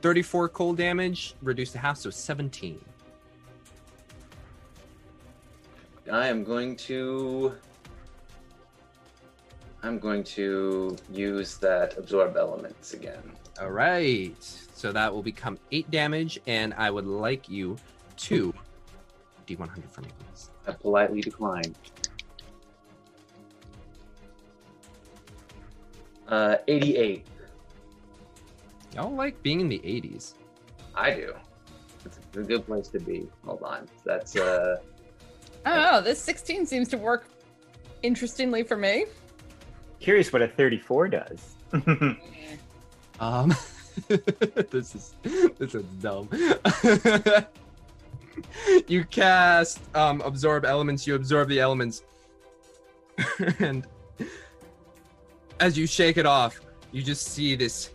Thirty-four 0.03 0.51
cold 0.51 0.77
damage, 0.77 1.35
reduced 1.43 1.73
to 1.73 1.79
half, 1.79 1.97
so 1.97 2.11
seventeen. 2.11 2.79
I 6.13 6.29
am 6.29 6.45
going 6.45 6.77
to. 6.77 7.55
I'm 9.83 9.99
going 9.99 10.23
to 10.25 10.97
use 11.13 11.57
that 11.57 11.99
absorb 11.99 12.37
elements 12.37 12.93
again. 12.93 13.23
All 13.61 13.71
right. 13.71 14.37
So 14.75 14.93
that 14.93 15.13
will 15.13 15.23
become 15.23 15.59
eight 15.73 15.91
damage, 15.91 16.39
and 16.47 16.75
I 16.75 16.91
would 16.91 17.07
like 17.07 17.49
you 17.49 17.77
to 18.19 18.55
D100 19.47 19.91
for 19.91 20.01
me, 20.03 20.09
please. 20.19 20.51
I 20.67 20.73
politely 20.73 21.21
decline. 21.21 21.75
Uh, 26.29 26.57
88. 26.67 27.27
Y'all 28.95 29.15
like 29.15 29.41
being 29.43 29.61
in 29.61 29.69
the 29.69 29.79
80s. 29.79 30.35
I 30.95 31.13
do. 31.13 31.35
It's 32.05 32.19
a 32.35 32.43
good 32.43 32.67
place 32.67 32.89
to 32.89 32.99
be. 32.99 33.29
Hold 33.45 33.63
on. 33.63 33.89
That's 34.05 34.37
uh. 34.37 34.77
I 35.65 35.75
don't 35.75 35.93
know. 35.93 36.01
This 36.01 36.21
16 36.21 36.67
seems 36.67 36.89
to 36.89 36.99
work 36.99 37.29
interestingly 38.03 38.63
for 38.63 38.77
me. 38.77 39.07
Curious 40.01 40.33
what 40.33 40.43
a 40.43 40.49
34 40.49 41.09
does. 41.09 41.55
Um, 43.19 43.55
this 44.71 44.95
is 44.95 45.15
this 45.59 45.75
is 45.75 45.85
dumb. 46.01 46.29
you 48.89 49.05
cast 49.05 49.81
um, 49.95 50.21
absorb 50.23 50.65
elements. 50.65 51.07
You 51.07 51.15
absorb 51.15 51.49
the 51.49 51.61
elements, 51.61 52.03
and 53.59 53.87
as 55.61 55.79
you 55.79 55.87
shake 55.87 56.17
it 56.17 56.27
off, 56.27 56.61
you 56.93 57.03
just 57.03 57.29
see 57.29 57.57
this 57.57 57.91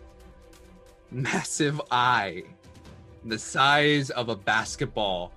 massive 1.10 1.80
eye, 1.90 2.42
the 3.24 3.38
size 3.38 4.10
of 4.10 4.28
a 4.28 4.36
basketball, 4.36 5.32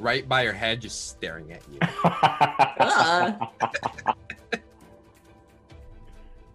right 0.00 0.28
by 0.28 0.42
your 0.42 0.52
head, 0.52 0.80
just 0.80 1.08
staring 1.08 1.52
at 1.52 1.62
you. 1.72 1.78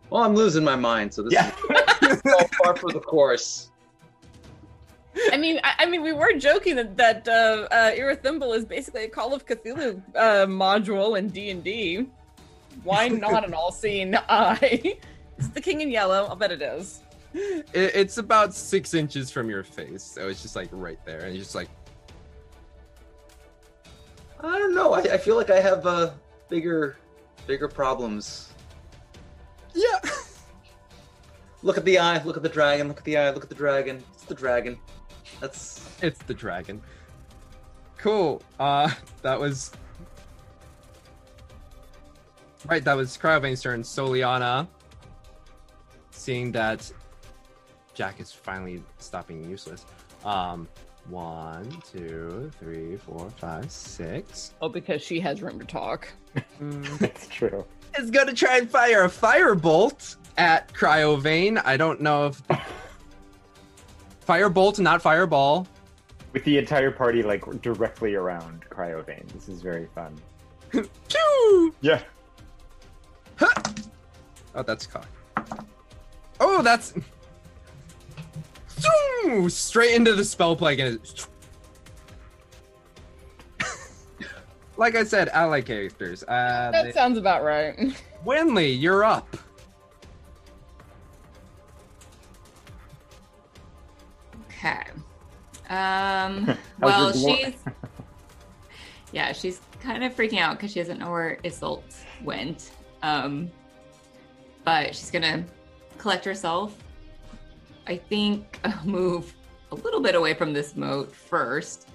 Well, 0.09 0.23
I'm 0.23 0.35
losing 0.35 0.63
my 0.63 0.75
mind, 0.75 1.13
so 1.13 1.21
this 1.21 1.33
is 1.33 2.21
all 2.33 2.47
far 2.63 2.75
for 2.75 2.91
the 2.91 2.99
course. 2.99 3.68
I 5.31 5.37
mean, 5.37 5.59
I, 5.63 5.73
I 5.79 5.85
mean, 5.85 6.01
we 6.01 6.13
were 6.13 6.33
joking 6.33 6.75
that 6.75 6.97
that 6.97 7.27
uh, 7.27 7.67
uh, 7.71 8.51
is 8.53 8.65
basically 8.65 9.03
a 9.05 9.09
Call 9.09 9.33
of 9.33 9.45
Cthulhu 9.45 10.01
uh, 10.15 10.45
module 10.45 11.17
in 11.17 11.29
D 11.29 11.49
and 11.49 11.63
D. 11.63 12.07
Why 12.83 13.07
not 13.09 13.45
an 13.45 13.53
all-seeing 13.53 14.15
eye? 14.15 14.97
it's 15.37 15.47
the 15.49 15.61
King 15.61 15.81
in 15.81 15.89
Yellow. 15.89 16.25
I'll 16.25 16.35
bet 16.35 16.51
it 16.51 16.61
is. 16.61 17.01
It, 17.33 17.67
it's 17.73 18.17
about 18.17 18.53
six 18.53 18.93
inches 18.93 19.29
from 19.29 19.49
your 19.49 19.63
face, 19.63 20.03
so 20.03 20.27
it's 20.27 20.41
just 20.41 20.55
like 20.55 20.69
right 20.71 21.03
there, 21.05 21.21
and 21.21 21.35
you're 21.35 21.43
just 21.43 21.55
like, 21.55 21.69
I 24.41 24.57
don't 24.57 24.73
know. 24.73 24.93
I, 24.93 24.99
I 25.01 25.17
feel 25.17 25.35
like 25.35 25.49
I 25.49 25.59
have 25.59 25.85
uh, 25.85 26.11
bigger, 26.49 26.97
bigger 27.45 27.67
problems. 27.67 28.53
Yeah. 29.73 29.99
Look 31.61 31.77
at 31.77 31.83
the 31.83 31.99
eye. 31.99 32.23
Look 32.23 32.37
at 32.37 32.43
the 32.43 32.49
dragon. 32.49 32.87
Look 32.87 32.99
at 32.99 33.03
the 33.03 33.17
eye. 33.17 33.31
Look 33.31 33.43
at 33.43 33.49
the 33.49 33.55
dragon. 33.55 34.03
It's 34.13 34.23
the 34.23 34.33
dragon. 34.33 34.79
That's 35.39 35.89
it's 36.01 36.19
the 36.23 36.33
dragon. 36.33 36.81
Cool. 37.97 38.41
Uh, 38.59 38.89
that 39.21 39.39
was 39.39 39.71
right. 42.67 42.83
That 42.83 42.95
was 42.95 43.17
Cryovain's 43.17 43.61
turn. 43.61 43.83
Soliana, 43.83 44.67
seeing 46.11 46.51
that 46.53 46.91
Jack 47.93 48.19
is 48.19 48.31
finally 48.31 48.81
stopping 48.97 49.49
useless. 49.49 49.85
Um, 50.25 50.67
one, 51.09 51.69
two, 51.91 52.51
three, 52.59 52.97
four, 52.97 53.29
five, 53.37 53.71
six. 53.71 54.53
Oh, 54.61 54.69
because 54.69 55.01
she 55.01 55.19
has 55.19 55.41
room 55.41 55.59
to 55.59 55.65
talk. 55.65 56.07
That's 56.59 57.27
true. 57.27 57.65
Is 57.97 58.11
gonna 58.11 58.33
try 58.33 58.57
and 58.57 58.69
fire 58.69 59.03
a 59.03 59.09
firebolt 59.09 60.17
at 60.37 60.71
Cryovain. 60.73 61.61
I 61.65 61.75
don't 61.75 61.99
know 62.01 62.27
if 62.27 62.41
firebolt, 64.29 64.79
not 64.79 65.01
fireball. 65.01 65.67
With 66.33 66.43
the 66.43 66.59
entire 66.59 66.91
party 66.91 67.23
like 67.23 67.43
directly 67.61 68.13
around 68.13 68.63
Cryovain. 68.69 69.27
This 69.29 69.49
is 69.49 69.61
very 69.63 69.87
fun. 69.95 70.15
Pew! 70.71 71.73
Yeah. 71.81 72.01
Oh, 74.53 74.61
that's 74.63 74.85
cock. 74.85 75.07
Oh, 76.39 76.61
that's 76.61 76.93
Zoom! 78.69 79.49
straight 79.49 79.95
into 79.95 80.13
the 80.13 80.23
spell 80.23 80.55
plague 80.55 80.79
and 80.79 80.95
it... 80.95 81.27
like 84.77 84.95
I 84.95 85.03
said, 85.03 85.29
ally 85.29 85.61
characters. 85.61 86.23
Uh, 86.23 86.69
That 86.71 86.83
they- 86.85 86.91
sounds 86.91 87.17
about 87.17 87.43
right. 87.43 87.75
Winley, 88.25 88.79
you're 88.79 89.03
up. 89.03 89.27
Um. 96.29 96.57
Well, 96.79 97.11
she's 97.11 97.55
yeah, 99.11 99.33
she's 99.33 99.59
kind 99.81 100.03
of 100.03 100.15
freaking 100.15 100.39
out 100.39 100.57
because 100.57 100.71
she 100.71 100.79
doesn't 100.79 100.99
know 100.99 101.11
where 101.11 101.37
Isolt 101.43 101.83
went. 102.23 102.71
Um. 103.03 103.51
But 104.63 104.95
she's 104.95 105.11
gonna 105.11 105.45
collect 105.97 106.23
herself. 106.25 106.77
I 107.87 107.97
think 107.97 108.59
move 108.85 109.33
a 109.71 109.75
little 109.75 109.99
bit 109.99 110.15
away 110.15 110.33
from 110.33 110.53
this 110.53 110.75
mote 110.75 111.13
first. 111.13 111.89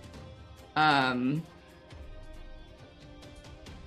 Um. 0.77 1.43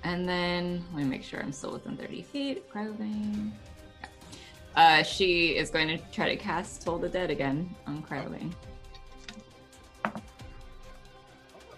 and 0.04 0.26
then 0.28 0.84
let 0.94 1.04
me 1.04 1.08
make 1.08 1.22
sure 1.22 1.40
I'm 1.40 1.52
still 1.52 1.72
within 1.72 1.96
30 1.96 2.22
feet. 2.22 2.70
Cryovain. 2.70 3.50
Yeah. 4.00 4.08
Uh, 4.74 5.02
she 5.02 5.56
is 5.56 5.70
going 5.70 5.88
to 5.88 5.98
try 6.12 6.28
to 6.28 6.36
cast 6.36 6.82
Toll 6.82 6.98
the 6.98 7.08
Dead 7.08 7.30
again 7.30 7.74
on 7.86 8.02
Cryovain. 8.02 8.52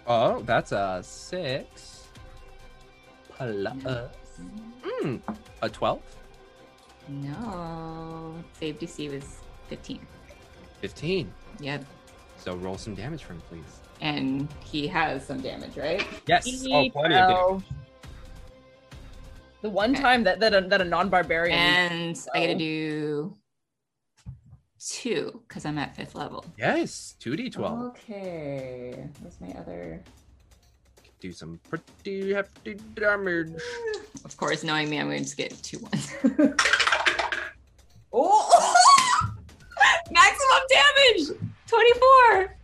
Oh, 0.07 0.41
that's 0.43 0.71
a 0.71 0.99
six. 1.03 2.07
Plus. 3.37 4.09
Mm, 5.03 5.21
a 5.61 5.69
12? 5.69 6.01
No. 7.09 8.35
Save 8.59 8.79
DC 8.79 9.11
was 9.13 9.39
15. 9.69 9.99
15. 10.81 11.33
Yep. 11.59 11.85
So 12.37 12.55
roll 12.55 12.77
some 12.77 12.95
damage 12.95 13.23
for 13.23 13.33
him, 13.33 13.41
please. 13.49 13.63
And 14.01 14.47
he 14.63 14.87
has 14.87 15.25
some 15.25 15.41
damage, 15.41 15.77
right? 15.77 16.05
Yes. 16.27 16.47
Oh, 16.71 16.89
plenty 16.89 17.15
of 17.15 17.29
damage. 17.29 17.63
The 19.61 19.69
one 19.69 19.93
time 19.93 20.23
that 20.23 20.39
that 20.39 20.55
a, 20.55 20.61
that 20.61 20.81
a 20.81 20.85
non-barbarian 20.85 21.55
And 21.55 22.19
I 22.33 22.39
get 22.39 22.47
to 22.47 22.53
Oh. 22.53 22.57
do 22.57 23.33
two 24.89 25.41
because 25.47 25.65
I'm 25.65 25.77
at 25.77 25.95
fifth 25.95 26.15
level. 26.15 26.45
Yes, 26.57 27.15
2d12. 27.21 27.89
Okay. 27.89 29.07
Where's 29.19 29.39
my 29.39 29.51
other? 29.59 30.01
Do 31.19 31.31
some 31.31 31.59
pretty 31.69 32.33
hefty 32.33 32.75
damage. 32.95 33.53
Of 34.23 34.37
course, 34.37 34.63
knowing 34.63 34.87
me, 34.87 34.99
I'm 34.99 35.07
going 35.07 35.17
to 35.17 35.23
just 35.23 35.35
get 35.35 35.51
two 35.63 35.79
ones. 35.79 36.13
oh! 38.13 38.75
Maximum 40.11 40.61
damage! 40.69 41.39
24! 41.67 42.55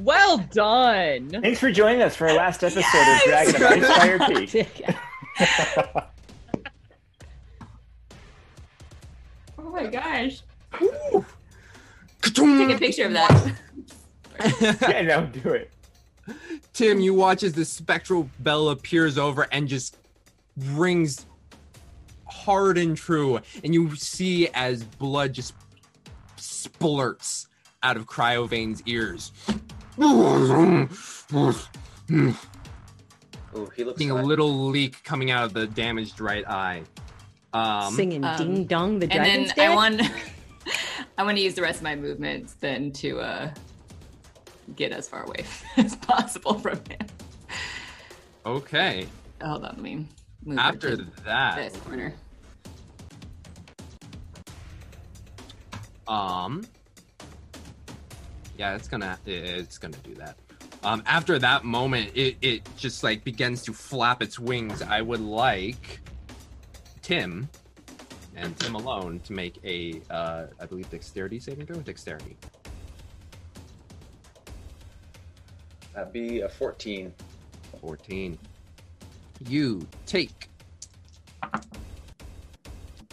Well 0.00 0.38
done. 0.52 1.30
Thanks 1.30 1.60
for 1.60 1.72
joining 1.72 2.02
us 2.02 2.14
for 2.14 2.28
our 2.28 2.34
last 2.36 2.62
episode 2.62 2.82
of 2.82 3.22
Dragon 3.24 3.54
of 3.54 3.62
Ice 3.62 3.86
Fire 3.96 4.18
Peak. 4.28 4.82
Oh 9.56 9.70
my 9.70 9.86
gosh. 9.86 10.42
Take 12.22 12.70
a 12.70 12.78
picture 12.78 13.06
of 13.06 13.12
that. 13.12 13.52
yeah, 14.82 15.02
no, 15.02 15.26
do 15.26 15.50
it. 15.50 15.70
Tim, 16.72 16.98
you 17.00 17.14
watch 17.14 17.42
as 17.42 17.52
the 17.52 17.64
spectral 17.64 18.28
bell 18.40 18.70
appears 18.70 19.18
over 19.18 19.46
and 19.52 19.68
just 19.68 19.98
rings 20.56 21.26
hard 22.26 22.78
and 22.78 22.96
true, 22.96 23.38
and 23.62 23.72
you 23.74 23.94
see 23.94 24.48
as 24.54 24.82
blood 24.84 25.32
just 25.32 25.54
splurts 26.36 27.46
out 27.82 27.96
of 27.96 28.06
Cryovain's 28.06 28.82
ears. 28.86 29.32
Oh, 29.98 30.88
he 33.76 33.84
looks 33.84 33.98
Seeing 33.98 34.10
a 34.10 34.22
little 34.22 34.66
leak 34.68 35.02
coming 35.04 35.30
out 35.30 35.44
of 35.44 35.52
the 35.52 35.66
damaged 35.66 36.20
right 36.20 36.46
eye. 36.48 36.82
Um, 37.52 37.94
Singing 37.94 38.24
Um, 38.24 38.36
ding 38.36 38.64
dong, 38.64 38.98
the 38.98 39.04
and 39.04 39.12
dragon's 39.12 39.54
then 39.54 39.66
I 39.66 39.68
dead. 39.68 39.74
want 39.76 40.00
I 41.16 41.22
want 41.22 41.36
to 41.36 41.42
use 41.42 41.54
the 41.54 41.62
rest 41.62 41.78
of 41.78 41.84
my 41.84 41.94
movements 41.96 42.54
then 42.54 42.90
to 42.92 43.20
uh 43.20 43.50
get 44.76 44.92
as 44.92 45.08
far 45.08 45.24
away 45.24 45.44
as 45.76 45.96
possible 45.96 46.58
from 46.58 46.78
him. 46.88 47.06
Okay. 48.46 49.06
Hold 49.42 49.64
on, 49.64 49.74
let 49.74 49.78
me 49.80 50.06
move 50.44 50.58
After 50.58 50.96
that, 51.24 51.56
this 51.56 51.76
corner. 51.82 52.14
Um. 56.06 56.64
Yeah, 58.58 58.74
it's 58.76 58.88
gonna 58.88 59.18
it's 59.26 59.78
gonna 59.78 59.96
do 60.04 60.14
that. 60.14 60.36
Um, 60.82 61.02
after 61.06 61.38
that 61.38 61.64
moment, 61.64 62.10
it 62.14 62.36
it 62.42 62.68
just 62.76 63.02
like 63.02 63.24
begins 63.24 63.62
to 63.64 63.72
flap 63.72 64.22
its 64.22 64.38
wings. 64.38 64.82
I 64.82 65.00
would 65.00 65.20
like 65.20 66.00
Tim 67.00 67.48
and 68.36 68.58
Tim 68.58 68.74
alone 68.74 69.20
to 69.24 69.32
make 69.32 69.58
a 69.64 70.00
uh, 70.10 70.46
I 70.60 70.66
believe 70.66 70.90
dexterity 70.90 71.38
saving 71.38 71.66
throw. 71.66 71.76
Dexterity. 71.76 72.36
That'd 75.94 76.12
be 76.12 76.40
a 76.40 76.48
14. 76.48 77.12
14. 77.80 78.38
You 79.46 79.86
take 80.06 80.48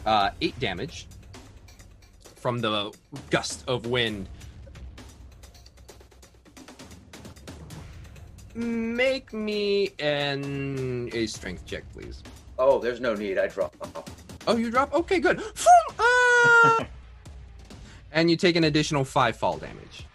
uh, 0.05 0.31
8 0.41 0.59
damage 0.59 1.07
from 2.35 2.59
the 2.59 2.91
gust 3.29 3.63
of 3.67 3.85
wind. 3.85 4.27
Make 8.55 9.31
me 9.31 9.91
an 9.99 11.09
a 11.13 11.25
strength 11.27 11.65
check, 11.65 11.83
please. 11.93 12.23
Oh, 12.57 12.79
there's 12.79 12.99
no 12.99 13.13
need. 13.13 13.37
I 13.37 13.47
drop. 13.47 13.75
Oh, 14.47 14.55
you 14.55 14.71
drop? 14.71 14.93
Okay, 14.93 15.19
good. 15.19 15.41
Ah! 15.99 16.85
and 18.11 18.29
you 18.29 18.35
take 18.35 18.55
an 18.55 18.63
additional 18.63 19.03
5 19.03 19.35
fall 19.37 19.57
damage. 19.57 20.05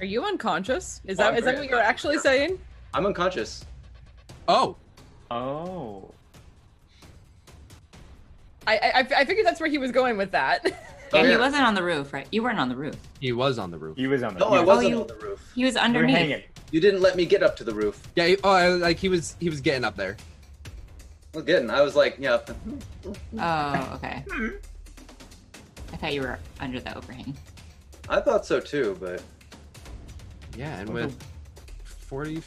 Are 0.00 0.04
you 0.04 0.24
unconscious? 0.24 1.00
Is 1.04 1.18
Oh, 1.18 1.24
that 1.24 1.32
I'm 1.32 1.38
is 1.38 1.44
that 1.44 1.56
what 1.58 1.68
you're 1.68 1.80
actually 1.80 2.18
saying? 2.18 2.58
I'm 2.94 3.04
unconscious. 3.04 3.64
Oh. 4.46 4.76
Oh. 5.30 6.14
I 8.66 8.76
I, 8.76 8.98
I 9.16 9.24
figured 9.24 9.44
that's 9.44 9.60
where 9.60 9.68
he 9.68 9.78
was 9.78 9.90
going 9.90 10.16
with 10.16 10.30
that. 10.32 10.64
Yeah, 11.12 11.20
Oh, 11.20 11.24
he 11.24 11.30
yeah. 11.32 11.38
wasn't 11.38 11.62
on 11.64 11.74
the 11.74 11.82
roof, 11.82 12.12
right? 12.12 12.26
You 12.30 12.42
weren't 12.42 12.58
on 12.58 12.68
the 12.68 12.76
roof. 12.76 12.96
He 13.20 13.32
was 13.32 13.58
on 13.58 13.70
the 13.70 13.78
roof. 13.78 13.96
He 13.96 14.06
was 14.06 14.22
on 14.22 14.34
the 14.34 14.40
No, 14.40 14.46
I 14.48 14.60
wasn't 14.60 14.86
oh, 14.86 14.88
you- 14.90 15.00
on 15.02 15.06
the 15.06 15.14
roof. 15.14 15.52
He 15.54 15.64
was 15.64 15.74
We're 15.74 15.80
underneath. 15.80 16.16
hanging. 16.16 16.42
You 16.70 16.80
didn't 16.80 17.00
let 17.00 17.16
me 17.16 17.24
get 17.24 17.42
up 17.42 17.56
to 17.56 17.64
the 17.64 17.74
roof. 17.74 18.00
Yeah, 18.14 18.26
he- 18.26 18.36
oh, 18.44 18.50
I- 18.50 18.68
like 18.68 18.98
he 18.98 19.08
was 19.08 19.36
he 19.40 19.48
was 19.48 19.60
getting 19.60 19.84
up 19.84 19.96
there. 19.96 20.16
I 21.34 21.36
was 21.38 21.44
getting. 21.44 21.70
I 21.70 21.80
was 21.82 21.94
like, 21.96 22.16
yeah. 22.18 22.38
Oh, 23.38 23.92
okay. 23.96 24.24
Hmm. 24.30 24.48
I 25.92 25.96
thought 25.96 26.12
you 26.14 26.20
were 26.20 26.38
under 26.60 26.80
the 26.80 26.96
overhang. 26.96 27.34
I 28.08 28.20
thought 28.20 28.44
so 28.44 28.60
too, 28.60 28.96
but 29.00 29.22
Yeah, 30.56 30.78
and 30.78 30.90
with 30.90 31.16
40 31.84 32.42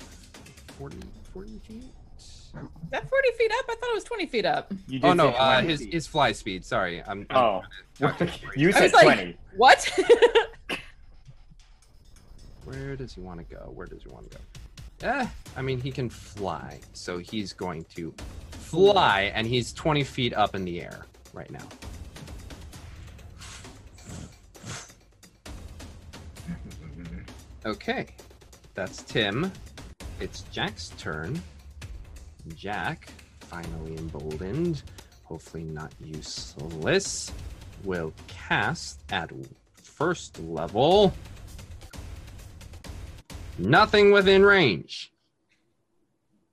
40 0.77 0.97
40 1.33 1.59
feet. 1.67 1.83
That 2.91 3.09
40 3.09 3.31
feet 3.37 3.51
up? 3.51 3.65
I 3.69 3.75
thought 3.75 3.89
it 3.89 3.93
was 3.95 4.03
20 4.03 4.25
feet 4.27 4.45
up. 4.45 4.71
You 4.87 4.99
did 4.99 5.07
Oh 5.07 5.13
no, 5.13 5.29
uh, 5.29 5.61
his 5.61 5.79
feet. 5.81 5.93
his 5.93 6.07
fly 6.07 6.31
speed. 6.33 6.63
Sorry, 6.65 7.01
I'm. 7.05 7.25
I'm 7.29 7.37
Oh. 7.37 7.61
talking- 7.99 8.29
you 8.55 8.69
I 8.69 8.73
said 8.73 8.83
was 8.83 8.93
like, 8.93 9.03
20. 9.17 9.37
what? 9.57 9.89
Where 12.65 12.95
does 12.95 13.13
he 13.13 13.21
want 13.21 13.39
to 13.39 13.55
go? 13.55 13.71
Where 13.73 13.87
does 13.87 14.03
he 14.03 14.09
want 14.09 14.29
to 14.31 14.37
go? 14.37 14.43
Eh, 15.07 15.27
I 15.57 15.61
mean, 15.61 15.81
he 15.81 15.91
can 15.91 16.09
fly, 16.09 16.79
so 16.93 17.17
he's 17.17 17.53
going 17.53 17.85
to 17.95 18.13
fly, 18.51 19.31
and 19.33 19.47
he's 19.47 19.73
20 19.73 20.03
feet 20.03 20.33
up 20.35 20.53
in 20.55 20.63
the 20.63 20.81
air 20.81 21.05
right 21.33 21.49
now. 21.49 21.65
Okay, 27.65 28.07
that's 28.73 29.03
Tim. 29.03 29.51
It's 30.19 30.41
Jack's 30.51 30.89
turn. 30.97 31.41
Jack, 32.55 33.11
finally 33.41 33.97
emboldened, 33.97 34.83
hopefully 35.23 35.63
not 35.63 35.91
useless, 35.99 37.31
will 37.83 38.13
cast 38.27 38.99
at 39.11 39.31
first 39.81 40.39
level. 40.39 41.13
Nothing 43.57 44.11
within 44.11 44.43
range. 44.43 45.11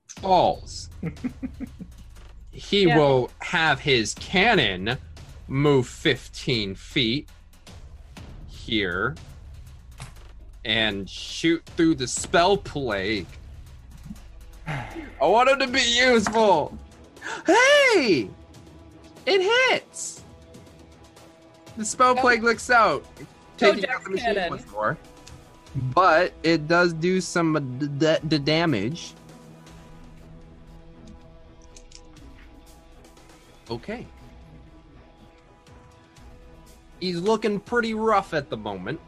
Falls. 0.07 0.89
he 2.51 2.87
Yeah. 2.87 2.97
will 2.97 3.31
have 3.39 3.79
his 3.79 4.13
cannon 4.15 4.97
move 5.47 5.87
15 5.87 6.75
feet 6.75 7.29
here 8.47 9.15
and 10.65 11.09
shoot 11.09 11.63
through 11.77 11.95
the 11.95 12.07
spell 12.07 12.57
plague. 12.57 13.25
I 15.21 15.27
want 15.27 15.49
him 15.49 15.59
to 15.59 15.67
be 15.67 15.81
useful. 15.81 16.77
Hey! 17.45 18.29
It 19.25 19.41
hits! 19.41 20.23
The 21.77 21.85
spell 21.85 22.15
Go- 22.15 22.21
plague 22.21 22.43
looks 22.43 22.69
out. 22.69 23.05
Taking 23.57 23.81
Jack's 23.81 23.95
out 23.95 24.03
the 24.03 24.09
machine 24.11 24.33
cannon. 24.33 24.49
once 24.51 24.71
more. 24.71 24.97
But 25.93 26.33
it 26.43 26.67
does 26.67 26.93
do 26.93 27.21
some 27.21 27.53
the, 27.79 27.85
the, 27.87 28.19
the 28.23 28.39
damage. 28.39 29.13
Okay. 33.69 34.07
He's 36.99 37.19
looking 37.19 37.59
pretty 37.59 37.93
rough 37.93 38.33
at 38.33 38.49
the 38.49 38.57
moment. 38.57 38.99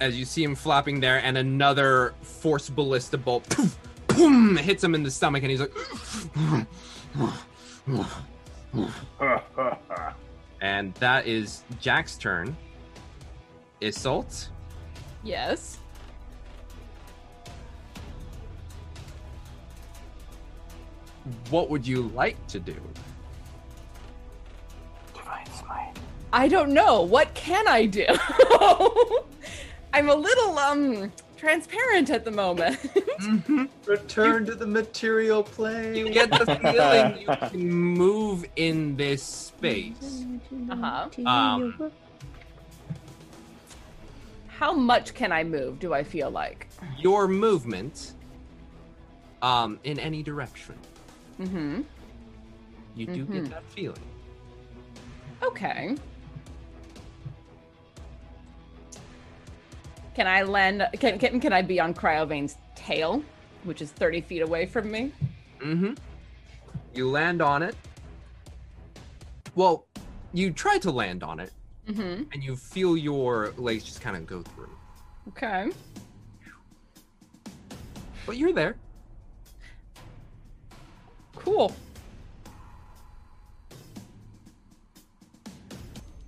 As 0.00 0.18
you 0.18 0.24
see 0.24 0.44
him 0.44 0.54
flopping 0.54 1.00
there, 1.00 1.18
and 1.18 1.36
another 1.36 2.14
force 2.22 2.70
ballista 2.70 3.18
bolt 3.18 3.48
poof, 3.48 3.76
boom, 4.06 4.56
hits 4.56 4.82
him 4.82 4.94
in 4.94 5.02
the 5.02 5.10
stomach, 5.10 5.42
and 5.42 5.50
he's 5.50 5.60
like, 5.60 5.72
and 10.60 10.94
that 10.94 11.26
is 11.26 11.62
Jack's 11.80 12.16
turn. 12.16 12.56
Isolt, 13.80 14.48
Yes. 15.22 15.78
What 21.50 21.68
would 21.70 21.86
you 21.86 22.02
like 22.14 22.44
to 22.48 22.58
do? 22.58 22.76
I 26.32 26.48
don't 26.48 26.72
know. 26.72 27.02
What 27.02 27.34
can 27.34 27.66
I 27.66 27.86
do? 27.86 28.04
I'm 29.92 30.08
a 30.08 30.14
little 30.14 30.58
um 30.58 31.12
transparent 31.36 32.10
at 32.10 32.24
the 32.24 32.30
moment. 32.30 32.78
Return 33.86 34.44
to 34.46 34.54
the 34.54 34.66
material 34.66 35.42
plane. 35.42 35.94
You 35.94 36.10
get 36.10 36.30
the 36.30 36.46
feeling 36.56 37.18
you 37.20 37.26
can 37.50 37.70
move 37.72 38.44
in 38.56 38.96
this 38.96 39.22
space. 39.22 40.26
Uh-huh. 40.70 41.08
Um, 41.26 41.92
How 44.48 44.72
much 44.72 45.14
can 45.14 45.30
I 45.32 45.44
move, 45.44 45.78
do 45.78 45.94
I 45.94 46.02
feel 46.04 46.30
like? 46.30 46.66
your 46.98 47.28
movement, 47.28 48.12
um, 49.42 49.78
in 49.84 49.98
any 50.00 50.22
direction, 50.22 50.74
Mm-hmm. 51.40 51.82
you 52.96 53.06
do 53.06 53.24
Mhm. 53.24 53.32
get 53.32 53.50
that 53.50 53.62
feeling. 53.70 54.02
Okay. 55.44 55.96
Can 60.18 60.26
I 60.26 60.42
land 60.42 60.84
can, 60.98 61.16
can 61.16 61.38
can 61.38 61.52
I 61.52 61.62
be 61.62 61.78
on 61.78 61.94
Cryovain's 61.94 62.56
tail, 62.74 63.22
which 63.62 63.80
is 63.80 63.92
30 63.92 64.22
feet 64.22 64.40
away 64.42 64.66
from 64.66 64.90
me? 64.90 65.12
Mm-hmm. 65.60 65.92
You 66.92 67.08
land 67.08 67.40
on 67.40 67.62
it. 67.62 67.76
Well, 69.54 69.86
you 70.32 70.50
try 70.50 70.78
to 70.78 70.90
land 70.90 71.22
on 71.22 71.38
it, 71.38 71.52
Mm-hmm. 71.88 72.24
and 72.32 72.42
you 72.42 72.56
feel 72.56 72.96
your 72.96 73.52
legs 73.56 73.84
just 73.84 74.00
kind 74.00 74.16
of 74.16 74.26
go 74.26 74.42
through. 74.42 74.68
Okay. 75.28 75.70
But 78.26 78.36
you're 78.38 78.52
there. 78.52 78.74
Cool. 81.36 81.72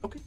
Okay. 0.04 0.20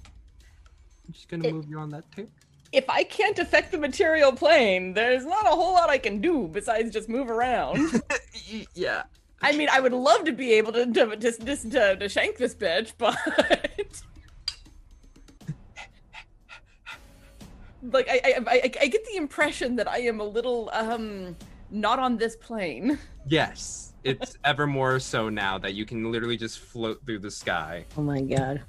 I'm 1.07 1.13
just 1.13 1.29
gonna 1.29 1.49
move 1.49 1.69
you 1.69 1.79
on 1.79 1.89
that 1.91 2.03
too. 2.13 2.27
If 2.73 2.89
I 2.89 3.03
can't 3.03 3.37
affect 3.37 3.71
the 3.71 3.77
material 3.77 4.31
plane, 4.33 4.93
there's 4.93 5.25
not 5.25 5.45
a 5.45 5.49
whole 5.49 5.73
lot 5.73 5.91
I 5.91 5.99
can 5.99 6.19
do 6.19 6.49
besides 6.51 6.91
just 6.91 7.07
move 7.07 7.29
around. 7.29 8.01
yeah. 8.73 9.03
I 9.43 9.51
mean, 9.51 9.69
I 9.71 9.79
would 9.79 9.93
love 9.93 10.25
to 10.25 10.31
be 10.31 10.53
able 10.53 10.71
to 10.73 10.91
to 10.91 11.15
just 11.17 11.45
to, 11.45 11.55
to, 11.55 11.95
to 11.97 12.09
shank 12.09 12.37
this 12.37 12.55
bitch, 12.55 12.93
but 12.97 13.15
like 17.91 18.07
I, 18.09 18.21
I 18.23 18.43
I 18.47 18.71
I 18.81 18.87
get 18.87 19.05
the 19.05 19.17
impression 19.17 19.75
that 19.75 19.87
I 19.87 19.99
am 19.99 20.19
a 20.19 20.23
little 20.23 20.69
um 20.73 21.35
not 21.69 21.99
on 21.99 22.17
this 22.17 22.35
plane. 22.35 22.97
Yes, 23.27 23.93
it's 24.03 24.37
ever 24.45 24.65
more 24.65 24.99
so 24.99 25.29
now 25.29 25.59
that 25.59 25.75
you 25.75 25.85
can 25.85 26.11
literally 26.11 26.37
just 26.37 26.59
float 26.59 27.05
through 27.05 27.19
the 27.19 27.31
sky. 27.31 27.85
Oh 27.97 28.01
my 28.01 28.21
god. 28.21 28.63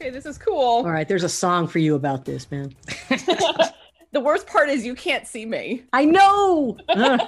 Okay, 0.00 0.10
this 0.10 0.26
is 0.26 0.38
cool. 0.38 0.56
All 0.58 0.90
right, 0.90 1.08
there's 1.08 1.24
a 1.24 1.28
song 1.28 1.66
for 1.66 1.80
you 1.80 1.94
about 1.94 2.24
this, 2.24 2.50
man. 2.50 2.74
The 4.10 4.20
worst 4.20 4.46
part 4.46 4.70
is 4.70 4.86
you 4.86 4.94
can't 4.94 5.26
see 5.26 5.44
me. 5.44 5.84
I 5.92 6.04
know. 6.04 6.78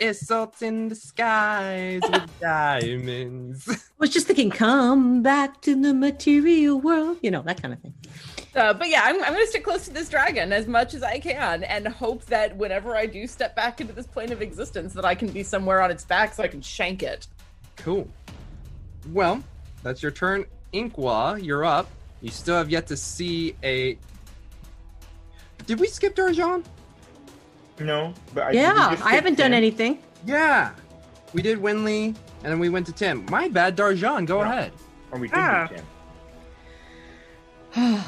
It's 0.00 0.24
salt 0.24 0.62
in 0.62 0.88
the 0.88 0.94
skies 0.94 2.00
with 2.08 2.40
diamonds. 2.40 3.68
I 3.68 3.76
was 3.98 4.10
just 4.10 4.28
thinking, 4.28 4.48
come 4.48 5.20
back 5.20 5.60
to 5.62 5.74
the 5.74 5.92
material 5.92 6.80
world. 6.80 7.18
You 7.22 7.32
know, 7.32 7.42
that 7.42 7.60
kind 7.60 7.74
of 7.74 7.80
thing. 7.80 7.94
Uh, 8.54 8.72
but 8.72 8.88
yeah, 8.88 9.02
I'm, 9.02 9.16
I'm 9.16 9.32
going 9.32 9.44
to 9.44 9.48
stick 9.48 9.64
close 9.64 9.86
to 9.86 9.92
this 9.92 10.08
dragon 10.08 10.52
as 10.52 10.68
much 10.68 10.94
as 10.94 11.02
I 11.02 11.18
can 11.18 11.64
and 11.64 11.88
hope 11.88 12.24
that 12.26 12.56
whenever 12.56 12.94
I 12.96 13.06
do 13.06 13.26
step 13.26 13.56
back 13.56 13.80
into 13.80 13.92
this 13.92 14.06
plane 14.06 14.30
of 14.30 14.40
existence, 14.42 14.92
that 14.92 15.04
I 15.04 15.16
can 15.16 15.28
be 15.28 15.42
somewhere 15.42 15.82
on 15.82 15.90
its 15.90 16.04
back 16.04 16.34
so 16.34 16.44
I 16.44 16.48
can 16.48 16.62
shank 16.62 17.02
it. 17.02 17.26
Cool. 17.74 18.08
Well, 19.08 19.42
that's 19.82 20.04
your 20.04 20.12
turn. 20.12 20.46
Inqua, 20.72 21.42
you're 21.42 21.64
up. 21.64 21.88
You 22.20 22.30
still 22.30 22.56
have 22.56 22.70
yet 22.70 22.86
to 22.88 22.96
see 22.96 23.54
a. 23.62 23.96
Did 25.66 25.80
we 25.80 25.86
skip 25.88 26.14
Darjan? 26.16 26.64
No, 27.78 28.12
but 28.34 28.44
I 28.48 28.50
yeah, 28.52 28.74
I 29.02 29.12
haven't 29.14 29.34
skipped 29.34 29.38
done 29.38 29.54
anything. 29.54 29.98
Yeah. 30.26 30.72
We 31.32 31.42
did 31.42 31.58
Winley, 31.58 32.06
and 32.06 32.16
then 32.52 32.58
we 32.58 32.68
went 32.68 32.86
to 32.86 32.92
Tim. 32.92 33.24
My 33.30 33.48
bad, 33.48 33.76
Darjan. 33.76 34.26
Go 34.26 34.40
ahead. 34.40 34.72
Or 35.12 35.18
we 35.18 35.28
did 35.28 35.36
Ah. 35.38 35.66
do 35.68 35.76
Tim. 35.76 35.84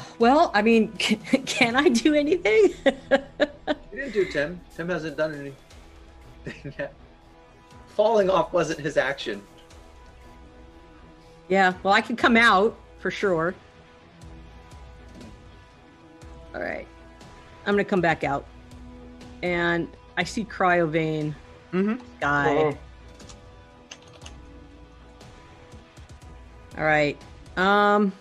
well, 0.19 0.51
I 0.53 0.61
mean, 0.61 0.91
can, 0.99 1.17
can 1.45 1.75
I 1.75 1.89
do 1.89 2.13
anything? 2.13 2.73
You 3.91 3.99
didn't 3.99 4.13
do 4.13 4.25
Tim. 4.25 4.59
Tim 4.75 4.89
hasn't 4.89 5.17
done 5.17 5.35
anything 5.35 6.73
yet. 6.79 6.93
Falling 7.95 8.27
off 8.27 8.51
wasn't 8.51 8.79
his 8.79 8.97
action. 8.97 9.41
Yeah, 11.49 11.73
well, 11.83 11.93
I 11.93 12.01
can 12.01 12.15
come 12.15 12.37
out 12.37 12.77
for 12.99 13.11
sure. 13.11 13.53
All 16.55 16.61
right. 16.61 16.87
I'm 17.65 17.73
going 17.73 17.83
to 17.83 17.89
come 17.89 18.01
back 18.01 18.23
out. 18.23 18.45
And 19.41 19.87
I 20.17 20.23
see 20.23 20.45
Cryovain 20.45 21.35
guy. 22.19 22.55
Oh. 22.55 22.77
All 26.77 26.83
right. 26.83 27.17
Um, 27.57 28.11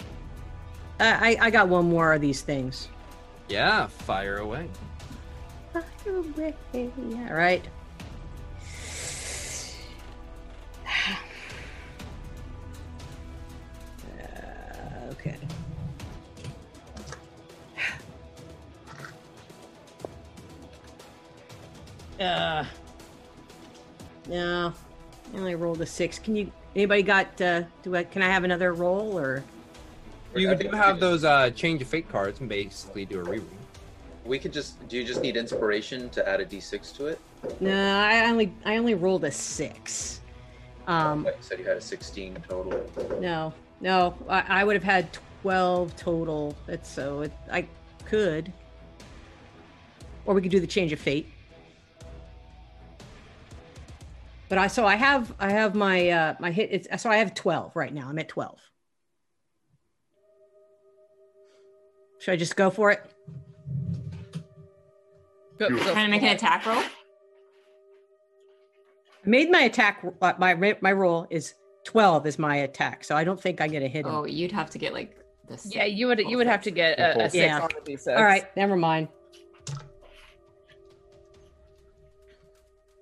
I, 1.01 1.37
I 1.41 1.47
I 1.47 1.51
got 1.51 1.69
one 1.69 1.89
more 1.89 2.13
of 2.13 2.21
these 2.21 2.43
things. 2.43 2.89
Yeah, 3.49 3.87
fire 3.87 4.39
away. 4.39 4.69
All 7.29 7.35
right. 7.35 7.67
Uh, 22.23 22.65
no, 24.29 24.73
I 25.35 25.37
only 25.37 25.55
rolled 25.55 25.81
a 25.81 25.87
six. 25.87 26.19
Can 26.19 26.37
you? 26.37 26.51
Anybody 26.77 27.03
got? 27.03 27.41
Uh, 27.41 27.63
do 27.83 27.97
I? 27.97 28.05
Can 28.05 28.23
I 28.23 28.29
have 28.29 28.45
another 28.45 28.73
roll 28.73 29.19
or? 29.19 29.43
You 30.35 30.55
do 30.55 30.71
have 30.71 30.99
those 31.01 31.25
uh, 31.25 31.51
change 31.51 31.83
of 31.83 31.89
fate 31.89 32.09
cards 32.09 32.41
and 32.41 32.49
basically 32.49 33.05
do 33.05 33.21
a 33.21 33.25
reroll. 33.25 33.45
We 34.25 34.39
could 34.39 34.53
just. 34.53 34.87
Do 34.89 34.97
you 34.97 35.05
just 35.05 35.21
need 35.21 35.37
inspiration 35.37 36.09
to 36.11 36.27
add 36.27 36.41
a 36.41 36.47
d6 36.47 36.97
to 36.97 37.07
it? 37.07 37.21
No, 37.61 37.99
I 37.99 38.29
only 38.31 38.55
I 38.65 38.77
only 38.77 38.95
rolled 38.95 39.25
a 39.25 39.31
six. 39.31 40.21
Um, 40.87 41.25
Like 41.25 41.37
you 41.37 41.43
said, 41.43 41.59
you 41.61 41.65
had 41.65 41.77
a 41.77 41.81
16 41.81 42.43
total. 42.49 42.85
no, 43.21 43.53
no, 43.81 44.15
I, 44.29 44.45
I 44.61 44.65
would 44.65 44.75
have 44.75 44.83
had 44.83 45.09
twelve 45.43 45.95
total. 45.97 46.57
That's 46.67 46.89
so 46.89 47.23
it, 47.23 47.33
I 47.51 47.67
could, 48.05 48.53
or 50.25 50.35
we 50.35 50.43
could 50.43 50.51
do 50.51 50.61
the 50.61 50.67
change 50.67 50.93
of 50.93 50.99
fate. 51.01 51.32
But 54.53 54.59
I 54.59 54.67
so 54.67 54.85
I 54.85 54.97
have 54.97 55.35
I 55.41 55.51
have 55.51 55.75
my 55.75 56.11
uh 56.11 56.35
my 56.39 56.51
hit. 56.51 56.69
It's 56.73 57.03
so 57.03 57.09
I 57.09 57.17
have 57.17 57.33
twelve 57.33 57.75
right 57.75 57.91
now. 57.91 58.07
I'm 58.11 58.19
at 58.19 58.29
twelve. 58.29 58.61
Should 62.21 62.33
I 62.33 62.37
just 62.37 62.55
go 62.55 62.69
for 62.69 62.91
it? 62.91 63.01
Trying 65.59 66.05
to 66.05 66.09
make 66.09 66.21
an 66.21 66.37
attack 66.37 66.67
roll. 66.67 66.77
I 66.77 66.89
made 69.25 69.51
my 69.51 69.61
attack. 69.63 70.05
uh, 70.21 70.35
My 70.39 70.77
my 70.83 70.93
roll 70.93 71.27
is 71.31 71.55
twelve. 71.87 72.27
Is 72.27 72.39
my 72.39 72.57
attack. 72.57 73.05
So 73.05 73.17
I 73.17 73.25
don't 73.25 73.41
think 73.41 73.63
I 73.63 73.69
get 73.69 73.83
a 73.83 73.89
hit. 73.89 74.05
him. 74.05 74.15
Oh, 74.15 74.27
you'd 74.27 74.53
have 74.53 74.69
to 74.69 74.79
get 74.79 74.93
like 74.93 75.17
this. 75.49 75.75
Yeah, 75.75 75.87
you 75.87 76.09
would 76.09 76.19
you 76.19 76.37
would 76.37 76.47
have 76.47 76.61
to 76.65 76.71
get 76.71 76.99
a, 76.99 77.23
a 77.25 77.31
six 77.31 77.37
Yeah. 77.37 77.59
on 77.59 77.71
the 77.87 77.93
d6. 77.97 78.15
All 78.19 78.23
right, 78.23 78.55
never 78.55 78.77
mind. 78.77 79.09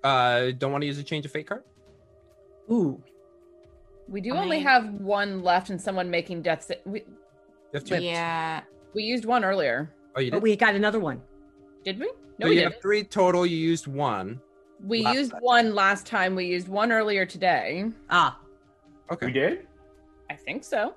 Uh, 0.03 0.51
don't 0.57 0.71
want 0.71 0.81
to 0.81 0.85
use 0.87 0.97
a 0.97 1.03
change 1.03 1.25
of 1.25 1.31
fate 1.31 1.47
card? 1.47 1.63
Ooh. 2.71 3.01
We 4.07 4.21
do 4.21 4.33
I 4.35 4.39
only 4.41 4.57
mean- 4.57 4.65
have 4.65 4.89
one 4.95 5.43
left 5.43 5.69
and 5.69 5.79
someone 5.79 6.09
making 6.09 6.41
death. 6.41 6.63
sa- 6.63 6.73
We, 6.85 6.99
You 7.01 7.05
have 7.75 7.83
two. 7.85 8.01
Yeah. 8.01 8.61
we 8.93 9.03
used 9.03 9.25
one 9.25 9.43
earlier. 9.45 9.91
Oh, 10.15 10.19
you 10.21 10.31
But 10.31 10.37
did? 10.37 10.43
we 10.43 10.55
got 10.55 10.75
another 10.75 10.99
one. 10.99 11.21
Did 11.85 11.99
we? 11.99 12.07
So 12.07 12.13
No, 12.39 12.47
we 12.47 12.55
you 12.55 12.59
didn't. 12.61 12.73
have 12.73 12.81
three 12.81 13.03
total. 13.03 13.45
You 13.45 13.55
used 13.57 13.87
one. 13.87 14.41
We 14.83 15.03
last 15.03 15.15
used 15.15 15.31
time. 15.31 15.41
one 15.41 15.75
last 15.75 16.05
time. 16.07 16.35
We 16.35 16.45
used 16.45 16.67
one 16.67 16.91
earlier 16.91 17.25
today. 17.25 17.85
Ah, 18.09 18.37
Okay. 19.11 19.25
We 19.27 19.31
did? 19.33 19.67
I 20.29 20.35
think 20.35 20.63
so. 20.63 20.95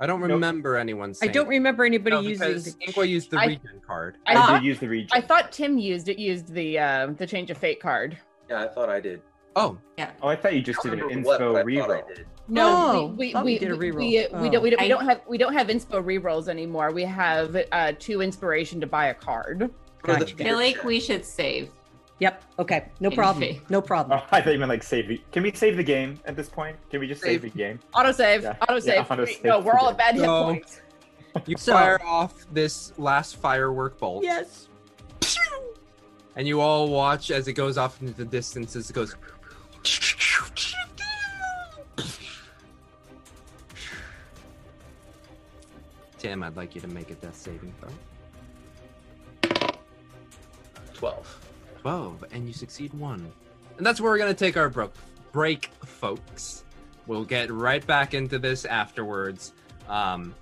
I 0.00 0.06
don't 0.06 0.20
Nope. 0.20 0.30
remember 0.30 0.76
anyone 0.76 1.14
I 1.22 1.28
don't 1.28 1.48
remember 1.48 1.84
anybody 1.84 2.16
no, 2.16 2.20
using. 2.20 2.46
because 2.48 2.74
The... 2.76 2.86
Inqua 2.86 3.08
used 3.08 3.30
the 3.30 3.38
I- 3.38 3.46
regen 3.46 3.80
card. 3.86 4.18
I, 4.26 4.32
I 4.32 4.34
thought, 4.34 4.60
did 4.60 4.66
use 4.66 4.78
the 4.80 4.88
region. 4.88 5.10
I 5.12 5.20
thought 5.22 5.50
Tim 5.52 5.78
used 5.78 6.08
it. 6.08 6.18
Used 6.18 6.52
the 6.52 6.78
uh, 6.78 7.06
the 7.16 7.26
change 7.26 7.50
of 7.50 7.56
fate 7.58 7.80
card. 7.80 8.16
Yeah, 8.48 8.62
I 8.62 8.68
thought 8.68 8.88
I 8.88 9.00
did. 9.00 9.22
Oh, 9.56 9.78
Yeah. 9.96 10.10
oh, 10.22 10.28
I 10.28 10.36
thought 10.36 10.54
you 10.54 10.62
just 10.62 10.80
I 10.80 10.90
did 10.90 10.98
don't 11.00 11.12
an 11.12 11.22
remember 11.22 11.28
what, 11.28 11.40
inspo 11.40 11.52
but 11.52 11.58
I 11.58 11.98
thought 12.00 12.06
reroll. 12.08 12.18
I. 12.20 12.24
No, 12.48 13.14
we 13.16 13.28
we, 13.28 13.34
we, 13.34 13.42
we 13.44 13.58
did 13.58 13.70
a 13.70 13.76
we, 13.76 13.90
reroll. 13.90 13.96
we, 13.96 14.04
we 14.40 14.48
Oh. 14.48 14.50
don't 14.50 14.62
we 14.62 14.70
don't, 14.70 14.80
we 14.80 14.84
I- 14.86 14.88
don't 14.88 15.04
have 15.04 15.20
we 15.26 15.38
don't 15.38 15.52
have 15.54 15.66
inspo 15.68 16.02
rerolls 16.04 16.48
anymore. 16.48 16.90
We 16.92 17.02
have 17.04 17.56
uh, 17.72 17.92
two 17.98 18.20
inspiration 18.20 18.80
to 18.80 18.86
buy 18.86 19.06
a 19.06 19.14
card. 19.14 19.70
Gotcha. 20.02 20.24
I 20.24 20.44
feel 20.44 20.56
like 20.56 20.84
we 20.84 21.00
should 21.00 21.24
save. 21.24 21.70
Yep. 22.20 22.44
Okay. 22.58 22.88
No 23.00 23.10
problem. 23.10 23.60
No 23.70 23.80
problem. 23.80 24.20
Oh, 24.22 24.26
I 24.36 24.40
thought 24.42 24.52
you 24.52 24.58
meant 24.58 24.68
like 24.68 24.82
save 24.82 25.08
the. 25.08 25.20
Can 25.32 25.42
we 25.42 25.52
save 25.52 25.76
the 25.76 25.82
game 25.82 26.18
at 26.26 26.36
this 26.36 26.48
point? 26.48 26.76
Can 26.90 27.00
we 27.00 27.06
just 27.06 27.22
save, 27.22 27.40
Save. 27.40 27.52
the 27.52 27.58
game? 27.58 27.80
Autosave. 27.94 28.42
Yeah. 28.42 28.54
Autosave. 28.68 28.86
Yeah, 28.86 29.04
autosave 29.04 29.44
no, 29.44 29.60
we're 29.60 29.78
all 29.78 29.88
at 29.90 29.96
bad 29.98 30.14
hit 30.16 30.24
points. 30.26 30.80
You 31.46 31.56
So- 31.56 31.72
fire 31.72 32.00
off 32.04 32.44
this 32.52 32.92
last 32.98 33.36
firework 33.36 33.98
bolt. 33.98 34.22
Yes. 34.22 34.68
And 36.36 36.48
you 36.48 36.60
all 36.60 36.88
watch 36.88 37.30
as 37.30 37.46
it 37.48 37.52
goes 37.52 37.78
off 37.78 38.00
into 38.00 38.14
the 38.14 38.24
distance 38.24 38.74
as 38.76 38.90
it 38.90 38.92
goes. 38.92 39.14
Tim, 46.18 46.42
I'd 46.42 46.56
like 46.56 46.74
you 46.74 46.80
to 46.80 46.88
make 46.88 47.10
a 47.10 47.14
death 47.14 47.36
saving 47.36 47.72
throw. 47.80 47.90
12. 50.94 51.40
12, 51.82 52.24
and 52.32 52.46
you 52.46 52.54
succeed 52.54 52.94
one. 52.94 53.30
And 53.76 53.84
that's 53.86 54.00
where 54.00 54.10
we're 54.10 54.18
going 54.18 54.32
to 54.32 54.38
take 54.38 54.56
our 54.56 54.70
bro- 54.70 54.90
break, 55.32 55.66
folks. 55.84 56.64
We'll 57.06 57.24
get 57.24 57.50
right 57.50 57.86
back 57.86 58.14
into 58.14 58.38
this 58.38 58.64
afterwards. 58.64 59.52
Um, 59.88 60.34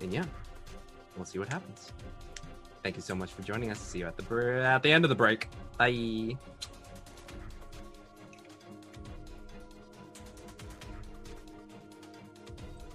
and 0.00 0.12
yeah, 0.12 0.24
we'll 1.16 1.24
see 1.24 1.38
what 1.38 1.48
happens. 1.52 1.92
Thank 2.82 2.96
you 2.96 3.02
so 3.02 3.14
much 3.14 3.32
for 3.32 3.42
joining 3.42 3.70
us. 3.70 3.78
See 3.78 3.98
you 3.98 4.06
at 4.06 4.16
the 4.16 4.22
br- 4.22 4.52
at 4.52 4.82
the 4.82 4.90
end 4.90 5.04
of 5.04 5.08
the 5.10 5.14
break. 5.14 5.48
Bye. 5.78 6.36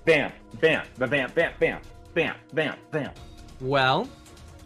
Bam, 0.06 0.32
bam, 0.60 0.86
ba- 0.98 1.08
bam, 1.08 1.32
bam, 1.34 1.52
bam, 1.60 1.82
bam, 2.14 2.36
bam, 2.54 2.76
bam. 2.92 3.12
Well, 3.60 4.08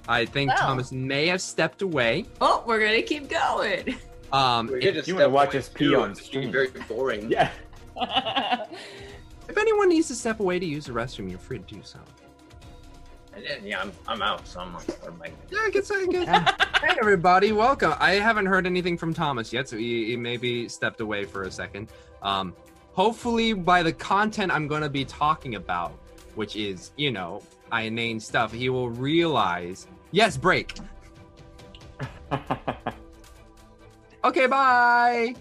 I 0.08 0.26
think 0.26 0.50
Well. 0.50 0.58
Thomas 0.58 0.92
may 0.92 1.28
have 1.28 1.42
stepped 1.42 1.82
away. 1.82 2.26
Oh, 2.42 2.64
we're 2.66 2.80
gonna 2.80 3.02
keep 3.02 3.30
going. 3.30 3.96
Um, 4.32 4.70
if, 4.74 5.08
you 5.08 5.16
wanna 5.16 5.30
watch 5.30 5.56
us 5.56 5.70
pee 5.70 5.96
on 5.96 6.12
it's 6.12 6.22
stream. 6.22 6.52
Very 6.52 6.70
boring. 6.88 7.32
Yeah. 7.32 7.52
if 9.50 9.58
anyone 9.58 9.90
needs 9.90 10.08
to 10.10 10.16
step 10.16 10.40
away 10.40 10.60
to 10.60 10.66
use 10.66 10.86
the 10.86 10.92
restroom, 10.94 11.30
you're 11.30 11.40
free 11.40 11.60
to 11.60 11.76
do 11.76 11.82
so. 11.84 12.00
And, 13.36 13.46
and 13.46 13.66
yeah, 13.66 13.82
I'm, 13.82 13.92
I'm 14.08 14.22
out, 14.22 14.48
so 14.48 14.60
I'm 14.60 14.74
like, 14.74 14.88
what 15.02 15.08
am 15.14 15.22
I 15.24 15.32
Yeah, 15.50 15.60
I 15.62 15.70
guess 15.72 15.92
I 15.92 16.06
guess. 16.06 16.28
hey, 16.82 16.96
everybody, 17.00 17.52
welcome. 17.52 17.94
I 18.00 18.14
haven't 18.14 18.48
heard 18.48 18.66
anything 18.66 18.98
from 18.98 19.14
Thomas 19.14 19.54
yet, 19.54 19.70
so 19.70 19.78
he, 19.78 20.06
he 20.06 20.16
maybe 20.16 20.68
stepped 20.68 21.02
away 21.02 21.26
for 21.26 21.44
a 21.44 21.52
second. 21.52 21.90
Um, 22.22 22.56
hopefully, 22.94 23.54
by 23.54 23.84
the 23.84 23.94
content 23.94 24.52
I'm 24.52 24.68
going 24.68 24.82
to 24.82 24.90
be 24.90 25.06
talking 25.06 25.56
about, 25.56 25.92
which 26.36 26.56
is, 26.56 26.92
you 26.98 27.12
know, 27.12 27.42
inane 27.72 28.20
stuff, 28.20 28.52
he 28.52 28.70
will 28.70 28.90
realize. 28.90 29.88
Yes, 30.12 30.38
break. 30.38 30.78
Okay, 34.22 34.48
bye. 34.48 35.34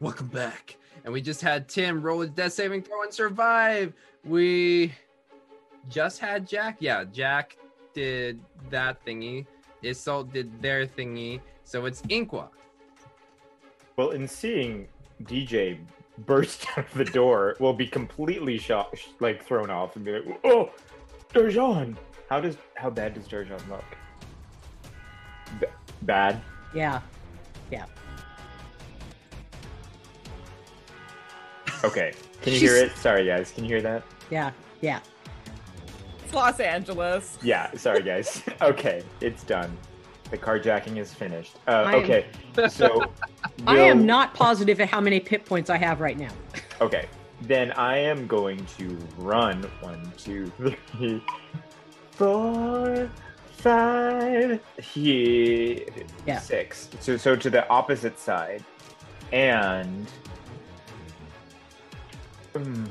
Welcome 0.00 0.28
back. 0.28 0.76
And 1.04 1.12
we 1.12 1.20
just 1.20 1.42
had 1.42 1.68
Tim 1.68 2.00
roll 2.00 2.20
his 2.20 2.30
death 2.30 2.54
saving 2.54 2.82
throw 2.82 3.02
and 3.02 3.12
survive. 3.12 3.92
We 4.24 4.94
just 5.90 6.18
had 6.20 6.48
Jack. 6.48 6.78
Yeah, 6.80 7.04
Jack 7.04 7.58
did 7.92 8.40
that 8.70 9.04
thingy. 9.04 9.44
Isolt 9.84 10.32
did 10.32 10.62
their 10.62 10.86
thingy. 10.86 11.40
So 11.64 11.84
it's 11.84 12.00
Inqua. 12.02 12.48
Well, 13.96 14.10
in 14.10 14.26
seeing 14.26 14.88
DJ 15.24 15.78
burst 16.26 16.66
out 16.78 16.86
of 16.86 16.94
the 16.94 17.04
door 17.04 17.56
will 17.60 17.74
be 17.74 17.86
completely 17.86 18.56
shocked, 18.56 19.08
like 19.20 19.44
thrown 19.44 19.68
off, 19.68 19.96
and 19.96 20.04
be 20.04 20.12
like, 20.12 20.40
"Oh, 20.44 20.70
Darjan!" 21.34 21.94
How 22.30 22.40
does 22.40 22.56
how 22.74 22.88
bad 22.88 23.12
does 23.12 23.28
Darjan 23.28 23.60
look? 23.68 23.84
B- 25.60 25.66
bad. 26.02 26.40
Yeah. 26.74 27.00
Yeah. 27.70 27.84
Okay. 31.84 32.12
Can 32.42 32.52
you 32.52 32.58
hear 32.58 32.76
it? 32.76 32.96
Sorry, 32.96 33.26
guys. 33.26 33.50
Can 33.52 33.64
you 33.64 33.70
hear 33.70 33.82
that? 33.82 34.02
Yeah. 34.30 34.50
Yeah. 34.80 35.00
It's 36.24 36.34
Los 36.34 36.60
Angeles. 36.60 37.38
Yeah. 37.42 37.70
Sorry, 37.76 38.02
guys. 38.02 38.42
okay, 38.62 39.02
it's 39.20 39.42
done. 39.44 39.76
The 40.30 40.38
carjacking 40.38 40.96
is 40.96 41.12
finished. 41.12 41.56
Uh, 41.66 41.70
I 41.86 41.92
am- 41.96 42.04
okay. 42.04 42.26
So 42.68 43.04
I 43.66 43.78
am 43.78 44.06
not 44.06 44.34
positive 44.34 44.80
at 44.80 44.88
how 44.88 45.00
many 45.00 45.18
pit 45.20 45.44
points 45.44 45.70
I 45.70 45.76
have 45.76 46.00
right 46.00 46.18
now. 46.18 46.30
Okay. 46.80 47.04
Then 47.42 47.72
I 47.72 47.98
am 47.98 48.26
going 48.26 48.64
to 48.78 48.96
run 49.18 49.62
one, 49.80 50.10
two, 50.16 50.50
three, 50.56 51.22
four, 52.12 53.10
five, 53.58 54.60
he, 54.82 55.84
Yeah. 56.26 56.38
six. 56.38 56.88
So 57.00 57.18
so 57.18 57.36
to 57.36 57.50
the 57.50 57.68
opposite 57.68 58.18
side, 58.18 58.64
and 59.32 60.06
Hmm. 62.54 62.84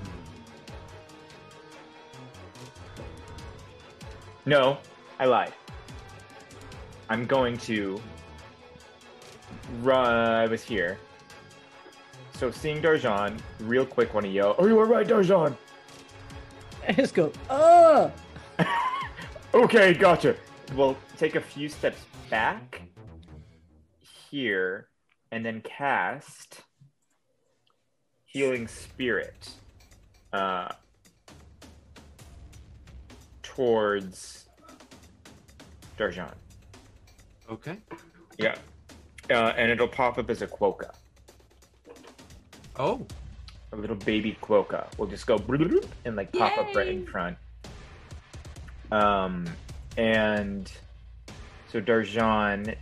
no, 4.45 4.77
I 5.19 5.25
lied. 5.25 5.53
I'm 7.09 7.25
going 7.25 7.57
to 7.59 8.01
run. 9.81 10.05
I 10.05 10.47
was 10.47 10.63
here. 10.63 10.97
So 12.33 12.51
seeing 12.51 12.81
Darjan, 12.81 13.37
real 13.59 13.85
quick, 13.85 14.13
want 14.13 14.25
to 14.25 14.31
yell, 14.31 14.55
"Oh, 14.57 14.65
you 14.65 14.75
were 14.75 14.85
right, 14.85 15.07
Darjan." 15.07 15.57
I 16.87 16.93
just 16.93 17.13
go, 17.13 17.31
oh. 17.49 18.11
Okay, 19.53 19.93
gotcha. 19.93 20.35
We'll 20.75 20.95
take 21.17 21.35
a 21.35 21.41
few 21.41 21.69
steps 21.69 22.05
back 22.29 22.83
here 24.29 24.87
and 25.31 25.43
then 25.43 25.61
cast 25.61 26.61
Healing 28.29 28.67
Spirit 28.67 29.49
uh, 30.33 30.69
towards 33.41 34.45
Darjan. 35.97 36.31
Okay. 37.51 37.77
Yeah. 38.37 38.55
Uh, 39.31 39.53
and 39.57 39.71
it'll 39.71 39.87
pop 39.87 40.19
up 40.19 40.29
as 40.29 40.43
a 40.43 40.47
Quokka. 40.47 40.93
Oh. 42.77 43.03
A 43.71 43.75
little 43.75 43.95
baby 43.95 44.37
Quokka. 44.43 44.85
We'll 44.99 45.09
just 45.09 45.25
go 45.25 45.39
and 46.05 46.15
like 46.15 46.31
pop 46.31 46.55
up 46.59 46.75
right 46.75 46.87
in 46.87 47.07
front. 47.07 47.35
Um, 48.91 49.47
and 49.97 50.71
so 51.71 51.81
Darjan, 51.81 52.75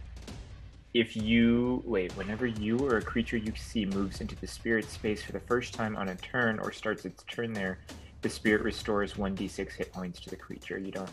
if 0.98 1.16
you 1.16 1.84
wait, 1.86 2.12
whenever 2.18 2.48
you 2.48 2.80
or 2.80 2.98
a 2.98 3.02
creature 3.04 3.38
you 3.38 3.54
see 3.56 3.86
moves 3.86 4.20
into 4.20 4.36
the 4.38 4.48
spirit 4.48 4.90
space 4.90 5.22
for 5.22 5.32
the 5.32 5.40
first 5.40 5.76
time 5.76 5.96
on 5.96 6.10
a 6.10 6.16
turn 6.16 6.58
or 6.58 6.72
starts 6.72 7.06
its 7.06 7.24
turn 7.26 7.54
there, 7.54 7.78
the 8.24 8.30
spirit 8.30 8.64
restores 8.64 9.14
1d6 9.14 9.74
hit 9.74 9.94
points 9.94 10.20
to 10.22 10.32
the 10.32 10.36
creature. 10.36 10.80
You 10.80 10.92
don't, 10.92 11.10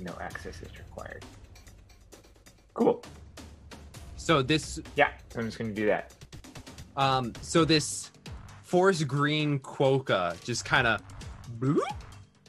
no 0.00 0.16
access 0.20 0.62
is 0.62 0.70
required. 0.78 1.24
Cool. 2.74 3.02
So 4.16 4.40
this 4.40 4.78
Yeah, 4.94 5.08
so 5.30 5.40
I'm 5.40 5.46
just 5.46 5.58
gonna 5.58 5.72
do 5.72 5.86
that. 5.86 6.14
Um, 6.96 7.32
so 7.40 7.64
this 7.64 8.12
forest 8.62 9.08
green 9.08 9.58
quokka 9.58 10.40
just 10.44 10.64
kind 10.64 10.86
of 10.86 11.02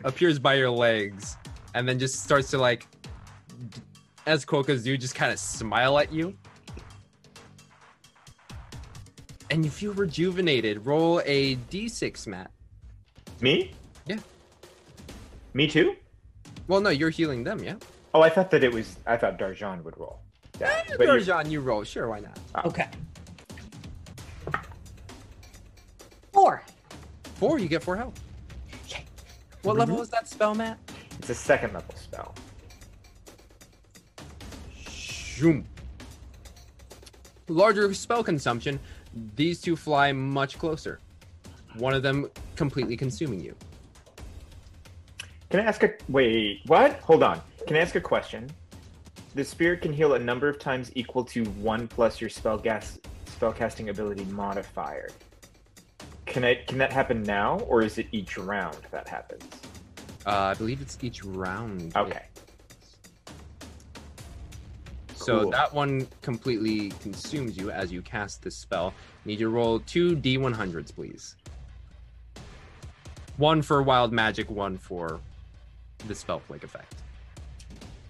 appears 0.03 0.37
by 0.37 0.53
your 0.53 0.69
legs, 0.69 1.35
and 1.73 1.89
then 1.89 1.97
just 1.97 2.23
starts 2.23 2.51
to 2.51 2.59
like, 2.59 2.85
as 4.27 4.45
quokkas 4.45 4.83
do, 4.83 4.95
just 4.99 5.15
kind 5.15 5.31
of 5.31 5.39
smile 5.39 5.97
at 5.97 6.13
you, 6.13 6.37
and 9.49 9.65
you 9.65 9.71
feel 9.71 9.93
rejuvenated. 9.93 10.85
Roll 10.85 11.21
a 11.26 11.55
d6, 11.55 12.27
Matt. 12.27 12.51
Me? 13.41 13.71
Yeah. 14.05 14.17
Me 15.53 15.67
too? 15.67 15.95
Well, 16.67 16.81
no, 16.81 16.89
you're 16.89 17.09
healing 17.09 17.43
them, 17.43 17.63
yeah. 17.63 17.76
Oh, 18.13 18.21
I 18.21 18.30
thought 18.30 18.51
that 18.51 18.63
it 18.63 18.71
was. 18.71 18.97
I 19.05 19.17
thought 19.17 19.38
Darjan 19.39 19.84
would 19.84 19.97
roll. 19.97 20.19
Yeah, 20.59 20.67
eh, 20.67 20.95
but 20.97 21.07
you're- 21.07 21.21
Darjan, 21.21 21.49
you 21.49 21.61
roll. 21.61 21.84
Sure, 21.84 22.07
why 22.07 22.19
not? 22.19 22.39
Oh. 22.55 22.69
Okay. 22.69 22.88
Four. 26.34 26.63
Four, 27.35 27.59
you 27.59 27.67
get 27.67 27.84
four 27.84 27.95
health. 27.95 28.19
Okay. 28.85 29.03
What 29.63 29.73
mm-hmm. 29.73 29.80
level 29.80 30.01
is 30.01 30.09
that 30.09 30.27
spell, 30.27 30.53
Matt? 30.55 30.77
It's 31.19 31.30
a 31.30 31.35
second 31.35 31.73
level 31.73 31.95
spell. 31.95 32.35
Zoom. 34.88 35.65
Larger 37.47 37.93
spell 37.93 38.23
consumption. 38.23 38.80
These 39.36 39.61
two 39.61 39.76
fly 39.76 40.11
much 40.11 40.57
closer. 40.57 40.99
One 41.77 41.94
of 41.94 42.03
them 42.03 42.30
completely 42.56 42.98
consuming 42.98 43.41
you. 43.41 43.56
Can 45.49 45.60
I 45.60 45.64
ask 45.64 45.81
a 45.84 45.94
wait? 46.10 46.61
What? 46.68 46.99
Hold 47.02 47.23
on. 47.23 47.41
Can 47.68 47.76
I 47.76 47.80
ask 47.80 47.95
a 47.95 48.02
question? 48.02 48.49
The 49.36 49.44
spirit 49.44 49.81
can 49.81 49.94
heal 49.94 50.14
a 50.14 50.19
number 50.19 50.48
of 50.48 50.60
times 50.60 50.91
equal 50.95 51.23
to 51.26 51.44
one 51.45 51.88
plus 51.88 52.22
your 52.22 52.30
spell 52.30 52.57
gas 52.57 52.99
spellcasting 53.40 53.90
ability 53.90 54.26
modifier. 54.26 55.10
Can 56.26 56.44
I? 56.44 56.56
Can 56.68 56.77
that 56.77 56.94
happen 56.94 57.23
now, 57.23 57.60
or 57.61 57.81
is 57.81 57.98
it 57.98 58.07
each 58.11 58.38
round 58.38 58.77
that 58.91 59.07
happens? 59.07 59.44
Uh, 60.26 60.30
I 60.31 60.53
believe 60.53 60.81
it's 60.81 60.98
each 61.02 61.23
round. 61.23 61.95
Okay. 61.95 62.23
So 65.19 65.41
Cool. 65.41 65.51
that 65.51 65.73
one 65.73 66.07
completely 66.21 66.91
consumes 67.01 67.57
you 67.57 67.71
as 67.71 67.91
you 67.91 68.01
cast 68.01 68.41
this 68.41 68.55
spell. 68.55 68.93
Need 69.25 69.41
you 69.41 69.47
to 69.47 69.49
roll 69.49 69.81
two 69.81 70.15
d100s, 70.15 70.95
please. 70.95 71.35
One 73.35 73.61
for 73.61 73.81
wild 73.83 74.13
magic, 74.13 74.49
one 74.49 74.77
for 74.77 75.19
the 76.07 76.15
spell 76.15 76.39
plague 76.39 76.63
effect. 76.63 76.95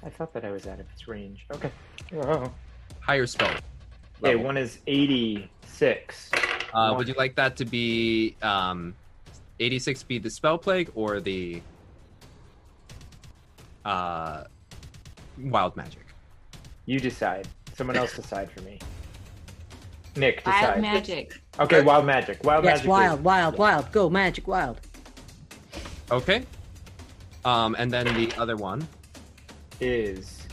I 0.06 0.10
thought 0.10 0.34
that 0.34 0.46
I 0.46 0.52
was 0.52 0.68
out 0.68 0.80
of 0.80 0.86
its 0.94 1.08
range. 1.08 1.48
Okay. 1.52 1.72
Oh. 2.16 2.52
Higher 3.00 3.26
spell. 3.26 3.50
Okay, 3.50 4.36
level. 4.36 4.44
one 4.44 4.58
is 4.58 4.78
eighty-six. 4.86 6.30
Uh, 6.74 6.94
would 6.96 7.08
you 7.08 7.16
like 7.16 7.34
that 7.36 7.58
to 7.58 7.66
be 7.66 8.36
um, 8.44 8.94
86 9.60 10.04
be 10.04 10.20
the 10.20 10.30
spell 10.30 10.60
plague 10.60 10.92
or 10.94 11.20
the 11.20 11.60
uh, 13.84 14.44
wild 15.40 15.76
magic? 15.76 16.06
You 16.90 17.00
decide. 17.00 17.48
Someone 17.76 17.96
else 17.98 18.16
decide 18.16 18.50
for 18.50 18.62
me. 18.62 18.80
Nick, 20.16 20.38
decide. 20.38 20.64
Wild 20.64 20.82
magic. 20.82 21.40
Okay, 21.60 21.82
wild 21.84 22.04
magic. 22.08 22.44
Wild 22.44 22.66
yes, 22.66 22.78
magic. 22.78 22.90
wild, 22.90 23.20
is- 23.20 23.26
wild, 23.26 23.58
wild. 23.60 23.92
Go, 23.92 24.10
magic, 24.10 24.48
wild. 24.48 24.82
Okay. 26.10 26.48
Um, 27.46 27.76
and 27.78 27.94
then 27.94 28.12
the 28.16 28.34
other 28.40 28.56
one. 28.56 28.88
is 29.80 30.48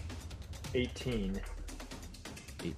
eighteen. 0.74 1.40
18. 2.60 2.74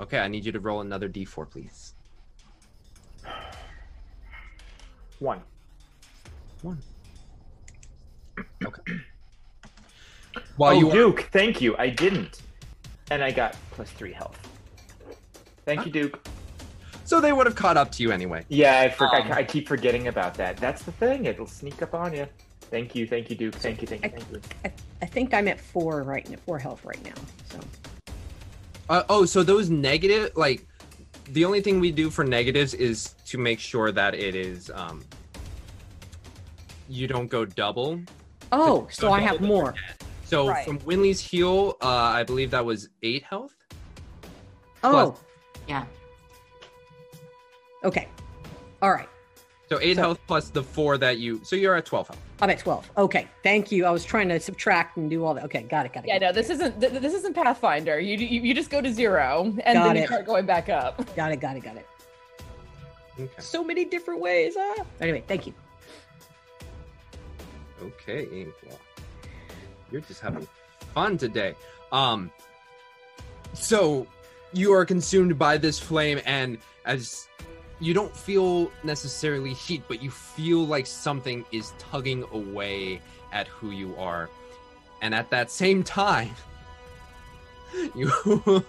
Okay, 0.00 0.18
I 0.18 0.28
need 0.28 0.44
you 0.44 0.52
to 0.52 0.60
roll 0.60 0.82
another 0.82 1.08
d4, 1.08 1.50
please. 1.50 1.94
One. 5.20 5.40
One. 6.60 6.82
Okay. 8.62 8.82
While 10.56 10.74
oh, 10.74 10.78
you 10.78 10.90
are- 10.90 10.92
Duke, 10.92 11.28
thank 11.32 11.60
you. 11.60 11.76
I 11.78 11.88
didn't, 11.88 12.41
and 13.12 13.22
I 13.22 13.30
got 13.30 13.56
plus 13.72 13.90
three 13.90 14.12
health. 14.12 14.38
Thank 15.64 15.84
you, 15.86 15.92
Duke. 15.92 16.26
So 17.04 17.20
they 17.20 17.32
would 17.32 17.46
have 17.46 17.54
caught 17.56 17.76
up 17.76 17.92
to 17.92 18.02
you 18.02 18.10
anyway. 18.10 18.44
Yeah, 18.48 18.80
I, 18.80 18.88
for- 18.88 19.14
Um, 19.14 19.30
I, 19.30 19.38
I 19.38 19.44
keep 19.44 19.68
forgetting 19.68 20.08
about 20.08 20.34
that. 20.34 20.56
That's 20.56 20.82
the 20.82 20.92
thing. 20.92 21.26
It'll 21.26 21.46
sneak 21.46 21.82
up 21.82 21.94
on 21.94 22.14
you. 22.14 22.26
Thank 22.62 22.94
you, 22.94 23.06
thank 23.06 23.28
you, 23.28 23.36
Duke. 23.36 23.54
Thank 23.56 23.82
you, 23.82 23.86
thank 23.86 24.02
you, 24.02 24.10
thank 24.10 24.32
you. 24.32 24.40
I, 24.64 24.72
I 25.02 25.06
think 25.06 25.34
I'm 25.34 25.46
at 25.46 25.60
four 25.60 26.02
right 26.04 26.28
now, 26.28 26.38
four 26.46 26.58
health 26.58 26.84
right 26.86 27.04
now. 27.04 27.12
So 27.50 27.60
Uh, 28.88 29.02
oh, 29.10 29.26
so 29.26 29.42
those 29.42 29.68
negative, 29.68 30.30
like, 30.36 30.66
the 31.28 31.44
only 31.44 31.60
thing 31.60 31.80
we 31.80 31.92
do 31.92 32.08
for 32.08 32.24
negatives 32.24 32.72
is 32.72 33.14
to 33.26 33.36
make 33.36 33.60
sure 33.60 33.92
that 33.92 34.14
it 34.14 34.34
is, 34.34 34.70
um, 34.74 35.04
you 36.88 37.06
don't 37.06 37.28
go 37.28 37.44
double. 37.44 38.00
Oh, 38.52 38.88
so 38.90 39.12
I 39.12 39.20
have 39.20 39.34
double, 39.36 39.46
more. 39.48 39.74
So 40.32 40.48
Right. 40.48 40.64
from 40.64 40.78
Winley's 40.78 41.20
heal, 41.20 41.76
uh, 41.82 41.86
I 41.88 42.22
believe 42.22 42.50
that 42.52 42.64
was 42.64 42.88
eight 43.02 43.22
health. 43.22 43.54
Oh, 44.82 45.14
Yeah. 45.68 45.84
okay. 47.84 48.08
All 48.80 48.90
right. 48.90 49.10
So 49.68 49.78
eight 49.82 49.96
So- 49.96 50.00
health 50.02 50.20
plus 50.26 50.48
the 50.48 50.62
four 50.62 50.96
that 50.96 51.18
you. 51.18 51.42
So 51.44 51.54
you're 51.54 51.74
at 51.74 51.84
twelve 51.84 52.08
health. 52.08 52.18
I'm 52.40 52.48
at 52.48 52.58
12. 52.58 52.90
Okay. 52.96 53.28
Thank 53.42 53.70
you. 53.70 53.84
I 53.84 53.90
was 53.90 54.06
trying 54.06 54.28
to 54.30 54.40
subtract 54.40 54.96
and 54.96 55.08
do 55.10 55.22
all 55.22 55.34
that. 55.34 55.44
Okay. 55.44 55.62
Got 55.64 55.84
it. 55.86 55.92
Got 55.92 56.04
it. 56.04 56.08
Yeah, 56.08 56.18
got 56.18 56.26
no, 56.28 56.32
this 56.32 56.48
isn't 56.48 56.80
th- 56.80 56.92
this 56.94 57.12
isn't 57.12 57.34
Pathfinder. 57.34 58.00
You 58.00 58.16
you, 58.16 58.40
you 58.40 58.54
just 58.54 58.70
go 58.70 58.80
to 58.80 58.90
zero 58.90 59.42
and 59.64 59.76
Got 59.76 59.84
then 59.88 59.96
you 59.96 60.06
start 60.06 60.24
going 60.24 60.46
back 60.46 60.70
up. 60.70 61.14
Got 61.14 61.32
it. 61.32 61.40
Got 61.40 61.56
it. 61.58 61.60
Got 61.60 61.76
it. 61.76 61.86
Okay. 63.20 63.30
So 63.38 63.62
many 63.62 63.84
different 63.84 64.20
ways. 64.20 64.54
Ah. 64.58 64.76
Anyway, 65.02 65.22
thank 65.28 65.46
you. 65.46 65.52
Okay, 67.82 68.24
Inqua. 68.26 68.78
You're 69.92 70.00
just 70.00 70.20
having 70.20 70.46
fun 70.94 71.18
today. 71.18 71.54
Um 71.92 72.30
so 73.54 74.06
you 74.52 74.72
are 74.72 74.84
consumed 74.84 75.38
by 75.38 75.58
this 75.58 75.78
flame 75.78 76.20
and 76.24 76.58
as 76.84 77.28
you 77.80 77.92
don't 77.94 78.16
feel 78.16 78.70
necessarily 78.84 79.52
heat, 79.52 79.82
but 79.88 80.00
you 80.00 80.10
feel 80.10 80.64
like 80.64 80.86
something 80.86 81.44
is 81.50 81.72
tugging 81.78 82.24
away 82.32 83.00
at 83.32 83.48
who 83.48 83.70
you 83.70 83.96
are. 83.96 84.30
And 85.00 85.14
at 85.14 85.30
that 85.30 85.50
same 85.50 85.82
time, 85.82 86.30
you 87.94 88.12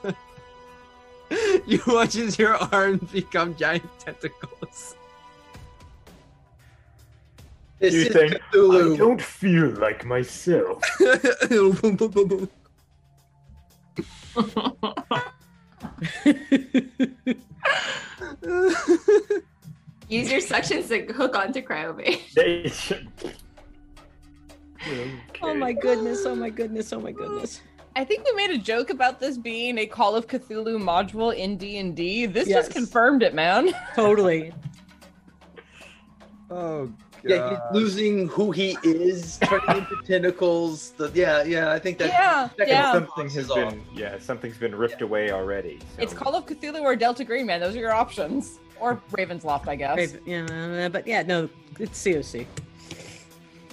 you 1.66 1.80
watch 1.86 2.16
as 2.16 2.40
your 2.40 2.56
arms 2.56 3.12
become 3.12 3.56
giant 3.56 3.88
tentacles. 4.00 4.95
This 7.84 7.93
you 7.95 8.01
is 8.03 8.14
think 8.14 8.34
Cthulhu. 8.53 8.93
I 8.93 8.97
don't 8.97 9.22
feel 9.22 9.68
like 9.72 10.05
myself. 10.05 10.81
Use 20.07 20.31
your 20.31 20.39
suctions 20.39 20.88
to 20.88 21.11
hook 21.11 21.35
onto 21.35 21.61
Cryovain. 21.61 22.22
Oh 25.41 25.53
my 25.53 25.72
goodness! 25.73 26.26
Oh 26.26 26.35
my 26.35 26.49
goodness! 26.49 26.91
Oh 26.93 26.99
my 26.99 27.11
goodness! 27.11 27.61
I 27.95 28.03
think 28.03 28.26
we 28.26 28.34
made 28.34 28.51
a 28.51 28.57
joke 28.57 28.89
about 28.89 29.18
this 29.19 29.38
being 29.38 29.77
a 29.77 29.85
Call 29.85 30.14
of 30.15 30.27
Cthulhu 30.27 30.77
module 30.77 31.34
in 31.35 31.55
D 31.57 31.77
and 31.77 31.95
D. 31.95 32.26
This 32.26 32.49
Yes. 32.49 32.65
just 32.65 32.72
confirmed 32.76 33.23
it, 33.23 33.34
man. 33.34 33.73
Totally. 33.93 34.53
Oh 36.51 36.91
Yeah, 37.26 37.50
he's 37.52 37.60
losing 37.82 38.28
who 38.28 38.52
he 38.52 38.78
is, 38.84 39.38
turning 39.38 39.78
into 39.78 39.95
tentacles. 40.06 40.91
The, 40.91 41.10
yeah, 41.14 41.44
yeah, 41.44 41.72
I 41.72 41.80
think 41.80 41.98
that. 42.00 42.10
Yeah, 42.10 42.50
yeah. 42.68 42.91
Something 42.91 43.26
has 43.30 43.38
is 43.38 43.50
off. 43.52 43.58
been 43.72 43.84
yeah, 43.94 44.20
something's 44.20 44.58
been 44.58 44.76
ripped 44.76 45.02
away 45.02 45.32
already. 45.32 45.80
so- 45.95 46.02
It's 46.04 46.14
Call 46.14 46.36
of 46.36 46.45
Cthulhu 46.45 46.82
or 46.82 46.95
Delta 46.95 47.24
Green 47.24 47.45
Man. 47.45 47.62
Those 47.62 47.76
are 47.76 47.80
your 47.80 47.94
options. 47.94 48.60
Or 48.80 49.02
Raven's 49.12 49.45
Loft, 49.45 49.70
I 49.70 49.76
guess. 49.78 49.95
Raven- 49.95 50.22
yeah, 50.26 50.90
but 50.90 51.08
yeah, 51.08 51.22
no, 51.22 51.48
it's 51.80 52.04
COC. 52.04 52.45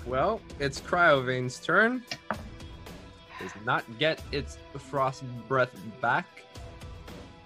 Well, 0.06 0.40
it's 0.60 0.80
Cryovain's 0.80 1.58
turn. 1.58 2.04
Does 3.40 3.50
not 3.64 3.84
get 3.98 4.22
its 4.30 4.58
frost 4.78 5.24
breath 5.48 5.74
back. 6.00 6.26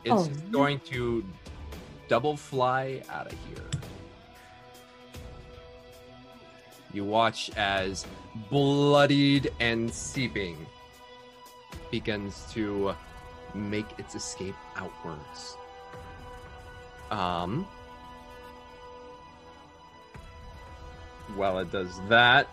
It's 0.05 0.13
Oh, 0.13 0.25
no. 0.51 0.51
going 0.51 0.81
to 0.91 1.25
double 2.09 2.37
fly 2.37 3.03
out 3.11 3.27
of 3.33 3.39
here. 3.49 3.65
You 6.95 7.05
watch 7.05 7.51
as 7.57 8.07
bloodied 8.51 9.53
and 9.59 9.93
seeping 9.93 10.65
begins 11.91 12.47
to 12.53 12.95
make 13.53 13.87
its 13.99 14.15
escape 14.15 14.55
outwards. 14.77 15.57
Um, 17.11 17.67
while 21.35 21.59
it 21.59 21.73
does 21.73 22.01
that, 22.09 22.49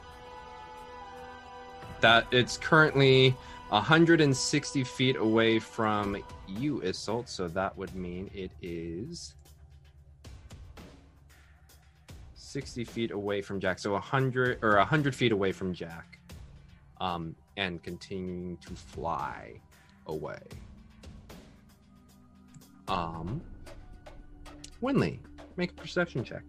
that 2.02 2.26
it's 2.32 2.58
currently 2.58 3.36
160 3.70 4.84
feet 4.84 5.18
away 5.18 5.60
from 5.60 6.18
you, 6.48 6.82
Isolt. 6.84 7.30
So 7.30 7.48
that 7.50 7.78
would 7.78 7.94
mean 7.96 8.32
it 8.34 8.50
is 8.62 9.36
60 12.52 12.84
feet 12.84 13.12
away 13.12 13.42
from 13.42 13.62
Jack. 13.62 13.80
So 13.80 13.94
100 13.94 14.60
or 14.62 14.76
100 14.76 15.16
feet 15.16 15.32
away 15.32 15.54
from 15.54 15.74
Jack, 15.74 16.20
um, 17.00 17.34
and 17.56 17.82
continuing 17.82 18.58
to 18.58 18.74
fly 18.74 19.54
away. 20.08 20.42
Um, 22.90 23.42
Winley, 24.84 25.20
make 25.56 25.72
a 25.72 25.76
perception 25.76 26.26
check. 26.26 26.44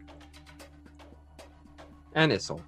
And 2.15 2.33
Isolt. 2.33 2.61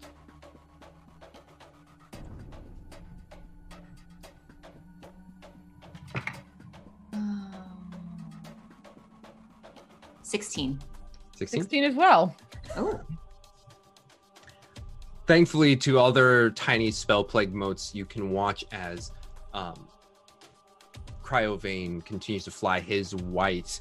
Sixteen. 10.23 10.79
16? 11.37 11.63
16 11.63 11.85
as 11.85 11.95
well. 11.97 12.35
Oh. 12.77 13.01
Thankfully 15.27 15.75
to 15.77 15.99
other 15.99 16.51
tiny 16.51 16.91
spell 16.91 17.25
plague 17.25 17.55
motes 17.55 17.95
you 17.95 18.05
can 18.05 18.31
watch 18.31 18.65
as 18.73 19.13
um 19.55 19.89
cryovain 21.23 22.05
continues 22.05 22.45
to 22.45 22.51
fly 22.51 22.81
his 22.81 23.15
white 23.15 23.81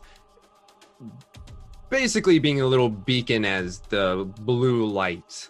basically 1.89 2.39
being 2.39 2.61
a 2.61 2.65
little 2.65 2.89
beacon 2.89 3.43
as 3.43 3.79
the 3.89 4.31
blue 4.41 4.85
light 4.85 5.49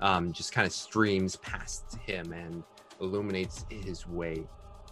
um 0.00 0.32
just 0.32 0.52
kind 0.52 0.66
of 0.66 0.72
streams 0.72 1.34
past 1.36 1.96
him 2.06 2.32
and 2.32 2.62
illuminates 3.00 3.66
his 3.68 4.06
way 4.06 4.46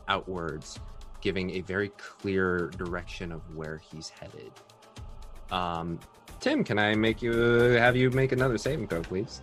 outwards 0.08 0.80
giving 1.20 1.50
a 1.50 1.60
very 1.60 1.90
clear 1.90 2.70
direction 2.76 3.32
of 3.32 3.42
where 3.54 3.80
he's 3.92 4.08
headed. 4.08 4.50
Um 5.52 6.00
tim 6.40 6.62
can 6.64 6.78
i 6.78 6.94
make 6.94 7.20
you 7.20 7.32
have 7.32 7.96
you 7.96 8.10
make 8.10 8.32
another 8.32 8.58
saving 8.58 8.86
throw 8.86 9.02
please 9.02 9.42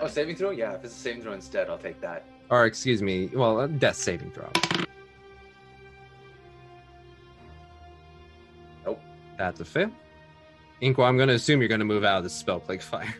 Oh, 0.00 0.06
saving 0.06 0.36
throw? 0.36 0.50
Yeah, 0.50 0.74
if 0.74 0.84
it's 0.84 0.94
a 0.94 0.98
saving 0.98 1.22
throw 1.22 1.32
instead, 1.32 1.68
I'll 1.68 1.78
take 1.78 2.00
that. 2.00 2.24
or 2.50 2.66
excuse 2.66 3.02
me, 3.02 3.26
well, 3.34 3.60
a 3.60 3.68
death 3.68 3.96
saving 3.96 4.30
throw. 4.30 4.48
Nope. 8.86 9.00
That's 9.36 9.60
a 9.60 9.64
fail. 9.64 9.90
Inqua, 10.82 11.08
I'm 11.08 11.16
going 11.16 11.28
to 11.28 11.34
assume 11.34 11.60
you're 11.60 11.68
going 11.68 11.80
to 11.80 11.84
move 11.84 12.04
out 12.04 12.18
of 12.18 12.24
the 12.24 12.30
spell 12.30 12.60
plague 12.60 12.80
fire. 12.82 13.14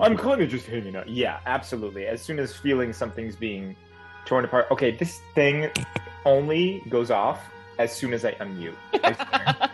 I'm 0.00 0.16
kind 0.16 0.40
of 0.42 0.48
just 0.48 0.66
hanging 0.66 0.96
out. 0.96 1.08
Yeah, 1.08 1.40
absolutely. 1.46 2.06
As 2.06 2.20
soon 2.22 2.38
as 2.38 2.54
feeling 2.54 2.92
something's 2.92 3.36
being 3.36 3.76
torn 4.24 4.44
apart. 4.44 4.66
Okay, 4.70 4.92
this 4.96 5.20
thing 5.34 5.70
only 6.24 6.82
goes 6.88 7.10
off 7.10 7.40
as 7.78 7.94
soon 7.94 8.12
as 8.12 8.24
I 8.24 8.32
unmute. 8.34 8.74
I 9.04 9.12
swear. 9.12 9.70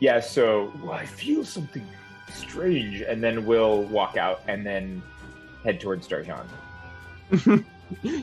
Yeah, 0.00 0.20
so 0.20 0.72
well, 0.82 0.92
I 0.92 1.04
feel 1.06 1.44
something 1.44 1.86
strange, 2.32 3.02
and 3.02 3.22
then 3.22 3.44
we'll 3.46 3.82
walk 3.84 4.16
out 4.16 4.40
and 4.48 4.64
then 4.66 5.02
head 5.64 5.78
towards 5.80 6.08
Darjan. 6.08 6.46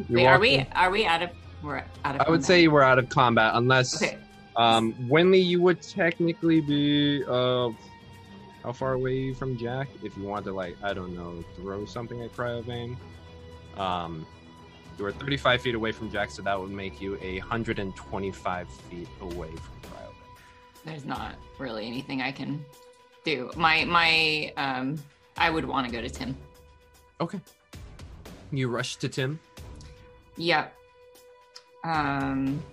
Wait, 0.10 0.26
are 0.26 0.40
we 0.40 0.66
are 0.74 0.90
we 0.90 1.06
out 1.06 1.22
of 1.22 1.30
we're 1.62 1.84
out 2.04 2.16
of 2.16 2.22
I 2.22 2.30
would 2.30 2.38
combat? 2.38 2.46
say 2.46 2.68
we're 2.68 2.82
out 2.84 3.00
of 3.00 3.10
combat 3.10 3.52
unless 3.56 4.02
Okay. 4.02 4.18
um 4.56 4.94
Winley 5.10 5.44
you 5.44 5.62
would 5.62 5.82
technically 5.82 6.62
be 6.62 7.24
uh 7.28 7.70
how 8.64 8.72
far 8.74 8.94
away 8.94 9.34
from 9.34 9.58
Jack 9.58 9.88
if 10.04 10.16
you 10.18 10.24
want 10.24 10.46
to 10.46 10.52
like 10.54 10.76
I 10.84 10.94
don't 10.94 11.14
know 11.16 11.44
throw 11.56 11.86
something 11.86 12.22
at 12.24 12.34
Cryovain. 12.34 12.96
Um 13.78 14.26
you 14.98 15.06
are 15.06 15.12
35 15.12 15.62
feet 15.62 15.76
away 15.76 15.92
from 15.92 16.10
Jack, 16.12 16.32
so 16.32 16.42
that 16.42 16.60
would 16.60 16.72
make 16.72 17.00
you 17.00 17.18
a 17.22 17.38
125 17.40 18.68
feet 18.90 19.08
away 19.22 19.50
from 19.50 19.92
Cryovain. 19.92 19.97
There's 20.88 21.04
not 21.04 21.36
really 21.60 21.86
anything 21.86 22.22
I 22.22 22.32
can 22.32 22.64
do. 23.26 23.52
My 23.58 23.84
my 23.84 24.54
um 24.56 24.98
I 25.38 25.50
would 25.50 25.66
want 25.66 25.86
to 25.86 25.92
go 25.92 26.02
to 26.02 26.10
Tim. 26.10 26.36
Okay. 27.20 27.42
You 28.52 28.70
rush 28.70 28.96
to 28.98 29.10
Tim. 29.10 29.38
Yep. 30.38 30.74
Um 31.84 32.64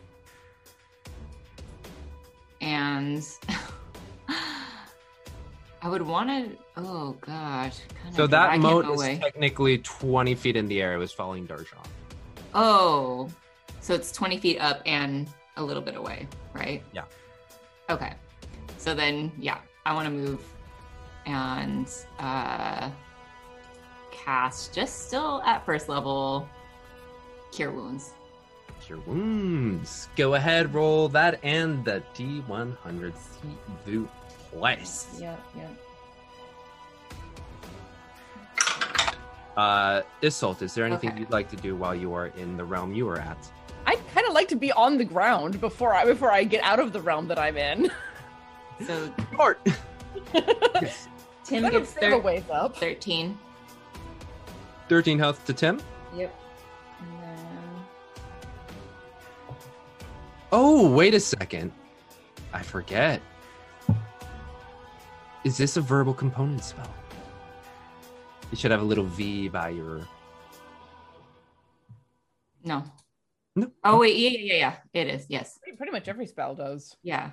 and 2.61 3.27
I 5.83 5.89
would 5.89 6.03
want 6.03 6.29
to 6.31 6.57
oh 6.77 7.17
gosh. 7.21 7.79
kinda 8.01 8.17
So 8.17 8.29
that 8.29 8.61
mote 8.61 8.85
is 8.85 8.91
away. 8.93 9.19
technically 9.21 9.79
20 9.79 10.37
feet 10.37 10.55
in 10.57 10.69
the 10.69 10.81
air. 10.81 10.95
It 10.95 10.99
was 10.99 11.11
following 11.11 11.49
Darjan. 11.49 11.85
Oh. 12.55 13.29
So 13.81 13.93
it's 13.93 14.13
20 14.13 14.39
feet 14.39 14.61
up 14.61 14.83
and 14.87 15.27
a 15.57 15.63
little 15.65 15.83
bit 15.83 15.97
away, 15.97 16.29
right? 16.55 16.81
Yeah. 16.93 17.05
Okay. 17.91 18.13
So 18.79 18.95
then, 18.95 19.33
yeah, 19.39 19.59
I 19.87 19.95
want 19.95 20.07
to 20.07 20.13
move 20.13 20.41
and 21.27 21.89
uh, 22.19 22.91
cast 24.11 24.75
just 24.75 25.07
still 25.07 25.43
at 25.45 25.65
first 25.65 25.89
level 25.89 26.49
Cure 27.53 27.71
Wounds. 27.71 28.11
Cure 28.83 28.99
wounds. 29.07 30.09
Go 30.17 30.35
ahead, 30.35 30.75
roll 30.75 31.09
that 31.11 31.41
and 31.43 31.85
the 31.85 32.03
D100 32.15 33.15
see 33.17 33.57
the 33.87 34.07
place. 34.51 35.07
Yeah, 35.19 35.37
yeah. 35.57 35.69
Uh, 39.57 40.03
Isolt, 40.23 40.61
is 40.63 40.75
there 40.75 40.85
anything 40.85 41.11
Okay. 41.11 41.21
you'd 41.21 41.31
like 41.31 41.49
to 41.51 41.57
do 41.57 41.77
while 41.77 41.95
you 41.95 42.13
are 42.13 42.27
in 42.37 42.57
the 42.57 42.65
realm 42.65 42.93
you 42.93 43.09
are 43.09 43.19
at? 43.19 43.39
I'd 43.87 43.99
kind 44.15 44.27
of 44.27 44.33
like 44.33 44.45
like 44.45 44.49
to 44.49 44.57
be 44.57 44.73
on 44.73 44.99
the 44.99 45.05
ground 45.05 45.59
before 45.61 45.95
I 45.95 46.05
before 46.05 46.31
I 46.31 46.45
get 46.45 46.63
out 46.65 46.79
of 46.79 46.93
the 46.93 47.01
realm 47.01 47.29
that 47.29 47.39
I'm 47.39 47.57
in. 47.57 47.91
So 48.87 49.11
Smart. 49.33 49.59
Tim 51.45 51.63
gets 51.71 51.75
him 51.75 51.85
feel 51.85 51.85
the 51.85 51.85
thir- 51.87 52.19
ways 52.19 52.43
up. 52.51 52.77
13. 52.77 53.39
13 54.89 55.19
health 55.19 55.45
to 55.47 55.53
Tim. 55.53 55.81
Yep. 56.15 56.35
Then 57.21 57.39
Oh, 60.53 60.91
wait 60.91 61.15
a 61.15 61.21
second. 61.21 61.73
I 62.53 62.63
forget. 62.63 63.23
Is 65.45 65.57
this 65.57 65.77
a 65.77 65.81
verbal 65.81 66.13
component 66.15 66.65
spell? 66.65 66.93
You 68.51 68.57
should 68.57 68.71
have 68.73 68.81
a 68.83 68.85
little 68.85 69.05
V 69.05 69.49
by 69.49 69.71
your. 69.71 70.01
no. 72.65 72.83
No. 73.57 73.71
Oh 73.85 73.99
wait, 73.99 74.17
yeah, 74.17 74.31
yeah, 74.31 74.55
yeah, 74.55 74.59
yeah. 74.95 75.01
It 75.01 75.09
is. 75.09 75.27
Yes. 75.29 75.61
Pretty 75.77 75.93
much 75.93 76.09
every 76.09 76.27
spell 76.27 76.55
does. 76.55 76.97
Yeah. 77.03 77.31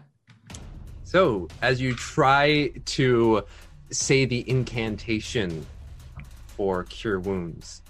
So, 1.04 1.48
as 1.62 1.82
you 1.82 1.96
try 1.96 2.70
to 2.86 3.44
say 3.90 4.26
the 4.26 4.48
incantation 4.50 5.66
for 6.48 6.84
cure 6.86 7.20
wounds, 7.20 7.82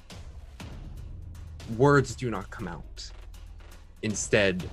words 1.77 2.15
do 2.15 2.31
not 2.31 2.49
come 2.49 2.67
out. 2.67 3.11
Instead, 4.01 4.67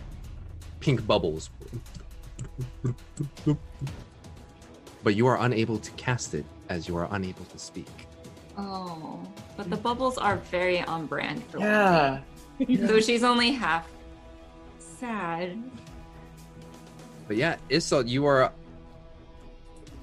pink 0.81 1.07
bubbles. 1.07 1.51
But 5.03 5.15
you 5.17 5.27
are 5.27 5.39
unable 5.41 5.79
to 5.79 5.91
cast 5.93 6.35
it 6.35 6.47
as 6.69 6.89
you 6.89 6.97
are 6.97 7.09
unable 7.11 7.45
to 7.47 7.59
speak. 7.59 7.89
Oh, 8.57 9.21
but 9.57 9.69
the 9.69 9.77
bubbles 9.77 10.17
are 10.17 10.37
very 10.37 10.81
on 10.83 11.07
brand 11.07 11.45
for 11.45 11.59
Yeah. 11.59 12.21
Wendy. 12.59 12.87
So 12.87 13.01
she's 13.01 13.23
only 13.25 13.53
half 13.53 13.89
sad. 14.79 15.63
But 17.27 17.37
yeah, 17.37 17.57
Isol, 17.71 18.09
you 18.09 18.27
are 18.27 18.53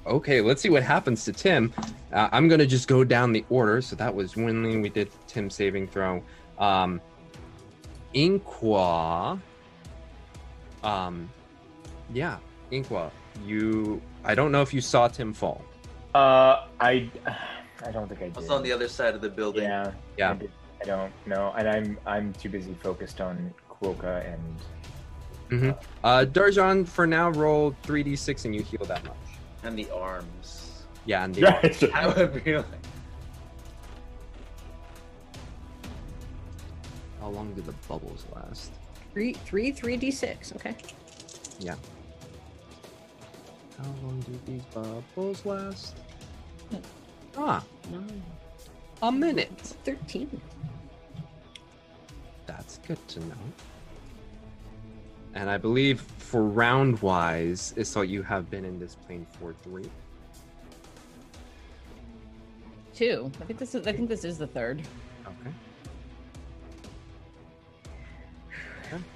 okay. 0.05 0.41
Let's 0.41 0.61
see 0.61 0.69
what 0.69 0.83
happens 0.83 1.25
to 1.25 1.33
Tim. 1.33 1.73
Uh, 2.13 2.29
I'm 2.31 2.47
gonna 2.47 2.65
just 2.65 2.87
go 2.87 3.03
down 3.03 3.31
the 3.33 3.43
order. 3.49 3.81
So 3.81 3.95
that 3.95 4.13
was 4.13 4.33
Winley. 4.35 4.81
We 4.81 4.89
did 4.89 5.09
Tim 5.27 5.49
saving 5.49 5.87
throw. 5.87 6.23
Um, 6.59 7.01
Inqua. 8.13 9.39
Um, 10.83 11.29
yeah, 12.13 12.37
Inqua. 12.71 13.09
You. 13.45 14.01
I 14.23 14.35
don't 14.35 14.51
know 14.51 14.61
if 14.61 14.73
you 14.73 14.81
saw 14.81 15.07
Tim 15.07 15.33
fall. 15.33 15.63
Uh, 16.13 16.65
I, 16.79 17.09
I 17.85 17.91
don't 17.91 18.07
think 18.07 18.21
I 18.21 18.25
I 18.25 18.39
was 18.39 18.49
on 18.49 18.63
the 18.63 18.71
other 18.71 18.87
side 18.87 19.15
of 19.15 19.21
the 19.21 19.29
building. 19.29 19.63
Yeah, 19.63 19.91
Yeah. 20.17 20.37
I, 20.85 20.87
don't 20.87 21.13
know, 21.25 21.53
and 21.57 21.67
I'm 21.67 21.97
I'm 22.05 22.33
too 22.33 22.49
busy 22.49 22.75
focused 22.83 23.19
on 23.21 23.53
Quokka 23.69 24.33
and 24.33 24.55
hmm 25.49 25.71
Uh, 26.03 26.25
Darjan, 26.27 26.87
for 26.87 27.07
now, 27.07 27.29
roll 27.31 27.75
3d6 27.83 28.45
and 28.45 28.55
you 28.55 28.61
heal 28.61 28.85
that 28.85 29.03
much. 29.03 29.15
And 29.63 29.77
the 29.77 29.89
arms. 29.91 30.83
Yeah, 31.05 31.23
and 31.23 31.33
the 31.33 31.41
Yeah, 31.41 31.89
I 31.93 32.07
would 32.07 32.43
be 32.43 32.57
like, 32.57 32.65
How 37.19 37.29
long 37.29 37.53
do 37.53 37.61
the 37.61 37.73
bubbles 37.87 38.25
last? 38.35 38.71
Three, 39.13 39.33
three, 39.33 39.71
three 39.71 39.97
d 39.97 40.11
six. 40.11 40.53
Okay. 40.55 40.75
Yeah. 41.59 41.75
How 43.77 43.89
long 44.03 44.19
do 44.21 44.39
these 44.45 44.61
bubbles 44.73 45.45
last? 45.45 45.95
Ah, 47.37 47.63
Nine, 47.91 48.21
a 49.01 49.11
minute. 49.11 49.49
thirteen. 49.83 50.41
That's 52.45 52.79
good 52.79 53.05
to 53.09 53.19
know. 53.21 53.35
And 55.33 55.49
I 55.49 55.57
believe 55.57 56.01
for 56.01 56.43
round 56.43 57.01
wise, 57.01 57.73
Isol, 57.77 58.07
you 58.07 58.23
have 58.23 58.49
been 58.49 58.63
in 58.63 58.79
this 58.79 58.95
plane 58.95 59.27
for 59.39 59.53
three. 59.53 59.89
Two. 62.93 63.29
I 63.41 63.45
think 63.45 63.59
this 63.59 63.75
is. 63.75 63.85
I 63.85 63.91
think 63.91 64.07
this 64.07 64.23
is 64.23 64.37
the 64.37 64.47
third. 64.47 64.81
Okay. 65.25 65.53
Okay. 68.93 69.03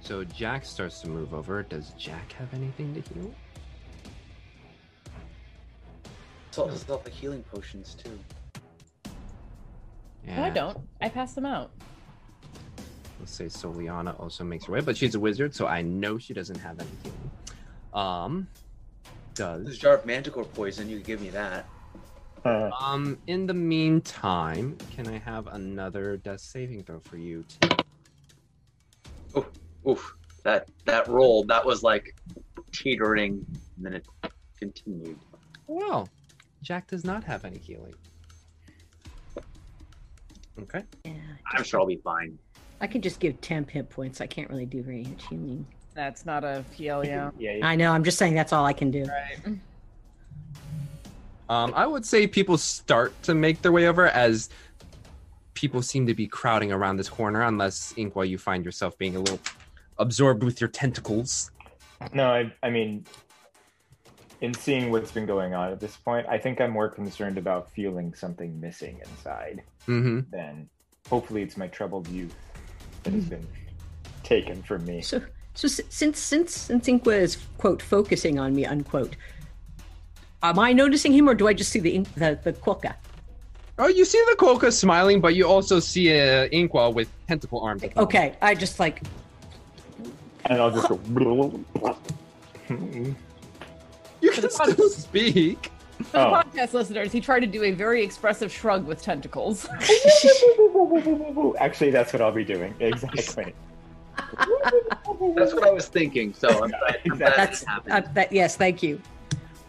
So 0.00 0.22
Jack 0.22 0.64
starts 0.64 1.00
to 1.00 1.08
move 1.08 1.34
over. 1.34 1.64
Does 1.64 1.90
Jack 1.98 2.30
have 2.34 2.54
anything 2.54 2.94
to 2.94 3.00
heal? 3.12 3.34
it's 6.56 6.62
all, 6.62 6.70
it's 6.70 6.88
all 6.88 6.98
the 6.98 7.10
healing 7.10 7.42
potions 7.42 7.94
too. 8.02 8.18
No, 10.26 10.42
I 10.44 10.50
don't. 10.50 10.78
I 11.00 11.08
pass 11.08 11.34
them 11.34 11.46
out. 11.46 11.70
Let's 13.20 13.32
say 13.32 13.46
Soliana 13.46 14.18
also 14.20 14.44
makes 14.44 14.66
her 14.66 14.72
way, 14.72 14.80
but 14.80 14.96
she's 14.96 15.14
a 15.14 15.20
wizard, 15.20 15.54
so 15.54 15.66
I 15.66 15.82
know 15.82 16.18
she 16.18 16.34
doesn't 16.34 16.58
have 16.58 16.78
any 16.78 16.88
healing. 17.02 17.30
Um, 17.94 18.48
There's 19.34 19.60
a 19.60 19.64
does 19.64 19.78
jar 19.78 19.94
of 19.94 20.06
manticore 20.06 20.44
poison. 20.44 20.88
You 20.90 20.96
could 20.98 21.06
give 21.06 21.20
me 21.20 21.30
that. 21.30 21.66
um 22.44 23.18
in 23.26 23.46
the 23.46 23.54
meantime, 23.54 24.76
can 24.94 25.08
I 25.08 25.18
have 25.18 25.46
another 25.48 26.16
death 26.18 26.40
saving 26.40 26.82
throw 26.84 27.00
for 27.00 27.16
you? 27.16 27.44
Tim? 27.60 27.70
Oof, 29.36 29.48
oof. 29.88 30.14
That 30.44 30.68
that 30.84 31.08
roll, 31.08 31.44
that 31.44 31.64
was 31.64 31.82
like 31.82 32.14
teetering, 32.72 33.44
and 33.76 33.86
then 33.86 33.94
it 33.94 34.06
continued. 34.58 35.18
Well, 35.66 36.08
Jack 36.62 36.86
does 36.86 37.04
not 37.04 37.24
have 37.24 37.44
any 37.44 37.58
healing. 37.58 37.94
Okay. 40.62 40.82
Yeah. 41.04 41.12
I'm 41.52 41.64
sure 41.64 41.80
I'll 41.80 41.86
be 41.86 41.96
fine. 41.96 42.38
I 42.80 42.86
can 42.86 43.00
just 43.00 43.20
give 43.20 43.40
temp 43.40 43.70
hit 43.70 43.88
points. 43.88 44.20
I 44.20 44.26
can't 44.26 44.50
really 44.50 44.66
do 44.66 44.82
very 44.82 45.04
much 45.04 45.26
healing. 45.28 45.66
That's 45.94 46.26
not 46.26 46.44
a 46.44 46.64
heal, 46.74 47.04
yeah. 47.04 47.30
yeah. 47.38 47.60
I 47.62 47.74
know. 47.74 47.92
I'm 47.92 48.04
just 48.04 48.18
saying 48.18 48.34
that's 48.34 48.52
all 48.52 48.66
I 48.66 48.72
can 48.72 48.90
do. 48.90 49.04
Right. 49.04 49.58
Um, 51.48 51.72
I 51.76 51.86
would 51.86 52.04
say 52.04 52.26
people 52.26 52.58
start 52.58 53.22
to 53.22 53.32
make 53.32 53.62
their 53.62 53.70
way 53.70 53.86
over 53.86 54.08
as 54.08 54.48
people 55.54 55.80
seem 55.80 56.06
to 56.06 56.14
be 56.14 56.26
crowding 56.26 56.72
around 56.72 56.96
this 56.96 57.08
corner, 57.08 57.42
unless 57.42 57.92
Inqua, 57.92 58.28
you 58.28 58.36
find 58.36 58.64
yourself 58.64 58.98
being 58.98 59.14
a 59.14 59.20
little 59.20 59.38
absorbed 59.98 60.42
with 60.42 60.60
your 60.60 60.68
tentacles. 60.68 61.52
No, 62.12 62.30
I, 62.30 62.52
I 62.64 62.70
mean, 62.70 63.04
in 64.40 64.52
seeing 64.54 64.90
what's 64.90 65.12
been 65.12 65.26
going 65.26 65.54
on 65.54 65.72
at 65.72 65.80
this 65.80 65.96
point, 65.96 66.26
I 66.28 66.38
think 66.38 66.60
I'm 66.60 66.70
more 66.70 66.88
concerned 66.88 67.38
about 67.38 67.70
feeling 67.70 68.14
something 68.14 68.58
missing 68.60 69.00
inside 69.08 69.62
Mm-hmm. 69.86 70.20
than 70.32 70.68
hopefully 71.08 71.42
it's 71.42 71.56
my 71.56 71.68
troubled 71.68 72.08
youth 72.08 72.34
that 73.04 73.12
has 73.12 73.24
been 73.24 73.46
taken 74.24 74.60
from 74.64 74.84
me. 74.84 75.00
So, 75.00 75.22
so 75.54 75.68
since 75.68 76.18
since 76.18 76.52
since 76.52 76.88
Inqua 76.88 77.20
is 77.20 77.38
quote 77.56 77.80
focusing 77.80 78.40
on 78.40 78.52
me 78.52 78.66
unquote, 78.66 79.14
am 80.42 80.58
I 80.58 80.72
noticing 80.72 81.12
him 81.12 81.28
or 81.28 81.34
do 81.34 81.46
I 81.46 81.52
just 81.52 81.70
see 81.70 81.78
the 81.78 81.98
the 82.16 82.38
the 82.42 82.52
quokka? 82.52 82.96
Oh, 83.78 83.88
you 83.88 84.04
see 84.06 84.22
the 84.30 84.36
Quokka 84.36 84.72
smiling, 84.72 85.20
but 85.20 85.34
you 85.34 85.46
also 85.46 85.80
see 85.80 86.10
uh, 86.10 86.48
Inqua 86.48 86.92
with 86.92 87.10
tentacle 87.28 87.60
arms. 87.60 87.84
Okay, 87.96 88.34
I 88.40 88.54
just 88.54 88.80
like 88.80 89.02
And 90.46 90.60
I'll 90.60 90.70
just 90.70 90.88
go. 90.88 90.98
You 94.26 94.32
can 94.32 94.50
still 94.50 94.88
speak. 94.90 95.70
For 96.10 96.18
Oh. 96.18 96.42
podcast 96.44 96.74
listeners, 96.74 97.10
he 97.10 97.20
tried 97.20 97.40
to 97.40 97.46
do 97.46 97.62
a 97.62 97.70
very 97.70 98.02
expressive 98.02 98.52
shrug 98.52 98.84
with 98.86 99.00
tentacles. 99.02 99.66
Actually, 101.58 101.90
that's 101.90 102.12
what 102.12 102.20
I'll 102.20 102.32
be 102.32 102.44
doing. 102.44 102.74
Exactly. 102.80 103.54
That's 105.34 105.54
what 105.54 105.66
I 105.66 105.70
was 105.70 105.88
thinking. 105.88 106.34
So 106.34 106.48
I'm 106.48 106.70
glad, 106.70 107.00
I'm 107.10 107.18
glad 107.18 107.32
that's 107.36 107.64
uh, 107.90 108.02
that. 108.12 108.32
Yes, 108.32 108.56
thank 108.56 108.82
you. 108.82 109.00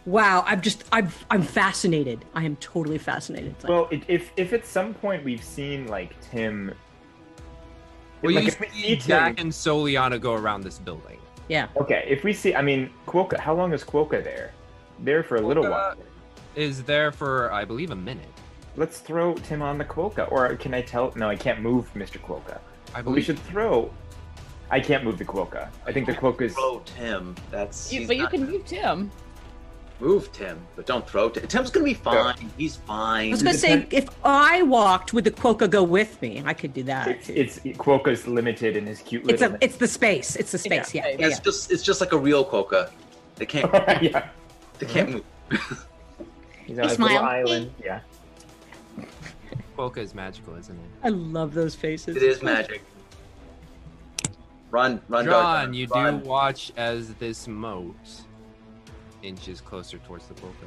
Wow, 0.06 0.42
I'm 0.46 0.60
just 0.60 0.84
I'm 0.92 1.08
I'm 1.30 1.42
fascinated. 1.42 2.24
I 2.34 2.44
am 2.44 2.56
totally 2.56 2.98
fascinated. 2.98 3.54
Like, 3.62 3.68
Well, 3.68 3.88
it, 3.90 4.02
if 4.08 4.32
if 4.36 4.52
at 4.52 4.66
some 4.66 4.94
point 4.94 5.24
we've 5.24 5.44
seen 5.44 5.86
like 5.86 6.18
Tim, 6.30 6.74
Well, 8.22 8.34
like 8.34 8.44
you 8.44 8.50
see 8.50 8.68
see 8.72 8.96
Jack 8.96 9.40
and 9.40 9.52
Soliana 9.52 10.20
go 10.20 10.34
around 10.34 10.62
this 10.62 10.78
building. 10.78 11.18
Yeah. 11.48 11.68
okay, 11.76 12.04
if 12.08 12.24
we 12.24 12.32
see, 12.32 12.54
I 12.54 12.62
mean, 12.62 12.90
Quokka. 13.06 13.38
How 13.38 13.54
long 13.54 13.72
is 13.72 13.82
Quokka 13.84 14.22
there? 14.22 14.52
There 15.00 15.22
for 15.22 15.36
a 15.36 15.40
little 15.40 15.64
Quokka- 15.64 15.70
while. 15.70 15.94
Is 16.56 16.82
there 16.82 17.12
for, 17.12 17.52
I 17.52 17.64
believe, 17.64 17.90
a 17.90 17.96
minute. 17.96 18.26
Let's 18.76 18.98
throw 19.00 19.34
Tim 19.34 19.62
on 19.62 19.78
the 19.78 19.84
Quokka, 19.84 20.30
or 20.30 20.54
can 20.56 20.72
I 20.74 20.82
tell? 20.82 21.12
No, 21.16 21.28
I 21.28 21.36
can't 21.36 21.60
move 21.60 21.92
Mr. 21.94 22.18
Quokka. 22.20 22.58
I 22.94 23.02
believe 23.02 23.16
we 23.16 23.22
should 23.22 23.38
throw. 23.40 23.90
I 24.70 24.80
can't 24.80 25.02
move 25.04 25.18
the 25.18 25.24
Quokka. 25.24 25.68
I 25.86 25.92
think 25.92 26.06
the 26.06 26.12
Quokka's. 26.12 26.54
Throw 26.54 26.82
Tim. 26.84 27.34
That's 27.50 27.92
You- 27.92 28.06
but 28.06 28.16
you 28.16 28.22
not 28.22 28.30
can 28.32 28.46
move 28.50 28.64
Tim. 28.66 29.10
Move 30.00 30.30
Tim, 30.32 30.60
but 30.76 30.86
don't 30.86 31.08
throw 31.08 31.28
Tim. 31.28 31.46
Tim's 31.48 31.70
gonna 31.70 31.84
be 31.84 31.94
fine. 31.94 32.36
He's 32.56 32.76
fine. 32.76 33.28
I 33.28 33.30
was 33.30 33.42
gonna 33.42 33.58
say 33.58 33.84
if 33.90 34.08
I 34.24 34.62
walked, 34.62 35.12
would 35.12 35.24
the 35.24 35.32
quokka 35.32 35.68
go 35.68 35.82
with 35.82 36.22
me? 36.22 36.40
I 36.46 36.54
could 36.54 36.72
do 36.72 36.84
that. 36.84 37.08
It's, 37.08 37.26
too. 37.26 37.32
it's 37.34 37.58
Quokka's 37.78 38.28
limited 38.28 38.76
in 38.76 38.86
his 38.86 39.00
cute 39.00 39.28
It's 39.28 39.40
little. 39.40 39.56
a 39.56 39.58
it's 39.60 39.76
the 39.76 39.88
space. 39.88 40.36
It's 40.36 40.52
the 40.52 40.58
space. 40.58 40.94
Yeah. 40.94 41.08
yeah, 41.08 41.26
it's 41.26 41.38
yeah. 41.38 41.42
just 41.42 41.72
it's 41.72 41.82
just 41.82 42.00
like 42.00 42.12
a 42.12 42.18
real 42.18 42.44
quokka. 42.44 42.90
They 43.34 43.46
can't 43.46 43.72
yeah. 44.02 44.28
they 44.78 44.86
can't 44.86 45.10
move. 45.10 45.24
He's 46.66 46.78
on 46.78 46.84
He 46.84 46.90
his 46.90 46.98
little 47.00 47.18
island. 47.18 47.72
Yeah. 47.82 48.00
Quokka 49.76 49.98
is 49.98 50.14
magical, 50.14 50.54
isn't 50.54 50.76
it? 50.76 50.90
I 51.02 51.08
love 51.08 51.54
those 51.54 51.74
faces. 51.74 52.16
It 52.16 52.22
is 52.22 52.42
magic. 52.42 52.82
Run, 54.70 55.00
run, 55.08 55.24
John, 55.24 55.70
Darjan, 55.70 55.74
you 55.74 55.86
run. 55.86 56.20
do 56.20 56.28
watch 56.28 56.72
as 56.76 57.14
this 57.14 57.48
mote 57.48 57.94
inches 59.22 59.60
closer 59.60 59.98
towards 59.98 60.26
the 60.26 60.34
Quokka. 60.34 60.66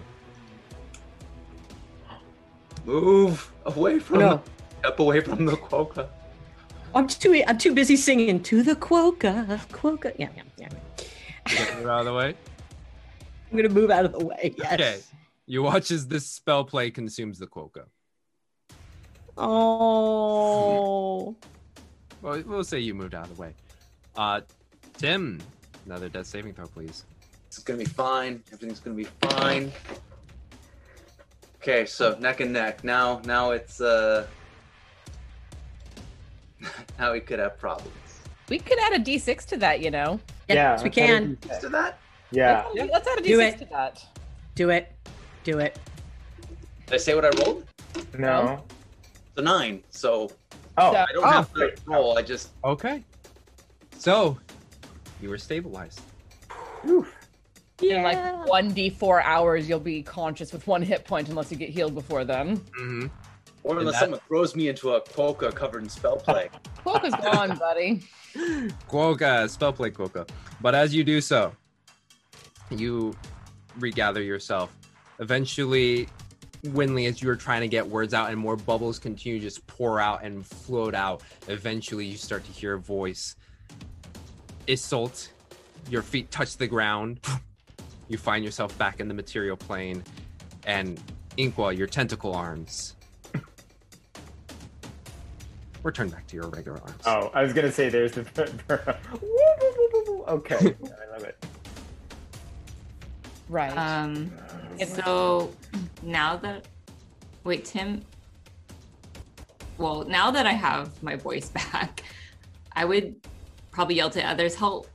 Move 2.85 3.51
away 3.65 3.99
from 3.99 4.19
No. 4.19 4.41
the, 4.81 4.87
up 4.87 4.99
away 4.99 5.21
from 5.21 5.45
the 5.45 5.53
quokka. 5.53 6.09
I'm 6.95 7.07
too 7.07 7.43
I'm 7.47 7.57
too 7.57 7.73
busy 7.73 7.95
singing 7.95 8.41
to 8.43 8.63
the 8.63 8.75
quokka, 8.75 9.59
quokka. 9.69 10.13
Yeah, 10.17 10.29
yeah, 10.35 10.43
yeah. 10.57 10.69
Get 11.45 11.77
it 11.79 11.85
out 11.87 11.99
of 12.01 12.05
the 12.05 12.13
way. 12.13 12.35
I'm 13.51 13.57
gonna 13.57 13.69
move 13.69 13.91
out 13.91 14.05
of 14.05 14.13
the 14.13 14.25
way. 14.25 14.55
Yes. 14.57 14.73
Okay. 14.73 14.99
You 15.45 15.61
watch 15.63 15.91
as 15.91 16.07
this 16.07 16.25
spell 16.25 16.63
plague 16.63 16.93
consumes 16.93 17.37
the 17.37 17.45
Quokka. 17.47 17.83
Oh. 19.37 21.35
Well, 22.21 22.41
we'll 22.45 22.63
say 22.63 22.79
you 22.79 22.93
moved 22.93 23.13
out 23.15 23.29
of 23.29 23.35
the 23.35 23.41
way. 23.41 23.53
Uh, 24.15 24.41
Tim, 24.97 25.41
another 25.85 26.07
death 26.09 26.27
saving 26.27 26.53
throw, 26.53 26.67
please. 26.67 27.03
It's 27.51 27.59
gonna 27.59 27.79
be 27.79 27.83
fine. 27.85 28.41
Everything's 28.53 28.79
gonna 28.79 28.95
be 28.95 29.09
fine. 29.19 29.73
Okay, 31.57 31.85
so 31.85 32.17
neck 32.17 32.39
and 32.39 32.53
neck. 32.53 32.81
Now, 32.85 33.21
now 33.25 33.51
it's 33.51 33.81
uh. 33.81 34.25
now 36.97 37.11
we 37.11 37.19
could 37.19 37.39
have 37.39 37.59
problems. 37.59 37.91
We 38.47 38.57
could 38.57 38.79
add 38.79 38.93
a 38.93 38.99
d6 38.99 39.45
to 39.47 39.57
that, 39.57 39.81
you 39.81 39.91
know. 39.91 40.17
Yes, 40.47 40.81
we 40.81 40.89
can. 40.89 41.37
To 41.59 41.67
that? 41.67 41.99
Yeah. 42.31 42.63
Let's, 42.73 42.89
let's 42.93 43.07
add 43.09 43.19
a 43.19 43.21
d6 43.21 43.27
Do 43.27 43.39
it. 43.41 43.57
to 43.57 43.65
that. 43.65 44.05
Do 44.55 44.69
it. 44.69 44.91
Do 45.43 45.59
it. 45.59 45.77
Did 46.85 46.95
I 46.95 46.97
say 46.97 47.15
what 47.15 47.25
I 47.25 47.43
rolled? 47.43 47.65
No. 48.17 48.63
It's 49.03 49.37
a 49.37 49.41
nine. 49.41 49.83
So 49.89 50.31
Oh, 50.77 50.95
I 50.95 51.05
don't 51.13 51.25
oh. 51.25 51.29
have 51.29 51.53
to 51.55 51.73
roll. 51.85 52.17
I 52.17 52.21
just 52.21 52.51
Okay. 52.63 53.03
So, 53.97 54.39
you 55.21 55.29
were 55.29 55.37
stabilized. 55.37 55.99
In 57.81 58.03
like 58.03 58.17
1d4 58.47 59.21
hours, 59.23 59.67
you'll 59.67 59.79
be 59.79 60.03
conscious 60.03 60.53
with 60.53 60.67
one 60.67 60.81
hit 60.81 61.05
point 61.05 61.29
unless 61.29 61.51
you 61.51 61.57
get 61.57 61.69
healed 61.69 61.95
before 61.95 62.23
then. 62.23 62.57
Mm-hmm. 62.57 63.07
or 63.63 63.79
unless 63.79 63.95
that- 63.95 64.01
someone 64.01 64.19
throws 64.27 64.55
me 64.55 64.67
into 64.69 64.91
a 64.91 65.01
quokka 65.01 65.53
covered 65.55 65.83
in 65.83 65.89
spell 65.89 66.15
play. 66.25 66.49
Quokka's 66.85 67.15
gone, 67.23 67.57
buddy. 67.57 68.03
Quokka, 68.89 69.49
spell 69.49 69.73
plague 69.73 69.93
Quokka. 69.93 70.27
But 70.61 70.75
as 70.75 70.93
you 70.95 71.03
do 71.03 71.21
so, 71.21 71.53
you 72.69 73.15
regather 73.79 74.21
yourself. 74.21 74.75
Eventually, 75.19 76.07
Winley, 76.63 77.07
as 77.09 77.21
you 77.21 77.29
are 77.29 77.35
trying 77.35 77.61
to 77.61 77.67
get 77.67 77.85
words 77.87 78.13
out 78.13 78.29
and 78.29 78.37
more 78.39 78.55
bubbles 78.55 78.99
continue 78.99 79.39
to 79.39 79.43
just 79.45 79.65
pour 79.67 79.99
out 79.99 80.23
and 80.23 80.45
float 80.45 80.93
out, 80.95 81.21
eventually 81.47 82.05
you 82.05 82.17
start 82.17 82.43
to 82.45 82.51
hear 82.51 82.75
a 82.75 82.79
voice. 82.79 83.35
Isolt, 84.67 85.29
your 85.89 86.01
feet 86.03 86.29
touch 86.31 86.57
the 86.57 86.67
ground. 86.67 87.19
You 88.11 88.17
find 88.17 88.43
yourself 88.43 88.77
back 88.77 88.99
in 88.99 89.07
the 89.07 89.13
material 89.13 89.55
plane. 89.55 90.03
And 90.65 90.99
Inqua, 91.37 91.77
your 91.77 91.87
tentacle 91.87 92.35
arms. 92.35 92.95
Return 95.83 96.09
back 96.09 96.27
to 96.27 96.35
your 96.35 96.49
regular 96.49 96.81
arms. 96.81 97.01
Oh, 97.05 97.31
I 97.33 97.41
was 97.41 97.53
gonna 97.53 97.71
say 97.71 97.87
there's 97.87 98.11
the. 98.11 98.25
okay, 100.27 100.75
I 100.83 101.11
love 101.13 101.23
it. 101.23 101.45
Right. 103.47 103.77
Um. 103.77 104.29
So 104.85 105.53
now 106.03 106.35
that 106.35 106.67
wait, 107.45 107.63
Tim. 107.63 108.01
Well, 109.77 110.03
now 110.03 110.31
that 110.31 110.45
I 110.45 110.51
have 110.51 111.01
my 111.01 111.15
voice 111.15 111.47
back, 111.71 112.03
I 112.73 112.83
would 112.83 113.15
probably 113.71 113.95
yell 113.95 114.09
to 114.09 114.21
others 114.21 114.53
help 114.53 114.89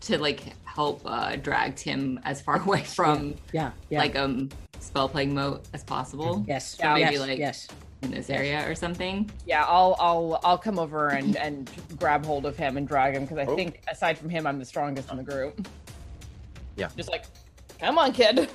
to 0.00 0.16
like 0.16 0.54
help 0.76 1.00
uh, 1.06 1.34
drag 1.36 1.74
Tim 1.74 2.20
as 2.24 2.40
far 2.40 2.62
away 2.66 2.84
from 2.84 3.34
Yeah. 3.52 3.72
Yeah. 3.90 3.98
like 3.98 4.14
um 4.14 4.50
spell 4.78 5.08
playing 5.08 5.34
mote 5.34 5.64
as 5.72 5.82
possible. 5.82 6.44
yes. 6.46 6.76
So 6.76 6.92
maybe 6.94 7.14
yes. 7.14 7.20
like 7.20 7.38
yes. 7.38 7.68
in 8.02 8.10
this 8.10 8.28
area 8.30 8.68
or 8.70 8.74
something. 8.74 9.28
Yeah, 9.46 9.64
I'll 9.64 9.96
I'll 9.98 10.38
I'll 10.44 10.58
come 10.58 10.78
over 10.78 11.08
and 11.08 11.34
and 11.36 11.70
grab 11.98 12.24
hold 12.24 12.44
of 12.46 12.56
him 12.56 12.76
and 12.76 12.86
drag 12.86 13.14
him 13.14 13.22
because 13.24 13.38
I 13.38 13.46
think 13.56 13.80
aside 13.90 14.18
from 14.18 14.28
him, 14.28 14.46
I'm 14.46 14.58
the 14.58 14.64
strongest 14.66 15.10
in 15.10 15.16
the 15.16 15.24
group. 15.24 15.66
Yeah. 16.76 16.90
Just 16.96 17.10
like, 17.10 17.24
come 17.80 17.96
on, 17.98 18.12
kid. 18.12 18.48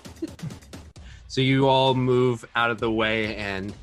So 1.27 1.41
you 1.41 1.68
all 1.68 1.95
move 1.95 2.45
out 2.56 2.72
of 2.72 2.80
the 2.80 2.91
way 2.91 3.35
and 3.38 3.73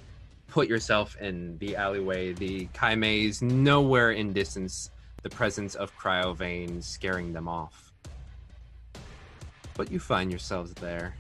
put 0.49 0.69
yourself 0.69 1.17
in 1.21 1.59
the 1.59 1.77
alleyway. 1.77 2.35
The 2.35 2.67
Kaime's 2.75 3.43
nowhere 3.43 4.13
in 4.13 4.33
distance, 4.33 4.91
the 5.23 5.31
presence 5.31 5.75
of 5.75 5.91
Cryovain 5.99 6.83
scaring 6.83 7.33
them 7.33 7.49
off. 7.49 7.88
But 9.79 9.93
you 9.93 10.01
find 10.01 10.29
yourselves 10.29 10.75
there, 10.75 11.15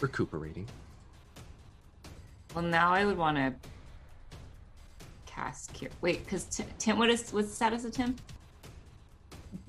recuperating. 0.00 0.68
Well, 2.54 2.62
now 2.62 2.92
I 2.92 3.04
would 3.04 3.18
want 3.18 3.36
to 3.36 3.52
cast 5.26 5.72
cure. 5.72 5.90
Wait, 6.02 6.24
because 6.24 6.44
Tim, 6.78 6.98
what 7.00 7.10
is 7.10 7.32
what's 7.32 7.48
the 7.48 7.54
status 7.56 7.84
of 7.84 7.90
Tim? 7.90 8.14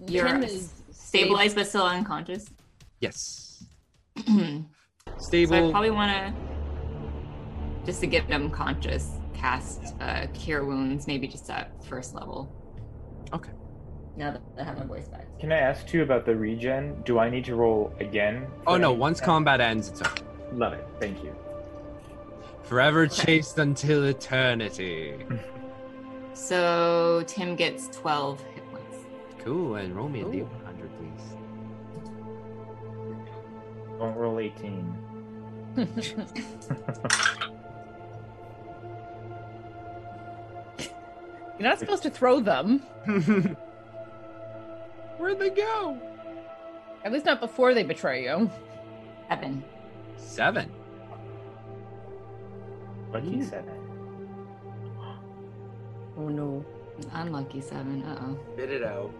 You're 0.05 0.27
Tim 0.27 0.43
is 0.43 0.71
stabilized 0.91 1.55
but 1.55 1.67
still 1.67 1.87
unconscious. 1.87 2.51
Yes. 2.99 3.65
stable. 4.15 4.67
So 5.17 5.67
I 5.67 5.71
probably 5.71 5.89
want 5.89 6.11
to, 6.11 6.31
just 7.87 8.01
to 8.01 8.07
get 8.07 8.27
them 8.27 8.51
conscious, 8.51 9.13
cast 9.33 9.95
uh, 9.99 10.27
cure 10.35 10.63
wounds, 10.63 11.07
maybe 11.07 11.27
just 11.27 11.49
at 11.49 11.83
first 11.83 12.13
level. 12.13 12.53
Okay. 13.33 13.51
Now 14.15 14.31
that 14.31 14.41
I 14.60 14.64
have 14.64 14.77
my 14.77 14.85
voice 14.85 15.07
back. 15.07 15.26
Can 15.40 15.52
I 15.52 15.57
ask 15.57 15.88
too 15.88 16.03
about 16.03 16.26
the 16.26 16.35
regen? 16.35 17.02
Do 17.03 17.18
I 17.19 17.30
need 17.30 17.45
to 17.45 17.56
roll 17.56 17.94
again? 17.99 18.45
Oh 18.68 18.77
no! 18.77 18.91
any- 18.91 18.99
Once 18.99 19.19
combat 19.19 19.60
ends, 19.60 19.90
it's 19.90 20.02
over. 20.02 20.15
Love 20.53 20.73
it. 20.73 20.88
Thank 20.99 21.23
you. 21.23 21.35
Forever 22.64 23.07
chased 23.22 23.57
until 23.60 24.03
eternity. 24.06 25.15
So 26.35 27.23
Tim 27.27 27.56
gets 27.56 27.90
12 27.90 28.41
hit 28.56 28.72
points. 28.72 28.98
Cool. 29.38 29.76
And 29.76 29.95
roll 29.95 30.10
me 30.10 30.22
a 30.22 30.26
d100, 30.26 30.48
please. 30.98 31.35
Don't 33.99 34.15
roll 34.15 34.40
18. 34.40 34.98
You're 41.60 41.69
not 41.69 41.80
supposed 41.80 42.03
to 42.03 42.10
throw 42.10 42.40
them. 42.40 42.81
Where'd 45.23 45.39
they 45.39 45.51
go? 45.51 45.97
At 47.05 47.13
least 47.13 47.23
not 47.23 47.39
before 47.39 47.73
they 47.73 47.83
betray 47.83 48.25
you. 48.25 48.51
Seven. 49.29 49.63
Seven. 50.17 50.69
Lucky 53.13 53.41
seven. 53.41 53.79
Oh 56.17 56.27
no. 56.27 56.65
Unlucky 57.13 57.61
seven. 57.61 58.03
Uh 58.03 58.19
oh. 58.21 58.37
Spit 58.53 58.69
it 58.69 58.83
out. 58.83 59.11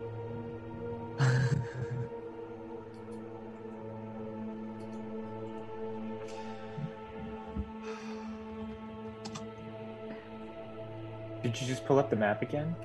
Did 11.42 11.62
you 11.62 11.66
just 11.66 11.86
pull 11.86 11.98
up 11.98 12.10
the 12.10 12.18
map 12.18 12.42
again? 12.42 12.76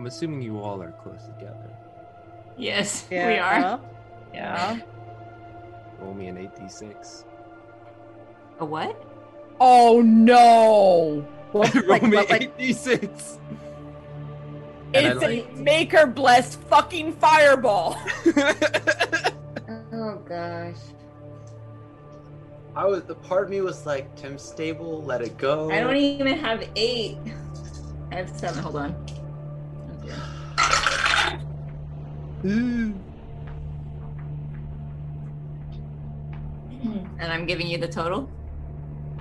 I'm 0.00 0.06
assuming 0.06 0.40
you 0.40 0.58
all 0.60 0.82
are 0.82 0.92
close 0.92 1.24
together. 1.24 1.70
Yes, 2.56 3.04
we 3.10 3.18
are. 3.18 3.78
Yeah. 4.32 4.78
Roll 5.98 6.14
me 6.14 6.28
an 6.28 6.36
8d6. 6.38 7.24
A 8.60 8.64
what? 8.64 8.96
Oh 9.60 10.00
no! 10.00 11.20
What, 11.52 11.74
Roll 11.74 11.86
like, 11.86 12.02
me 12.02 12.16
what, 12.16 12.30
like, 12.30 12.56
8d6. 12.56 13.36
And 14.94 15.06
I 15.06 15.10
It's 15.10 15.20
like- 15.20 15.50
a 15.52 15.56
maker 15.60 16.06
blessed 16.06 16.58
fucking 16.62 17.12
fireball. 17.12 17.98
Oh 19.92 20.16
gosh. 20.26 20.76
I 22.74 22.86
was 22.86 23.02
the 23.02 23.14
part 23.14 23.44
of 23.44 23.50
me 23.50 23.60
was 23.60 23.84
like, 23.84 24.14
Tim 24.16 24.38
stable, 24.38 25.02
let 25.02 25.20
it 25.20 25.36
go. 25.36 25.70
I 25.70 25.80
don't 25.80 25.96
even 25.96 26.38
have 26.38 26.66
eight. 26.74 27.18
I 28.10 28.14
have 28.14 28.30
seven. 28.30 28.62
Hold 28.62 28.76
on. 28.76 29.06
And 32.42 32.92
I'm 37.20 37.44
giving 37.46 37.66
you 37.66 37.78
the 37.78 37.88
total? 37.88 38.30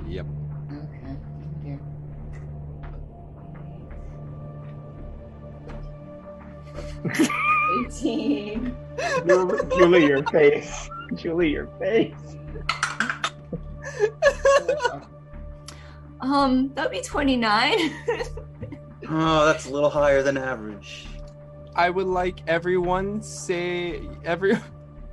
Yep. 0.08 0.26
Okay. 0.72 1.18
Here. 1.64 1.80
Eighteen. 7.86 8.76
Julie, 9.78 10.06
your 10.06 10.24
face. 10.28 10.90
Julie, 11.16 11.50
your 11.50 11.68
face. 11.80 12.14
Um, 16.22 16.72
that'd 16.76 16.92
be 16.92 17.02
twenty-nine. 17.02 17.78
Oh, 19.12 19.44
that's 19.44 19.66
a 19.66 19.72
little 19.72 19.90
higher 19.90 20.22
than 20.22 20.38
average. 20.38 21.08
I 21.76 21.90
would 21.90 22.08
like 22.08 22.42
everyone 22.48 23.22
say 23.22 24.02
every 24.26 24.58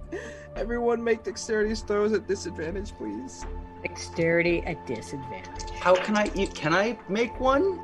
everyone 0.57 1.03
make 1.03 1.23
dexterity 1.23 1.75
throws 1.75 2.13
at 2.13 2.27
disadvantage, 2.27 2.93
please. 2.97 3.45
Dexterity 3.83 4.63
at 4.63 4.85
disadvantage. 4.87 5.71
How 5.71 5.95
can 5.95 6.17
I 6.17 6.31
eat? 6.35 6.55
Can 6.55 6.75
I 6.75 6.99
make 7.09 7.39
one? 7.39 7.81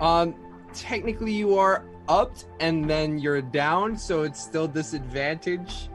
Um, 0.00 0.34
technically 0.72 1.32
you 1.32 1.58
are 1.58 1.84
upped 2.08 2.46
and 2.60 2.88
then 2.88 3.18
you're 3.18 3.42
down, 3.42 3.96
so 3.96 4.22
it's 4.22 4.40
still 4.40 4.66
disadvantage. 4.68 5.88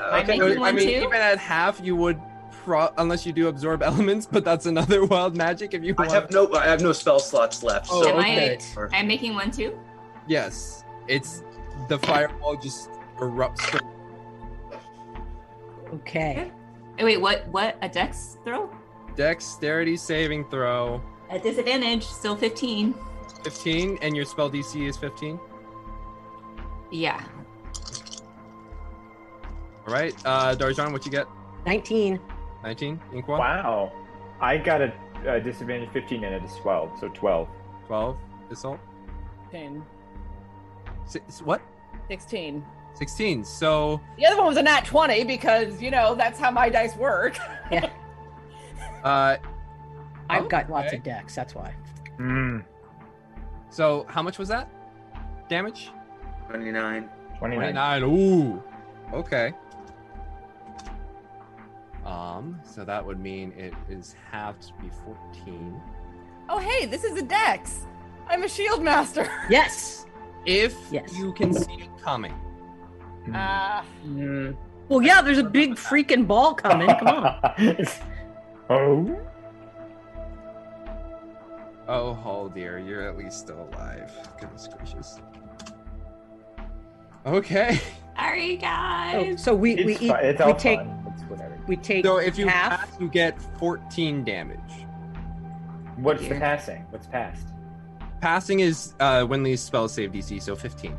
I'm 0.00 0.26
making 0.26 0.42
I 0.42 0.56
one 0.56 0.74
mean, 0.76 0.88
too? 0.88 1.06
even 1.06 1.14
at 1.14 1.38
half, 1.38 1.80
you 1.82 1.96
would, 1.96 2.20
pro- 2.64 2.92
unless 2.98 3.26
you 3.26 3.32
do 3.32 3.48
absorb 3.48 3.82
elements, 3.90 4.26
but 4.30 4.44
that's 4.44 4.66
another 4.66 5.04
wild 5.06 5.36
magic. 5.36 5.74
If 5.74 5.82
you 5.82 5.94
I 5.98 6.02
want. 6.02 6.12
have 6.12 6.30
no. 6.30 6.52
I 6.54 6.66
have 6.66 6.80
no 6.80 6.92
spell 6.92 7.18
slots 7.18 7.62
left. 7.62 7.88
Oh, 7.90 8.02
so 8.02 8.10
Am 8.10 8.18
okay. 8.18 8.58
I? 8.76 8.98
I'm 8.98 9.06
making 9.06 9.34
one 9.34 9.50
too. 9.50 9.78
Yes, 10.26 10.84
it's 11.08 11.42
the 11.88 11.98
fireball 11.98 12.56
just 12.56 12.90
erupts. 13.18 13.80
Okay. 15.94 16.50
Oh, 16.98 17.04
wait, 17.04 17.20
what? 17.20 17.46
What? 17.48 17.76
A 17.82 17.88
dex 17.88 18.38
throw? 18.44 18.70
Dexterity 19.16 19.96
saving 19.96 20.44
throw. 20.48 21.02
At 21.30 21.42
disadvantage, 21.42 22.04
still 22.04 22.36
15. 22.36 22.94
15, 23.44 23.98
and 24.02 24.14
your 24.14 24.24
spell 24.24 24.50
DC 24.50 24.86
is 24.88 24.96
15. 24.96 25.38
Yeah. 26.90 27.22
All 29.86 29.92
right, 29.92 30.14
uh, 30.24 30.54
Darjan, 30.54 30.92
what 30.92 31.04
you 31.04 31.10
get? 31.10 31.26
19. 31.66 32.20
19. 32.62 33.00
Inqua. 33.12 33.38
Wow. 33.38 33.92
I 34.40 34.56
got 34.56 34.80
a, 34.80 34.92
a 35.26 35.40
disadvantage 35.40 35.90
15 35.92 36.24
and 36.24 36.34
it 36.34 36.42
is 36.44 36.54
12, 36.56 36.98
so 36.98 37.08
12. 37.08 37.48
12. 37.86 38.16
Assault. 38.50 38.80
16. 39.50 39.82
Six, 41.04 41.42
what? 41.42 41.60
16. 42.08 42.64
16. 42.94 43.44
So 43.44 44.00
The 44.16 44.26
other 44.26 44.36
one 44.36 44.46
was 44.46 44.56
a 44.56 44.62
nat 44.62 44.84
20 44.84 45.24
because, 45.24 45.80
you 45.80 45.90
know, 45.90 46.14
that's 46.14 46.38
how 46.38 46.50
my 46.50 46.68
dice 46.68 46.96
work. 46.96 47.38
Yeah. 47.70 47.90
Uh, 49.04 49.36
I've 50.30 50.48
got 50.48 50.70
lots 50.70 50.92
of 50.92 51.02
decks, 51.02 51.34
that's 51.34 51.56
why. 51.56 51.74
So 53.68 54.06
how 54.08 54.22
much 54.22 54.38
was 54.38 54.48
that? 54.48 54.68
Damage? 55.48 55.90
29. 56.48 57.08
29. 57.38 58.02
Ooh. 58.04 58.62
Okay. 59.12 59.52
Um, 62.04 62.60
so 62.64 62.84
that 62.84 63.04
would 63.04 63.20
mean 63.20 63.52
it 63.56 63.74
is 63.88 64.14
halved 64.30 64.62
to 64.68 64.72
be 64.82 64.90
14. 65.04 65.80
oh, 66.48 66.58
hey, 66.58 66.86
this 66.86 67.04
is 67.04 67.16
a 67.18 67.22
dex. 67.22 67.86
I'm 68.28 68.42
a 68.42 68.48
shield 68.48 68.82
master. 68.82 69.28
Yes. 69.50 70.06
If 70.44 70.76
Yes. 70.90 71.16
you 71.16 71.32
can 71.34 71.52
see 71.54 71.72
it 71.74 71.90
coming. 72.02 72.34
Ah. 73.32 73.84
Well, 74.88 75.00
yeah, 75.02 75.22
there's 75.22 75.38
a 75.38 75.44
big 75.44 75.74
freaking 75.76 76.26
ball 76.26 76.54
coming. 76.54 76.88
Come 76.88 77.06
on. 77.08 77.36
oh? 78.70 79.20
Oh, 81.88 82.18
oh 82.24 82.48
dear, 82.52 82.78
you're 82.78 83.08
at 83.08 83.16
least 83.16 83.38
still 83.38 83.68
alive. 83.72 84.10
Goodness 84.40 84.68
gracious. 84.76 85.20
Okay. 87.26 87.80
Sorry, 88.16 88.56
Oh, 88.56 88.60
guys. 88.60 89.42
so 89.44 89.54
we 89.54 89.76
we 89.84 89.92
It's 89.94 90.02
eat, 90.02 90.08
fine. 90.08 90.24
It's 90.24 90.38
we 90.40 90.44
all 90.44 90.54
take 90.56 90.78
fun. 90.80 91.01
It's 91.32 91.40
whatever. 91.40 91.58
we 91.66 91.76
take 91.76 92.04
So 92.04 92.18
if 92.18 92.38
you 92.38 92.46
half. 92.48 92.80
pass, 92.80 93.00
you 93.00 93.08
get 93.08 93.40
14 93.58 94.24
damage. 94.24 94.58
What's 95.96 96.26
the 96.26 96.36
passing? 96.36 96.86
What's 96.90 97.06
passed? 97.06 97.48
Passing 98.20 98.60
is 98.60 98.94
uh, 99.00 99.20
Winley's 99.26 99.60
spell 99.60 99.88
save 99.88 100.12
DC, 100.12 100.40
so 100.40 100.54
15. 100.54 100.96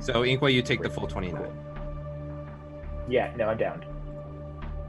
So 0.00 0.22
Inqua, 0.22 0.52
you 0.52 0.60
take 0.62 0.82
the 0.82 0.90
full 0.90 1.06
29. 1.06 1.42
Yeah, 3.08 3.32
no, 3.36 3.48
I'm 3.48 3.56
down. 3.56 3.84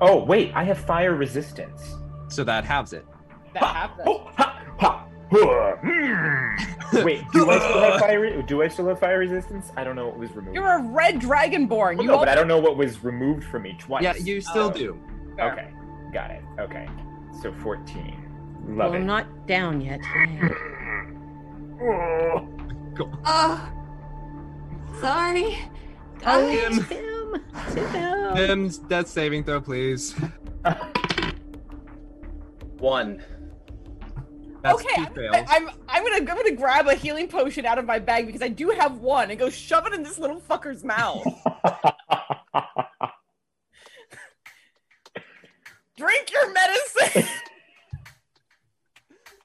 Oh, 0.02 0.24
wait, 0.24 0.52
I 0.56 0.64
have 0.64 0.78
fire 0.78 1.16
resistance. 1.16 1.96
So 2.30 2.44
that 2.44 2.66
halves 2.66 2.94
it. 2.94 3.06
That 3.54 3.64
happened. 3.64 5.07
Hmm. 5.30 7.04
Wait, 7.04 7.24
do 7.34 7.50
I 7.50 7.60
still 7.60 7.82
have 7.82 8.00
fire? 8.00 8.42
Do 8.42 8.62
I 8.62 8.68
still 8.70 8.88
have 8.88 9.00
fire 9.00 9.20
resistance? 9.20 9.72
I 9.76 9.84
don't 9.84 9.96
know 9.96 10.06
what 10.08 10.18
was 10.18 10.34
removed. 10.36 10.56
You're 10.56 10.78
a 10.78 10.82
red 10.82 11.20
dragonborn. 11.20 11.98
Well, 11.98 12.02
You 12.02 12.08
no, 12.08 12.18
but 12.18 12.30
I 12.30 12.36
don't 12.36 12.48
know 12.48 12.60
what 12.60 12.78
was 12.78 13.04
removed 13.04 13.44
from 13.44 13.64
me 13.64 13.76
twice. 13.78 14.04
Yeah, 14.04 14.16
you 14.16 14.40
still 14.42 14.68
Oh. 14.68 14.72
do. 14.72 14.98
Okay, 15.40 15.68
got 16.14 16.32
it. 16.32 16.44
Okay, 16.60 16.88
so 17.42 17.52
14. 17.62 18.24
Love 18.70 18.78
well, 18.78 18.94
it. 18.94 18.98
I'm 18.98 19.06
not 19.06 19.48
down 19.48 19.82
yet. 19.82 20.00
Oh. 21.80 22.48
Sorry. 25.00 25.60
Oh, 26.26 26.58
Guys. 26.58 26.78
it's 26.80 26.88
him. 26.88 27.46
It's 27.68 27.92
him. 27.94 28.36
Tim's 28.36 28.78
death 28.80 29.08
saving 29.08 29.44
throw, 29.44 29.62
please. 29.62 30.16
One. 32.80 33.22
That's 34.64 34.82
okay, 34.82 35.02
I'm, 35.04 35.14
fails. 35.14 35.36
I'm 35.50 35.70
I'm 35.88 36.04
gonna 36.04 36.16
I'm 36.18 36.26
gonna 36.26 36.56
grab 36.56 36.88
a 36.88 36.96
healing 36.96 37.28
potion 37.28 37.66
out 37.66 37.78
of 37.78 37.86
my 37.86 38.00
bag 38.00 38.26
because 38.26 38.42
I 38.42 38.48
do 38.48 38.70
have 38.70 38.98
one 39.00 39.30
and 39.30 39.40
go 39.40 39.50
shove 39.50 39.86
it 39.88 39.94
in 39.94 40.04
this 40.04 40.20
little 40.20 40.42
fucker's 40.42 40.84
mouth. 40.84 41.24
Drink 45.98 46.32
your 46.32 46.52
medicine. 46.54 47.24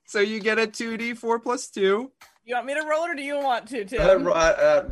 So 0.04 0.20
you 0.20 0.40
get 0.40 0.58
a 0.58 0.66
2d4 0.66 1.42
plus 1.42 1.68
2. 1.68 2.12
you 2.44 2.54
want 2.54 2.66
me 2.66 2.74
to 2.74 2.82
roll 2.82 3.04
it 3.04 3.12
or 3.12 3.14
do 3.14 3.22
you 3.22 3.38
want 3.38 3.66
to? 3.68 3.86
Tim? 3.86 4.26
Uh, 4.26 4.30
uh, 4.30 4.34
uh, 4.34 4.88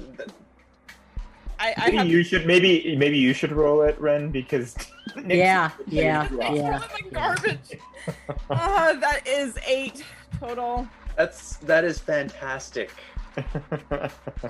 I, 1.61 1.75
I 1.77 1.85
Maybe 1.87 1.97
have 1.99 2.07
you 2.09 2.23
should 2.25 2.47
maybe 2.47 2.97
maybe 2.97 3.19
you 3.19 3.35
should 3.35 3.53
roll 3.53 3.83
it, 3.83 4.01
Ren, 4.01 4.31
because 4.31 4.75
Nick's- 5.17 5.35
Yeah, 5.37 5.71
yeah, 5.87 6.27
Yeah. 6.33 6.55
yeah. 6.55 6.83
garbage. 7.13 7.79
uh, 8.51 8.95
that 8.95 9.21
is 9.27 9.59
eight 9.67 10.03
total. 10.41 10.89
that's 11.17 11.57
that 11.59 11.85
is 11.85 11.99
fantastic. 11.99 12.91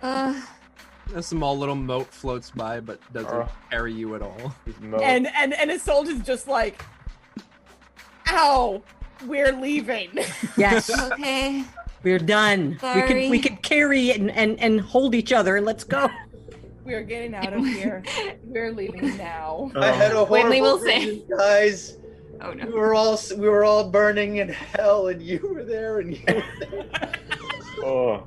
Uh, 0.02 0.40
A 1.16 1.22
small 1.22 1.58
little 1.58 1.74
mote 1.74 2.06
floats 2.12 2.50
by, 2.50 2.78
but 2.78 3.00
doesn't 3.12 3.32
Oh. 3.32 3.48
carry 3.70 3.92
you 3.92 4.14
at 4.14 4.22
all. 4.22 4.54
And 5.02 5.26
and 5.26 5.52
and 5.54 5.70
his 5.70 5.82
soul 5.82 6.06
is 6.08 6.20
just 6.22 6.46
like, 6.46 6.84
ow, 8.28 8.80
we're 9.26 9.52
leaving. 9.52 10.10
Yes, 10.56 10.88
okay. 11.12 11.64
we're 12.04 12.18
done. 12.20 12.70
We 12.70 12.78
Sorry. 12.78 13.08
can 13.08 13.30
we 13.30 13.38
can 13.40 13.56
carry 13.56 14.10
it 14.10 14.20
and, 14.20 14.30
and 14.30 14.60
and 14.60 14.80
hold 14.80 15.14
each 15.16 15.32
other 15.32 15.56
and 15.56 15.66
let's 15.66 15.82
go. 15.84 16.08
We're 16.84 17.02
getting 17.02 17.34
out 17.34 17.52
of 17.52 17.64
here. 17.78 18.02
We're 18.44 18.72
leaving 18.72 19.16
now. 19.16 19.70
I 19.76 19.86
had 19.92 20.12
a 20.12 20.16
Winley 20.16 20.58
horrible 20.58 20.62
will 20.62 20.78
say- 20.80 21.22
guys. 21.38 21.96
Oh 22.42 22.50
We 22.52 22.56
no. 22.62 22.66
were 22.70 22.94
all 22.94 23.18
we 23.36 23.48
were 23.50 23.64
all 23.64 23.90
burning 23.90 24.36
in 24.38 24.48
hell, 24.48 25.08
and 25.08 25.20
you 25.20 25.40
were 25.54 25.62
there, 25.62 25.98
and 26.00 26.14
you. 26.16 26.22
Were 26.26 26.42
there. 26.60 27.14
Oh. 27.82 28.24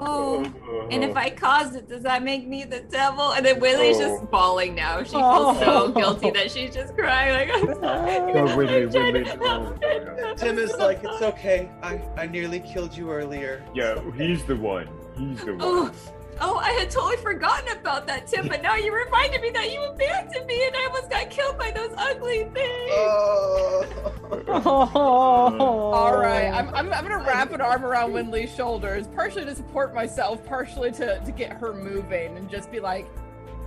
oh. 0.00 0.52
Oh. 0.68 0.88
And 0.90 1.04
if 1.04 1.16
I 1.16 1.30
caused 1.30 1.76
it, 1.76 1.88
does 1.88 2.02
that 2.02 2.24
make 2.24 2.48
me 2.48 2.64
the 2.64 2.80
devil? 2.80 3.30
And 3.32 3.46
then 3.46 3.60
Winley's 3.60 3.98
Oh. 3.98 4.18
just 4.18 4.28
bawling 4.30 4.74
now. 4.74 5.04
She 5.04 5.10
feels 5.10 5.22
Oh. 5.22 5.60
so 5.60 5.92
guilty 5.92 6.30
that 6.32 6.50
she's 6.50 6.74
just 6.74 6.96
crying. 6.96 7.48
Like, 7.48 7.56
I'm 7.62 7.74
sorry. 7.80 8.16
Oh, 8.16 8.56
Winley, 8.56 8.82
I'm 8.82 8.90
trying 8.90 9.14
Winley, 9.14 9.30
to 9.32 9.36
no, 9.36 9.46
help. 9.46 9.80
no, 9.80 10.14
no. 10.16 10.34
Tim 10.34 10.58
is 10.58 10.74
like, 10.78 10.98
it's 11.04 11.22
okay. 11.22 11.70
I 11.82 12.00
I 12.16 12.26
nearly 12.26 12.58
killed 12.58 12.96
you 12.96 13.12
earlier. 13.12 13.62
Yeah, 13.72 14.00
he's 14.16 14.42
the 14.44 14.56
one. 14.56 14.88
He's 15.16 15.44
the 15.44 15.52
oh, 15.60 15.82
one. 15.82 15.92
Oh, 15.94 15.94
oh, 16.40 16.56
I 16.58 16.70
had 16.72 16.90
totally 16.90 17.16
forgotten 17.18 17.76
about 17.76 18.06
that, 18.06 18.26
Tim. 18.26 18.48
But 18.48 18.62
now 18.62 18.76
you 18.76 18.94
reminded 18.94 19.40
me 19.42 19.50
that 19.50 19.72
you 19.72 19.82
abandoned 19.82 20.46
me, 20.46 20.66
and 20.66 20.76
I 20.76 20.86
almost 20.86 21.10
got 21.10 21.30
killed 21.30 21.58
by 21.58 21.70
those 21.70 21.92
ugly 21.96 22.44
things. 22.54 22.90
Oh. 22.92 23.86
All 24.48 26.16
right, 26.18 26.46
I'm, 26.48 26.68
I'm, 26.74 26.92
I'm 26.92 27.06
gonna 27.06 27.24
wrap 27.24 27.52
an 27.52 27.60
arm 27.60 27.84
around 27.84 28.12
Winley's 28.12 28.54
shoulders, 28.54 29.06
partially 29.08 29.44
to 29.44 29.54
support 29.54 29.94
myself, 29.94 30.44
partially 30.46 30.90
to, 30.92 31.18
to 31.24 31.32
get 31.32 31.52
her 31.52 31.72
moving, 31.74 32.36
and 32.36 32.48
just 32.50 32.70
be 32.70 32.80
like, 32.80 33.06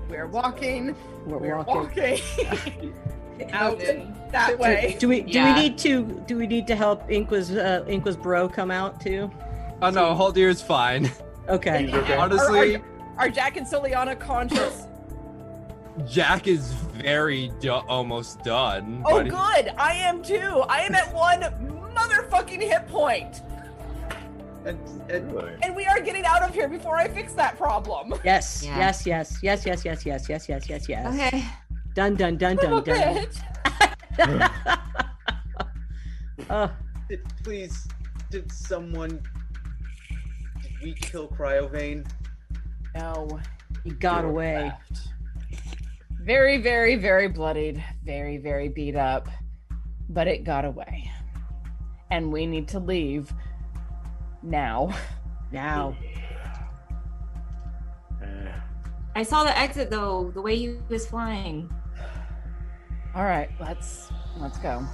"We're 0.09 0.27
walking, 0.27 0.95
We're 1.25 1.37
we're 1.37 1.57
walking. 1.63 2.19
walking 2.49 2.93
out 3.53 3.79
that 4.31 4.57
way." 4.59 4.95
Do 4.99 5.07
we 5.07 5.21
do 5.21 5.31
Yeah. 5.31 5.53
we 5.55 5.61
need 5.61 5.77
to 5.79 6.23
do 6.27 6.37
we 6.37 6.47
need 6.47 6.67
to 6.67 6.75
help 6.75 7.09
Inqua's 7.09 7.51
uh, 7.51 7.83
Inqua's 7.87 8.17
bro 8.17 8.47
come 8.47 8.71
out 8.71 9.01
too? 9.01 9.29
Oh 9.81 9.89
no, 9.89 10.13
Haldir 10.15 10.47
is 10.49 10.61
fine. 10.61 11.09
Okay. 11.49 11.91
Okay. 11.93 12.15
Honestly, 12.15 12.75
Are, 12.77 12.81
are 13.17 13.29
Jack 13.29 13.57
and 13.57 13.65
Soliana 13.67 14.17
conscious? 14.19 14.87
Jack 16.07 16.47
is 16.47 16.71
very 16.73 17.51
do- 17.59 17.71
almost 17.71 18.43
done. 18.43 19.01
oh, 19.05 19.11
but 19.17 19.25
he- 19.25 19.29
good. 19.31 19.73
I 19.77 19.93
am 19.95 20.23
too. 20.23 20.63
I 20.69 20.81
am 20.81 20.95
at 20.95 21.13
one 21.13 21.41
motherfucking 21.93 22.61
hit 22.61 22.87
point, 22.87 23.41
And, 24.65 24.79
and 25.09 25.33
Really? 25.33 25.53
and 25.63 25.75
we 25.75 25.85
are 25.87 25.99
getting 25.99 26.23
out 26.25 26.41
of 26.43 26.53
here 26.53 26.69
before 26.69 26.95
I 26.95 27.07
fix 27.09 27.33
that 27.33 27.57
problem. 27.57 28.13
Yes, 28.23 28.63
Yeah. 28.63 28.77
yes, 28.77 29.05
yes, 29.05 29.39
yes, 29.43 29.65
yes, 29.65 29.83
yes, 29.83 30.05
yes, 30.05 30.29
yes, 30.29 30.47
yes, 30.47 30.69
yes, 30.69 30.87
yes. 30.89 31.13
Okay. 31.13 31.43
Dun 31.93 32.15
dun 32.15 32.37
dun 32.37 32.57
Son 32.57 32.73
of 32.73 32.85
dun 32.85 32.97
a 32.97 33.13
dun. 33.13 33.25
bitch. 33.25 34.81
oh, 36.49 36.71
please, 37.43 37.87
Did 38.29 38.49
someone? 38.51 39.19
Did 40.81 40.87
we 40.87 40.93
kill 40.95 41.27
Cryovain? 41.27 42.09
No. 42.95 43.39
He 43.83 43.91
got 43.91 44.21
You 44.21 44.27
were 44.27 44.31
away. 44.31 44.63
left. 44.63 45.09
Very, 46.23 46.57
very, 46.57 46.95
very 46.95 47.27
bloodied. 47.27 47.83
Very, 48.03 48.37
very 48.37 48.67
beat 48.67 48.95
up. 48.95 49.27
But 50.09 50.27
it 50.27 50.43
got 50.43 50.65
away. 50.65 51.11
And 52.09 52.33
we 52.33 52.47
need 52.47 52.67
to 52.69 52.79
leave 52.79 53.31
now. 54.41 54.93
Now. 55.51 55.95
Uh. 58.23 58.51
I 59.15 59.23
saw 59.23 59.43
the 59.43 59.57
exit 59.57 59.89
though, 59.89 60.31
the 60.33 60.41
way 60.41 60.55
he 60.55 60.77
was 60.89 61.05
flying. 61.05 61.69
All 63.13 63.25
right, 63.25 63.49
let's 63.59 64.09
let's 64.39 64.57
go. 64.57 64.85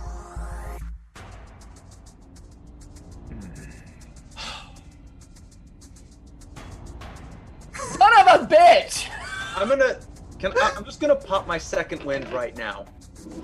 Son 7.97 8.27
of 8.27 8.41
a 8.41 8.45
bitch! 8.47 9.07
I'm 9.55 9.69
gonna. 9.69 9.97
Can 10.39 10.53
I, 10.57 10.73
I'm 10.77 10.85
just 10.85 10.99
gonna 10.99 11.15
pop 11.15 11.47
my 11.47 11.57
second 11.57 12.03
wind 12.03 12.31
right 12.31 12.55
now. 12.55 12.85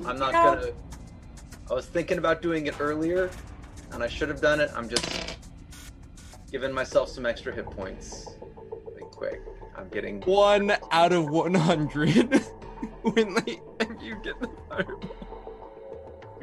I'm 0.06 0.20
not 0.20 0.34
No. 0.34 0.44
gonna. 0.56 0.68
I 1.70 1.74
was 1.74 1.86
thinking 1.88 2.18
about 2.20 2.42
doing 2.42 2.68
it 2.68 2.76
earlier, 2.80 3.32
and 3.92 4.04
I 4.04 4.08
should 4.08 4.30
have 4.30 4.42
done 4.42 4.60
it. 4.60 4.70
I'm 4.76 4.88
just 4.88 5.38
giving 6.52 6.72
myself 6.72 7.10
some 7.10 7.26
extra 7.26 7.52
hit 7.52 7.66
points. 7.66 8.28
Really 8.86 9.10
quick. 9.12 9.42
I'm 9.76 9.90
getting 9.90 10.22
One 10.22 10.76
out 10.92 11.14
of 11.14 11.30
100. 11.30 12.10
Winley, 13.04 13.60
and 13.80 14.02
you 14.02 14.16
get 14.24 14.40
the 14.40 14.50
fireball. 14.70 15.10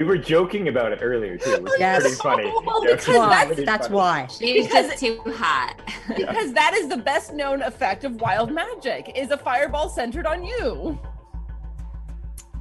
We 0.00 0.06
were 0.06 0.16
joking 0.16 0.68
about 0.68 0.92
it 0.92 1.00
earlier 1.02 1.36
too. 1.36 1.50
It 1.50 1.62
was 1.62 1.74
Yes. 1.78 2.00
pretty 2.00 2.16
funny. 2.16 2.44
Well, 2.64 2.82
Yeah, 2.88 2.94
because 2.94 3.06
that's- 3.06 3.46
pretty 3.48 3.64
That's 3.66 3.86
funny. 3.88 3.96
why. 3.98 4.26
She's 4.28 4.66
Because- 4.66 4.86
just 4.88 4.98
too 4.98 5.20
hot. 5.36 5.74
Because 6.16 6.54
that 6.54 6.72
is 6.72 6.88
the 6.88 6.96
best 6.96 7.34
known 7.34 7.60
effect 7.60 8.04
of 8.04 8.18
wild 8.18 8.50
magic 8.50 9.12
is 9.14 9.30
a 9.30 9.36
fireball 9.36 9.90
centered 9.90 10.24
on 10.24 10.42
you. 10.42 10.98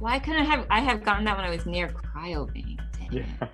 Why 0.00 0.18
couldn't 0.18 0.42
I 0.42 0.44
have 0.44 0.66
I 0.70 0.80
have 0.80 1.02
gotten 1.02 1.24
that 1.24 1.36
when 1.38 1.46
I 1.46 1.50
was 1.50 1.64
near 1.64 1.88
Cryovain? 1.88 2.78
Yeah. 3.10 3.22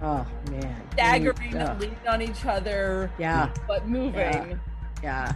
Oh 0.00 0.24
man. 0.52 0.80
Staggering, 0.92 1.56
ugh. 1.56 1.80
leaning 1.80 1.96
on 2.08 2.22
each 2.22 2.46
other, 2.46 3.10
Yeah. 3.18 3.48
but 3.66 3.88
moving. 3.88 4.60
Yeah. 5.02 5.32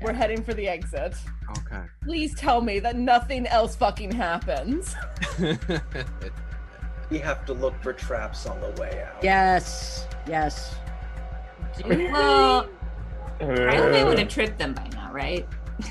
We're 0.00 0.12
heading 0.12 0.42
for 0.42 0.54
the 0.54 0.68
exit. 0.68 1.14
Okay. 1.58 1.82
Please 2.02 2.34
tell 2.34 2.60
me 2.60 2.78
that 2.80 2.96
nothing 2.96 3.46
else 3.46 3.74
fucking 3.76 4.12
happens. 4.12 4.94
We 7.10 7.18
have 7.20 7.46
to 7.46 7.54
look 7.54 7.72
for 7.82 7.94
traps 7.94 8.44
on 8.44 8.60
the 8.60 8.68
way 8.78 9.02
out. 9.02 9.24
Yes. 9.24 10.06
Yes. 10.28 10.74
Well, 11.86 12.68
Cryovain 13.40 14.04
would 14.06 14.16
Uh, 14.16 14.18
have 14.18 14.28
tripped 14.28 14.58
them 14.58 14.74
by 14.74 14.88
now, 14.92 15.10
right? 15.12 15.46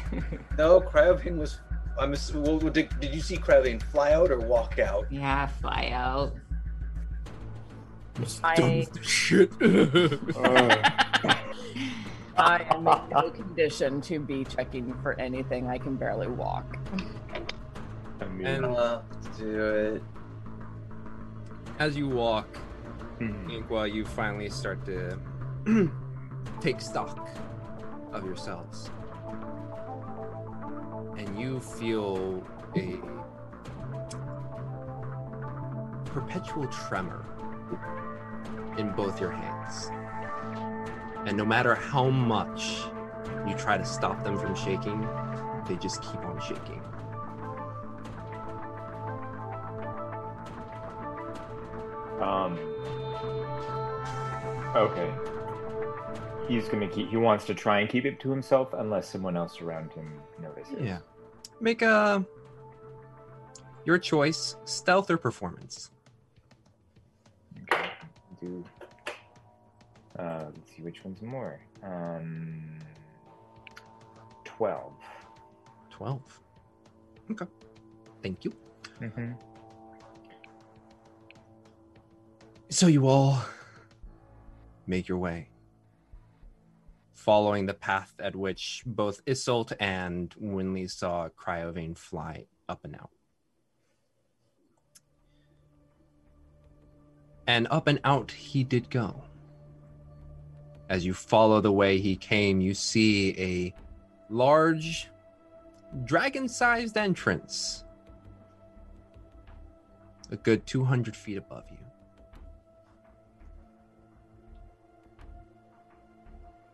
No, 0.60 0.80
Cryovain 0.82 1.38
was. 1.38 1.60
I'm. 1.98 2.14
ass- 2.14 2.34
Well, 2.34 2.60
did, 2.60 2.90
did 3.00 3.16
you 3.16 3.22
see 3.22 3.38
Cryovain 3.38 3.82
fly 3.82 4.12
out 4.14 4.30
or 4.32 4.40
walk 4.40 4.78
out? 4.80 5.08
Yeah, 5.10 5.48
fly 5.48 5.90
out. 5.94 6.34
I, 8.44 8.86
Shit. 9.02 9.52
I 12.38 12.66
am 12.72 12.88
in 12.88 13.10
no 13.10 13.30
condition 13.32 14.02
to 14.02 14.20
be 14.20 14.44
checking 14.44 14.94
for 15.02 15.20
anything. 15.20 15.68
I 15.68 15.78
can 15.78 15.96
barely 15.96 16.28
walk. 16.28 16.78
I 18.22 18.26
mean, 18.26 18.46
and 18.48 18.66
Uh, 18.66 19.02
let's 19.12 19.38
do 19.38 19.60
it. 19.62 20.04
as 21.80 21.98
you 21.98 22.08
walk, 22.10 22.48
mhm. 23.20 23.50
Inqua, 23.50 23.92
you 23.92 24.06
finally 24.06 24.50
start 24.50 24.84
to 24.86 25.18
take 26.62 26.82
stock 26.82 27.30
of 28.14 28.26
yourselves. 28.26 28.90
And 31.18 31.40
you 31.40 31.60
feel 31.60 32.44
a 32.76 33.00
perpetual 36.06 36.68
tremor 36.68 37.26
in 38.78 38.92
both 38.92 39.20
your 39.20 39.32
hands. 39.32 39.90
And 41.28 41.36
no 41.36 41.44
matter 41.44 41.76
how 41.76 42.10
much 42.10 42.84
you 43.46 43.54
try 43.56 43.78
to 43.78 43.84
stop 43.84 44.24
them 44.24 44.40
from 44.40 44.56
shaking, 44.56 45.06
they 45.68 45.76
just 45.76 46.02
keep 46.02 46.22
on 46.22 46.40
shaking. 46.40 46.82
Um. 52.22 52.58
Okay. 54.74 55.14
He's 56.48 56.70
gonna 56.70 56.88
keep. 56.88 57.10
He 57.10 57.18
wants 57.18 57.44
to 57.48 57.54
try 57.54 57.82
and 57.82 57.90
keep 57.90 58.06
it 58.06 58.22
to 58.22 58.30
himself 58.30 58.74
unless 58.74 59.10
someone 59.10 59.36
else 59.36 59.62
around 59.62 59.92
him 59.92 60.22
notices. 60.42 60.78
Yeah. 60.82 61.00
Make 61.60 61.82
a 61.82 62.26
your 63.84 63.98
choice, 63.98 64.56
stealth 64.64 65.10
or 65.10 65.18
performance. 65.18 65.92
Do. 68.40 68.64
Uh, 70.18 70.46
let's 70.46 70.76
see 70.76 70.82
which 70.82 71.04
one's 71.04 71.22
more. 71.22 71.60
Um. 71.84 72.80
Twelve. 74.44 74.94
12. 75.98 76.40
Okay. 77.32 77.46
Thank 78.22 78.46
you. 78.46 78.54
Mm-hmm. 79.02 79.32
So 82.70 82.86
you 82.86 83.08
all 83.08 83.42
make 84.86 85.08
your 85.08 85.18
way, 85.18 85.50
following 87.16 87.66
the 87.66 87.74
path 87.74 88.14
at 88.20 88.36
which 88.36 88.84
both 88.86 89.26
Isolt 89.26 89.74
and 89.80 90.36
Winley 90.40 90.90
saw 90.90 91.30
Cryovain 91.30 91.98
fly 91.98 92.46
up 92.70 92.82
and 92.84 92.96
out. 92.96 93.10
And 97.48 97.68
up 97.72 97.88
and 97.88 98.00
out 98.04 98.32
he 98.32 98.64
did 98.64 98.90
go. 98.92 99.24
As 100.90 101.06
you 101.06 101.14
follow 101.14 101.60
the 101.60 101.72
way 101.72 102.00
he 102.00 102.16
came, 102.16 102.62
you 102.62 102.74
see 102.74 103.36
a 103.38 103.74
large, 104.30 105.10
dragon 106.06 106.48
sized 106.48 106.98
entrance, 106.98 107.84
a 110.32 110.38
good 110.38 110.66
200 110.66 111.16
feet 111.16 111.38
above 111.38 111.64
you. 111.70 111.78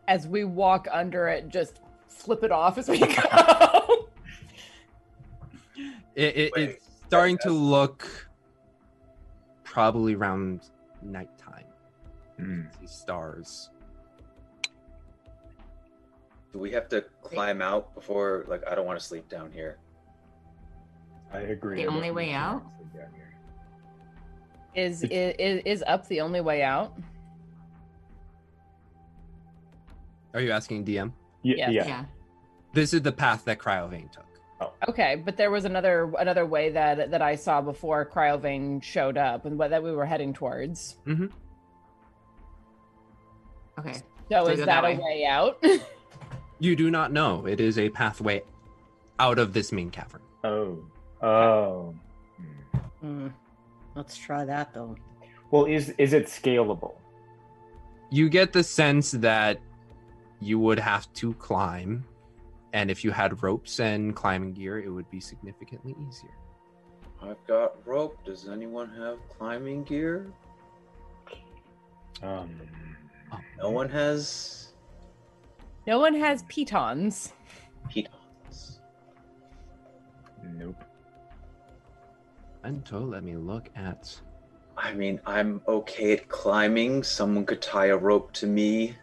As 0.07 0.27
we 0.27 0.43
walk 0.43 0.87
under 0.91 1.27
it, 1.27 1.49
just 1.49 1.79
flip 2.07 2.43
it 2.43 2.51
off 2.51 2.77
as 2.77 2.89
we 2.89 2.99
go. 2.99 3.89
It, 6.15 6.37
it, 6.37 6.53
Wait, 6.55 6.69
it's 6.69 6.85
starting 7.07 7.39
to 7.39 7.49
look 7.49 8.29
probably 9.63 10.13
around 10.13 10.69
nighttime. 11.01 11.65
Mm. 12.39 12.67
See 12.79 12.85
stars. 12.85 13.71
Do 16.53 16.59
we 16.59 16.71
have 16.71 16.87
to 16.89 17.01
climb 17.23 17.61
out 17.61 17.95
before? 17.95 18.45
Like, 18.47 18.61
I 18.69 18.75
don't 18.75 18.85
want 18.85 18.99
to 18.99 19.03
sleep 19.05 19.27
down 19.27 19.51
here. 19.51 19.79
I 21.33 21.39
agree. 21.39 21.77
The 21.83 21.89
I 21.89 21.93
only 21.93 22.11
way 22.11 22.31
out? 22.31 22.61
someone's 22.61 22.93
down 22.93 23.07
here. 23.15 23.33
is, 24.75 25.03
is 25.03 25.61
is 25.65 25.83
up 25.87 26.07
the 26.07 26.21
only 26.21 26.41
way 26.41 26.61
out? 26.61 26.93
Are 30.35 30.41
you 30.41 30.51
asking 30.51 30.85
DM? 30.85 31.07
Y- 31.43 31.55
Yes. 31.57 31.71
Yeah. 31.71 31.85
Yeah. 31.87 32.05
This 32.73 32.93
is 32.93 33.01
the 33.01 33.11
path 33.11 33.45
that 33.45 33.57
Cryovain 33.59 34.11
took. 34.11 34.25
Oh. 34.61 34.73
Okay, 34.87 35.15
but 35.15 35.35
there 35.37 35.49
was 35.51 35.65
another 35.65 36.11
another 36.19 36.45
way 36.45 36.69
that 36.69 37.09
that 37.11 37.21
I 37.23 37.35
saw 37.35 37.61
before 37.61 38.05
Cryovain 38.05 38.81
showed 38.83 39.17
up, 39.17 39.45
and 39.45 39.57
what 39.57 39.71
that 39.71 39.83
we 39.83 39.91
were 39.91 40.05
heading 40.05 40.33
towards. 40.33 40.97
Mm-hmm. 41.07 41.25
Okay. 43.79 43.93
So, 43.93 44.45
So 44.45 44.47
is 44.51 44.59
go 44.59 44.65
that, 44.67 44.81
that 44.81 44.85
a 44.85 44.87
way. 44.95 44.99
way 45.03 45.25
out? 45.25 45.63
You 46.63 46.77
do 46.77 46.89
not 46.89 47.11
know. 47.11 47.45
It 47.45 47.59
is 47.59 47.77
a 47.77 47.89
pathway 47.89 48.41
out 49.19 49.37
of 49.37 49.51
this 49.51 49.73
main 49.73 49.89
cavern. 49.89 50.21
Oh. 50.45 50.79
Oh. 51.21 51.93
Hmm. 53.01 53.27
Let's 53.95 54.15
try 54.15 54.45
that 54.45 54.73
though. 54.73 54.95
Well, 55.51 55.65
is 55.65 55.89
is 55.97 56.13
it 56.13 56.27
scalable? 56.27 56.93
You 58.11 58.29
get 58.29 58.53
the 58.53 58.63
sense 58.63 59.11
that 59.11 59.59
you 60.39 60.57
would 60.57 60.79
have 60.79 61.11
to 61.15 61.33
climb, 61.33 62.05
and 62.71 62.89
if 62.89 63.03
you 63.03 63.11
had 63.11 63.43
ropes 63.43 63.81
and 63.81 64.15
climbing 64.15 64.53
gear, 64.53 64.79
it 64.79 64.89
would 64.89 65.11
be 65.11 65.19
significantly 65.19 65.97
easier. 66.07 66.37
I've 67.21 67.45
got 67.45 67.75
rope. 67.85 68.23
Does 68.23 68.47
anyone 68.47 68.89
have 68.95 69.17
climbing 69.37 69.83
gear? 69.83 70.31
Um. 72.21 72.49
No 73.57 73.69
one 73.69 73.89
has 73.89 74.62
no 75.85 75.99
one 75.99 76.13
has 76.15 76.43
pitons. 76.43 77.33
pitons. 77.89 78.79
Nope. 80.55 80.83
Until 82.63 83.01
let 83.01 83.23
me 83.23 83.35
look 83.35 83.69
at. 83.75 84.19
I 84.77 84.89
I 84.93 84.93
mean, 84.93 85.19
I'm 85.25 85.61
okay 85.67 86.13
at 86.13 86.29
climbing. 86.29 87.03
Someone 87.03 87.45
could 87.45 87.61
tie 87.61 87.87
a 87.87 87.97
rope 87.97 88.31
to 88.33 88.47
me. 88.47 88.95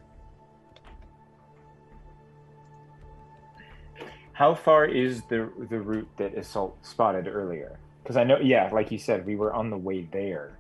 How 4.32 4.54
far 4.54 4.86
is 4.86 5.22
the 5.28 5.50
the 5.68 5.80
route 5.80 6.08
that 6.16 6.34
Isolt 6.34 6.72
spotted 6.82 7.26
earlier? 7.28 7.78
Because 8.02 8.16
I 8.16 8.24
know, 8.24 8.38
yeah, 8.38 8.70
like 8.72 8.90
you 8.90 8.98
said, 8.98 9.26
we 9.26 9.36
were 9.36 9.52
on 9.52 9.68
the 9.68 9.76
way 9.76 10.08
there, 10.12 10.58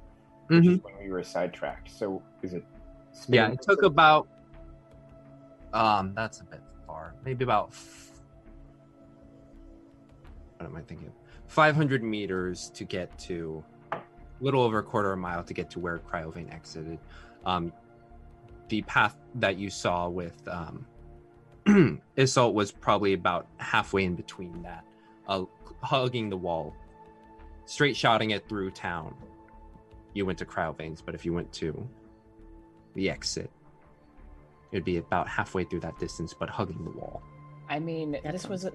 which 0.48 0.66
is 0.66 0.80
when 0.82 0.98
we 1.02 1.10
were 1.10 1.22
sidetracked. 1.22 1.90
So 1.90 2.22
is 2.42 2.52
it? 2.52 2.62
Mm-hmm. 2.62 3.34
Yeah, 3.34 3.52
it 3.52 3.62
took 3.62 3.82
about. 3.82 4.28
Um, 5.72 6.12
that's 6.14 6.40
a 6.40 6.44
bit 6.44 6.60
far. 6.86 7.14
Maybe 7.24 7.44
about. 7.44 7.68
f- 7.70 8.10
What 10.58 10.66
am 10.66 10.76
I 10.76 10.82
thinking? 10.82 11.12
Five 11.46 11.74
hundred 11.76 12.02
meters 12.02 12.70
to 12.74 12.84
get 12.84 13.16
to, 13.20 13.64
little 14.40 14.62
over 14.62 14.78
a 14.78 14.82
quarter 14.82 15.12
of 15.12 15.18
a 15.18 15.20
mile 15.20 15.42
to 15.44 15.54
get 15.54 15.70
to 15.70 15.80
where 15.80 15.98
Cryovain 15.98 16.52
exited. 16.52 16.98
Um, 17.44 17.72
the 18.68 18.82
path 18.82 19.16
that 19.36 19.56
you 19.56 19.68
saw 19.70 20.08
with 20.08 20.36
um, 20.48 20.86
Isolt 22.16 22.52
was 22.54 22.70
probably 22.70 23.14
about 23.14 23.46
halfway 23.56 24.04
in 24.04 24.14
between 24.14 24.62
that, 24.62 24.84
uh, 25.26 25.44
hugging 25.82 26.30
the 26.30 26.36
wall, 26.36 26.74
straight 27.64 27.96
shouting 27.96 28.30
it 28.30 28.48
through 28.48 28.70
town. 28.70 29.14
You 30.14 30.26
went 30.26 30.38
to 30.38 30.44
Cryovain's, 30.44 31.00
but 31.02 31.14
if 31.14 31.24
you 31.24 31.32
went 31.32 31.52
to 31.54 31.88
the 32.94 33.10
exit, 33.10 33.50
it'd 34.72 34.84
be 34.84 34.98
about 34.98 35.28
halfway 35.28 35.64
through 35.64 35.80
that 35.80 35.98
distance, 35.98 36.34
but 36.34 36.48
hugging 36.48 36.82
the 36.84 36.90
wall. 36.90 37.22
I 37.68 37.78
mean, 37.78 38.12
That 38.24 38.32
this 38.32 38.48
was 38.48 38.64
a, 38.64 38.72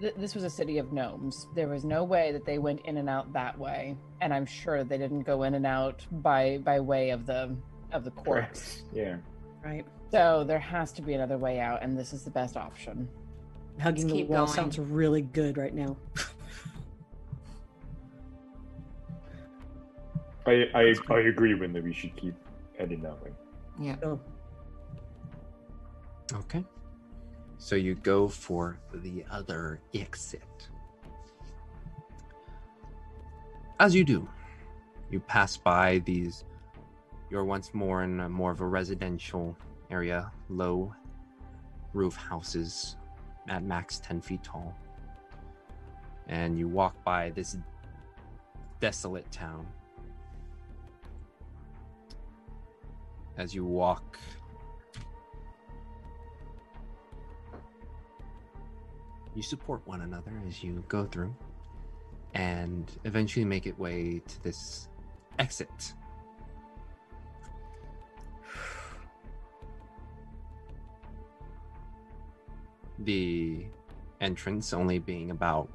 th- 0.00 0.14
this 0.16 0.34
was 0.34 0.42
a 0.44 0.48
city 0.50 0.78
of 0.78 0.90
gnomes. 0.92 1.48
There 1.54 1.68
was 1.68 1.84
no 1.84 2.02
way 2.02 2.32
that 2.32 2.46
they 2.46 2.58
went 2.58 2.80
in 2.86 2.96
and 2.96 3.08
out 3.08 3.30
that 3.34 3.58
way, 3.58 3.94
and 4.22 4.32
I'm 4.32 4.46
sure 4.46 4.84
they 4.84 4.96
didn't 4.96 5.22
go 5.24 5.42
in 5.42 5.54
and 5.54 5.66
out 5.66 6.06
by 6.10 6.56
by 6.58 6.80
way 6.80 7.10
of 7.10 7.26
the 7.26 7.54
of 7.92 8.04
the 8.04 8.10
courts. 8.12 8.84
Yeah. 8.92 9.16
Right. 9.62 9.84
So 10.10 10.44
there 10.44 10.58
has 10.58 10.92
to 10.92 11.02
be 11.02 11.12
another 11.12 11.36
way 11.36 11.60
out, 11.60 11.82
and 11.82 11.98
this 11.98 12.14
is 12.14 12.24
the 12.24 12.30
best 12.30 12.56
option. 12.56 13.06
Hugging 13.80 14.04
Let's 14.04 14.12
the 14.12 14.18
keep 14.20 14.28
wall 14.28 14.46
going. 14.46 14.54
sounds 14.56 14.78
really 14.78 15.20
good 15.22 15.58
right 15.58 15.74
now. 15.74 15.94
I 20.46 20.64
I, 20.74 20.94
I 21.10 21.18
agree, 21.20 21.54
when 21.54 21.72
that 21.74 21.84
we 21.84 21.92
should 21.92 22.16
keep 22.16 22.34
heading 22.78 23.02
that 23.02 23.22
way. 23.22 23.30
Yeah. 23.78 23.96
Oh, 24.02 24.18
Okay. 26.32 26.64
So 27.58 27.74
you 27.74 27.94
go 27.94 28.28
for 28.28 28.78
the 28.94 29.24
other 29.30 29.80
exit. 29.94 30.68
As 33.80 33.94
you 33.94 34.04
do, 34.04 34.28
you 35.10 35.20
pass 35.20 35.56
by 35.56 35.98
these. 36.00 36.44
You're 37.30 37.44
once 37.44 37.72
more 37.74 38.02
in 38.02 38.20
a 38.20 38.28
more 38.28 38.50
of 38.50 38.60
a 38.60 38.66
residential 38.66 39.56
area, 39.90 40.30
low 40.48 40.94
roof 41.94 42.14
houses, 42.14 42.96
at 43.48 43.62
max 43.62 43.98
10 44.00 44.20
feet 44.20 44.42
tall. 44.42 44.74
And 46.26 46.58
you 46.58 46.68
walk 46.68 47.02
by 47.04 47.30
this 47.30 47.56
desolate 48.80 49.30
town. 49.30 49.66
As 53.38 53.54
you 53.54 53.64
walk 53.64 54.18
you 59.38 59.42
support 59.44 59.80
one 59.84 60.00
another 60.00 60.32
as 60.48 60.64
you 60.64 60.82
go 60.88 61.06
through 61.06 61.32
and 62.34 62.90
eventually 63.04 63.44
make 63.44 63.66
it 63.68 63.78
way 63.78 64.20
to 64.26 64.42
this 64.42 64.88
exit. 65.38 65.94
The 72.98 73.64
entrance 74.20 74.72
only 74.72 74.98
being 74.98 75.30
about 75.30 75.68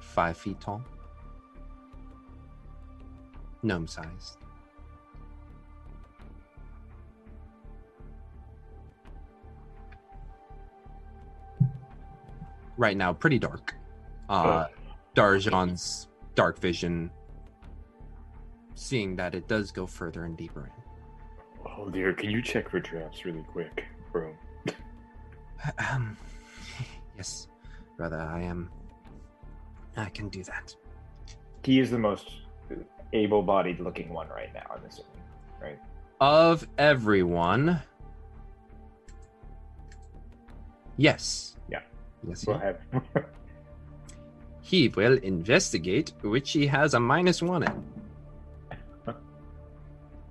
five 0.00 0.36
feet 0.36 0.60
tall. 0.60 0.82
Gnome 3.62 3.86
sized 3.86 4.38
right 12.76 12.96
now 12.96 13.12
pretty 13.12 13.38
dark. 13.38 13.74
Uh, 14.28 14.66
Darjan's 15.14 16.08
dark 16.34 16.58
vision, 16.58 17.10
seeing 18.74 19.16
that 19.16 19.34
it 19.34 19.48
does 19.48 19.70
go 19.70 19.86
further 19.86 20.24
and 20.24 20.36
deeper 20.36 20.66
in. 20.66 21.70
Oh 21.78 21.88
dear, 21.88 22.12
can 22.12 22.30
you 22.30 22.42
check 22.42 22.70
for 22.70 22.80
traps 22.80 23.24
really 23.24 23.42
quick, 23.42 23.84
bro? 24.12 24.34
Um, 25.90 26.16
yes, 27.16 27.48
brother, 27.96 28.20
I 28.20 28.42
am. 28.42 28.70
I 29.96 30.10
can 30.10 30.28
do 30.28 30.44
that. 30.44 30.74
He 31.64 31.80
is 31.80 31.90
the 31.90 31.98
most 31.98 32.30
able-bodied 33.12 33.80
looking 33.80 34.10
one 34.12 34.28
right 34.28 34.52
now. 34.54 34.66
I'm 34.70 34.84
assuming, 34.84 35.10
right? 35.60 35.78
Of 36.20 36.66
everyone, 36.78 37.80
yes. 40.96 41.56
Yeah. 41.70 41.80
Yes, 42.26 42.42
he- 42.42 42.52
have. 42.52 42.80
He 44.66 44.88
will 44.88 45.16
investigate, 45.18 46.12
which 46.22 46.50
he 46.50 46.66
has 46.66 46.94
a 46.94 46.98
minus 46.98 47.40
one 47.40 47.62
in. 47.62 47.84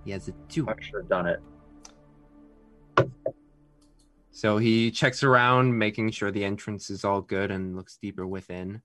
He 0.04 0.12
has 0.12 0.28
a 0.28 0.34
two. 0.50 0.68
I 0.68 0.74
should 0.82 0.96
have 0.96 1.08
done 1.08 1.26
it. 1.26 1.40
So 4.32 4.58
he 4.58 4.92
checks 4.92 5.24
around, 5.24 5.78
making 5.78 6.12
sure 6.12 6.32
the 6.32 6.44
entrance 6.44 6.90
is 6.90 7.06
all 7.06 7.22
good 7.22 7.50
and 7.50 7.78
looks 7.78 7.96
deeper 7.96 8.28
within. 8.28 8.82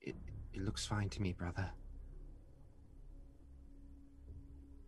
It, 0.00 0.16
it 0.52 0.62
looks 0.62 0.84
fine 0.84 1.08
to 1.10 1.22
me, 1.22 1.32
brother. 1.32 1.70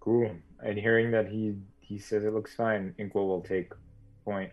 Cool. 0.00 0.32
And 0.64 0.76
hearing 0.76 1.12
that 1.12 1.28
he 1.28 1.54
he 1.78 2.00
says 2.00 2.24
it 2.24 2.34
looks 2.34 2.56
fine, 2.56 2.92
Inkwell 2.98 3.28
will 3.28 3.40
take 3.40 3.72
point. 4.24 4.50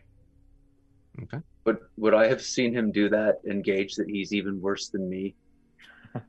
Okay. 1.24 1.40
Would 1.68 1.80
would 1.98 2.14
I 2.14 2.28
have 2.28 2.42
seen 2.42 2.74
him 2.74 2.94
do 2.94 3.10
that 3.10 3.42
and 3.44 3.62
gauge 3.62 3.96
that 3.96 4.08
he's 4.10 4.32
even 4.32 4.62
worse 4.62 4.88
than 4.88 5.10
me? 5.10 5.36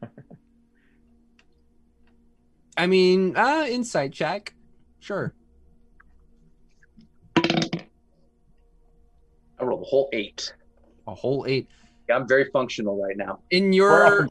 I 2.76 2.88
mean, 2.88 3.36
uh, 3.36 3.64
insight 3.70 4.12
check. 4.12 4.52
Sure. 4.98 5.32
I 7.36 7.84
rolled 9.60 9.82
a 9.82 9.84
whole 9.84 10.08
eight. 10.12 10.52
A 11.06 11.14
whole 11.14 11.46
eight. 11.46 11.68
Yeah, 12.08 12.16
I'm 12.16 12.26
very 12.26 12.50
functional 12.50 13.00
right 13.00 13.16
now. 13.16 13.38
In 13.52 13.72
your 13.72 14.28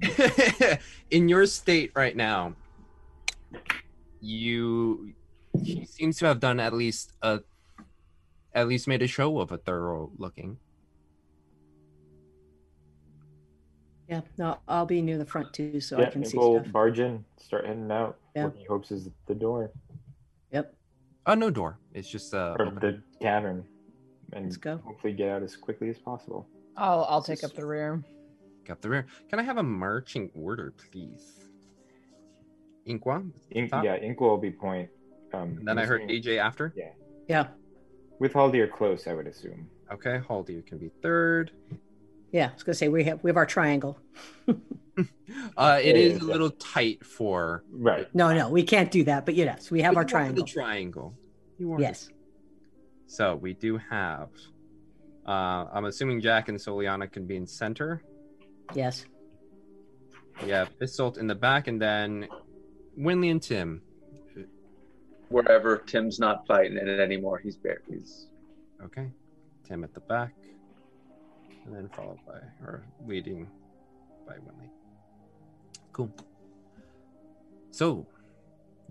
in 1.10 1.28
your 1.28 1.44
state 1.44 1.92
right 1.94 2.16
now, 2.16 2.54
you 4.22 5.12
he 5.62 5.84
seems 5.84 6.16
to 6.20 6.24
have 6.24 6.40
done 6.40 6.60
at 6.60 6.72
least 6.72 7.12
a 7.20 7.40
at 8.56 8.66
least 8.66 8.88
made 8.88 9.02
a 9.02 9.06
show 9.06 9.38
of 9.38 9.52
a 9.52 9.58
thorough 9.58 10.10
looking. 10.16 10.58
yeah. 14.08 14.22
No, 14.38 14.58
I'll 14.66 14.86
be 14.86 15.02
near 15.02 15.18
the 15.18 15.26
front 15.26 15.52
too, 15.52 15.80
so 15.80 15.98
yeah, 16.00 16.06
I 16.06 16.10
can 16.10 16.24
see 16.24 16.36
Inkwell 16.36 16.60
stuff. 16.62 16.72
barge 16.72 16.98
in, 17.00 17.24
start 17.38 17.66
heading 17.66 17.90
out. 17.90 18.16
Yeah. 18.34 18.44
What 18.44 18.56
he 18.56 18.64
hopes 18.64 18.90
is 18.90 19.08
the 19.26 19.34
door 19.34 19.70
Yep. 20.52 20.74
Uh 21.26 21.34
no 21.34 21.50
door. 21.50 21.78
It's 21.92 22.08
just 22.08 22.32
uh 22.34 22.56
or 22.58 22.66
open. 22.66 22.78
the 22.80 23.02
cavern, 23.20 23.64
and 24.32 24.44
Let's 24.46 24.56
go. 24.56 24.78
hopefully 24.78 25.12
get 25.12 25.28
out 25.28 25.42
as 25.42 25.54
quickly 25.56 25.90
as 25.90 25.98
possible. 25.98 26.48
I'll 26.76 27.04
I'll 27.10 27.22
take 27.22 27.44
up 27.44 27.52
the 27.54 27.66
rear. 27.66 28.02
up 28.70 28.80
the 28.80 28.88
rear. 28.88 29.06
Can 29.28 29.38
I 29.38 29.42
have 29.42 29.58
a 29.58 29.62
marching 29.62 30.30
order, 30.34 30.72
please? 30.90 31.40
Inqua? 32.88 33.28
Ink, 33.50 33.70
yeah, 33.82 33.96
Inkwell 33.96 34.30
will 34.30 34.38
be 34.38 34.50
point. 34.52 34.88
Um, 35.34 35.56
And 35.58 35.66
then 35.68 35.78
I 35.78 35.84
heard 35.84 36.02
assuming- 36.02 36.22
AJ 36.22 36.38
after. 36.38 36.72
Yeah, 36.76 36.90
Yeah. 37.28 37.48
With 38.18 38.32
Haldir 38.32 38.70
close, 38.70 39.06
I 39.06 39.14
would 39.14 39.26
assume. 39.26 39.68
Okay, 39.92 40.20
Haldir 40.28 40.64
can 40.66 40.78
be 40.78 40.90
third. 41.02 41.52
Yeah. 42.32 42.48
I 42.50 42.54
was 42.54 42.62
gonna 42.62 42.74
say 42.74 42.88
we 42.88 43.04
have 43.04 43.22
we 43.22 43.30
have 43.30 43.36
our 43.36 43.46
triangle. 43.46 43.98
Uh, 45.58 45.78
it 45.82 45.94
Yeah, 45.96 46.02
is 46.02 46.18
yeah, 46.22 46.24
a 46.24 46.28
little 46.28 46.50
tight 46.50 47.04
for 47.04 47.62
Right. 47.70 48.06
No, 48.14 48.32
no, 48.34 48.48
we 48.48 48.62
can't 48.62 48.90
do 48.90 49.04
that. 49.04 49.26
But 49.26 49.34
yes, 49.34 49.70
we 49.70 49.82
have 49.82 49.92
But 49.92 49.98
our 49.98 50.02
you 50.04 50.08
triangle. 50.08 50.44
The 50.44 50.50
triangle. 50.50 51.14
You 51.58 51.68
want 51.68 51.82
Yes. 51.82 52.08
So 53.06 53.36
we 53.36 53.52
do 53.52 53.76
have. 53.90 54.28
Uh, 55.26 55.66
I'm 55.72 55.84
assuming 55.84 56.20
Jack 56.22 56.48
and 56.48 56.58
Soliana 56.58 57.12
can 57.12 57.26
be 57.26 57.36
in 57.36 57.46
center. 57.46 58.02
Yes. 58.74 59.04
Yeah, 60.46 60.60
have 60.60 60.78
Isolt 60.78 61.18
in 61.18 61.26
the 61.26 61.34
back, 61.34 61.68
and 61.68 61.80
then 61.80 62.26
Winley 62.98 63.30
and 63.30 63.42
Tim. 63.42 63.82
Wherever 65.28 65.78
Tim's 65.78 66.18
not 66.18 66.46
fighting 66.46 66.78
in 66.78 66.88
it 66.88 67.00
anymore, 67.00 67.38
he's 67.38 67.56
bare. 67.56 67.82
He's 67.90 68.26
Okay. 68.82 69.10
Tim 69.64 69.82
at 69.82 69.92
the 69.94 70.00
back, 70.00 70.32
and 71.64 71.74
then 71.74 71.88
followed 71.88 72.18
by 72.26 72.38
or 72.64 72.84
leading 73.06 73.48
by 74.26 74.34
Winley. 74.34 74.68
Cool. 75.92 76.10
So, 77.70 78.06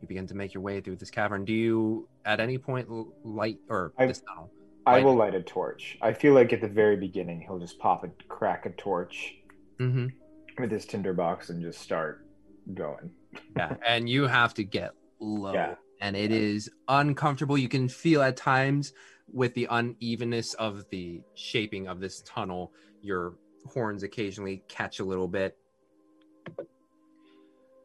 you 0.01 0.07
begin 0.07 0.27
to 0.27 0.35
make 0.35 0.53
your 0.53 0.61
way 0.63 0.81
through 0.81 0.97
this 0.97 1.09
cavern. 1.11 1.45
Do 1.45 1.53
you, 1.53 2.09
at 2.25 2.39
any 2.39 2.57
point, 2.57 2.89
light 3.25 3.59
or 3.69 3.93
I- 3.97 4.05
this 4.07 4.21
tunnel? 4.21 4.51
I 4.87 5.01
will 5.01 5.13
it? 5.13 5.15
light 5.15 5.35
a 5.35 5.41
torch. 5.41 5.97
I 6.01 6.13
feel 6.13 6.33
like 6.33 6.53
at 6.53 6.61
the 6.61 6.67
very 6.67 6.95
beginning 6.97 7.41
he'll 7.41 7.57
just 7.57 7.79
pop 7.79 8.03
a 8.03 8.09
crack 8.27 8.65
a 8.67 8.69
torch 8.71 9.35
Mhm. 9.79 10.11
with 10.59 10.69
his 10.69 10.85
tinderbox 10.85 11.49
and 11.49 11.59
just 11.61 11.79
start 11.79 12.27
going. 12.73 13.09
Yeah, 13.55 13.77
and 13.85 14.07
you 14.07 14.27
have 14.27 14.53
to 14.55 14.63
get 14.63 14.91
low, 15.19 15.53
Yeah. 15.53 15.75
And 16.05 16.15
it 16.15 16.31
is 16.31 16.69
uncomfortable. 16.87 17.57
You 17.57 17.67
can 17.67 17.89
feel 17.89 18.21
at 18.21 18.37
times 18.37 18.93
with 19.33 19.55
the 19.55 19.67
unevenness 19.71 20.53
of 20.53 20.87
the 20.91 21.23
shaping 21.33 21.87
of 21.87 21.99
this 21.99 22.21
tunnel, 22.21 22.71
your 23.01 23.33
horns 23.65 24.03
occasionally 24.03 24.61
catch 24.67 24.99
a 24.99 25.03
little 25.03 25.27
bit. 25.27 25.57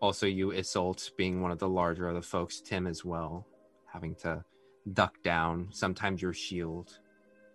Also, 0.02 0.26
you 0.26 0.49
Isolt, 0.49 1.16
being 1.16 1.40
one 1.40 1.50
of 1.50 1.58
the 1.58 1.68
larger 1.68 2.08
of 2.08 2.15
the 2.15 2.20
folks, 2.20 2.60
Tim 2.60 2.86
as 2.86 3.07
well, 3.07 3.47
having 3.90 4.15
to 4.16 4.44
duck 4.92 5.15
down. 5.23 5.68
Sometimes 5.70 6.20
your 6.20 6.34
shield 6.34 6.99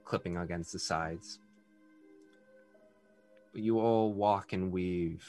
clipping 0.03 0.35
against 0.35 0.73
the 0.73 0.79
sides. 0.79 1.37
But 3.53 3.61
you 3.61 3.79
all 3.79 4.13
walk 4.13 4.51
and 4.51 4.71
weave 4.71 5.27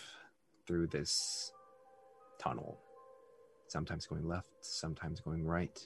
through 0.66 0.86
this 0.86 1.52
tunnel. 2.39 2.81
Sometimes 3.68 4.06
going 4.06 4.26
left, 4.26 4.50
sometimes 4.60 5.20
going 5.20 5.44
right. 5.44 5.78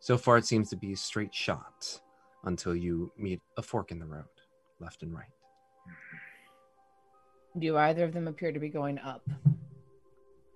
So 0.00 0.16
far, 0.16 0.36
it 0.38 0.44
seems 0.44 0.68
to 0.70 0.76
be 0.76 0.92
a 0.92 0.96
straight 0.96 1.34
shot 1.34 2.00
until 2.44 2.74
you 2.76 3.10
meet 3.18 3.40
a 3.56 3.62
fork 3.62 3.90
in 3.90 3.98
the 3.98 4.06
road, 4.06 4.24
left 4.78 5.02
and 5.02 5.12
right. 5.12 5.24
Do 7.58 7.76
either 7.76 8.04
of 8.04 8.12
them 8.12 8.28
appear 8.28 8.52
to 8.52 8.60
be 8.60 8.68
going 8.68 8.98
up? 8.98 9.28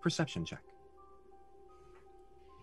Perception 0.03 0.45
check. 0.45 0.61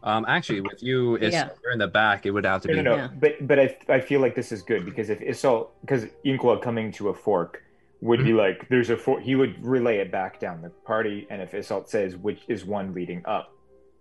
Um, 0.04 0.26
actually, 0.28 0.62
with 0.62 0.82
you, 0.82 1.16
it's, 1.16 1.34
Yeah. 1.34 1.50
you're 1.64 1.74
in 1.74 1.80
the 1.80 1.88
back. 1.88 2.26
It 2.26 2.32
would 2.32 2.46
have 2.46 2.62
to 2.62 2.68
No, 2.68 2.76
be. 2.76 2.82
no, 2.84 2.98
no. 2.98 3.10
But 3.20 3.48
but 3.48 3.60
I, 3.60 3.78
I 3.90 4.00
feel 4.00 4.22
like 4.22 4.36
this 4.36 4.52
is 4.52 4.62
good 4.62 4.86
because 4.86 5.10
if 5.10 5.20
Isol 5.20 5.70
because 5.82 6.06
Inqua 6.24 6.62
coming 6.62 6.92
to 6.94 7.10
a 7.10 7.14
fork 7.14 7.64
would 8.02 8.24
be 8.24 8.32
like 8.32 8.70
there's 8.70 8.92
a 8.92 8.96
fork 8.96 9.24
he 9.24 9.36
would 9.36 9.62
relay 9.66 9.98
it 9.98 10.12
back 10.12 10.40
down 10.40 10.62
the 10.62 10.70
party 10.70 11.26
and 11.32 11.42
if 11.42 11.52
Isol 11.54 11.88
says 11.88 12.16
which 12.16 12.44
is 12.48 12.64
one 12.64 12.94
leading 12.94 13.24
up 13.26 13.52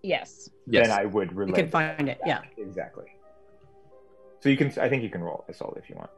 Yes. 0.07 0.49
then 0.67 0.91
I 0.91 1.05
would 1.05 1.33
relay 1.35 1.49
You 1.51 1.55
can 1.55 1.69
find 1.71 2.09
it. 2.09 2.21
Yeah. 2.25 2.43
exactly. 2.57 3.07
So 4.41 4.49
you 4.49 4.57
can 4.57 4.69
I 4.79 4.89
think 4.89 5.03
you 5.03 5.11
can 5.11 5.23
roll 5.23 5.45
Isol 5.51 5.77
if 5.77 5.89
you 5.91 5.97
want. 5.97 6.11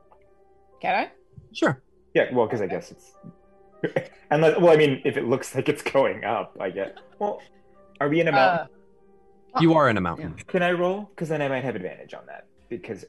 Can 0.82 0.94
I? 0.94 1.10
Sure. 1.52 1.80
Yeah, 2.14 2.32
well 2.34 2.46
because 2.46 2.60
I 2.60 2.66
guess 2.66 2.90
it's 2.90 3.12
unless 4.30 4.58
well 4.60 4.70
I 4.72 4.76
mean 4.76 5.00
if 5.04 5.16
it 5.16 5.24
looks 5.26 5.54
like 5.54 5.68
it's 5.68 5.82
going 5.82 6.24
up 6.24 6.56
I 6.60 6.70
get 6.70 6.98
well 7.18 7.40
are 8.00 8.08
we 8.08 8.20
in 8.20 8.28
a 8.28 8.32
mountain? 8.32 8.68
You 9.60 9.74
are 9.74 9.88
in 9.88 9.96
a 9.96 10.00
mountain. 10.00 10.34
Can 10.46 10.62
I 10.62 10.72
roll? 10.72 11.08
Because 11.10 11.28
then 11.28 11.40
I 11.42 11.48
might 11.48 11.64
have 11.64 11.74
advantage 11.74 12.12
on 12.14 12.26
that 12.26 12.46
because 12.68 13.04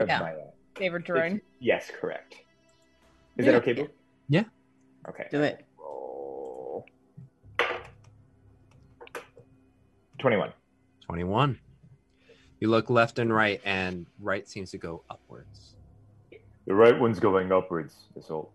of 0.00 0.08
Yeah. 0.08 0.18
my. 0.20 0.32
Uh, 0.32 0.46
Favorite 0.74 1.04
terrain. 1.04 1.40
yes, 1.60 1.90
correct. 2.00 2.34
Is 3.36 3.44
Yeah. 3.44 3.52
that 3.52 3.58
okay, 3.58 3.72
Boo? 3.74 3.88
Yeah. 4.28 4.44
Okay. 5.08 5.26
Do 5.30 5.42
it. 5.42 5.64
21. 10.22 10.52
21. 11.00 11.58
You 12.60 12.68
look 12.68 12.88
left 12.88 13.18
and 13.18 13.34
right, 13.34 13.60
and 13.64 14.06
right 14.20 14.48
seems 14.48 14.70
to 14.70 14.78
go 14.78 15.02
upwards. 15.10 15.74
The 16.64 16.72
right 16.72 16.96
one's 16.96 17.18
going 17.18 17.50
upwards, 17.50 18.04
Isolt. 18.16 18.50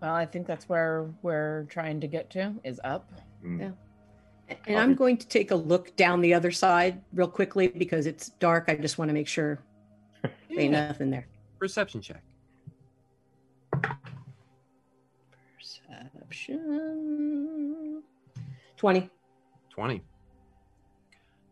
Well, 0.00 0.14
I 0.14 0.26
think 0.26 0.46
that's 0.46 0.68
where 0.68 1.10
we're 1.22 1.64
trying 1.70 1.98
to 2.02 2.06
get 2.06 2.30
to 2.30 2.54
is 2.62 2.80
up. 2.84 3.10
Mm. 3.44 3.60
Yeah. 3.60 3.70
And 4.68 4.78
I'm 4.78 4.94
going 4.94 5.16
to 5.16 5.26
take 5.26 5.50
a 5.50 5.56
look 5.56 5.96
down 5.96 6.20
the 6.20 6.34
other 6.34 6.52
side 6.52 7.02
real 7.12 7.26
quickly 7.26 7.66
because 7.66 8.06
it's 8.06 8.28
dark. 8.38 8.66
I 8.68 8.76
just 8.76 8.96
want 8.96 9.08
to 9.08 9.12
make 9.12 9.26
sure 9.26 9.58
there 10.22 10.32
ain't 10.56 10.70
nothing 10.70 11.10
there. 11.10 11.26
Perception 11.58 12.00
check. 12.00 12.22
Perception. 15.58 18.04
20. 18.76 19.10
20. 19.78 20.02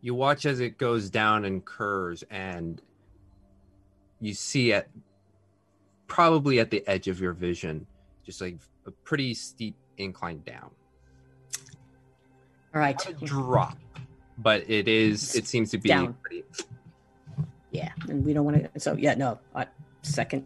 You 0.01 0.13
watch 0.13 0.45
as 0.45 0.59
it 0.59 0.77
goes 0.77 1.09
down 1.09 1.45
and 1.45 1.63
curves, 1.63 2.25
and 2.29 2.81
you 4.19 4.33
see 4.33 4.73
at 4.73 4.89
probably 6.07 6.59
at 6.59 6.69
the 6.69 6.85
edge 6.89 7.07
of 7.07 7.21
your 7.21 7.31
vision, 7.31 7.87
just 8.25 8.41
like 8.41 8.57
a 8.85 8.91
pretty 8.91 9.33
steep 9.33 9.77
incline 9.97 10.41
down. 10.45 10.71
All 12.75 12.81
right. 12.81 12.97
Drop, 13.23 13.77
but 14.39 14.69
it 14.69 14.89
is. 14.89 15.33
It 15.33 15.47
seems 15.47 15.71
to 15.71 15.77
be 15.77 15.87
Down. 15.87 16.13
pretty. 16.21 16.43
Yeah. 17.71 17.93
And 18.09 18.25
we 18.25 18.33
don't 18.33 18.43
want 18.43 18.73
to. 18.73 18.79
So, 18.79 18.93
yeah, 18.97 19.13
no. 19.15 19.39
Uh, 19.55 19.63
second. 20.01 20.45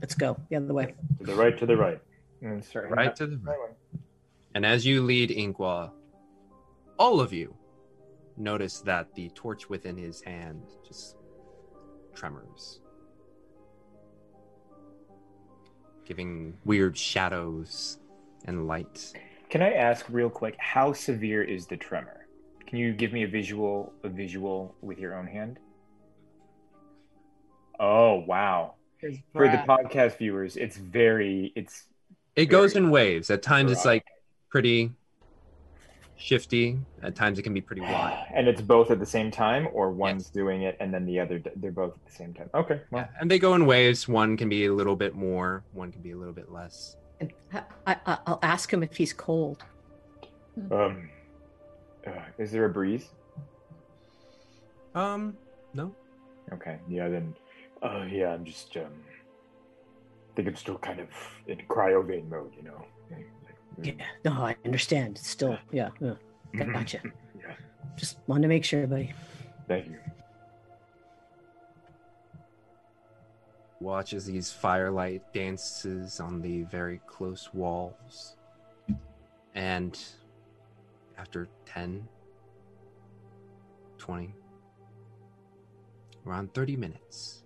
Let's 0.00 0.16
go 0.16 0.36
the 0.48 0.56
other 0.56 0.74
way. 0.74 0.94
To 1.20 1.24
the 1.24 1.36
right. 1.36 1.56
To 1.56 1.66
the 1.66 1.76
right. 1.76 2.00
And 2.42 2.64
start 2.64 2.90
Right 2.90 3.14
to 3.14 3.28
the 3.28 3.36
right. 3.36 3.70
And 4.56 4.66
as 4.66 4.84
you 4.84 5.02
lead 5.04 5.30
Inqua, 5.30 5.92
all 6.98 7.20
of 7.20 7.32
you 7.32 7.54
notice 8.36 8.80
that 8.80 9.14
the 9.14 9.28
torch 9.30 9.68
within 9.68 9.96
his 9.96 10.20
hand 10.22 10.62
just 10.86 11.16
tremors, 12.14 12.80
giving 16.04 16.56
weird 16.64 16.96
shadows 16.96 17.98
and 18.44 18.66
light. 18.66 19.12
Can 19.50 19.62
I 19.62 19.72
ask 19.72 20.06
real 20.08 20.30
quick 20.30 20.56
how 20.58 20.92
severe 20.92 21.42
is 21.42 21.66
the 21.66 21.76
tremor? 21.76 22.26
Can 22.66 22.78
you 22.78 22.92
give 22.92 23.12
me 23.12 23.22
a 23.22 23.28
visual 23.28 23.92
a 24.02 24.08
visual 24.08 24.74
with 24.82 24.98
your 24.98 25.14
own 25.14 25.26
hand? 25.26 25.58
Oh 27.78 28.24
wow. 28.26 28.74
For 29.32 29.48
the 29.48 29.58
podcast 29.58 30.18
viewers, 30.18 30.56
it's 30.56 30.76
very 30.76 31.52
it's 31.54 31.84
It 32.34 32.46
goes 32.46 32.74
in 32.74 32.90
waves. 32.90 33.30
At 33.30 33.42
times, 33.42 33.70
it's 33.70 33.84
like 33.84 34.04
pretty 34.48 34.90
shifty. 36.16 36.78
At 37.02 37.14
times, 37.14 37.38
it 37.38 37.42
can 37.42 37.54
be 37.54 37.60
pretty 37.60 37.82
wide. 37.82 38.26
and 38.34 38.48
it's 38.48 38.60
both 38.60 38.90
at 38.90 38.98
the 38.98 39.06
same 39.06 39.30
time 39.30 39.68
or 39.72 39.90
one's 39.90 40.30
doing 40.30 40.62
it 40.62 40.76
and 40.80 40.92
then 40.92 41.04
the 41.06 41.20
other 41.20 41.42
they're 41.56 41.70
both 41.72 41.94
at 41.94 42.04
the 42.06 42.12
same 42.12 42.32
time. 42.34 42.48
Okay. 42.54 42.80
Well, 42.90 43.08
And 43.20 43.30
they 43.30 43.38
go 43.38 43.54
in 43.54 43.66
waves. 43.66 44.08
One 44.08 44.36
can 44.36 44.48
be 44.48 44.66
a 44.66 44.72
little 44.72 44.96
bit 44.96 45.14
more. 45.14 45.62
One 45.72 45.92
can 45.92 46.02
be 46.02 46.12
a 46.12 46.16
little 46.16 46.32
bit 46.34 46.50
less. 46.50 46.96
And 47.20 47.32
I, 47.86 47.96
I, 48.06 48.18
I'll 48.26 48.38
ask 48.42 48.72
him 48.72 48.82
if 48.82 48.96
he's 48.96 49.12
cold. 49.12 49.64
um 50.70 51.08
uh, 52.06 52.10
is 52.38 52.52
there 52.52 52.64
a 52.66 52.68
breeze? 52.68 53.08
Um, 54.94 55.36
no. 55.74 55.94
Okay. 56.52 56.78
Yeah, 56.88 57.08
then 57.08 57.34
uh 57.82 58.06
yeah, 58.10 58.32
I'm 58.32 58.44
just 58.44 58.76
um 58.76 58.92
I 60.30 60.36
think 60.36 60.48
I'm 60.48 60.56
still 60.56 60.78
kind 60.78 61.00
of 61.00 61.08
in 61.46 61.58
cryovain 61.68 62.28
mode, 62.28 62.52
you 62.56 62.62
know. 62.62 62.84
Yeah. 63.82 63.92
No, 64.24 64.32
I 64.32 64.56
understand. 64.64 65.16
It's 65.18 65.28
still, 65.28 65.58
yeah. 65.72 65.90
yeah. 66.00 66.14
Mhm. 66.54 66.72
Gotcha. 66.72 67.00
Yeah. 67.38 67.54
Just 67.96 68.18
wanted 68.26 68.42
to 68.42 68.48
make 68.48 68.64
sure, 68.64 68.86
buddy. 68.86 69.12
Thank 69.68 69.86
you. 69.88 69.96
Watches 73.80 74.24
these 74.24 74.50
firelight 74.50 75.22
dances 75.34 76.18
on 76.18 76.40
the 76.40 76.62
very 76.64 77.00
close 77.06 77.50
walls. 77.52 78.36
And 79.54 79.98
after 81.18 81.46
10, 81.66 82.08
20, 83.98 84.34
around 86.26 86.54
30 86.54 86.76
minutes, 86.76 87.44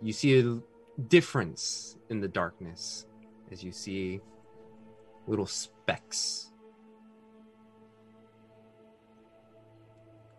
you 0.00 0.12
see 0.12 0.38
a 0.38 0.60
difference 1.08 1.96
in 2.08 2.20
the 2.20 2.28
darkness 2.28 3.06
as 3.50 3.62
you 3.62 3.72
see 3.72 4.20
little 5.26 5.46
specks. 5.46 6.50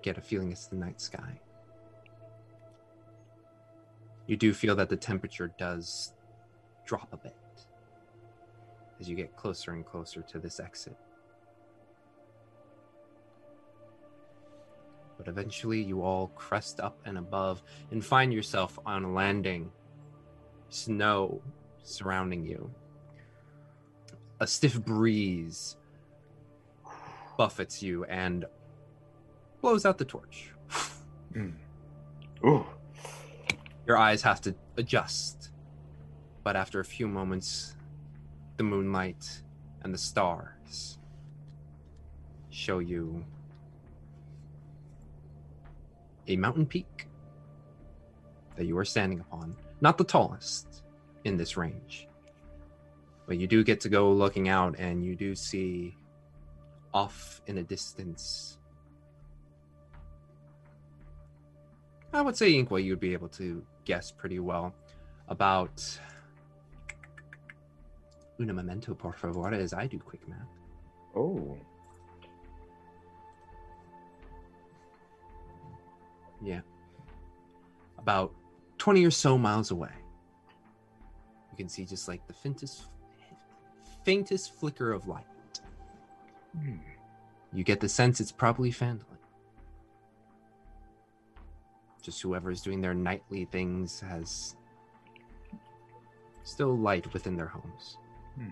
Get 0.01 0.17
a 0.17 0.21
feeling 0.21 0.51
it's 0.51 0.67
the 0.67 0.75
night 0.75 1.01
sky. 1.01 1.39
You 4.27 4.37
do 4.37 4.53
feel 4.53 4.75
that 4.75 4.89
the 4.89 4.95
temperature 4.95 5.51
does 5.57 6.13
drop 6.85 7.09
a 7.11 7.17
bit 7.17 7.35
as 8.99 9.09
you 9.09 9.15
get 9.15 9.35
closer 9.35 9.71
and 9.71 9.85
closer 9.85 10.21
to 10.21 10.39
this 10.39 10.59
exit. 10.59 10.95
But 15.17 15.27
eventually, 15.27 15.81
you 15.81 16.01
all 16.01 16.27
crest 16.35 16.79
up 16.79 16.97
and 17.05 17.17
above 17.17 17.61
and 17.91 18.03
find 18.03 18.33
yourself 18.33 18.79
on 18.85 19.03
a 19.03 19.11
landing. 19.11 19.71
Snow 20.69 21.41
surrounding 21.83 22.45
you. 22.45 22.71
A 24.39 24.47
stiff 24.47 24.83
breeze 24.83 25.77
buffets 27.37 27.81
you 27.81 28.03
and 28.05 28.45
blows 29.61 29.85
out 29.85 29.97
the 29.97 30.05
torch. 30.05 30.51
Hmm. 31.33 31.51
Ooh. 32.45 32.65
Your 33.87 33.97
eyes 33.97 34.21
have 34.23 34.41
to 34.41 34.55
adjust. 34.77 35.51
But 36.43 36.55
after 36.55 36.79
a 36.79 36.85
few 36.85 37.07
moments, 37.07 37.75
the 38.57 38.63
moonlight 38.63 39.41
and 39.83 39.93
the 39.93 39.97
stars 39.97 40.99
show 42.49 42.79
you 42.79 43.25
a 46.27 46.35
mountain 46.35 46.65
peak 46.65 47.07
that 48.57 48.65
you 48.65 48.77
are 48.77 48.85
standing 48.85 49.21
upon. 49.21 49.55
Not 49.79 49.97
the 49.97 50.03
tallest 50.03 50.83
in 51.23 51.37
this 51.37 51.55
range, 51.55 52.08
but 53.29 53.37
you 53.37 53.45
do 53.45 53.63
get 53.63 53.79
to 53.79 53.89
go 53.89 54.11
looking 54.11 54.49
out 54.49 54.75
and 54.79 55.05
you 55.05 55.15
do 55.15 55.35
see 55.35 55.95
off 56.95 57.43
in 57.45 57.59
a 57.59 57.63
distance. 57.63 58.57
I 62.11 62.23
would 62.23 62.35
say 62.35 62.53
Inqua, 62.53 62.83
you'd 62.83 62.99
be 62.99 63.13
able 63.13 63.27
to 63.29 63.63
guess 63.85 64.09
pretty 64.09 64.39
well 64.39 64.73
about 65.27 65.79
una 68.39 68.51
momento, 68.51 68.95
por 68.95 69.13
favor, 69.13 69.53
as 69.53 69.73
I 69.75 69.85
do 69.85 69.99
quick 69.99 70.27
math. 70.27 70.39
Oh. 71.15 71.55
Yeah. 76.43 76.61
About 77.99 78.33
20 78.79 79.05
or 79.05 79.11
so 79.11 79.37
miles 79.37 79.69
away. 79.69 79.93
You 81.51 81.57
can 81.57 81.69
see 81.69 81.85
just 81.85 82.07
like 82.07 82.25
the 82.25 82.33
faintest 82.33 82.87
faintest 84.09 84.55
flicker 84.55 84.91
of 84.91 85.07
light. 85.07 85.23
You 87.53 87.63
get 87.63 87.79
the 87.79 87.87
sense 87.87 88.19
it's 88.19 88.31
probably 88.31 88.71
Fandolin. 88.71 89.03
Just 92.01 92.19
whoever's 92.23 92.61
doing 92.63 92.81
their 92.81 92.95
nightly 92.95 93.45
things 93.45 93.99
has 93.99 94.55
still 96.41 96.75
light 96.75 97.13
within 97.13 97.35
their 97.35 97.45
homes. 97.45 97.97
Hmm. 98.35 98.47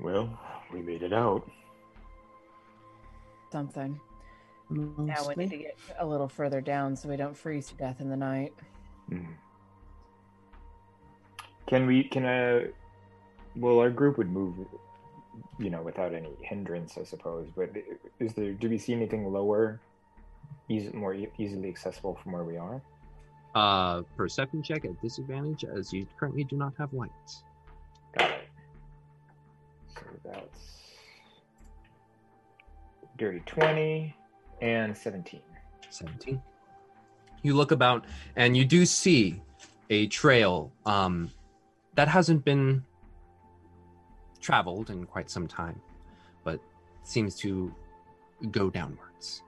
Well, 0.00 0.40
we 0.72 0.82
made 0.82 1.04
it 1.04 1.12
out. 1.12 1.48
Something. 3.52 4.00
Now 4.70 5.28
we 5.28 5.34
need 5.34 5.50
to 5.50 5.58
get 5.58 5.78
a 5.98 6.06
little 6.06 6.28
further 6.28 6.60
down 6.60 6.96
so 6.96 7.08
we 7.08 7.16
don't 7.16 7.36
freeze 7.36 7.68
to 7.68 7.74
death 7.74 8.00
in 8.00 8.08
the 8.08 8.16
night. 8.16 8.52
Hmm. 9.08 9.32
Can 11.66 11.86
we? 11.86 12.04
Can 12.04 12.24
uh? 12.24 12.60
Well, 13.56 13.78
our 13.78 13.90
group 13.90 14.18
would 14.18 14.30
move, 14.30 14.54
you 15.58 15.70
know, 15.70 15.82
without 15.82 16.12
any 16.12 16.30
hindrance, 16.40 16.98
I 16.98 17.04
suppose. 17.04 17.48
But 17.54 17.70
is 18.20 18.34
there? 18.34 18.52
Do 18.52 18.68
we 18.68 18.78
see 18.78 18.92
anything 18.92 19.32
lower, 19.32 19.80
easy, 20.68 20.90
more 20.90 21.14
e- 21.14 21.30
easily 21.38 21.68
accessible 21.68 22.18
from 22.22 22.32
where 22.32 22.44
we 22.44 22.56
are? 22.56 22.82
Uh, 23.54 24.02
perception 24.16 24.62
check 24.62 24.84
at 24.84 25.00
disadvantage 25.00 25.64
as 25.64 25.92
you 25.92 26.06
currently 26.18 26.44
do 26.44 26.56
not 26.56 26.72
have 26.78 26.92
lights. 26.92 27.44
Got 28.18 28.30
it. 28.30 28.48
So 29.94 30.02
that's 30.24 30.82
dirty 33.16 33.40
twenty 33.46 34.16
and 34.60 34.96
seventeen. 34.96 35.40
17. 35.90 36.42
You 37.42 37.54
look 37.54 37.70
about 37.70 38.04
and 38.34 38.56
you 38.56 38.64
do 38.64 38.84
see 38.84 39.40
a 39.90 40.08
trail 40.08 40.72
um, 40.86 41.30
that 41.94 42.08
hasn't 42.08 42.44
been 42.44 42.82
traveled 44.40 44.90
in 44.90 45.04
quite 45.06 45.30
some 45.30 45.46
time, 45.46 45.80
but 46.42 46.58
seems 47.04 47.36
to 47.36 47.72
go 48.50 48.70
downwards. 48.70 49.42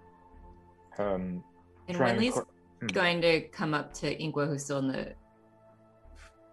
Um, 0.98 1.42
And 1.88 1.96
try 1.96 2.10
and 2.10 2.32
cor- 2.32 2.46
Hmm. 2.80 2.86
going 2.88 3.20
to 3.22 3.40
come 3.48 3.72
up 3.74 3.92
to 3.94 4.16
Inqua, 4.16 4.46
who's 4.46 4.62
still 4.62 4.78
in 4.78 4.88
the 4.88 5.14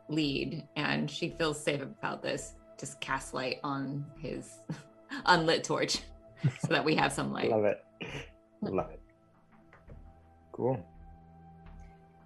lead, 0.09 0.65
and 0.75 1.09
she 1.11 1.29
feels 1.29 1.61
safe 1.61 1.81
about 1.81 2.23
this. 2.23 2.53
Just 2.79 2.99
cast 3.01 3.33
light 3.33 3.59
on 3.63 4.05
his 4.17 4.59
unlit 5.25 5.63
torch 5.63 5.99
so 6.61 6.67
that 6.69 6.83
we 6.83 6.95
have 6.95 7.11
some 7.13 7.31
light. 7.31 7.49
Love 7.51 7.65
it. 7.65 7.83
Love 8.71 8.91
it. 8.91 8.99
Cool. 10.51 10.83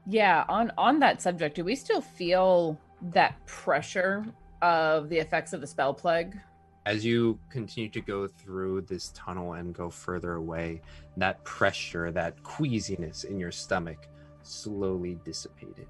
Yeah, 0.06 0.46
on 0.48 0.72
on 0.78 1.00
that 1.00 1.22
subject, 1.22 1.56
do 1.56 1.64
we 1.64 1.76
still 1.76 2.02
feel 2.02 2.80
that 3.02 3.46
pressure 3.46 4.26
of 4.62 5.10
the 5.10 5.18
effects 5.18 5.54
of 5.54 5.62
the 5.62 5.68
spell 5.68 5.94
plague? 5.94 6.40
As 6.86 7.06
you 7.06 7.38
continue 7.50 7.90
to 7.90 8.00
go 8.00 8.28
through 8.28 8.82
this 8.82 9.12
tunnel 9.14 9.54
and 9.54 9.74
go 9.74 9.90
further 9.90 10.36
away, 10.36 10.82
that 11.18 11.44
pressure, 11.44 12.12
that 12.12 12.42
queasiness 12.44 13.26
in 13.26 13.38
your 13.40 13.52
stomach 13.52 14.08
slowly 14.44 15.18
dissipated. 15.26 15.88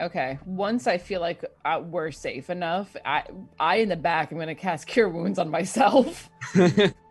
Okay, 0.00 0.38
once 0.46 0.86
I 0.86 0.96
feel 0.96 1.20
like 1.20 1.44
uh, 1.64 1.82
we're 1.84 2.12
safe 2.12 2.50
enough, 2.50 2.96
I 3.04 3.24
I 3.58 3.76
in 3.76 3.88
the 3.88 3.96
back, 3.96 4.32
I'm 4.32 4.38
gonna 4.38 4.54
cast 4.54 4.86
Cure 4.86 5.08
Wounds 5.08 5.38
on 5.38 5.50
myself 5.50 6.30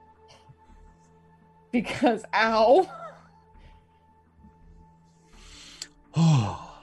because 1.71 2.23
ow. 2.33 2.89
Oh. 6.15 6.63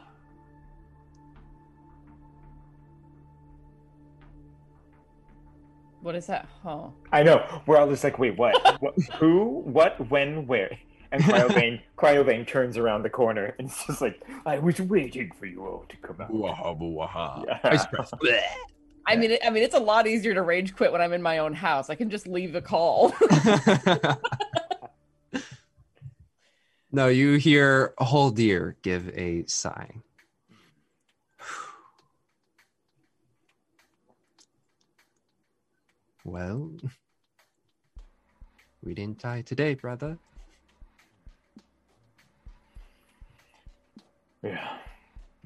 What 6.04 6.14
is 6.14 6.26
that? 6.26 6.46
Oh. 6.66 6.92
I 7.12 7.22
know. 7.22 7.62
We're 7.64 7.78
all 7.78 7.88
just 7.88 8.04
like, 8.04 8.18
wait, 8.18 8.36
what? 8.36 8.76
what 8.82 8.94
who? 9.14 9.62
What? 9.64 10.10
When? 10.10 10.46
Where? 10.46 10.78
And 11.12 11.22
Cryovain, 11.22 11.80
Cryovain 11.96 12.46
turns 12.46 12.76
around 12.76 13.04
the 13.04 13.08
corner 13.08 13.54
and 13.58 13.68
it's 13.68 13.86
just 13.86 14.02
like, 14.02 14.22
I 14.44 14.58
was 14.58 14.82
waiting 14.82 15.32
for 15.32 15.46
you 15.46 15.64
all 15.64 15.86
to 15.88 15.96
come 15.96 16.20
out. 16.20 16.28
Yeah. 17.46 17.58
Ice 17.64 17.86
press. 17.86 18.12
I 19.06 19.16
mean, 19.16 19.38
I 19.42 19.48
mean, 19.48 19.62
it's 19.62 19.74
a 19.74 19.80
lot 19.80 20.06
easier 20.06 20.34
to 20.34 20.42
rage 20.42 20.76
quit 20.76 20.92
when 20.92 21.00
I'm 21.00 21.14
in 21.14 21.22
my 21.22 21.38
own 21.38 21.54
house. 21.54 21.88
I 21.88 21.94
can 21.94 22.10
just 22.10 22.26
leave 22.26 22.52
the 22.52 22.60
call. 22.60 23.14
No, 26.94 27.08
you 27.08 27.38
hear 27.38 27.92
a 27.98 28.04
whole 28.04 28.30
deer 28.30 28.76
give 28.82 29.08
a 29.18 29.44
sigh. 29.46 29.96
Well, 36.26 36.70
we 38.82 38.94
didn't 38.94 39.18
die 39.18 39.42
today, 39.42 39.74
brother. 39.74 40.16
Yeah. 44.42 44.78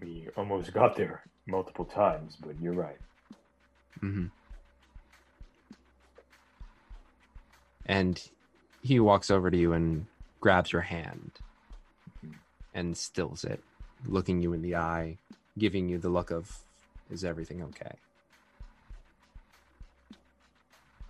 We 0.01 0.29
almost 0.37 0.73
got 0.73 0.97
there 0.97 1.25
multiple 1.47 1.87
times, 1.87 2.37
but 2.37 2.61
you're 2.61 2.75
right. 2.75 3.01
Mm-hmm. 4.03 4.27
And 7.87 8.23
he 8.83 9.01
walks 9.01 9.31
over 9.31 9.51
to 9.51 9.57
you 9.57 9.73
and 9.73 10.07
grabs 10.41 10.73
your 10.73 10.83
hand 10.83 11.33
and 12.75 12.97
stills 12.97 13.45
it, 13.45 13.63
looking 14.07 14.41
you 14.41 14.53
in 14.53 14.63
the 14.63 14.77
eye, 14.77 15.19
giving 15.59 15.89
you 15.89 15.99
the 15.99 16.09
look 16.09 16.31
of, 16.31 16.65
is 17.11 17.25
everything 17.25 17.63
okay? 17.63 17.97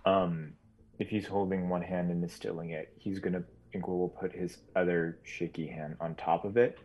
Um, 0.05 0.53
if 0.97 1.09
he's 1.09 1.27
holding 1.27 1.69
one 1.69 1.81
hand 1.81 2.09
and 2.09 2.23
is 2.23 2.33
stilling 2.33 2.71
it, 2.71 2.91
he's 2.97 3.19
gonna 3.19 3.43
Inqua 3.75 3.89
will 3.89 4.09
put 4.09 4.33
his 4.33 4.57
other 4.75 5.19
shaky 5.23 5.67
hand 5.67 5.95
on 5.99 6.15
top 6.15 6.45
of 6.45 6.57
it, 6.57 6.79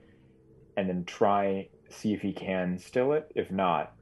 and 0.76 0.88
then 0.88 1.04
try 1.04 1.68
see 1.88 2.12
if 2.12 2.20
he 2.20 2.32
can 2.32 2.78
still 2.78 3.12
it. 3.12 3.30
If 3.34 3.50
not, 3.50 3.94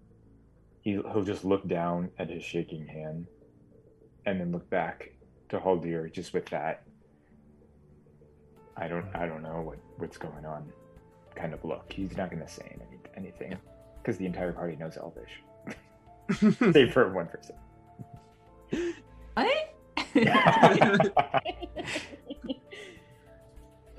he 0.80 0.92
he'll 0.92 1.22
just 1.22 1.44
look 1.44 1.66
down 1.68 2.10
at 2.18 2.30
his 2.30 2.42
shaking 2.42 2.86
hand, 2.86 3.28
and 4.26 4.40
then 4.40 4.50
look 4.50 4.68
back 4.70 5.12
to 5.50 5.58
Haldir 5.58 6.12
just 6.12 6.32
with 6.32 6.46
that. 6.46 6.82
I 8.76 8.88
don't 8.88 9.06
I 9.14 9.26
don't 9.26 9.42
know 9.42 9.60
what 9.60 9.78
what's 9.98 10.16
going 10.16 10.44
on, 10.46 10.70
kind 11.34 11.52
of 11.52 11.64
look. 11.64 11.92
He's 11.92 12.16
not 12.16 12.30
gonna 12.30 12.48
say 12.48 12.74
any, 12.74 12.98
anything 13.16 13.58
because 14.00 14.16
the 14.18 14.26
entire 14.26 14.52
party 14.52 14.76
knows 14.76 14.96
Elvish, 14.96 15.42
save 16.72 16.92
for 16.92 17.12
one 17.12 17.26
person. 17.26 17.56
What? 19.34 19.74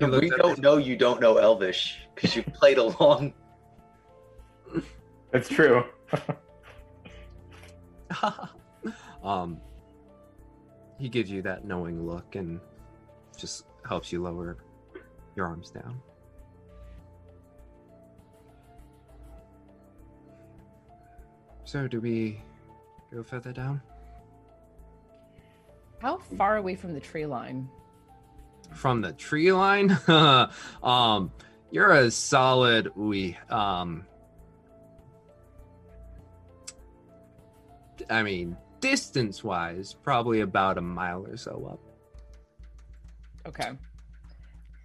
We 0.00 0.28
don't 0.30 0.58
know 0.58 0.76
you 0.76 0.96
don't 0.96 1.20
know 1.20 1.36
Elvish 1.36 2.00
because 2.14 2.34
you 2.34 2.42
played 2.42 2.78
along. 2.78 3.32
That's 5.30 5.48
true. 5.48 5.84
um, 9.22 9.60
he 10.98 11.08
gives 11.08 11.30
you 11.30 11.42
that 11.42 11.64
knowing 11.64 12.06
look 12.06 12.34
and 12.34 12.60
just 13.36 13.66
helps 13.86 14.12
you 14.12 14.22
lower 14.22 14.58
your 15.36 15.46
arms 15.46 15.70
down. 15.70 16.00
So, 21.64 21.88
do 21.88 22.00
we 22.00 22.40
go 23.12 23.22
further 23.22 23.52
down? 23.52 23.80
How 25.98 26.18
far 26.36 26.58
away 26.58 26.76
from 26.76 26.92
the 26.92 27.00
tree 27.00 27.26
line? 27.26 27.68
from 28.74 29.00
the 29.00 29.12
tree 29.12 29.52
line, 29.52 29.96
um, 30.82 31.32
you're 31.70 31.92
a 31.92 32.10
solid 32.10 32.94
we 32.96 33.36
um 33.48 34.06
I 38.10 38.22
mean, 38.22 38.56
distance 38.80 39.42
wise, 39.42 39.94
probably 40.02 40.40
about 40.40 40.76
a 40.76 40.80
mile 40.82 41.24
or 41.26 41.36
so 41.36 41.70
up. 41.72 41.80
Okay. 43.46 43.70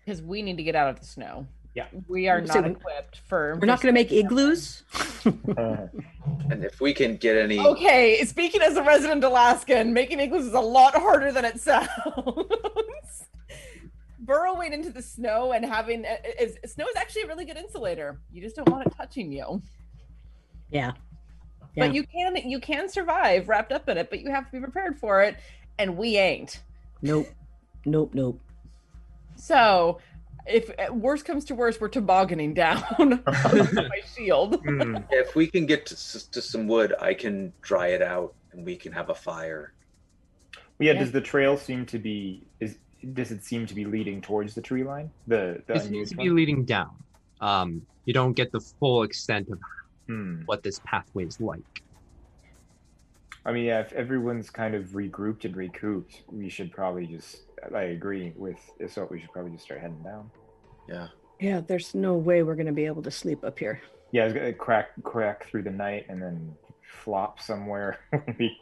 Because 0.09 0.23
we 0.23 0.41
need 0.41 0.57
to 0.57 0.63
get 0.63 0.75
out 0.75 0.89
of 0.89 0.99
the 0.99 1.05
snow. 1.05 1.45
Yeah. 1.75 1.85
We 2.07 2.27
are 2.29 2.43
So 2.47 2.61
not 2.61 2.71
equipped 2.71 3.19
for. 3.27 3.59
We're 3.61 3.67
not 3.67 3.79
going 3.79 3.93
to 3.93 3.99
make 3.99 4.11
igloos. 4.11 4.83
And 6.49 6.63
if 6.63 6.81
we 6.81 6.95
can 6.95 7.17
get 7.17 7.35
any, 7.35 7.59
Okay, 7.59 8.23
speaking 8.25 8.61
as 8.61 8.75
a 8.75 8.81
resident 8.81 9.23
Alaskan, 9.23 9.93
making 9.93 10.19
igloos 10.19 10.47
is 10.47 10.53
a 10.53 10.59
lot 10.59 10.95
harder 10.95 11.31
than 11.31 11.45
it 11.45 11.59
sounds. 11.59 11.89
Burrowing 14.21 14.73
into 14.73 14.89
the 14.89 15.01
snow 15.01 15.51
and 15.51 15.63
having 15.63 16.05
is, 16.39 16.57
snow 16.65 16.87
is 16.87 16.95
actually 16.95 17.23
a 17.23 17.27
really 17.27 17.45
good 17.45 17.57
insulator. 17.57 18.19
You 18.31 18.41
just 18.41 18.55
don't 18.55 18.69
want 18.69 18.87
it 18.87 18.93
touching 18.95 19.31
you. 19.31 19.61
Yeah. 20.71 20.93
But 21.75 21.93
you 21.93 22.03
can 22.03 22.35
you 22.35 22.59
can 22.59 22.89
survive 22.89 23.47
wrapped 23.47 23.71
up 23.71 23.87
in 23.89 23.97
it, 23.97 24.09
but 24.09 24.21
you 24.21 24.31
have 24.31 24.45
to 24.47 24.51
be 24.51 24.59
prepared 24.59 24.97
for 24.97 25.21
it, 25.21 25.35
and 25.77 25.97
we 25.97 26.17
ain't. 26.17 26.61
Nope. 27.03 27.27
Nope. 27.85 28.11
Nope. 28.13 28.39
So, 29.39 29.99
if 30.45 30.69
uh, 30.79 30.93
worst 30.93 31.25
comes 31.25 31.45
to 31.45 31.55
worst, 31.55 31.79
we're 31.81 31.87
tobogganing 31.87 32.53
down 32.53 32.83
my 32.99 34.01
shield. 34.15 34.61
if 35.11 35.35
we 35.35 35.47
can 35.47 35.65
get 35.65 35.85
to, 35.87 36.31
to 36.31 36.41
some 36.41 36.67
wood, 36.67 36.93
I 36.99 37.13
can 37.13 37.53
dry 37.61 37.87
it 37.87 38.01
out 38.01 38.35
and 38.51 38.65
we 38.65 38.75
can 38.75 38.91
have 38.91 39.09
a 39.09 39.15
fire. 39.15 39.73
Yeah, 40.79 40.93
does 40.93 41.11
the 41.11 41.21
trail 41.21 41.57
seem 41.57 41.85
to 41.87 41.99
be 41.99 42.47
is 42.59 42.77
does 43.13 43.31
it 43.31 43.43
seem 43.43 43.65
to 43.67 43.73
be 43.73 43.85
leading 43.85 44.21
towards 44.21 44.55
the 44.55 44.61
tree 44.61 44.83
line? 44.83 45.09
The 45.27 45.61
the 45.67 45.75
It 45.75 45.81
seems 45.83 46.09
to 46.11 46.17
be 46.17 46.29
leading 46.29 46.63
down. 46.65 46.91
Um, 47.41 47.81
you 48.05 48.13
don't 48.13 48.33
get 48.33 48.51
the 48.51 48.61
full 48.79 49.03
extent 49.03 49.49
of 49.49 49.59
Hmm. 50.07 50.41
what 50.47 50.63
this 50.63 50.79
pathway 50.85 51.25
is 51.25 51.39
like. 51.39 51.59
I 53.45 53.51
mean, 53.51 53.65
yeah, 53.65 53.79
if 53.81 53.93
everyone's 53.93 54.49
kind 54.49 54.73
of 54.73 54.85
regrouped 54.87 55.45
and 55.45 55.55
recouped, 55.55 56.23
we 56.31 56.49
should 56.49 56.71
probably 56.71 57.05
just 57.05 57.37
I 57.75 57.81
agree 57.83 58.33
with 58.35 58.57
Isolt, 58.79 59.11
we 59.11 59.19
should 59.19 59.31
probably 59.31 59.51
just 59.51 59.63
start 59.65 59.81
heading 59.81 60.01
down. 60.03 60.29
Yeah. 60.87 61.07
Yeah. 61.39 61.61
There's 61.65 61.93
no 61.95 62.15
way 62.15 62.43
we're 62.43 62.55
going 62.55 62.65
to 62.67 62.71
be 62.73 62.85
able 62.85 63.01
to 63.03 63.11
sleep 63.11 63.43
up 63.43 63.57
here. 63.59 63.81
Yeah, 64.11 64.25
it's 64.25 64.33
gonna 64.33 64.53
crack 64.53 64.87
crack 65.03 65.45
through 65.47 65.61
the 65.63 65.69
night 65.69 66.07
and 66.09 66.19
then 66.19 66.55
flop 67.03 67.39
somewhere 67.39 67.99
when 68.09 68.35
we 68.39 68.57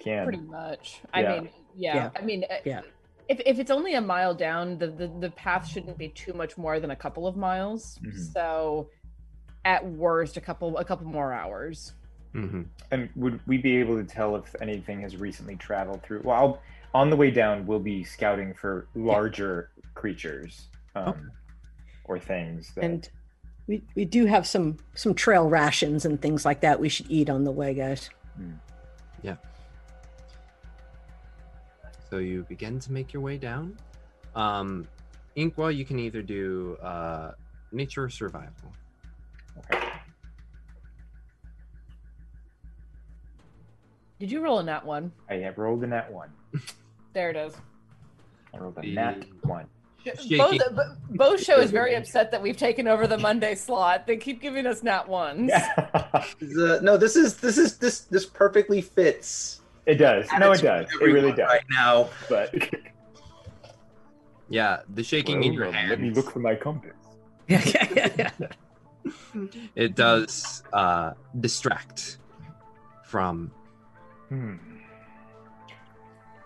can. 0.00 0.24
Pretty 0.24 0.42
much. 0.42 1.00
I 1.12 1.22
Yeah. 1.22 1.34
mean, 1.40 1.50
yeah. 1.74 1.94
Yeah. 1.96 2.10
I 2.14 2.20
mean, 2.22 2.44
uh, 2.48 2.54
Yeah. 2.64 2.82
if 3.28 3.40
if 3.44 3.58
it's 3.58 3.72
only 3.72 3.94
a 3.94 4.00
mile 4.00 4.34
down, 4.34 4.78
the, 4.78 4.86
the 4.86 5.08
the 5.18 5.30
path 5.30 5.66
shouldn't 5.66 5.98
be 5.98 6.10
too 6.10 6.32
much 6.32 6.56
more 6.56 6.78
than 6.78 6.92
a 6.92 6.96
couple 6.96 7.26
of 7.26 7.36
miles. 7.36 7.98
Mhm. 8.04 8.32
So, 8.32 8.88
at 9.64 9.84
worst, 9.84 10.36
a 10.36 10.40
couple 10.40 10.76
a 10.78 10.84
couple 10.84 11.06
more 11.08 11.32
hours. 11.32 11.94
Mm-hmm. 12.34 12.62
And 12.92 13.08
would 13.16 13.40
we 13.48 13.58
be 13.58 13.76
able 13.78 13.96
to 13.96 14.04
tell 14.04 14.36
if 14.36 14.54
anything 14.60 15.00
has 15.00 15.16
recently 15.16 15.56
traveled 15.56 16.02
through? 16.04 16.22
Well, 16.24 16.36
I'll, 16.36 16.62
on 16.94 17.10
the 17.10 17.16
way 17.16 17.30
down, 17.30 17.66
we'll 17.66 17.80
be 17.80 18.04
scouting 18.04 18.54
for 18.54 18.86
larger 18.94 19.70
creatures 19.94 20.68
um, 20.94 21.30
or 22.04 22.18
things. 22.18 22.72
That, 22.74 22.84
And 22.84 23.08
we 23.66 23.82
we 23.96 24.04
do 24.04 24.26
have 24.26 24.46
some 24.46 24.78
some 24.94 25.14
trail 25.14 25.48
rations 25.48 26.04
and 26.06 26.22
things 26.22 26.44
like 26.44 26.60
that 26.60 26.78
we 26.78 26.88
should 26.88 27.10
eat 27.10 27.28
on 27.28 27.44
the 27.44 27.50
way, 27.50 27.74
guys. 27.74 28.08
Yeah. 29.22 29.36
So 32.10 32.18
you 32.18 32.44
begin 32.48 32.78
to 32.78 32.92
make 32.92 33.12
your 33.12 33.22
way 33.22 33.38
down. 33.38 33.76
Um, 34.36 34.86
Inqua, 35.36 35.74
you 35.74 35.84
can 35.84 35.98
either 35.98 36.22
do 36.22 36.76
uh, 36.80 37.32
nature 37.72 38.04
or 38.04 38.10
survival. 38.10 38.72
Did 44.20 44.30
you 44.30 44.40
roll 44.40 44.60
a 44.60 44.62
nat 44.62 44.86
one? 44.86 45.10
I 45.28 45.34
have 45.34 45.58
rolled 45.58 45.82
a 45.82 45.88
nat 45.88 46.12
one. 46.12 46.30
There 47.14 47.30
it 47.30 47.36
is. 47.36 47.54
I 48.52 48.58
rolled 48.58 48.76
a 48.78 48.86
nat 48.86 49.24
one. 49.42 49.66
Both, 50.36 50.60
both 51.10 51.42
show 51.42 51.60
is 51.60 51.70
very 51.70 51.94
upset 51.94 52.30
that 52.32 52.42
we've 52.42 52.58
taken 52.58 52.86
over 52.86 53.06
the 53.06 53.16
Monday 53.16 53.54
slot. 53.54 54.06
They 54.06 54.18
keep 54.18 54.42
giving 54.42 54.66
us 54.66 54.82
nat 54.82 55.08
ones. 55.08 55.50
The- 56.40 56.80
no, 56.82 56.98
this 56.98 57.16
is 57.16 57.38
this 57.38 57.56
is 57.56 57.78
this 57.78 58.00
this 58.00 58.26
perfectly 58.26 58.82
fits. 58.82 59.62
It 59.86 59.94
does. 59.94 60.26
No, 60.38 60.52
it 60.52 60.60
does. 60.60 60.86
It 61.00 61.04
really 61.04 61.32
does. 61.32 61.48
Right 61.48 61.64
now, 61.70 62.10
but 62.28 62.52
Yeah, 64.50 64.80
the 64.92 65.02
shaking 65.02 65.42
in 65.42 65.52
your 65.54 65.64
Well, 65.64 65.72
hand. 65.72 65.90
Let 65.90 66.00
me 66.00 66.10
look 66.10 66.30
for 66.30 66.38
my 66.40 66.54
compass. 66.54 66.92
yeah, 67.48 67.62
yeah, 67.94 68.30
yeah. 68.38 68.48
It 69.74 69.94
does 69.94 70.62
uh, 70.72 71.12
distract 71.40 72.18
from. 73.04 73.50
Hmm. 74.28 74.56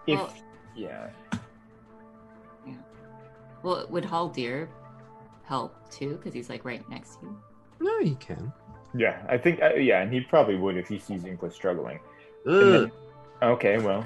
If 0.06 0.18
Well- 0.20 0.34
yeah, 0.78 1.08
Yeah. 2.66 2.74
Well, 3.62 3.86
would 3.90 4.05
Hall 4.05 4.31
Haldir 4.31 4.68
help 5.44 5.74
too? 5.90 6.16
Because 6.16 6.32
he's 6.34 6.48
like 6.48 6.65
right 6.65 6.89
next 6.89 7.16
to 7.20 7.26
you. 7.26 7.36
No, 7.81 8.00
he 8.02 8.15
can. 8.16 8.52
yeah, 8.94 9.23
I 9.28 9.36
think 9.39 9.60
uh, 9.62 9.74
yeah, 9.74 10.00
and 10.02 10.12
he 10.12 10.20
probably 10.20 10.57
would 10.57 10.76
if 10.76 10.89
he 10.89 10.98
sees 10.98 11.23
Inqua 11.24 11.52
struggling. 11.52 11.98
Then- 12.44 12.90
okay, 13.42 13.78
well, 13.78 14.05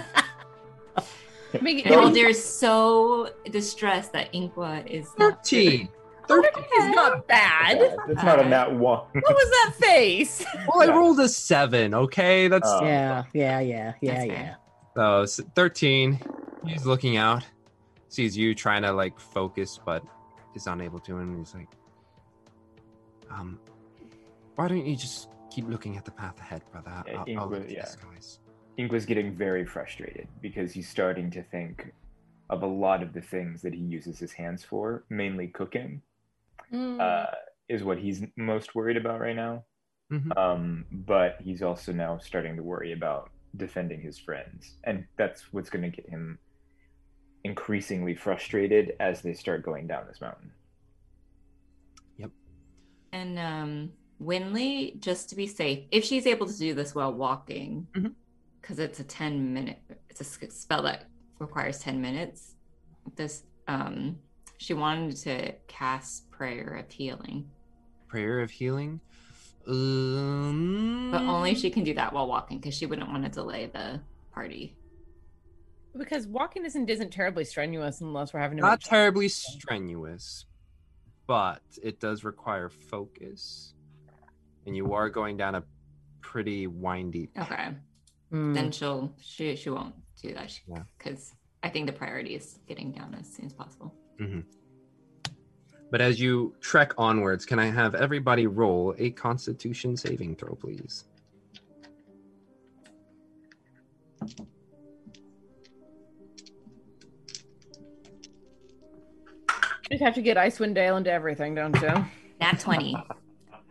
And 1.55 1.62
Making 1.62 1.92
Haldir 1.92 2.31
is 2.31 2.42
so 2.42 3.28
distressed 3.51 4.12
that 4.15 4.33
Inqua 4.33 4.86
is 4.86 5.07
not- 5.18 5.44
Thirteen. 5.44 5.89
is 6.31 6.94
not 6.94 7.26
bad. 7.26 7.78
that's 8.09 8.23
not 8.25 8.41
a 8.41 8.49
nat 8.49 8.73
one. 8.73 9.01
What 9.12 9.34
was 9.34 9.51
that 9.51 9.75
face? 9.78 10.44
Well, 10.67 10.89
I 10.91 10.94
rolled 10.94 11.20
a 11.20 11.28
seven. 11.28 11.92
Okay, 11.94 12.49
that's 12.49 12.67
Oh. 12.68 12.83
yeah, 12.84 13.25
yeah, 13.34 13.60
yeah, 13.60 13.92
yeah, 14.01 14.25
yeah. 14.25 14.55
fair. 14.94 15.26
so 15.26 15.42
thirteen. 15.55 16.18
He's 16.66 16.86
looking 16.86 17.16
out, 17.16 17.44
sees 18.08 18.36
you 18.36 18.55
trying 18.55 18.82
to 18.82 18.92
like 18.92 19.18
focus, 19.18 19.78
but 19.84 20.05
is 20.55 20.66
unable 20.66 20.99
to, 21.00 21.18
and 21.18 21.39
he's 21.39 21.55
like, 21.55 21.68
"Um, 23.31 23.58
why 24.57 24.68
don't 24.68 24.86
you 24.86 24.97
just 24.97 25.28
keep 25.50 25.68
looking 25.68 25.97
at 25.97 26.05
the 26.05 26.10
path 26.10 26.39
ahead, 26.41 26.62
brother? 26.70 27.02
Yeah, 27.07 27.12
I'll, 27.12 27.18
I'll 27.20 27.26
Ingrid, 27.26 27.50
look 27.50 27.65
at 27.65 27.70
yeah. 27.70 27.81
this, 27.82 27.97
guys." 27.97 28.39
Inqua's 28.76 29.05
getting 29.05 29.34
very 29.34 29.66
frustrated 29.66 30.28
because 30.41 30.73
he's 30.73 30.89
starting 30.89 31.31
to 31.32 31.42
think 31.42 31.92
of 32.49 32.62
a 32.62 32.66
lot 32.66 33.02
of 33.02 33.12
the 33.12 33.20
things 33.20 33.62
that 33.62 33.74
he 33.74 33.81
uses 33.81 34.18
his 34.18 34.32
hands 34.32 34.65
for, 34.65 35.05
mainly 35.10 35.49
cooking. 35.49 36.02
Mm. 36.73 37.00
uh, 37.00 37.26
is 37.68 37.84
what 37.84 37.99
he's 37.99 38.23
most 38.36 38.74
worried 38.74 38.97
about 38.97 39.20
right 39.20 39.36
now. 39.36 39.65
Mhm. 40.10 40.36
Um, 40.36 40.84
but 40.91 41.36
he's 41.41 41.62
also 41.62 41.92
now 41.92 42.18
starting 42.18 42.57
to 42.57 42.62
worry 42.62 42.92
about 42.92 43.31
defending 43.57 44.00
his 44.00 44.18
friends, 44.18 44.76
and 44.84 45.07
that's 45.16 45.52
what's 45.52 45.70
going 45.70 45.82
to 45.82 45.94
get 45.94 46.08
him 46.08 46.39
increasingly 47.44 48.14
frustrated 48.14 48.94
as 49.00 49.22
they 49.22 49.34
start 49.34 49.64
going 49.64 49.86
down 49.86 50.06
this 50.06 50.20
mountain. 50.20 50.50
Yep. 52.18 52.30
And 53.12 53.38
um, 53.38 53.92
Winley, 54.22 55.00
just 55.00 55.28
to 55.30 55.36
be 55.36 55.46
safe, 55.46 55.84
if 55.90 56.04
she's 56.04 56.26
able 56.26 56.46
to 56.46 56.56
do 56.56 56.74
this 56.74 56.94
while 56.94 57.12
walking, 57.12 57.86
because 58.60 58.78
it's 58.78 59.00
a 59.00 59.04
ten 59.04 59.52
minute, 59.52 59.78
it's 60.08 60.20
a 60.20 60.50
spell 60.50 60.82
that 60.82 61.06
requires 61.38 61.78
ten 61.78 62.00
minutes. 62.00 62.54
This, 63.16 63.42
um, 63.66 64.18
she 64.58 64.74
wanted 64.74 65.16
to 65.16 65.52
cast 65.66 66.30
prayer 66.30 66.76
of 66.76 66.90
healing, 66.92 67.50
Prayer 68.06 68.40
of 68.40 68.50
healing. 68.50 69.00
Um, 69.66 71.08
but 71.10 71.22
only 71.22 71.54
she 71.54 71.70
can 71.70 71.82
do 71.82 71.94
that 71.94 72.12
while 72.12 72.26
walking, 72.26 72.58
because 72.58 72.74
she 72.76 72.86
wouldn't 72.86 73.08
want 73.08 73.24
to 73.24 73.30
delay 73.30 73.66
the 73.72 74.00
party. 74.32 74.76
Because 75.96 76.26
walking 76.26 76.64
isn't 76.64 76.88
isn't 76.88 77.10
terribly 77.12 77.44
strenuous 77.44 78.00
unless 78.00 78.32
we're 78.32 78.40
having 78.40 78.56
to 78.58 78.62
not 78.62 78.80
make- 78.80 78.88
terribly 78.88 79.28
strenuous, 79.28 80.46
but 81.26 81.60
it 81.82 82.00
does 82.00 82.24
require 82.24 82.68
focus, 82.70 83.74
and 84.66 84.74
you 84.76 84.94
are 84.94 85.10
going 85.10 85.36
down 85.36 85.54
a 85.54 85.64
pretty 86.20 86.66
windy. 86.66 87.28
Okay, 87.38 87.74
Mm. 88.32 88.54
then 88.54 88.70
she'll 88.72 89.14
she 89.20 89.54
she 89.56 89.68
won't 89.70 89.94
do 90.20 90.32
that 90.34 90.58
Yeah. 90.66 90.84
because 90.96 91.34
I 91.62 91.68
think 91.68 91.86
the 91.86 91.92
priority 91.92 92.34
is 92.34 92.58
getting 92.66 92.90
down 92.92 93.14
as 93.14 93.26
soon 93.32 93.46
as 93.46 93.52
possible. 93.52 93.94
But 95.90 96.00
as 96.00 96.18
you 96.18 96.54
trek 96.60 96.94
onwards, 96.96 97.44
can 97.44 97.58
I 97.58 97.66
have 97.66 97.94
everybody 97.94 98.46
roll 98.46 98.94
a 98.96 99.10
Constitution 99.10 99.94
saving 99.96 100.36
throw, 100.36 100.54
please? 100.54 101.04
You 109.92 109.98
have 109.98 110.14
to 110.14 110.22
get 110.22 110.38
Icewind 110.38 110.74
Dale 110.74 110.96
into 110.96 111.12
everything, 111.12 111.54
don't 111.54 111.78
you? 111.80 111.88
Nat 112.40 112.58
twenty. 112.58 112.94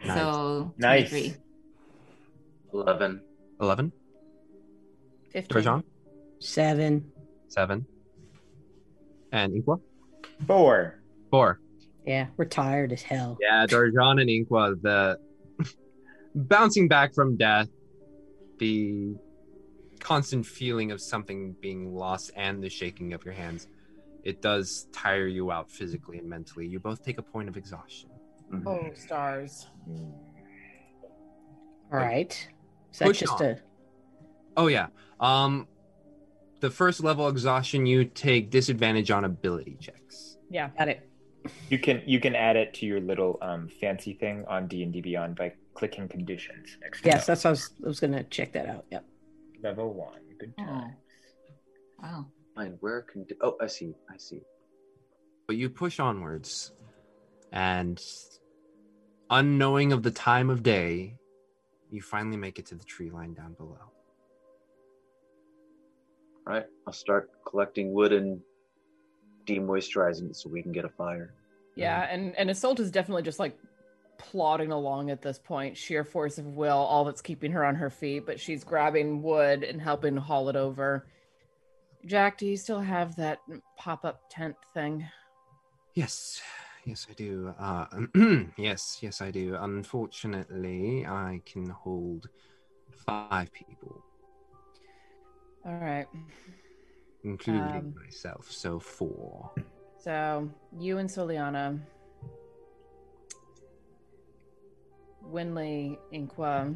Nice. 0.05 0.17
So 0.17 0.71
Nice. 0.77 1.09
23. 1.09 1.35
eleven. 2.73 3.21
Eleven. 3.59 3.91
Fifteen. 5.31 5.49
Trajan? 5.51 5.83
Seven. 6.39 7.11
Seven. 7.47 7.85
And 9.31 9.53
Inqua? 9.53 9.79
Four. 10.45 11.01
Four. 11.31 11.59
Yeah, 12.05 12.27
we're 12.37 12.45
tired 12.45 12.91
as 12.91 13.01
hell. 13.01 13.37
Yeah, 13.41 13.65
Darjan 13.67 14.21
and 14.21 14.29
Inqua, 14.29 14.79
the 14.81 15.17
bouncing 16.35 16.87
back 16.87 17.13
from 17.15 17.35
death, 17.35 17.67
the 18.59 19.15
constant 19.99 20.45
feeling 20.45 20.91
of 20.91 21.01
something 21.01 21.55
being 21.61 21.95
lost, 21.95 22.31
and 22.35 22.61
the 22.63 22.69
shaking 22.69 23.13
of 23.13 23.23
your 23.25 23.33
hands. 23.33 23.67
It 24.23 24.41
does 24.41 24.87
tire 24.91 25.27
you 25.27 25.51
out 25.51 25.69
physically 25.69 26.19
and 26.19 26.29
mentally. 26.29 26.67
You 26.67 26.79
both 26.79 27.03
take 27.03 27.17
a 27.17 27.23
point 27.23 27.49
of 27.49 27.57
exhaustion. 27.57 28.09
Oh, 28.65 28.89
stars. 28.93 29.67
All 31.91 31.99
right. 31.99 32.31
Is 32.91 32.99
that 32.99 33.05
Push 33.05 33.19
just 33.21 33.33
on. 33.33 33.45
a 33.45 33.57
Oh 34.57 34.67
yeah. 34.67 34.87
Um, 35.19 35.67
the 36.59 36.69
first 36.69 37.03
level 37.03 37.27
exhaustion, 37.27 37.85
you 37.85 38.05
take 38.05 38.49
disadvantage 38.49 39.11
on 39.11 39.25
ability 39.25 39.77
checks. 39.79 40.37
Yeah. 40.49 40.69
got 40.77 40.89
it? 40.89 41.09
You 41.69 41.79
can 41.79 42.03
you 42.05 42.19
can 42.19 42.35
add 42.35 42.55
it 42.55 42.73
to 42.75 42.85
your 42.85 42.99
little 42.99 43.39
um, 43.41 43.67
fancy 43.79 44.13
thing 44.13 44.45
on 44.47 44.67
D 44.67 44.83
and 44.83 44.93
D 44.93 45.01
Beyond 45.01 45.35
by 45.35 45.53
clicking 45.73 46.07
conditions 46.07 46.77
next 46.81 47.03
Yes, 47.03 47.25
that's 47.25 47.43
what 47.43 47.49
I 47.49 47.51
was, 47.51 47.69
I 47.83 47.87
was 47.87 47.99
gonna 47.99 48.23
check 48.25 48.51
that 48.53 48.67
out. 48.67 48.85
Yep. 48.91 49.05
level 49.63 49.93
one. 49.93 50.19
Good 50.39 50.55
time. 50.57 50.95
Wow. 52.01 52.27
Fine. 52.55 52.77
Where 52.79 53.01
can? 53.01 53.25
Oh, 53.41 53.57
I 53.61 53.67
see. 53.67 53.93
I 54.09 54.17
see. 54.17 54.41
But 55.47 55.55
you 55.55 55.69
push 55.69 55.99
onwards, 55.99 56.71
and 57.51 58.01
unknowing 59.29 59.93
of 59.93 60.03
the 60.03 60.11
time 60.11 60.49
of 60.49 60.63
day, 60.63 61.15
you 61.89 62.01
finally 62.01 62.37
make 62.37 62.59
it 62.59 62.65
to 62.67 62.75
the 62.75 62.83
tree 62.83 63.09
line 63.09 63.33
down 63.33 63.53
below. 63.53 63.91
All 66.47 66.53
right. 66.53 66.65
I'll 66.87 66.93
start 66.93 67.29
collecting 67.45 67.93
wood 67.93 68.13
and 68.13 68.41
demoisturizing 69.45 70.29
it 70.29 70.35
so 70.35 70.49
we 70.49 70.61
can 70.61 70.71
get 70.71 70.85
a 70.85 70.89
fire. 70.89 71.33
Yeah, 71.75 72.03
mm-hmm. 72.03 72.13
and 72.13 72.35
and 72.37 72.49
Isolt 72.49 72.79
is 72.79 72.91
definitely 72.91 73.23
just 73.23 73.39
like 73.39 73.57
plodding 74.17 74.71
along 74.71 75.09
at 75.09 75.21
this 75.21 75.39
point, 75.39 75.75
sheer 75.77 76.03
force 76.03 76.37
of 76.37 76.45
will, 76.45 76.77
all 76.77 77.05
that's 77.05 77.21
keeping 77.21 77.51
her 77.53 77.65
on 77.65 77.75
her 77.75 77.89
feet. 77.89 78.25
But 78.25 78.39
she's 78.39 78.63
grabbing 78.63 79.21
wood 79.21 79.63
and 79.63 79.81
helping 79.81 80.15
haul 80.17 80.49
it 80.49 80.55
over. 80.55 81.07
Jack, 82.05 82.37
do 82.37 82.47
you 82.47 82.57
still 82.57 82.79
have 82.79 83.15
that 83.17 83.39
pop 83.77 84.05
up 84.05 84.21
tent 84.29 84.55
thing? 84.73 85.05
Yes, 85.93 86.41
yes, 86.85 87.05
I 87.09 87.13
do. 87.13 87.53
Uh, 87.59 87.85
yes, 88.57 88.97
yes, 89.01 89.21
I 89.21 89.29
do. 89.31 89.55
Unfortunately, 89.59 91.05
I 91.05 91.41
can 91.45 91.69
hold 91.69 92.27
five 92.89 93.51
people, 93.53 94.03
All 95.65 95.75
right. 95.75 96.07
including 97.23 97.77
Um, 97.77 97.93
myself, 98.03 98.49
so 98.51 98.79
four. 98.79 99.51
So 99.99 100.49
you 100.79 100.97
and 100.97 101.09
Soliana, 101.09 101.79
Winley, 105.23 105.97
Inqua, 106.11 106.75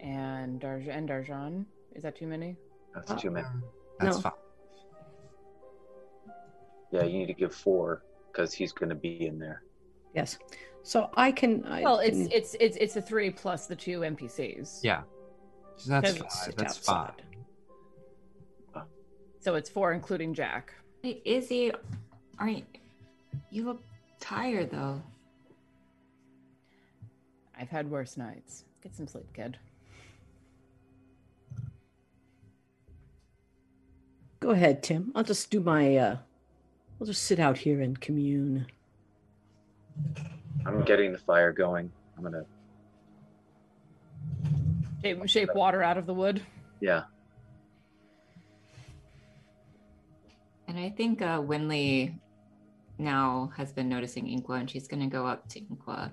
and 0.00 0.60
Darj 0.60 0.88
and 0.88 1.08
Darjan. 1.08 1.66
Is 1.94 2.02
that 2.02 2.16
too 2.16 2.26
many? 2.26 2.56
That's 2.94 3.10
uh, 3.10 3.16
too 3.16 3.30
many. 3.30 3.46
That's 4.00 4.16
No. 4.16 4.22
fine. 4.22 4.32
Yeah, 6.90 7.04
you 7.04 7.18
need 7.18 7.26
to 7.26 7.32
give 7.34 7.54
four 7.54 8.02
because 8.30 8.52
he's 8.52 8.72
going 8.72 8.90
to 8.90 8.94
be 8.94 9.26
in 9.26 9.38
there. 9.38 9.62
Yes. 10.14 10.38
So 10.82 11.10
I 11.16 11.32
can. 11.32 11.64
I 11.64 11.82
Well, 11.82 12.00
it's 12.00 12.16
can- 12.16 12.32
it's 12.32 12.54
it's 12.60 12.76
it's 12.76 12.96
a 12.96 13.02
three 13.02 13.30
plus 13.30 13.66
the 13.66 13.76
two 13.76 14.00
NPCs. 14.00 14.80
Yeah, 14.82 15.02
so 15.76 15.90
that's 15.90 16.12
Because 16.12 16.44
five. 16.46 16.56
That's 16.56 16.76
outside. 16.78 17.12
five. 18.74 18.84
So 19.40 19.54
it's 19.54 19.70
four, 19.70 19.92
including 19.92 20.34
Jack. 20.34 20.72
Wait, 21.02 21.20
Izzy, 21.24 21.72
are 22.38 22.48
you, 22.48 22.62
you 23.50 23.64
look 23.64 23.82
tired 24.20 24.70
though. 24.70 25.02
I've 27.58 27.68
had 27.70 27.90
worse 27.90 28.16
nights. 28.16 28.64
Get 28.82 28.94
some 28.94 29.06
sleep, 29.08 29.32
kid. 29.34 29.56
Go 34.42 34.50
ahead, 34.50 34.82
Tim. 34.82 35.12
I'll 35.14 35.22
just 35.22 35.52
do 35.52 35.60
my. 35.60 35.96
uh 35.96 36.16
I'll 37.00 37.06
just 37.06 37.22
sit 37.22 37.38
out 37.38 37.56
here 37.56 37.80
and 37.80 37.98
commune. 38.00 38.66
I'm 40.66 40.82
getting 40.82 41.12
the 41.12 41.18
fire 41.18 41.52
going. 41.52 41.92
I'm 42.16 42.24
gonna. 42.24 42.44
Shape, 45.00 45.28
shape 45.28 45.54
water 45.54 45.80
out 45.80 45.96
of 45.96 46.06
the 46.06 46.14
wood. 46.14 46.42
Yeah. 46.80 47.04
And 50.66 50.76
I 50.76 50.90
think 50.90 51.22
uh, 51.22 51.40
Winley 51.40 52.18
now 52.98 53.52
has 53.56 53.72
been 53.72 53.88
noticing 53.88 54.26
Inqua, 54.26 54.58
and 54.58 54.68
she's 54.68 54.88
going 54.88 55.02
to 55.02 55.08
go 55.08 55.24
up 55.24 55.48
to 55.50 55.60
Inqua. 55.60 56.10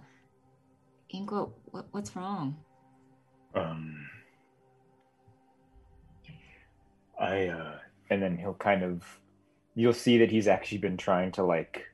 Inqua, 1.16 1.52
what, 1.66 1.88
what's 1.92 2.16
wrong? 2.16 2.58
Um, 3.56 4.08
I 7.20 7.48
uh, 7.48 7.76
and 8.10 8.22
then 8.22 8.38
he'll 8.38 8.54
kind 8.54 8.84
of, 8.84 9.04
you'll 9.76 9.94
see 9.94 10.18
that 10.20 10.32
he's 10.32 10.48
actually 10.48 10.80
been 10.80 10.98
trying 10.98 11.32
to 11.34 11.44
like 11.44 11.86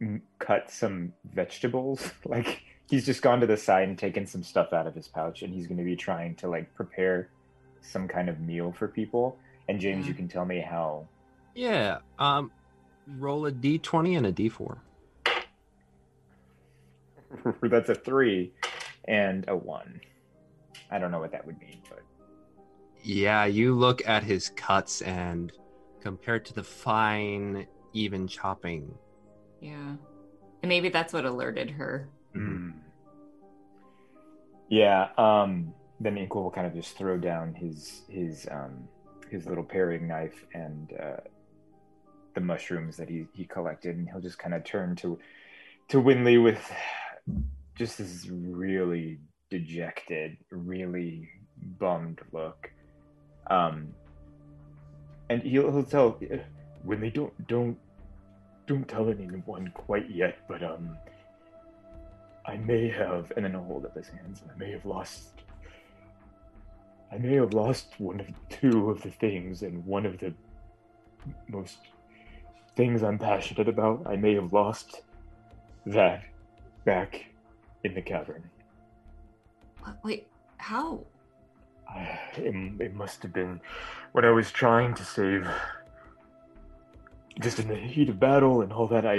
m- 0.00 0.22
cut 0.38 0.70
some 0.70 1.12
vegetables. 1.32 2.10
like 2.24 2.62
he's 2.88 3.06
just 3.06 3.22
gone 3.22 3.40
to 3.40 3.46
the 3.46 3.56
side 3.56 3.88
and 3.88 3.98
taken 3.98 4.26
some 4.26 4.42
stuff 4.42 4.72
out 4.72 4.86
of 4.86 4.94
his 4.94 5.08
pouch, 5.08 5.42
and 5.42 5.52
he's 5.54 5.66
going 5.66 5.78
to 5.78 5.84
be 5.84 5.96
trying 5.96 6.34
to 6.36 6.48
like 6.48 6.74
prepare 6.74 7.28
some 7.80 8.08
kind 8.08 8.28
of 8.28 8.40
meal 8.40 8.72
for 8.72 8.88
people. 8.88 9.36
And 9.68 9.80
James, 9.80 10.06
you 10.06 10.14
can 10.14 10.28
tell 10.28 10.44
me 10.44 10.60
how. 10.60 11.06
Yeah. 11.54 11.98
Um, 12.18 12.50
roll 13.18 13.46
a 13.46 13.52
d20 13.52 14.16
and 14.16 14.26
a 14.26 14.32
d4. 14.32 14.76
That's 17.62 17.88
a 17.88 17.94
three 17.94 18.52
and 19.06 19.44
a 19.48 19.56
one. 19.56 20.00
I 20.90 20.98
don't 20.98 21.10
know 21.10 21.18
what 21.18 21.32
that 21.32 21.46
would 21.46 21.58
mean, 21.58 21.80
but 21.88 22.02
Yeah, 23.04 23.44
you 23.44 23.74
look 23.74 24.06
at 24.08 24.22
his 24.22 24.48
cuts 24.56 25.02
and 25.02 25.52
compared 26.00 26.46
to 26.46 26.54
the 26.54 26.64
fine, 26.64 27.66
even 27.92 28.26
chopping. 28.26 28.94
Yeah. 29.60 29.96
And 30.62 30.68
maybe 30.68 30.88
that's 30.88 31.12
what 31.12 31.26
alerted 31.26 31.70
her. 31.70 32.08
Yeah, 34.70 35.08
um 35.18 35.74
then 36.00 36.16
Inkwell 36.18 36.44
will 36.44 36.50
kind 36.50 36.66
of 36.66 36.74
just 36.74 36.96
throw 36.96 37.18
down 37.18 37.54
his 37.54 38.02
his 38.08 38.48
um 38.50 38.88
his 39.30 39.46
little 39.46 39.64
paring 39.64 40.08
knife 40.08 40.44
and 40.54 40.90
uh 41.00 41.20
the 42.34 42.40
mushrooms 42.40 42.96
that 42.96 43.08
he 43.08 43.26
he 43.32 43.44
collected 43.44 43.96
and 43.96 44.08
he'll 44.08 44.20
just 44.20 44.38
kind 44.38 44.54
of 44.54 44.64
turn 44.64 44.96
to 44.96 45.18
to 45.88 46.02
Winley 46.02 46.42
with 46.42 46.72
just 47.76 47.98
this 47.98 48.26
really 48.30 49.20
dejected, 49.50 50.38
really 50.50 51.28
bummed 51.78 52.20
look. 52.32 52.70
Um 53.48 53.94
and 55.30 55.42
he'll 55.42 55.70
he'll 55.70 55.84
tell 55.84 56.20
Winley 56.86 57.12
don't 57.12 57.46
don't 57.46 57.78
don't 58.66 58.88
tell 58.88 59.08
anyone 59.08 59.70
quite 59.74 60.10
yet, 60.10 60.38
but 60.48 60.62
um 60.62 60.96
I 62.46 62.56
may 62.58 62.88
have, 62.90 63.32
and 63.36 63.44
then 63.44 63.54
I'll 63.54 63.64
hold 63.64 63.86
up 63.86 63.96
his 63.96 64.08
hands. 64.08 64.42
I 64.52 64.58
may 64.58 64.70
have 64.72 64.84
lost. 64.84 65.30
I 67.10 67.16
may 67.16 67.34
have 67.36 67.54
lost 67.54 67.94
one 67.98 68.20
of 68.20 68.26
two 68.50 68.90
of 68.90 69.02
the 69.02 69.10
things, 69.10 69.62
and 69.62 69.84
one 69.86 70.04
of 70.04 70.18
the 70.18 70.34
most 71.48 71.78
things 72.76 73.02
I'm 73.02 73.18
passionate 73.18 73.68
about. 73.68 74.02
I 74.06 74.16
may 74.16 74.34
have 74.34 74.52
lost 74.52 75.02
that 75.86 76.24
back 76.84 77.26
in 77.82 77.94
the 77.94 78.02
cavern. 78.02 78.50
Wait, 80.02 80.26
how? 80.58 81.00
It, 82.36 82.52
it 82.80 82.94
must 82.94 83.22
have 83.22 83.32
been 83.32 83.60
when 84.12 84.24
I 84.24 84.30
was 84.30 84.50
trying 84.50 84.94
to 84.94 85.04
save. 85.04 85.46
Just 87.40 87.58
in 87.60 87.68
the 87.68 87.76
heat 87.76 88.08
of 88.08 88.18
battle 88.18 88.62
and 88.62 88.72
all 88.72 88.88
that, 88.88 89.06
I 89.06 89.14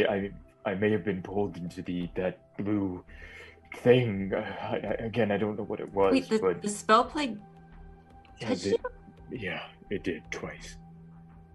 I, 0.66 0.72
I 0.72 0.76
may 0.76 0.92
have 0.92 1.06
been 1.06 1.22
pulled 1.22 1.56
into 1.58 1.82
the 1.82 2.10
that 2.16 2.40
blue 2.58 3.03
thing. 3.77 4.34
Uh, 4.34 4.40
I, 4.61 4.76
I, 4.76 4.94
again, 5.06 5.32
I 5.32 5.38
don't 5.38 5.56
know 5.58 5.64
what 5.64 5.80
it 5.80 5.94
was, 5.94 6.11
Wait, 6.14 6.27
the, 6.30 6.40
but 6.40 6.61
the 6.61 6.68
spell 6.69 7.06
plague 7.06 7.38
yeah, 8.40 8.48
touched 8.50 8.64
the- 8.64 8.69
you, 9.32 9.38
yeah, 9.40 9.64
it 9.90 10.03
did 10.03 10.24
twice. 10.32 10.77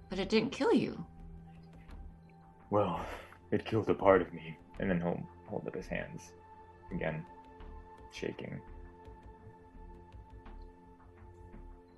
but 0.09 0.19
it 0.19 0.29
didn't 0.31 0.51
kill 0.53 0.73
you. 0.73 1.05
Well, 2.71 3.01
it 3.51 3.65
killed 3.67 3.89
a 3.91 3.95
part 3.95 4.23
of 4.23 4.33
me, 4.33 4.57
and 4.79 4.89
then 4.89 5.01
he'll 5.01 5.23
hold 5.47 5.67
up 5.67 5.75
his 5.75 5.87
hands 5.87 6.33
again, 6.93 7.25
shaking. 8.13 8.61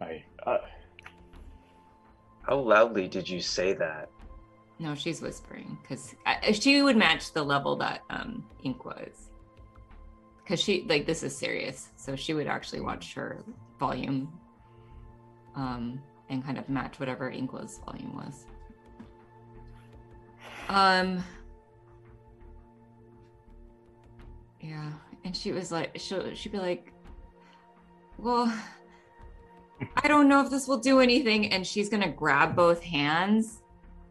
I 0.03 0.25
uh, 0.47 0.59
How 2.43 2.59
loudly 2.59 3.09
did 3.09 3.29
you 3.29 3.41
say 3.41 3.73
that? 3.75 4.11
No, 4.79 4.95
she's 4.95 5.23
whispering 5.23 5.79
because 5.81 6.15
she 6.53 6.83
would 6.83 6.97
match 6.97 7.33
the 7.33 7.43
level 7.43 7.77
that 7.77 8.03
um 8.11 8.45
Ink 8.65 8.85
was. 8.85 9.31
Because 10.43 10.61
she 10.61 10.85
like 10.89 11.07
this 11.07 11.23
is 11.23 11.37
serious, 11.37 11.91
so 11.97 12.17
she 12.17 12.35
would 12.35 12.49
actually 12.49 12.81
watch 12.81 13.15
her 13.15 13.45
volume, 13.79 14.33
um, 15.55 16.03
and 16.29 16.45
kind 16.45 16.59
of 16.59 16.69
match 16.69 16.99
whatever 16.99 17.31
Inqua's 17.31 17.79
volume 17.87 18.17
was. 18.17 18.47
Um. 20.69 21.23
Yeah, 24.61 24.91
and 25.25 25.37
she 25.37 25.53
was 25.53 25.71
like, 25.73 25.93
she'll 25.97 26.35
she'd 26.35 26.53
be 26.53 26.59
like, 26.59 26.93
"Well, 28.19 28.53
I 29.97 30.09
don't 30.09 30.29
know 30.29 30.41
if 30.41 30.51
this 30.51 30.69
will 30.69 30.79
do 30.79 31.01
anything," 31.01 31.53
and 31.53 31.67
she's 31.67 31.89
gonna 31.89 32.11
grab 32.11 32.55
both 32.55 32.83
hands 32.83 33.63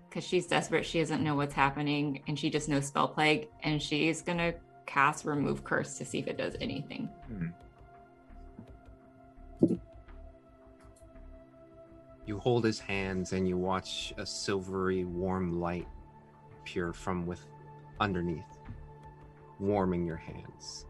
because 0.10 0.24
she's 0.24 0.48
desperate. 0.48 0.86
She 0.86 1.00
doesn't 1.00 1.24
know 1.24 1.36
what's 1.36 1.54
happening, 1.54 2.22
and 2.28 2.38
she 2.38 2.50
just 2.50 2.68
knows 2.68 2.88
spell 2.88 3.08
plague, 3.08 3.48
and 3.64 3.82
she's 3.82 4.22
gonna 4.22 4.54
cast 4.86 5.24
remove 5.26 5.64
curse 5.64 5.98
to 5.98 6.06
see 6.06 6.20
if 6.20 6.28
it 6.28 6.38
does 6.38 6.56
anything. 6.60 7.10
Hmm. 7.28 7.48
You 12.26 12.40
hold 12.40 12.64
his 12.64 12.80
hands 12.80 13.34
and 13.34 13.48
you 13.48 13.58
watch 13.58 14.14
a 14.18 14.26
silvery, 14.26 15.06
warm 15.06 15.60
light 15.60 15.88
appear 16.62 16.94
from 16.94 17.26
with 17.26 17.46
underneath, 18.00 18.58
warming 19.60 20.06
your 20.06 20.18
hands. 20.18 20.86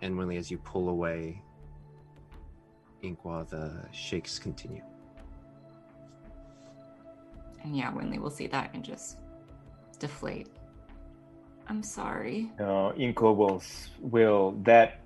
And 0.00 0.14
Winley, 0.14 0.38
as 0.38 0.50
you 0.50 0.58
pull 0.58 0.88
away, 0.88 1.42
Inqua, 3.06 3.48
the 3.48 3.72
shakes 3.92 4.38
continue. 4.38 4.82
And 7.62 7.76
yeah, 7.76 7.92
Winley 7.92 8.18
will 8.18 8.30
see 8.30 8.46
that 8.48 8.70
and 8.74 8.84
just 8.84 9.18
deflate. 9.98 10.48
I'm 11.68 11.82
sorry. 11.82 12.52
No, 12.58 12.92
Inqua 12.96 13.34
will 13.34 13.62
will 14.00 14.52
that 14.62 15.00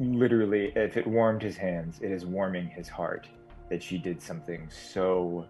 literally, 0.00 0.72
if 0.74 0.96
it 0.96 1.06
warmed 1.06 1.42
his 1.42 1.56
hands, 1.56 2.00
it 2.02 2.10
is 2.10 2.26
warming 2.26 2.68
his 2.68 2.88
heart 2.88 3.28
that 3.68 3.82
she 3.82 3.98
did 3.98 4.20
something 4.20 4.68
so 4.68 5.46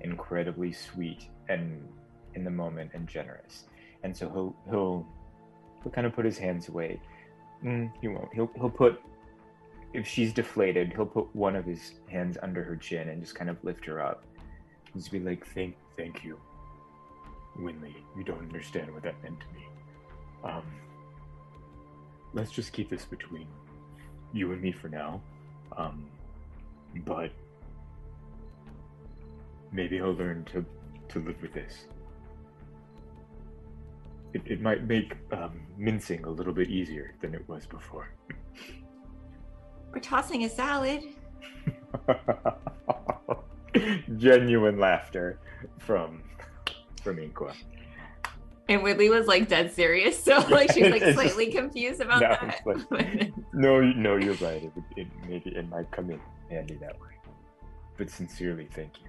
incredibly 0.00 0.72
sweet 0.72 1.28
and 1.48 1.86
in 2.34 2.44
the 2.44 2.50
moment 2.50 2.90
and 2.94 3.06
generous. 3.06 3.64
And 4.02 4.16
so 4.16 4.28
he'll 4.30 4.56
he'll 4.70 5.06
he'll 5.82 5.92
kind 5.92 6.06
of 6.06 6.14
put 6.14 6.24
his 6.24 6.38
hands 6.38 6.68
away. 6.68 7.00
Mm, 7.62 7.92
he 8.00 8.08
won't. 8.08 8.32
He'll 8.34 8.50
he'll 8.56 8.70
put 8.70 9.00
if 9.94 10.08
she's 10.08 10.32
deflated, 10.32 10.92
he'll 10.92 11.06
put 11.06 11.34
one 11.34 11.54
of 11.54 11.64
his 11.64 11.92
hands 12.08 12.36
under 12.42 12.64
her 12.64 12.76
chin 12.76 13.08
and 13.08 13.22
just 13.22 13.36
kind 13.36 13.48
of 13.48 13.62
lift 13.62 13.86
her 13.86 14.04
up. 14.04 14.24
And 14.92 15.00
just 15.00 15.12
be 15.12 15.20
like, 15.20 15.46
"Thank, 15.46 15.76
thank 15.96 16.24
you, 16.24 16.38
Winley. 17.56 17.94
You 18.16 18.24
don't 18.24 18.40
understand 18.40 18.92
what 18.92 19.04
that 19.04 19.14
meant 19.22 19.38
to 19.40 19.46
me. 19.54 19.66
Um, 20.42 20.64
let's 22.32 22.50
just 22.50 22.72
keep 22.72 22.90
this 22.90 23.04
between 23.04 23.46
you 24.32 24.52
and 24.52 24.60
me 24.60 24.72
for 24.72 24.88
now. 24.88 25.22
Um, 25.76 26.06
but 27.06 27.30
maybe 29.70 30.00
I'll 30.00 30.12
learn 30.12 30.44
to 30.46 30.64
to 31.10 31.18
live 31.20 31.40
with 31.40 31.52
this. 31.52 31.86
It, 34.32 34.42
it 34.46 34.60
might 34.60 34.88
make 34.88 35.16
um, 35.30 35.60
mincing 35.78 36.24
a 36.24 36.30
little 36.30 36.52
bit 36.52 36.68
easier 36.68 37.14
than 37.20 37.34
it 37.34 37.48
was 37.48 37.66
before. 37.66 38.10
We're 39.94 40.00
tossing 40.00 40.42
a 40.44 40.48
salad. 40.48 41.04
Genuine 44.16 44.78
laughter 44.80 45.38
from 45.78 46.22
from 47.02 47.18
Inqua. 47.18 47.54
And 48.68 48.82
Whitley 48.82 49.08
was 49.10 49.28
like 49.28 49.48
dead 49.48 49.72
serious, 49.72 50.20
so 50.22 50.38
like 50.50 50.72
she's 50.72 50.90
like 50.90 51.02
slightly 51.14 51.46
just- 51.46 51.56
confused 51.56 52.00
about 52.00 52.20
no, 52.22 52.28
that. 52.28 52.60
like- 52.90 53.32
no, 53.52 53.80
no, 53.82 54.16
you're 54.16 54.34
right. 54.34 54.64
It, 54.64 54.72
would- 54.74 54.84
it 54.96 55.06
maybe 55.28 55.50
it 55.50 55.68
might 55.68 55.88
come 55.92 56.10
in 56.10 56.20
handy 56.50 56.74
that 56.80 57.00
way. 57.00 57.08
But 57.96 58.10
sincerely, 58.10 58.68
thank 58.74 58.94
you. 59.00 59.08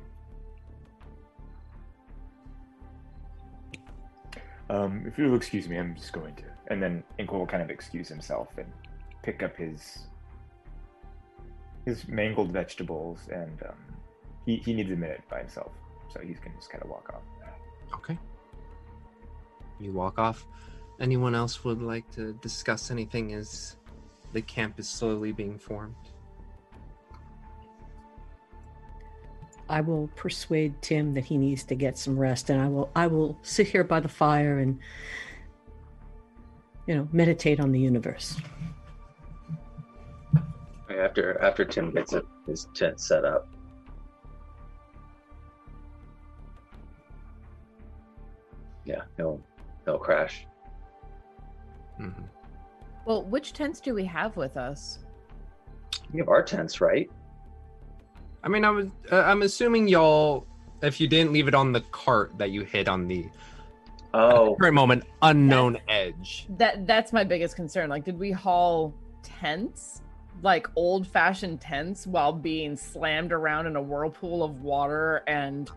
Um, 4.70 5.04
if 5.08 5.18
you'll 5.18 5.36
excuse 5.36 5.68
me, 5.68 5.78
I'm 5.78 5.96
just 5.96 6.14
going 6.14 6.36
to. 6.36 6.44
And 6.68 6.82
then 6.82 7.04
Inqua 7.18 7.34
will 7.34 7.48
kind 7.48 7.64
of 7.64 7.72
excuse 7.72 8.08
himself 8.08 8.50
and 8.58 8.72
pick 9.24 9.42
up 9.42 9.56
his 9.56 10.08
his 11.86 12.08
mangled 12.08 12.52
vegetables, 12.52 13.20
and 13.32 13.62
um, 13.64 13.76
he 14.46 14.58
he 14.58 14.74
needs 14.74 14.92
a 14.92 14.96
minute 14.96 15.22
by 15.30 15.40
himself, 15.40 15.72
so 16.12 16.20
he's 16.20 16.40
gonna 16.40 16.56
just 16.56 16.70
kind 16.70 16.84
of 16.84 16.90
walk 16.90 17.10
off. 17.14 17.22
Okay. 17.94 18.18
You 19.80 19.92
walk 19.92 20.20
off. 20.20 20.46
Anyone 21.00 21.36
else 21.36 21.64
would 21.64 21.82
like 21.82 22.10
to 22.12 22.34
discuss 22.34 22.90
anything 22.90 23.34
as 23.34 23.76
the 24.34 24.42
camp 24.42 24.80
is 24.80 24.88
slowly 24.88 25.32
being 25.32 25.58
formed? 25.58 25.96
I 29.68 29.82
will 29.82 30.10
persuade 30.16 30.82
Tim 30.82 31.14
that 31.16 31.26
he 31.26 31.38
needs 31.38 31.64
to 31.66 31.76
get 31.76 31.98
some 31.98 32.18
rest, 32.18 32.50
and 32.50 32.62
I 32.62 32.68
will 32.68 32.90
I 32.96 33.08
will 33.08 33.38
sit 33.42 33.68
here 33.68 33.84
by 33.84 34.00
the 34.00 34.08
fire 34.08 34.60
and 34.60 34.80
you 36.88 36.96
know 36.96 37.08
meditate 37.12 37.60
on 37.60 37.72
the 37.72 37.80
universe. 37.80 38.38
After 40.98 41.42
after 41.42 41.66
Tim 41.66 41.92
gets 41.92 42.14
it, 42.14 42.26
his 42.48 42.68
tent 42.74 43.00
set 43.00 43.26
up. 43.26 43.48
Yeah, 48.86 49.02
he'll 49.18 49.42
he'll 49.86 49.98
crash. 49.98 50.46
Well, 53.06 53.24
which 53.24 53.54
tents 53.54 53.80
do 53.80 53.94
we 53.94 54.06
have 54.06 54.36
with 54.36 54.58
us? 54.58 55.00
We 56.12 56.20
have 56.20 56.30
our 56.30 56.44
tents, 56.44 56.82
right? 56.82 57.10
I 58.44 58.48
mean, 58.48 58.64
I 58.64 58.70
was. 58.70 58.88
Uh, 59.12 59.18
I'm 59.22 59.42
assuming 59.44 59.88
y'all, 59.88 60.46
if 60.82 61.00
you 61.00 61.08
didn't 61.08 61.34
leave 61.34 61.48
it 61.48 61.56
on 61.56 61.72
the 61.72 61.82
cart 61.82 62.38
that 62.38 62.52
you 62.52 62.64
hit 62.64 62.88
on 62.88 63.08
the 63.08 63.26
oh 64.14 64.56
current 64.60 64.76
moment 64.76 65.04
unknown 65.22 65.78
edge. 65.88 66.48
That 66.58 66.88
that's 66.88 67.14
my 67.14 67.24
biggest 67.24 67.56
concern. 67.56 67.90
Like, 67.90 68.06
did 68.06 68.20
we 68.20 68.32
haul 68.32 68.94
tents, 69.24 70.02
like 70.42 70.68
old 70.76 71.08
fashioned 71.08 71.62
tents, 71.62 72.06
while 72.06 72.34
being 72.34 72.76
slammed 72.76 73.32
around 73.32 73.68
in 73.68 73.76
a 73.76 73.82
whirlpool 73.82 74.44
of 74.44 74.62
water 74.62 75.24
and 75.28 75.70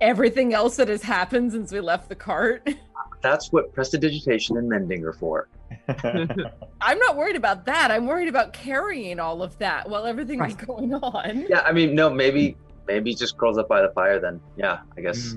everything 0.00 0.54
else 0.54 0.76
that 0.76 0.88
has 0.88 1.02
happened 1.02 1.52
since 1.52 1.72
we 1.72 1.80
left 1.80 2.08
the 2.08 2.14
cart? 2.14 2.68
That's 3.22 3.52
what 3.52 3.72
prestidigitation 3.74 4.56
and 4.56 4.68
mending 4.68 5.04
are 5.04 5.12
for. 5.12 5.48
I'm 5.88 6.98
not 6.98 7.16
worried 7.16 7.36
about 7.36 7.66
that. 7.66 7.90
I'm 7.90 8.06
worried 8.06 8.28
about 8.28 8.52
carrying 8.52 9.20
all 9.20 9.42
of 9.42 9.58
that 9.58 9.88
while 9.88 10.06
everything 10.06 10.38
was 10.38 10.54
going 10.54 10.94
on. 10.94 11.46
Yeah, 11.48 11.60
I 11.60 11.72
mean, 11.72 11.94
no, 11.94 12.08
maybe 12.08 12.56
maybe 12.86 13.14
just 13.14 13.36
curls 13.36 13.58
up 13.58 13.68
by 13.68 13.82
the 13.82 13.90
fire 13.90 14.18
then. 14.18 14.40
Yeah, 14.56 14.80
I 14.96 15.00
guess. 15.00 15.34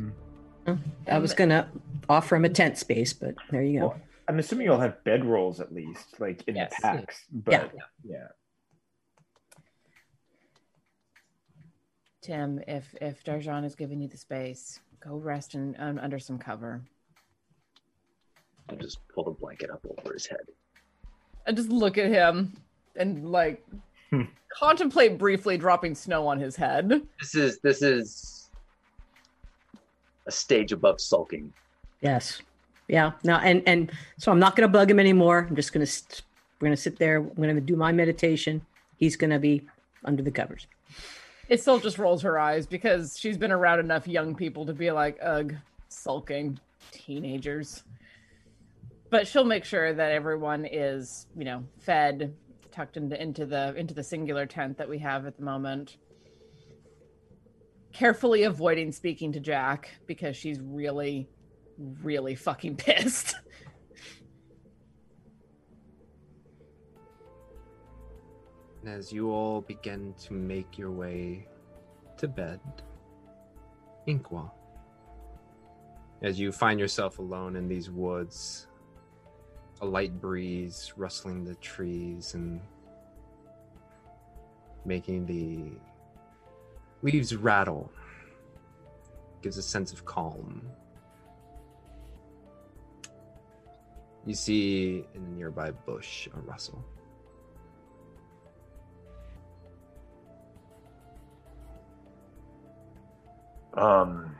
Mm. 0.65 0.79
I 1.07 1.17
was 1.19 1.33
gonna 1.33 1.69
offer 2.07 2.35
him 2.35 2.45
a 2.45 2.49
tent 2.49 2.77
space, 2.77 3.11
but 3.11 3.35
there 3.51 3.61
you 3.61 3.79
go. 3.79 3.95
I'm 4.27 4.39
assuming 4.39 4.65
you'll 4.65 4.79
have 4.79 5.03
bedrolls 5.05 5.59
at 5.59 5.73
least, 5.73 6.19
like 6.19 6.43
in 6.47 6.55
Yes. 6.55 6.73
the 6.75 6.81
packs. 6.81 7.25
But 7.31 7.51
Yeah. 7.51 7.69
yeah. 8.03 8.27
Tim, 12.21 12.61
if 12.67 12.95
if 13.01 13.23
Darjan 13.23 13.65
is 13.65 13.75
giving 13.75 13.99
you 13.99 14.07
the 14.07 14.17
space, 14.17 14.79
go 15.01 15.17
rest 15.17 15.55
in, 15.55 15.75
um, 15.77 15.99
under 15.99 16.19
some 16.19 16.37
cover. 16.39 16.81
I'll 18.69 18.77
just 18.77 19.05
pull 19.09 19.25
the 19.25 19.31
blanket 19.31 19.69
up 19.69 19.85
over 19.85 20.13
his 20.13 20.25
head. 20.25 20.39
and 21.45 21.57
just 21.57 21.67
look 21.67 21.97
at 21.97 22.07
him 22.09 22.53
and 22.95 23.29
like 23.29 23.65
contemplate 24.57 25.17
briefly 25.17 25.57
dropping 25.57 25.93
snow 25.93 26.25
on 26.25 26.39
his 26.39 26.55
head. 26.55 27.05
This 27.19 27.35
is 27.35 27.59
this 27.59 27.81
is 27.81 28.49
a 30.25 30.31
stage 30.31 30.71
above 30.71 31.01
sulking. 31.01 31.51
Yes. 31.99 32.41
Yeah. 32.87 33.11
No. 33.23 33.37
And 33.37 33.63
and 33.65 33.91
so 34.17 34.31
I'm 34.31 34.39
not 34.39 34.55
gonna 34.55 34.67
bug 34.67 34.91
him 34.91 34.99
anymore. 34.99 35.47
I'm 35.49 35.55
just 35.55 35.73
gonna 35.73 35.87
we're 36.59 36.67
gonna 36.67 36.77
sit 36.77 36.99
there. 36.99 37.17
I'm 37.17 37.35
gonna 37.35 37.61
do 37.61 37.75
my 37.75 37.91
meditation. 37.91 38.65
He's 38.97 39.15
gonna 39.15 39.39
be 39.39 39.67
under 40.05 40.23
the 40.23 40.31
covers. 40.31 40.67
It 41.49 41.61
still 41.61 41.79
just 41.79 41.97
rolls 41.97 42.21
her 42.21 42.39
eyes 42.39 42.65
because 42.65 43.19
she's 43.19 43.37
been 43.37 43.51
around 43.51 43.79
enough 43.79 44.07
young 44.07 44.33
people 44.35 44.65
to 44.65 44.73
be 44.73 44.91
like, 44.91 45.17
ugh, 45.21 45.53
sulking 45.89 46.59
teenagers. 46.91 47.83
But 49.09 49.27
she'll 49.27 49.43
make 49.43 49.65
sure 49.65 49.93
that 49.93 50.11
everyone 50.11 50.65
is, 50.65 51.27
you 51.35 51.45
know, 51.45 51.63
fed, 51.79 52.33
tucked 52.71 52.97
into 52.97 53.21
into 53.21 53.45
the 53.45 53.75
into 53.75 53.93
the 53.93 54.03
singular 54.03 54.45
tent 54.45 54.77
that 54.77 54.89
we 54.89 54.97
have 54.99 55.25
at 55.25 55.37
the 55.37 55.43
moment. 55.43 55.97
Carefully 57.91 58.43
avoiding 58.43 58.91
speaking 58.91 59.31
to 59.33 59.39
Jack 59.39 59.91
because 60.07 60.35
she's 60.35 60.59
really, 60.59 61.29
really 61.77 62.35
fucking 62.35 62.75
pissed. 62.77 63.35
And 68.81 68.93
as 68.93 69.13
you 69.13 69.31
all 69.31 69.61
begin 69.61 70.13
to 70.23 70.33
make 70.33 70.77
your 70.77 70.91
way 70.91 71.47
to 72.17 72.27
bed, 72.27 72.59
Inqua, 74.07 74.51
as 76.21 76.37
you 76.37 76.51
find 76.51 76.79
yourself 76.79 77.19
alone 77.19 77.55
in 77.55 77.69
these 77.69 77.89
woods, 77.89 78.67
a 79.81 79.85
light 79.85 80.19
breeze 80.19 80.93
rustling 80.97 81.45
the 81.45 81.55
trees 81.55 82.33
and 82.33 82.59
making 84.85 85.25
the 85.25 85.71
leaves 87.01 87.35
rattle 87.35 87.89
gives 89.41 89.57
a 89.57 89.61
sense 89.61 89.91
of 89.93 90.05
calm 90.05 90.61
You 94.25 94.33
see 94.33 95.05
in 95.13 95.23
a 95.23 95.29
nearby 95.29 95.71
bush 95.71 96.27
a 96.33 96.39
rustle. 96.41 96.83
Um, 103.73 104.35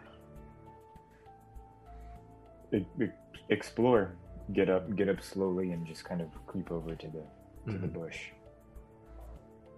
explore. 3.49 4.15
Get 4.53 4.69
up, 4.69 4.95
get 4.95 5.09
up 5.09 5.21
slowly, 5.21 5.71
and 5.71 5.85
just 5.85 6.03
kind 6.05 6.21
of 6.21 6.27
creep 6.45 6.71
over 6.71 6.95
to 6.95 7.07
the 7.07 7.23
to 7.71 7.77
the 7.77 7.87
Mhm. 7.87 7.93
bush. 7.93 8.31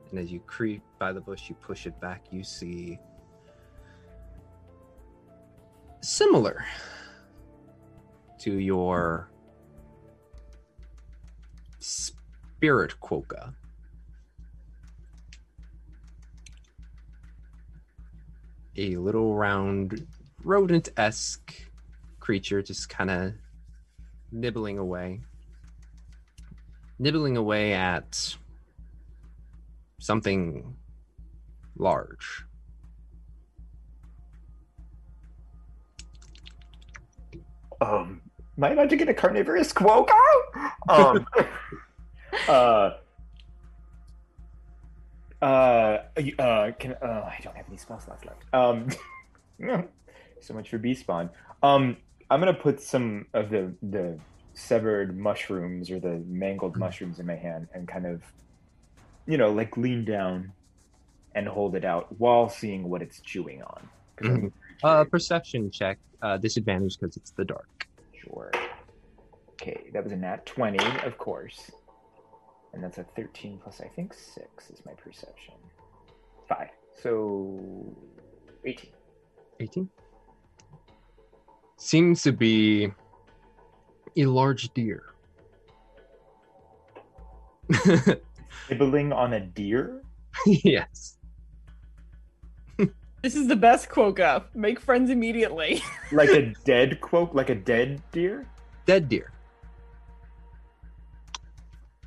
And 0.09 0.19
as 0.19 0.31
you 0.31 0.39
creep 0.39 0.83
by 0.97 1.11
the 1.13 1.21
bush, 1.21 1.49
you 1.49 1.55
push 1.55 1.85
it 1.85 1.99
back, 1.99 2.31
you 2.31 2.43
see 2.43 2.99
similar 6.01 6.65
to 8.39 8.53
your 8.59 9.29
spirit 11.85 12.95
quokka. 12.99 13.53
A 18.77 18.95
little 18.97 19.35
round 19.35 20.05
rodent 20.43 20.89
esque 20.97 21.53
creature 22.19 22.61
just 22.61 22.89
kind 22.89 23.09
of 23.09 23.33
nibbling 24.31 24.77
away. 24.79 25.21
Nibbling 26.97 27.37
away 27.37 27.73
at 27.73 28.35
something 29.99 30.75
large. 31.77 32.45
Um, 37.81 38.21
am 38.57 38.63
I 38.63 38.69
about 38.69 38.89
to 38.89 38.95
get 38.95 39.09
a 39.09 39.13
carnivorous 39.13 39.73
quokka? 39.73 40.11
Um, 40.89 41.25
uh, 42.47 42.91
uh, 45.41 45.99
uh, 46.39 46.71
can 46.79 46.93
uh, 47.01 47.29
I 47.29 47.39
don't 47.43 47.55
have 47.55 47.65
any 47.67 47.77
spell 47.77 47.99
slots 47.99 48.25
left. 48.25 48.43
Um, 48.53 48.89
so 50.41 50.53
much 50.53 50.69
for 50.69 50.77
bee 50.77 50.95
spawn. 50.95 51.29
Um, 51.63 51.97
I'm 52.29 52.39
gonna 52.39 52.53
put 52.53 52.81
some 52.81 53.27
of 53.33 53.49
the 53.49 53.73
the 53.81 54.19
severed 54.53 55.17
mushrooms 55.17 55.91
or 55.91 55.99
the 55.99 56.23
mangled 56.27 56.77
mushrooms 56.77 57.19
in 57.19 57.25
my 57.25 57.35
hand 57.35 57.67
and 57.73 57.87
kind 57.87 58.05
of, 58.05 58.21
you 59.27 59.37
know, 59.37 59.51
like 59.51 59.75
lean 59.75 60.05
down 60.05 60.53
and 61.35 61.47
hold 61.47 61.75
it 61.75 61.83
out 61.83 62.07
while 62.19 62.47
seeing 62.47 62.89
what 62.89 63.01
it's 63.01 63.19
chewing 63.19 63.61
on. 63.61 63.89
I'm 64.23 64.25
Mhm. 64.25 64.51
Uh, 64.81 65.03
perception 65.03 65.71
check, 65.71 65.97
uh, 66.21 66.37
disadvantage 66.37 66.97
because 66.97 67.17
it's 67.17 67.31
the 67.31 67.43
dark. 67.45 67.84
Sure. 68.25 68.51
Okay, 69.53 69.89
that 69.93 70.03
was 70.03 70.11
a 70.11 70.17
nat 70.17 70.45
20, 70.45 70.77
of 71.05 71.17
course. 71.17 71.71
And 72.73 72.83
that's 72.83 72.97
a 72.97 73.03
13 73.15 73.59
plus, 73.63 73.79
I 73.79 73.87
think, 73.87 74.13
6 74.13 74.69
is 74.69 74.85
my 74.85 74.91
perception. 74.93 75.53
5. 76.47 76.67
So, 77.01 77.95
18. 78.65 78.91
18 79.59 79.89
seems 81.77 82.23
to 82.23 82.31
be 82.31 82.91
a 84.17 84.25
large 84.25 84.73
deer. 84.73 85.03
Nibbling 88.69 89.13
on 89.13 89.33
a 89.33 89.39
deer? 89.39 90.01
yes. 90.45 91.17
This 93.25 93.35
is 93.35 93.47
the 93.47 93.55
best 93.55 93.89
quokka. 93.89 94.43
Make 94.53 94.79
friends 94.79 95.09
immediately. 95.09 95.81
Like 96.11 96.29
a 96.29 96.53
dead 96.63 97.01
quote? 97.01 97.33
Like 97.33 97.49
a 97.49 97.55
dead 97.55 97.99
deer? 98.11 98.45
Dead 98.85 99.09
deer. 99.09 99.31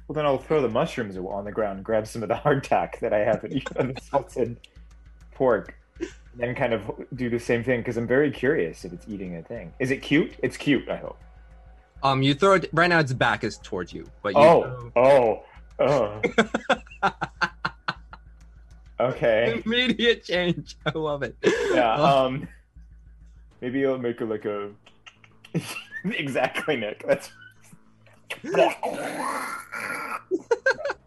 Well, 0.07 0.15
then 0.15 0.25
I'll 0.25 0.39
throw 0.39 0.63
the 0.63 0.69
mushrooms 0.69 1.17
on 1.17 1.45
the 1.45 1.51
ground, 1.51 1.83
grab 1.83 2.07
some 2.07 2.23
of 2.23 2.29
the 2.29 2.37
hardtack 2.37 3.01
that 3.01 3.13
I 3.13 3.19
have 3.19 3.43
and 3.43 3.53
eat 3.53 3.69
on 3.77 3.95
the 3.95 4.01
salted 4.09 4.59
pork. 5.33 5.75
And 5.99 6.09
then 6.37 6.55
kind 6.55 6.73
of 6.73 6.89
do 7.17 7.29
the 7.29 7.41
same 7.41 7.65
thing 7.65 7.81
because 7.81 7.97
I'm 7.97 8.07
very 8.07 8.31
curious 8.31 8.85
if 8.85 8.93
it's 8.93 9.09
eating 9.09 9.39
a 9.39 9.43
thing. 9.43 9.73
Is 9.81 9.91
it 9.91 9.97
cute? 9.97 10.35
It's 10.41 10.57
cute, 10.57 10.89
I 10.89 10.99
hope. 10.99 11.19
Um, 12.05 12.23
you 12.23 12.35
throw 12.35 12.53
it 12.53 12.71
right 12.73 12.87
now. 12.87 13.01
Its 13.01 13.13
back 13.13 13.43
is 13.43 13.59
towards 13.59 13.93
you, 13.93 14.07
but 14.23 14.35
you 14.35 14.41
Oh, 14.41 14.93
oh, 14.95 15.43
oh. 15.81 16.23
okay. 19.01 19.62
immediate 19.67 20.25
change. 20.25 20.77
I 20.86 20.91
love 20.97 21.23
it. 21.23 21.36
Yeah. 21.73 21.94
Um. 21.94 22.49
Maybe 23.60 23.85
I'll 23.86 23.99
make 23.99 24.20
it 24.20 24.27
like 24.27 24.44
a. 24.44 24.70
exactly, 26.05 26.77
Nick. 26.77 27.05
That's. 27.07 27.31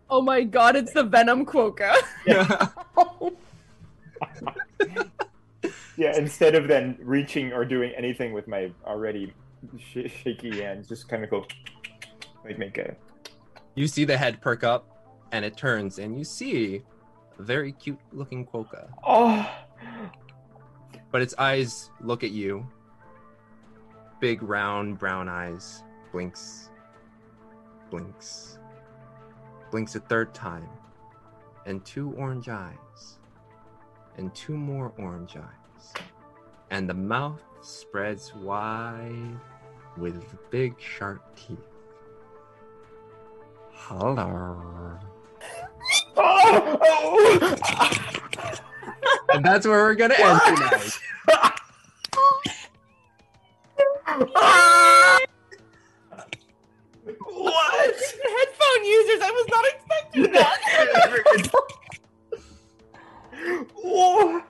oh 0.09 0.21
my 0.21 0.43
god, 0.43 0.75
it's 0.75 0.91
the 0.93 1.03
venom 1.03 1.45
quokka. 1.45 1.95
Yeah. 2.25 2.67
yeah. 5.95 6.17
Instead 6.17 6.55
of 6.55 6.67
then 6.67 6.97
reaching 7.01 7.53
or 7.53 7.63
doing 7.63 7.93
anything 7.95 8.33
with 8.33 8.47
my 8.47 8.71
already 8.85 9.33
sh- 9.79 10.11
shaky 10.23 10.61
hands, 10.61 10.87
just 10.87 11.07
kind 11.07 11.23
of 11.23 11.29
go. 11.29 11.45
Like 12.43 12.57
make 12.57 12.77
a. 12.77 12.95
You 13.75 13.87
see 13.87 14.03
the 14.03 14.17
head 14.17 14.41
perk 14.41 14.63
up, 14.63 15.07
and 15.31 15.45
it 15.45 15.55
turns, 15.55 15.99
and 15.99 16.17
you 16.17 16.25
see 16.25 16.75
a 16.75 16.81
very 17.41 17.71
cute 17.73 17.99
looking 18.11 18.45
quokka. 18.45 18.89
Oh. 19.03 19.49
But 21.11 21.21
its 21.21 21.33
eyes 21.37 21.89
look 21.99 22.23
at 22.23 22.31
you. 22.31 22.65
Big 24.19 24.41
round 24.43 24.99
brown 24.99 25.27
eyes. 25.27 25.83
Blinks. 26.11 26.69
Blinks. 27.89 28.59
Blinks 29.71 29.95
a 29.95 29.99
third 29.99 30.33
time. 30.33 30.69
And 31.65 31.83
two 31.85 32.13
orange 32.17 32.49
eyes. 32.49 33.19
And 34.17 34.33
two 34.35 34.55
more 34.57 34.93
orange 34.97 35.35
eyes. 35.37 35.93
And 36.69 36.89
the 36.89 36.93
mouth 36.93 37.41
spreads 37.61 38.33
wide 38.35 39.39
with 39.97 40.35
big 40.49 40.79
sharp 40.79 41.35
teeth. 41.35 41.59
Hello. 43.71 44.99
Oh, 46.17 46.77
oh. 46.81 47.55
and 49.33 49.45
that's 49.45 49.65
where 49.65 49.83
we're 49.83 49.95
gonna 49.95 50.15
end 50.17 50.41
tonight. 50.45 50.99
What? 57.41 57.95
Headphone 57.95 58.85
users, 58.85 59.21
I 59.21 59.31
was 59.31 59.47
not 59.49 59.65
expecting 59.65 60.31
that. 60.33 60.57
Oh. 63.83 64.43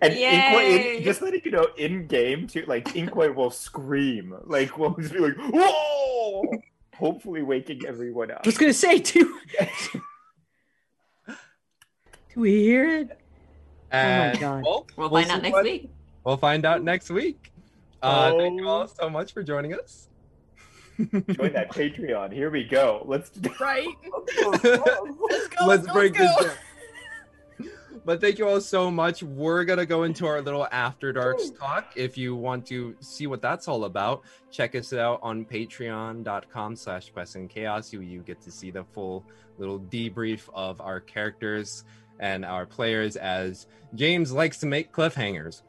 And 0.00 0.14
Yay. 0.14 0.98
Inqua, 1.00 1.04
just 1.04 1.22
letting 1.22 1.40
you 1.44 1.50
know, 1.50 1.68
in 1.76 2.06
game 2.06 2.46
too, 2.46 2.64
like 2.66 2.86
Inqua 2.94 3.34
will 3.34 3.50
scream, 3.50 4.34
like 4.44 4.76
will 4.78 4.94
just 4.94 5.12
be 5.12 5.20
like, 5.20 5.36
"Whoa!" 5.36 6.44
Hopefully, 6.98 7.42
waking 7.42 7.84
everyone 7.86 8.30
up. 8.30 8.40
I 8.44 8.48
was 8.48 8.56
gonna 8.58 8.72
say, 8.72 8.98
do 9.00 9.38
do 11.26 12.40
we 12.40 12.52
hear 12.62 12.88
it? 13.00 13.20
And 13.90 14.38
God. 14.38 14.62
well, 14.64 14.86
We'll 14.96 15.10
find 15.10 15.30
out 15.30 15.42
next 15.42 15.52
what- 15.52 15.64
week. 15.64 15.90
We'll 16.24 16.36
find 16.36 16.64
out 16.66 16.82
next 16.82 17.08
week. 17.10 17.52
Uh, 18.02 18.36
Thank 18.36 18.60
you 18.60 18.68
all 18.68 18.88
so 18.88 19.08
much 19.08 19.32
for 19.32 19.42
joining 19.44 19.74
us. 19.74 20.08
Join 20.98 21.52
that 21.52 21.70
Patreon. 21.72 22.32
Here 22.32 22.50
we 22.50 22.64
go. 22.64 23.02
Let's 23.06 23.30
right. 23.60 23.86
Let's 25.66 25.86
break 25.92 26.14
this 26.14 26.34
down. 26.36 26.50
But 28.06 28.20
thank 28.20 28.38
you 28.38 28.46
all 28.46 28.60
so 28.60 28.88
much. 28.88 29.24
We're 29.24 29.64
gonna 29.64 29.84
go 29.84 30.04
into 30.04 30.26
our 30.26 30.40
little 30.40 30.68
after 30.70 31.12
darks 31.12 31.50
talk. 31.50 31.92
If 31.96 32.16
you 32.16 32.36
want 32.36 32.64
to 32.66 32.94
see 33.00 33.26
what 33.26 33.42
that's 33.42 33.66
all 33.66 33.84
about, 33.84 34.22
check 34.52 34.76
us 34.76 34.92
out 34.92 35.18
on 35.24 35.44
patreon.com 35.44 36.76
slash 36.76 37.10
quest 37.10 37.34
and 37.34 37.50
chaos. 37.50 37.92
You, 37.92 38.02
you 38.02 38.20
get 38.20 38.40
to 38.42 38.52
see 38.52 38.70
the 38.70 38.84
full 38.84 39.24
little 39.58 39.80
debrief 39.80 40.48
of 40.54 40.80
our 40.80 41.00
characters 41.00 41.82
and 42.20 42.44
our 42.44 42.64
players 42.64 43.16
as 43.16 43.66
James 43.96 44.30
likes 44.30 44.58
to 44.58 44.66
make 44.66 44.92
cliffhangers. 44.92 45.62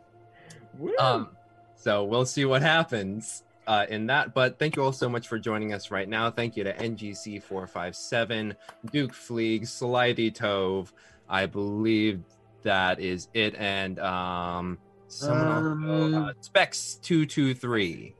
Um, 0.99 1.29
so 1.75 2.03
we'll 2.03 2.27
see 2.27 2.45
what 2.45 2.61
happens 2.61 3.43
uh, 3.65 3.87
in 3.89 4.05
that. 4.07 4.35
But 4.35 4.59
thank 4.59 4.75
you 4.75 4.83
all 4.83 4.93
so 4.93 5.09
much 5.09 5.27
for 5.27 5.39
joining 5.39 5.73
us 5.73 5.89
right 5.89 6.07
now. 6.07 6.29
Thank 6.29 6.55
you 6.55 6.63
to 6.65 6.73
NGC457, 6.73 8.55
Duke 8.91 9.13
Fleeg, 9.13 9.63
Slidey 9.63 10.31
Tove. 10.31 10.91
I 11.29 11.45
believe 11.45 12.21
that 12.63 12.99
is 12.99 13.27
it. 13.33 13.55
And 13.55 13.99
um, 13.99 14.77
someone 15.07 15.89
else, 15.89 16.13
uh, 16.13 16.49
Specs223. 16.49 18.13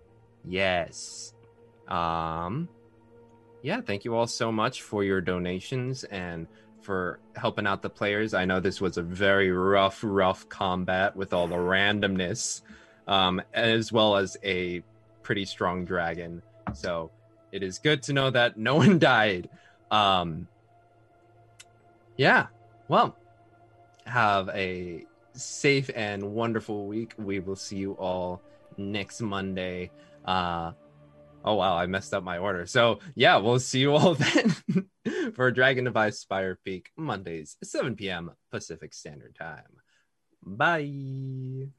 Yes. 0.45 1.33
Um, 1.87 2.69
yeah, 3.61 3.81
thank 3.81 4.05
you 4.05 4.15
all 4.15 4.27
so 4.27 4.51
much 4.51 4.81
for 4.81 5.03
your 5.03 5.21
donations 5.21 6.03
and 6.05 6.47
for 6.81 7.19
helping 7.35 7.67
out 7.67 7.81
the 7.81 7.89
players. 7.89 8.33
I 8.33 8.45
know 8.45 8.59
this 8.59 8.79
was 8.79 8.97
a 8.97 9.01
very 9.01 9.51
rough, 9.51 9.99
rough 10.03 10.47
combat 10.47 11.15
with 11.15 11.33
all 11.33 11.47
the 11.47 11.55
randomness, 11.55 12.61
um, 13.07 13.41
as 13.53 13.91
well 13.91 14.15
as 14.15 14.37
a 14.43 14.83
pretty 15.21 15.43
strong 15.43 15.83
dragon. 15.83 16.41
So 16.73 17.11
it 17.51 17.63
is 17.63 17.79
good 17.79 18.03
to 18.03 18.13
know 18.13 18.29
that 18.29 18.57
no 18.57 18.75
one 18.83 18.99
died. 18.99 19.49
Um, 19.91 20.47
yeah. 22.15 22.47
Well, 22.87 23.17
have 24.05 24.49
a 24.49 25.05
safe 25.33 25.89
and 25.95 26.33
wonderful 26.33 26.87
week. 26.87 27.13
We 27.17 27.39
will 27.39 27.55
see 27.55 27.77
you 27.77 27.93
all 27.93 28.41
next 28.77 29.21
Monday. 29.21 29.91
Uh, 30.25 30.71
oh 31.43 31.55
wow, 31.55 31.77
I 31.77 31.85
messed 31.85 32.13
up 32.13 32.23
my 32.23 32.37
order. 32.37 32.65
So 32.65 32.99
yeah, 33.15 33.37
we'll 33.37 33.59
see 33.59 33.79
you 33.79 33.93
all 33.93 34.15
then 34.15 34.55
for 35.33 35.51
Dragon 35.51 35.85
Device 35.85 36.19
Spire 36.19 36.57
Peak 36.63 36.91
Mondays, 36.95 37.57
7 37.63 37.95
p.m. 37.95 38.31
Pacific 38.51 38.93
Standard 38.93 39.35
Time. 39.35 39.81
Bye. 40.43 41.69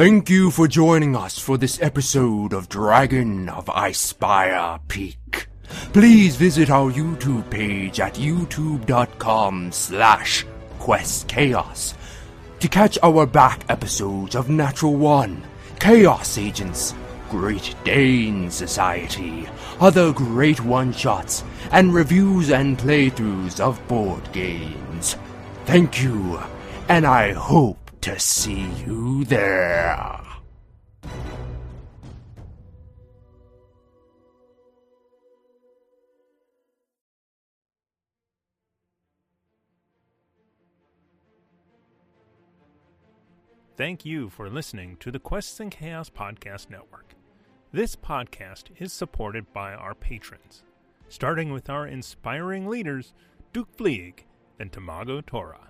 Thank 0.00 0.30
you 0.30 0.50
for 0.50 0.66
joining 0.66 1.14
us 1.14 1.38
for 1.38 1.58
this 1.58 1.78
episode 1.82 2.54
of 2.54 2.70
Dragon 2.70 3.50
of 3.50 3.66
Icespire 3.66 4.80
Peak. 4.88 5.46
Please 5.92 6.36
visit 6.36 6.70
our 6.70 6.90
YouTube 6.90 7.50
page 7.50 8.00
at 8.00 8.14
youtube.com 8.14 9.70
slash 9.72 10.46
questchaos 10.78 11.92
to 12.60 12.68
catch 12.68 12.96
our 13.02 13.26
back 13.26 13.62
episodes 13.68 14.34
of 14.34 14.48
Natural 14.48 14.96
One, 14.96 15.42
Chaos 15.80 16.38
Agents, 16.38 16.94
Great 17.28 17.74
Dane 17.84 18.50
Society, 18.50 19.46
other 19.80 20.14
great 20.14 20.64
one-shots, 20.64 21.44
and 21.72 21.92
reviews 21.92 22.50
and 22.50 22.78
playthroughs 22.78 23.60
of 23.60 23.86
board 23.86 24.32
games. 24.32 25.16
Thank 25.66 26.02
you, 26.02 26.40
and 26.88 27.06
I 27.06 27.32
hope 27.32 27.79
to 28.02 28.18
see 28.18 28.68
you 28.86 29.24
there. 29.24 30.20
Thank 43.76 44.04
you 44.04 44.28
for 44.28 44.50
listening 44.50 44.98
to 45.00 45.10
the 45.10 45.18
Quests 45.18 45.58
and 45.58 45.70
Chaos 45.70 46.10
Podcast 46.10 46.68
Network. 46.68 47.14
This 47.72 47.96
podcast 47.96 48.64
is 48.78 48.92
supported 48.92 49.54
by 49.54 49.72
our 49.72 49.94
patrons, 49.94 50.64
starting 51.08 51.50
with 51.50 51.70
our 51.70 51.86
inspiring 51.86 52.66
leaders, 52.66 53.14
Duke 53.54 53.74
Fleeg 53.74 54.24
and 54.58 54.70
Tamago 54.70 55.24
Tora. 55.24 55.69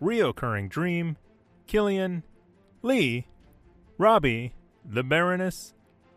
Reoccurring 0.00 0.68
Dream, 0.68 1.16
Killian, 1.66 2.22
Lee, 2.82 3.26
Robbie, 3.98 4.54
the 4.84 5.02
Baroness, 5.02 5.74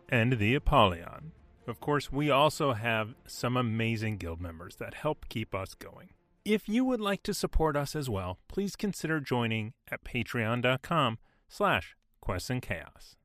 and 0.08 0.38
the 0.38 0.54
Apollyon. 0.54 1.32
Of 1.66 1.80
course, 1.80 2.10
we 2.10 2.30
also 2.30 2.72
have 2.72 3.14
some 3.26 3.56
amazing 3.56 4.16
guild 4.16 4.40
members 4.40 4.76
that 4.76 4.94
help 4.94 5.26
keep 5.28 5.54
us 5.54 5.74
going. 5.74 6.10
If 6.44 6.68
you 6.68 6.84
would 6.84 7.00
like 7.00 7.22
to 7.24 7.34
support 7.34 7.76
us 7.76 7.94
as 7.94 8.10
well, 8.10 8.38
please 8.48 8.74
consider 8.74 9.20
joining 9.20 9.74
at 9.90 10.04
patreon.com 10.04 11.18
slash 11.48 11.96
quests 12.20 12.50
and 12.50 12.60
chaos. 12.60 13.16